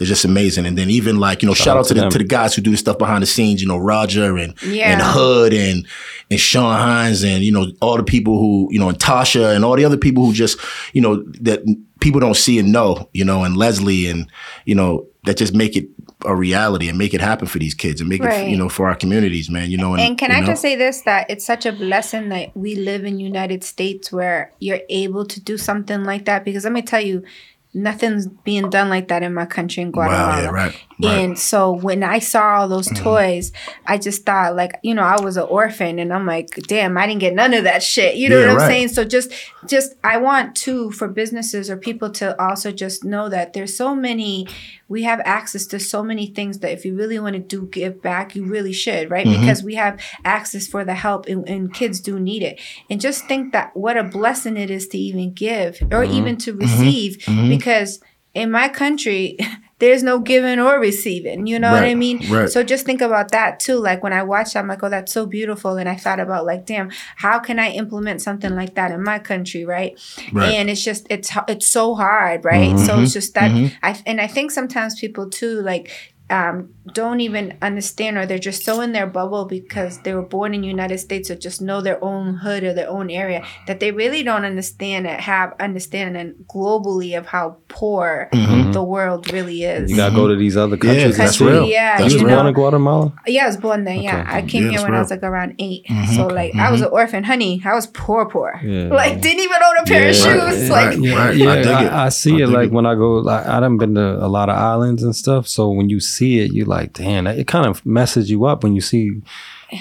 it's 0.00 0.08
just 0.08 0.24
amazing. 0.24 0.64
And 0.64 0.78
then 0.78 0.88
even 0.88 1.18
like 1.18 1.42
you 1.42 1.48
know 1.48 1.54
shout, 1.54 1.76
out 1.76 1.84
to 1.86 1.94
the 1.94 2.08
to 2.08 2.18
the 2.18 2.24
guys 2.24 2.54
who 2.54 2.62
do 2.62 2.70
the 2.70 2.76
stuff 2.76 2.96
behind 2.98 3.22
the 3.22 3.26
scenes, 3.26 3.60
you 3.60 3.68
know 3.68 3.76
Roger 3.76 4.36
and 4.38 4.54
Yeah. 4.62 4.92
and 4.92 5.02
Hood 5.02 5.52
and 5.52 5.86
and 6.30 6.40
Sean 6.40 6.78
Hines 6.78 7.22
and 7.22 7.44
you 7.44 7.52
know 7.52 7.66
all 7.82 7.96
the 7.96 8.02
people 8.02 8.38
who 8.38 8.68
you 8.70 8.78
know 8.80 8.88
and 8.88 8.98
Tasha 8.98 9.54
and 9.54 9.64
all 9.64 9.76
the 9.76 9.84
other 9.84 9.98
people 9.98 10.24
who 10.24 10.32
just 10.32 10.58
you 10.94 11.00
know 11.02 11.22
that 11.42 11.62
people 12.00 12.18
don't 12.18 12.36
see 12.36 12.58
and 12.58 12.72
know, 12.72 13.10
you 13.12 13.24
know, 13.24 13.44
and 13.44 13.56
Leslie 13.58 14.08
and 14.08 14.26
you 14.64 14.74
know 14.74 15.06
that 15.24 15.36
just 15.36 15.54
make 15.54 15.76
it 15.76 15.86
a 16.24 16.34
reality 16.34 16.88
and 16.88 16.98
make 16.98 17.14
it 17.14 17.20
happen 17.20 17.46
for 17.46 17.58
these 17.58 17.74
kids 17.74 18.00
and 18.00 18.08
make 18.10 18.22
it 18.22 18.48
you 18.48 18.56
know 18.56 18.68
for 18.68 18.88
our 18.88 18.94
communities, 18.94 19.48
man. 19.50 19.70
You 19.70 19.78
know, 19.78 19.94
and, 19.94 20.02
And 20.02 20.18
can 20.18 20.30
I 20.30 20.40
know? 20.40 20.46
just 20.46 20.62
say 20.62 20.76
this 20.76 21.02
that 21.02 21.30
it's 21.30 21.44
such 21.44 21.66
a 21.66 21.72
blessing 21.72 22.28
that 22.30 22.56
we 22.56 22.74
live 22.74 23.04
in 23.04 23.18
United 23.20 23.64
States 23.64 24.10
where 24.12 24.52
you're 24.58 24.80
able 24.88 25.24
to 25.26 25.40
do 25.40 25.56
something 25.58 26.04
like 26.04 26.24
that 26.26 26.44
because 26.44 26.64
let 26.64 26.72
me 26.72 26.82
tell 26.82 27.00
you 27.00 27.24
nothing's 27.72 28.26
being 28.26 28.68
done 28.68 28.88
like 28.88 29.06
that 29.06 29.22
in 29.22 29.32
my 29.32 29.46
country 29.46 29.80
in 29.80 29.92
Guatemala. 29.92 30.26
Wow, 30.28 30.42
yeah, 30.42 30.48
right, 30.50 30.72
right. 30.72 31.12
And 31.20 31.38
so 31.38 31.70
when 31.70 32.02
I 32.02 32.18
saw 32.18 32.56
all 32.58 32.68
those 32.68 32.88
Mm-hmm. 32.88 33.04
toys, 33.04 33.52
I 33.86 33.96
just 33.96 34.26
thought 34.26 34.56
like, 34.56 34.72
you 34.82 34.92
know, 34.92 35.02
I 35.04 35.20
was 35.20 35.36
an 35.36 35.44
orphan 35.44 36.00
and 36.00 36.12
I'm 36.12 36.26
like, 36.26 36.48
damn, 36.66 36.98
I 36.98 37.06
didn't 37.06 37.20
get 37.20 37.32
none 37.34 37.54
of 37.54 37.62
that 37.64 37.84
shit. 37.84 38.16
You 38.16 38.28
know 38.28 38.38
Yeah, 38.40 38.46
what 38.46 38.50
I'm 38.50 38.56
right. 38.56 38.66
saying? 38.66 38.88
So 38.88 39.04
just 39.04 39.30
just 39.68 39.94
I 40.02 40.16
want 40.16 40.56
to 40.56 40.90
for 40.90 41.06
businesses 41.06 41.70
or 41.70 41.76
people 41.76 42.10
to 42.14 42.40
also 42.42 42.72
just 42.72 43.04
know 43.04 43.28
that 43.28 43.52
there's 43.52 43.76
so 43.76 43.94
many 43.94 44.48
we 44.90 45.04
have 45.04 45.20
access 45.24 45.66
to 45.68 45.78
so 45.78 46.02
many 46.02 46.26
things 46.26 46.58
that 46.58 46.72
if 46.72 46.84
you 46.84 46.96
really 46.96 47.18
want 47.18 47.34
to 47.34 47.38
do 47.38 47.66
give 47.68 48.02
back, 48.02 48.34
you 48.34 48.44
really 48.44 48.72
should, 48.72 49.08
right? 49.08 49.24
Mm-hmm. 49.26 49.40
Because 49.40 49.62
we 49.62 49.76
have 49.76 49.98
access 50.24 50.66
for 50.66 50.84
the 50.84 50.94
help 50.94 51.26
and, 51.26 51.48
and 51.48 51.72
kids 51.72 52.00
do 52.00 52.18
need 52.18 52.42
it. 52.42 52.60
And 52.90 53.00
just 53.00 53.26
think 53.26 53.52
that 53.52 53.74
what 53.76 53.96
a 53.96 54.02
blessing 54.02 54.56
it 54.56 54.68
is 54.68 54.88
to 54.88 54.98
even 54.98 55.32
give 55.32 55.80
or 55.90 56.00
Mm-hmm. 56.04 56.12
even 56.12 56.36
to 56.38 56.52
receive 56.54 57.24
because 57.48 58.00
in 58.34 58.50
my 58.50 58.68
country 58.68 59.38
there's 59.80 60.02
no 60.02 60.18
giving 60.18 60.58
or 60.60 60.78
receiving 60.78 61.46
you 61.46 61.58
know 61.58 61.72
what 61.72 61.82
i 61.82 61.94
mean 61.94 62.18
right. 62.30 62.48
so 62.50 62.62
just 62.62 62.86
think 62.86 63.00
about 63.00 63.30
that 63.32 63.58
too 63.58 63.76
like 63.76 64.02
when 64.02 64.12
i 64.12 64.22
watched 64.22 64.54
i'm 64.54 64.68
like 64.68 64.82
oh 64.82 64.88
that's 64.88 65.12
so 65.12 65.26
beautiful 65.26 65.76
and 65.76 65.88
i 65.88 65.96
thought 65.96 66.20
about 66.20 66.44
like 66.46 66.64
damn 66.66 66.90
how 67.16 67.38
can 67.38 67.58
i 67.58 67.70
implement 67.70 68.20
something 68.22 68.54
like 68.54 68.74
that 68.74 68.90
in 68.92 69.02
my 69.02 69.18
country 69.18 69.64
right, 69.64 69.98
Right. 70.32 70.54
and 70.54 70.70
it's 70.70 70.84
just 70.84 71.06
it's 71.10 71.30
it's 71.48 71.66
so 71.66 71.94
hard 71.94 72.44
right 72.44 72.78
so 72.78 72.92
Mm-hmm. 72.92 73.02
it's 73.04 73.12
just 73.14 73.34
that 73.34 73.50
i 73.82 74.00
and 74.06 74.20
i 74.20 74.26
think 74.26 74.50
sometimes 74.50 75.00
people 75.00 75.28
too 75.30 75.60
like 75.62 75.90
um, 76.30 76.72
don't 76.92 77.20
even 77.20 77.56
understand 77.62 78.16
or 78.18 78.26
they're 78.26 78.38
just 78.38 78.64
so 78.64 78.80
in 78.80 78.92
their 78.92 79.06
bubble 79.06 79.44
because 79.44 79.98
they 80.02 80.14
were 80.14 80.22
born 80.22 80.54
in 80.54 80.62
United 80.64 80.98
States 80.98 81.30
or 81.30 81.34
just 81.36 81.60
know 81.60 81.80
their 81.80 82.02
own 82.02 82.34
hood 82.34 82.62
or 82.64 82.72
their 82.72 82.88
own 82.88 83.10
area 83.10 83.44
that 83.66 83.80
they 83.80 83.90
really 83.92 84.22
don't 84.22 84.44
understand 84.44 85.06
and 85.06 85.20
have 85.20 85.54
understanding 85.60 86.34
globally 86.48 87.16
of 87.18 87.26
how 87.26 87.56
poor 87.68 88.28
the 88.32 88.82
world 88.82 89.32
really 89.32 89.64
is. 89.64 89.82
Mm-hmm. 89.82 89.90
You 89.90 89.96
gotta 89.96 90.14
go 90.14 90.28
to 90.28 90.36
these 90.36 90.56
other 90.56 90.76
countries. 90.76 91.18
Yeah, 91.18 91.24
that's 91.24 91.38
see. 91.38 91.44
real. 91.46 91.66
Yeah, 91.66 91.98
That's 91.98 92.12
You 92.14 92.18
you 92.20 92.24
was 92.24 92.30
real. 92.30 92.36
born 92.36 92.46
in 92.48 92.54
Guatemala? 92.54 93.12
Yeah, 93.26 93.44
I 93.44 93.46
was 93.46 93.56
born 93.56 93.84
there. 93.84 93.94
Yeah, 93.96 94.20
Okay. 94.22 94.36
I 94.36 94.42
came 94.42 94.64
Yeah, 94.64 94.70
here 94.70 94.78
that's 94.78 94.82
when 94.84 94.94
I 94.94 95.00
was 95.00 95.10
like 95.10 95.22
around 95.22 95.54
8 95.58 95.86
So 96.14 96.26
like 96.26 96.54
I 96.54 96.70
was 96.70 96.80
an 96.80 96.88
orphan, 96.92 97.24
honey. 97.24 97.60
I 97.64 97.74
was 97.74 97.86
poor, 97.88 98.26
poor. 98.28 98.60
Yeah. 98.64 98.88
Like 99.00 99.20
didn't 99.20 99.40
even 99.40 99.56
own 99.68 99.76
a 99.80 99.84
pair 99.84 100.08
of 100.10 100.14
shoes. 100.14 100.70
Right, 100.70 100.96
Like 100.98 101.16
right. 101.18 101.36
Yeah, 101.36 101.52
I 101.52 101.84
I. 101.84 102.04
I 102.06 102.08
see 102.10 102.40
I 102.42 102.44
it 102.44 102.48
like 102.48 102.66
it. 102.68 102.72
when 102.72 102.86
I 102.86 102.94
go. 102.94 103.08
Like, 103.30 103.46
I 103.46 103.60
done 103.60 103.78
been 103.78 103.94
to 103.94 104.24
a 104.24 104.28
lot 104.28 104.48
of 104.48 104.56
islands 104.56 105.02
and 105.02 105.14
stuff. 105.16 105.48
So 105.48 105.70
when 105.70 105.88
you 105.88 106.00
see 106.00 106.19
it, 106.20 106.52
you 106.52 106.64
like, 106.64 106.92
damn, 106.92 107.26
it 107.26 107.46
kind 107.46 107.66
of 107.66 107.84
messes 107.84 108.30
you 108.30 108.44
up 108.44 108.62
when 108.62 108.74
you 108.74 108.80
see 108.80 109.22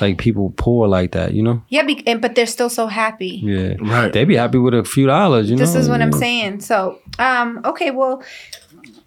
like 0.01 0.17
people 0.17 0.53
poor 0.57 0.87
like 0.87 1.11
that. 1.11 1.33
You 1.33 1.43
know? 1.43 1.63
yeah, 1.69 1.83
be, 1.83 2.05
and, 2.07 2.21
but 2.21 2.35
they're 2.35 2.45
still 2.45 2.69
so 2.69 2.87
happy. 2.87 3.41
Yeah, 3.43 3.75
Right. 3.79 4.11
They 4.11 4.25
be 4.25 4.35
happy 4.35 4.57
with 4.57 4.73
a 4.73 4.83
few 4.83 5.07
dollars. 5.07 5.49
You 5.49 5.55
know? 5.55 5.61
This 5.61 5.75
is 5.75 5.89
what 5.89 6.01
I'm 6.01 6.13
saying. 6.13 6.61
So, 6.61 6.99
um, 7.17 7.61
okay, 7.65 7.91
well, 7.91 8.23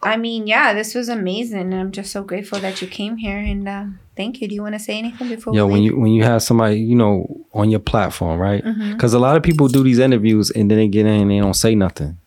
I 0.02 0.16
mean, 0.16 0.46
yeah, 0.46 0.74
this 0.74 0.94
was 0.94 1.08
amazing, 1.08 1.60
and 1.60 1.74
I'm 1.74 1.92
just 1.92 2.10
so 2.10 2.24
grateful 2.24 2.58
that 2.58 2.82
you 2.82 2.88
came 2.88 3.16
here. 3.16 3.38
And 3.38 3.68
um, 3.68 4.00
thank 4.16 4.40
you. 4.40 4.48
Do 4.48 4.54
you 4.54 4.62
want 4.62 4.74
to 4.74 4.80
say 4.80 4.98
anything 4.98 5.28
before? 5.28 5.54
Yo, 5.54 5.66
we 5.66 5.72
when 5.72 5.82
you 5.82 6.00
when 6.00 6.12
you 6.12 6.24
have 6.24 6.42
somebody 6.42 6.80
you 6.80 6.96
know 6.96 7.46
on 7.54 7.70
your 7.70 7.80
platform, 7.80 8.40
right? 8.40 8.64
Mm-hmm. 8.64 8.92
Because 8.92 9.14
a 9.14 9.20
lot 9.20 9.36
of 9.36 9.42
people 9.44 9.68
do 9.68 9.84
these 9.84 10.00
interviews 10.00 10.50
and 10.50 10.70
then 10.70 10.78
they 10.78 10.88
get 10.88 11.06
in 11.06 11.22
and 11.22 11.30
they 11.30 11.38
don't 11.38 11.54
say 11.54 11.74
nothing. 11.74 12.18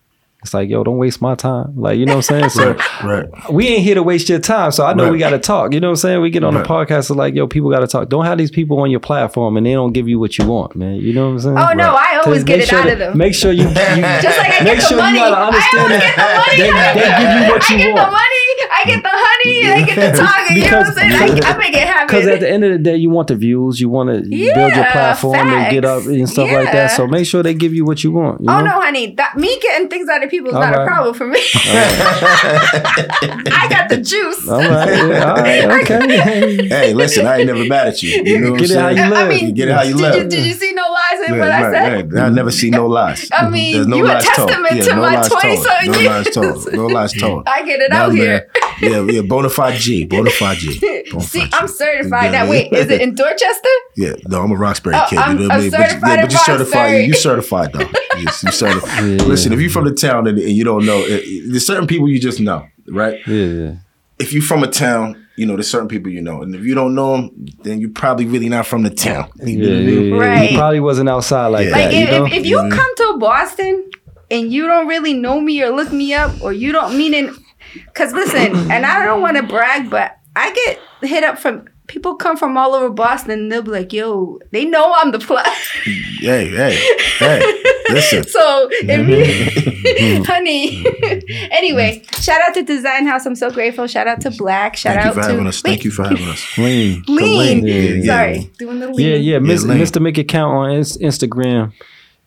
It's 0.46 0.54
like, 0.54 0.70
yo, 0.70 0.84
don't 0.84 0.98
waste 1.00 1.22
my 1.24 1.34
time. 1.34 1.74
Like, 1.76 1.98
you 1.98 2.06
know 2.06 2.18
what 2.18 2.32
I'm 2.32 2.50
saying? 2.50 2.50
So 2.56 2.74
Right, 2.74 3.26
right. 3.34 3.52
we 3.52 3.68
ain't 3.68 3.84
here 3.84 3.96
to 3.96 4.04
waste 4.04 4.30
your 4.30 4.38
time. 4.40 4.70
So 4.72 4.86
I 4.86 4.94
know 4.94 5.06
Right. 5.06 5.12
we 5.14 5.18
got 5.18 5.32
to 5.32 5.40
talk. 5.40 5.74
You 5.74 5.80
know 5.80 5.88
what 5.88 5.94
I'm 5.94 6.06
saying? 6.06 6.22
We 6.22 6.30
get 6.30 6.44
on 6.44 6.54
Right. 6.54 6.64
the 6.64 6.70
podcast, 6.70 7.06
so 7.06 7.16
like, 7.16 7.34
yo, 7.34 7.48
people 7.48 7.72
got 7.72 7.80
to 7.80 7.88
talk. 7.88 8.10
Don't 8.10 8.26
have 8.26 8.38
these 8.38 8.52
people 8.52 8.80
on 8.80 8.92
your 8.92 9.00
platform 9.00 9.58
and 9.58 9.66
they 9.66 9.74
don't 9.74 9.92
give 9.92 10.08
you 10.08 10.20
what 10.20 10.38
you 10.38 10.46
want, 10.46 10.76
man. 10.76 10.96
You 10.98 11.14
know 11.14 11.26
what 11.26 11.32
I'm 11.32 11.40
saying? 11.40 11.58
oh 11.58 11.74
no, 11.74 11.96
I 11.98 12.22
always 12.24 12.44
get 12.44 12.60
make 12.60 12.64
it 12.68 12.70
sure 12.70 12.80
out 12.80 12.86
that- 12.86 12.94
of 12.94 13.00
them. 13.00 13.18
Make 13.18 13.34
sure 13.34 13.52
you, 13.52 13.68
you 13.68 13.74
just 13.74 14.38
like 14.38 14.62
I 14.62 14.64
make 14.64 14.78
get 14.78 14.82
the 14.82 14.82
sure 14.88 14.98
money. 14.98 15.18
you 15.18 15.24
gotta 15.26 15.36
I 15.36 15.46
understand 15.48 15.82
always 15.82 16.00
get 16.00 16.16
the 16.16 16.22
money. 16.22 16.58
that 16.62 16.94
they, 16.94 17.02
they 17.02 17.18
give 17.18 17.34
you 17.42 17.52
what 17.52 17.64
I 17.64 17.74
you 17.74 17.78
get 17.80 17.94
want. 17.96 18.12
The 18.84 18.92
money. 18.92 18.96
I 18.96 18.96
get 18.96 19.04
the 19.04 19.10
honey 19.12 19.66
and 19.66 19.74
I 19.74 19.86
get 19.86 19.96
the 20.12 20.18
talking. 20.18 20.58
You 20.58 20.64
know 20.72 20.78
what 20.80 20.88
I'm 20.88 20.94
saying? 20.94 21.12
I, 21.46 21.54
I 21.54 21.58
make 21.58 21.74
it 21.74 21.88
happen. 21.88 22.08
Because 22.08 22.28
at 22.28 22.40
the 22.40 22.50
end 22.50 22.64
of 22.64 22.72
the 22.72 22.78
day, 22.80 22.96
you 22.98 23.10
want 23.10 23.28
the 23.30 23.36
views, 23.36 23.80
you 23.80 23.90
want 23.90 24.10
to 24.10 24.22
build 24.22 24.30
your 24.30 24.58
Yeah, 24.86 24.92
platform 24.92 25.50
and 25.50 25.72
get 25.72 25.86
up 25.86 26.06
and 26.06 26.30
stuff 26.30 26.52
like 26.52 26.72
that. 26.72 26.92
So 26.92 27.08
make 27.08 27.26
sure 27.26 27.42
they 27.44 27.54
give 27.54 27.74
you 27.74 27.86
what 27.86 28.04
you 28.04 28.12
want. 28.12 28.42
You 28.42 28.50
Oh 28.52 28.60
know? 28.60 28.66
no, 28.66 28.82
honey! 28.82 29.14
That, 29.16 29.38
me 29.38 29.58
getting 29.62 29.88
things 29.90 30.10
out 30.10 30.24
of 30.24 30.30
people 30.30 30.50
is 30.50 30.56
All 30.56 30.62
not 30.62 30.74
a 30.74 30.86
problem 30.86 31.14
for 31.14 31.26
me. 31.28 31.40
I 31.56 33.68
got 33.70 33.90
the 33.90 33.98
juice. 33.98 34.48
All 34.48 34.62
right, 34.62 35.04
yeah, 35.04 35.24
all 35.24 35.38
right, 35.38 35.82
okay. 35.84 36.68
hey, 36.70 36.94
listen, 36.94 37.26
I 37.26 37.38
ain't 37.38 37.48
never 37.48 37.66
mad 37.66 37.88
at 37.90 38.04
you. 38.04 38.22
You 38.24 38.40
know 38.42 38.52
what 38.52 38.60
Get 38.62 38.72
it 38.72 38.80
how 38.80 38.88
I'm 38.88 38.96
you 38.96 39.02
saying? 39.02 39.12
live. 39.12 39.26
I 39.26 39.30
mean, 39.30 39.46
You 39.48 39.52
get 39.54 39.68
it 39.70 39.74
how 39.74 39.82
you 39.84 39.94
did 39.96 40.02
live. 40.02 40.16
you 40.16 40.24
did 40.30 40.46
you 40.46 40.54
see 40.54 40.74
no 40.74 40.84
lies 40.90 41.20
in 41.28 41.34
Yeah, 41.36 41.40
what 41.42 41.52
I 41.52 41.72
said? 41.72 42.12
right. 42.14 42.24
I 42.24 42.30
never 42.30 42.52
see 42.52 42.70
no 42.70 42.88
lies. 42.88 43.30
I 43.32 43.50
mean, 43.50 43.74
There's 43.74 43.88
no 43.88 43.98
you 43.98 44.06
a 44.06 44.08
lies 44.08 44.26
told. 44.36 44.50
testament 44.50 44.76
Yeah, 44.76 44.84
to 44.86 44.96
no 44.96 45.02
my 45.02 45.16
lies 45.16 45.30
20 45.30 45.48
told. 45.56 45.66
something 45.66 45.92
No 45.92 46.00
years. 46.00 46.12
lies 46.12 46.30
told. 46.34 46.74
No 46.74 46.88
lies 46.88 47.14
told. 47.14 47.44
I 47.48 47.64
get 47.66 47.82
it 47.82 47.90
Nah, 47.92 47.98
out 47.98 48.14
here. 48.14 48.48
Yeah, 48.82 49.04
yeah, 49.04 49.22
bona 49.22 49.50
fide 49.50 49.80
G, 49.80 50.06
bona 50.06 50.30
fide 50.30 50.58
G. 50.58 50.80
Bona 51.12 51.24
See, 51.24 51.40
fide 51.42 51.54
I'm 51.54 51.68
certified. 51.68 52.26
Yeah, 52.32 52.44
Now, 52.44 52.50
wait, 52.50 52.74
is 52.74 52.90
it 52.90 53.02
in 53.02 53.16
Dorchester? 53.22 53.70
Yeah, 53.96 54.14
no, 54.28 54.42
I'm 54.42 54.52
a 54.52 54.56
Roxbury 54.56 54.96
Oh, 54.96 55.06
kid. 55.10 55.20
I'm- 55.20 55.38
you 55.40 55.44
know 55.44 55.48
what 55.48 55.52
I 55.52 55.56
I'm 55.56 55.62
mean? 55.62 55.72
But 55.72 55.80
you- 55.80 55.86
certified 55.88 56.08
yeah, 56.10 56.14
in 56.16 56.22
but 56.22 56.32
you 56.32 56.38
certified. 56.40 56.76
Roxbury. 56.82 57.06
You 57.06 57.14
certified 57.14 57.74
though. 57.74 57.90
Yes, 58.18 58.44
you 58.44 58.52
certified. 58.52 59.04
Yeah. 59.04 59.26
Listen, 59.28 59.52
if 59.54 59.60
you're 59.60 59.70
from 59.70 59.84
the 59.86 59.94
town 59.94 60.26
and, 60.28 60.40
and 60.40 60.52
you 60.52 60.64
don't 60.64 60.86
know, 60.86 61.00
it, 61.00 61.22
it- 61.26 61.52
there's 61.52 61.66
certain 61.68 61.86
people 61.88 62.08
you 62.10 62.20
just 62.20 62.40
know, 62.40 62.66
right? 62.88 63.20
Yeah, 63.28 63.46
yeah. 63.46 63.74
If 64.20 64.32
you're 64.34 64.42
from 64.42 64.64
a 64.64 64.68
town, 64.68 65.22
you 65.36 65.46
know 65.46 65.56
there's 65.58 65.70
certain 65.70 65.90
people 65.90 66.10
you 66.12 66.22
know, 66.22 66.42
and 66.42 66.56
if 66.56 66.64
you 66.64 66.74
don't 66.76 66.96
know 66.96 67.18
them, 67.18 67.46
then 67.64 67.82
you're 67.82 67.90
probably 67.90 68.26
really 68.26 68.48
not 68.48 68.66
from 68.66 68.84
the 68.84 68.90
town. 68.90 69.30
You 69.44 69.58
Yeah, 69.60 69.70
what 69.70 69.84
yeah, 69.84 70.00
yeah. 70.00 70.18
Right. 70.18 70.50
He 70.52 70.56
probably 70.56 70.80
wasn't 70.80 71.10
outside 71.10 71.48
like 71.48 71.66
Yeah. 71.68 71.72
that. 71.78 71.86
Like, 71.88 71.94
you 71.94 72.02
if, 72.04 72.12
know? 72.12 72.26
if, 72.26 72.34
if 72.34 72.46
you 72.46 72.58
come 72.72 72.96
to 72.98 73.18
Boston 73.20 73.90
and 74.32 74.52
you 74.54 74.66
don't 74.68 74.88
really 74.88 75.14
know 75.14 75.42
me 75.42 75.62
or 75.62 75.72
look 75.72 75.92
me 75.92 76.14
up, 76.14 76.42
or 76.42 76.54
you 76.54 76.72
don't 76.72 76.98
mean 76.98 77.14
it, 77.14 77.34
because 77.86 78.14
listen, 78.14 78.72
and 78.72 78.86
I 78.86 79.06
don't 79.06 79.22
want 79.22 79.38
to 79.38 79.44
brag, 79.44 79.90
but 79.90 80.18
I 80.36 80.52
get 80.54 80.80
hit 81.10 81.24
up 81.24 81.38
from 81.40 81.68
people 81.88 82.16
come 82.16 82.36
from 82.36 82.58
all 82.58 82.74
over 82.74 82.90
Boston 82.90 83.32
and 83.32 83.52
they'll 83.52 83.62
be 83.62 83.70
like, 83.72 83.94
yo, 83.94 84.40
they 84.52 84.66
know 84.66 84.94
I'm 84.98 85.12
the 85.12 85.20
plug. 85.20 85.46
Hey, 85.46 86.48
hey, 86.50 86.76
hey, 87.20 87.64
listen. 87.90 88.24
So, 88.28 88.68
if 88.72 89.08
you, 89.08 90.24
honey. 90.26 90.84
anyway, 91.52 92.04
shout 92.20 92.42
out 92.48 92.54
to 92.56 92.64
Design 92.64 93.06
House. 93.06 93.26
I'm 93.26 93.36
so 93.36 93.52
grateful. 93.52 93.86
Shout 93.88 94.08
out 94.08 94.20
to 94.22 94.32
Black. 94.32 94.76
Shout 94.76 94.96
Thank 94.96 95.06
you 95.06 95.14
for 95.14 95.22
having 95.30 95.48
us. 95.48 95.62
Thank 95.62 95.84
you 95.86 95.92
for 95.92 96.04
having 96.04 96.28
us. 96.28 96.58
Lean. 96.58 97.04
Lean. 97.08 97.66
Yeah, 97.68 97.74
yeah. 97.76 98.04
Sorry, 98.06 98.52
doing 98.58 98.80
the 98.80 98.88
lean. 98.92 99.08
Yeah, 99.08 99.16
yeah. 99.16 99.40
Miss, 99.40 99.64
Lane. 99.64 99.80
Mr. 99.80 100.02
Make 100.02 100.18
It 100.18 100.28
Count 100.28 100.54
on 100.54 100.70
Instagram. 100.72 101.72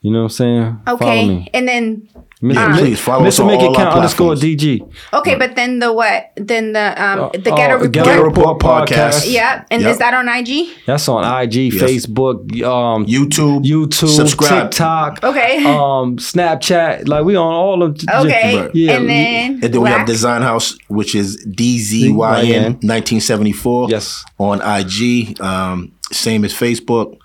You 0.00 0.12
know 0.12 0.18
what 0.20 0.24
I'm 0.24 0.28
saying? 0.30 0.80
Follow 0.84 0.96
Okay, 0.96 1.28
me. 1.28 1.50
and 1.52 1.66
then 1.66 2.08
Mr. 2.12 2.27
Yeah, 2.40 2.68
Mi- 2.68 2.78
please 2.78 3.00
follow 3.00 3.26
us 3.26 3.40
on 3.40 3.48
Make 3.48 3.58
all 3.60 3.66
It 3.74 3.78
our 3.78 3.84
Count 3.84 3.96
underscore 3.96 4.34
platforms. 4.36 4.62
DG. 4.62 4.92
okay, 5.12 5.34
but 5.34 5.56
then 5.56 5.80
the 5.80 5.92
what? 5.92 6.30
Then 6.36 6.72
the 6.72 6.94
um 7.02 7.20
Uh, 7.20 7.28
the 7.32 7.50
Ghetto 7.50 7.74
Report. 7.74 7.92
Ghetto 7.92 8.22
Report 8.22 8.58
podcast. 8.60 9.24
Yeah, 9.28 9.64
and 9.72 9.82
Yep. 9.82 9.90
is 9.90 9.98
that 9.98 10.14
on 10.14 10.28
IG? 10.28 10.68
That's 10.86 11.08
on 11.08 11.24
IG, 11.24 11.72
Yes. 11.72 11.82
Facebook, 11.82 12.62
um, 12.62 13.06
YouTube, 13.06 13.64
YouTube, 13.64 14.08
subscribe. 14.08 14.70
TikTok, 14.70 15.24
Okay. 15.24 15.64
um, 15.66 16.16
Snapchat. 16.18 17.08
Like 17.08 17.24
we 17.24 17.34
on 17.34 17.52
all 17.52 17.82
of. 17.82 17.98
okay, 18.08 18.56
right. 18.56 18.70
Yeah, 18.74 18.92
and 18.98 19.08
then 19.08 19.50
And 19.64 19.74
then 19.74 19.80
we 19.82 19.88
have 19.90 20.06
Design 20.06 20.42
House, 20.42 20.78
which 20.86 21.16
is 21.16 21.44
DZYN 21.44 22.78
1974 22.86 23.90
Yes. 23.90 24.24
on 24.38 24.60
IG. 24.62 25.40
Um, 25.40 25.90
same 26.12 26.44
as 26.44 26.52
Facebook. 26.54 27.16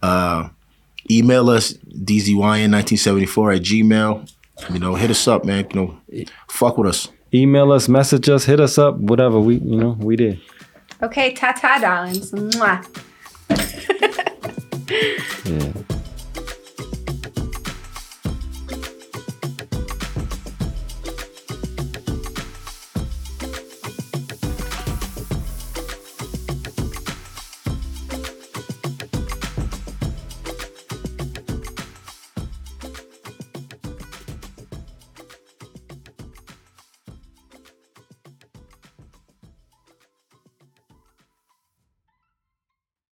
Uh, 0.00 0.48
email 1.10 1.50
us 1.50 1.74
DZYN1974 2.04 3.56
at 3.56 3.62
Gmail. 3.62 4.30
You 4.68 4.78
know, 4.78 4.94
hit 4.94 5.10
us 5.10 5.26
up, 5.28 5.44
man. 5.44 5.66
You 5.72 5.80
know, 5.80 6.24
fuck 6.48 6.76
with 6.78 6.88
us. 6.88 7.08
Email 7.32 7.72
us, 7.72 7.88
message 7.88 8.28
us, 8.28 8.44
hit 8.44 8.60
us 8.60 8.76
up, 8.78 8.96
whatever. 8.96 9.38
We, 9.40 9.56
you 9.56 9.76
know, 9.76 9.96
we 10.00 10.16
did. 10.16 10.40
Okay, 11.02 11.32
ta 11.32 11.52
ta, 11.52 11.78
darlings. 11.78 12.32
Mwah. 12.32 12.84
Yeah. 15.44 15.72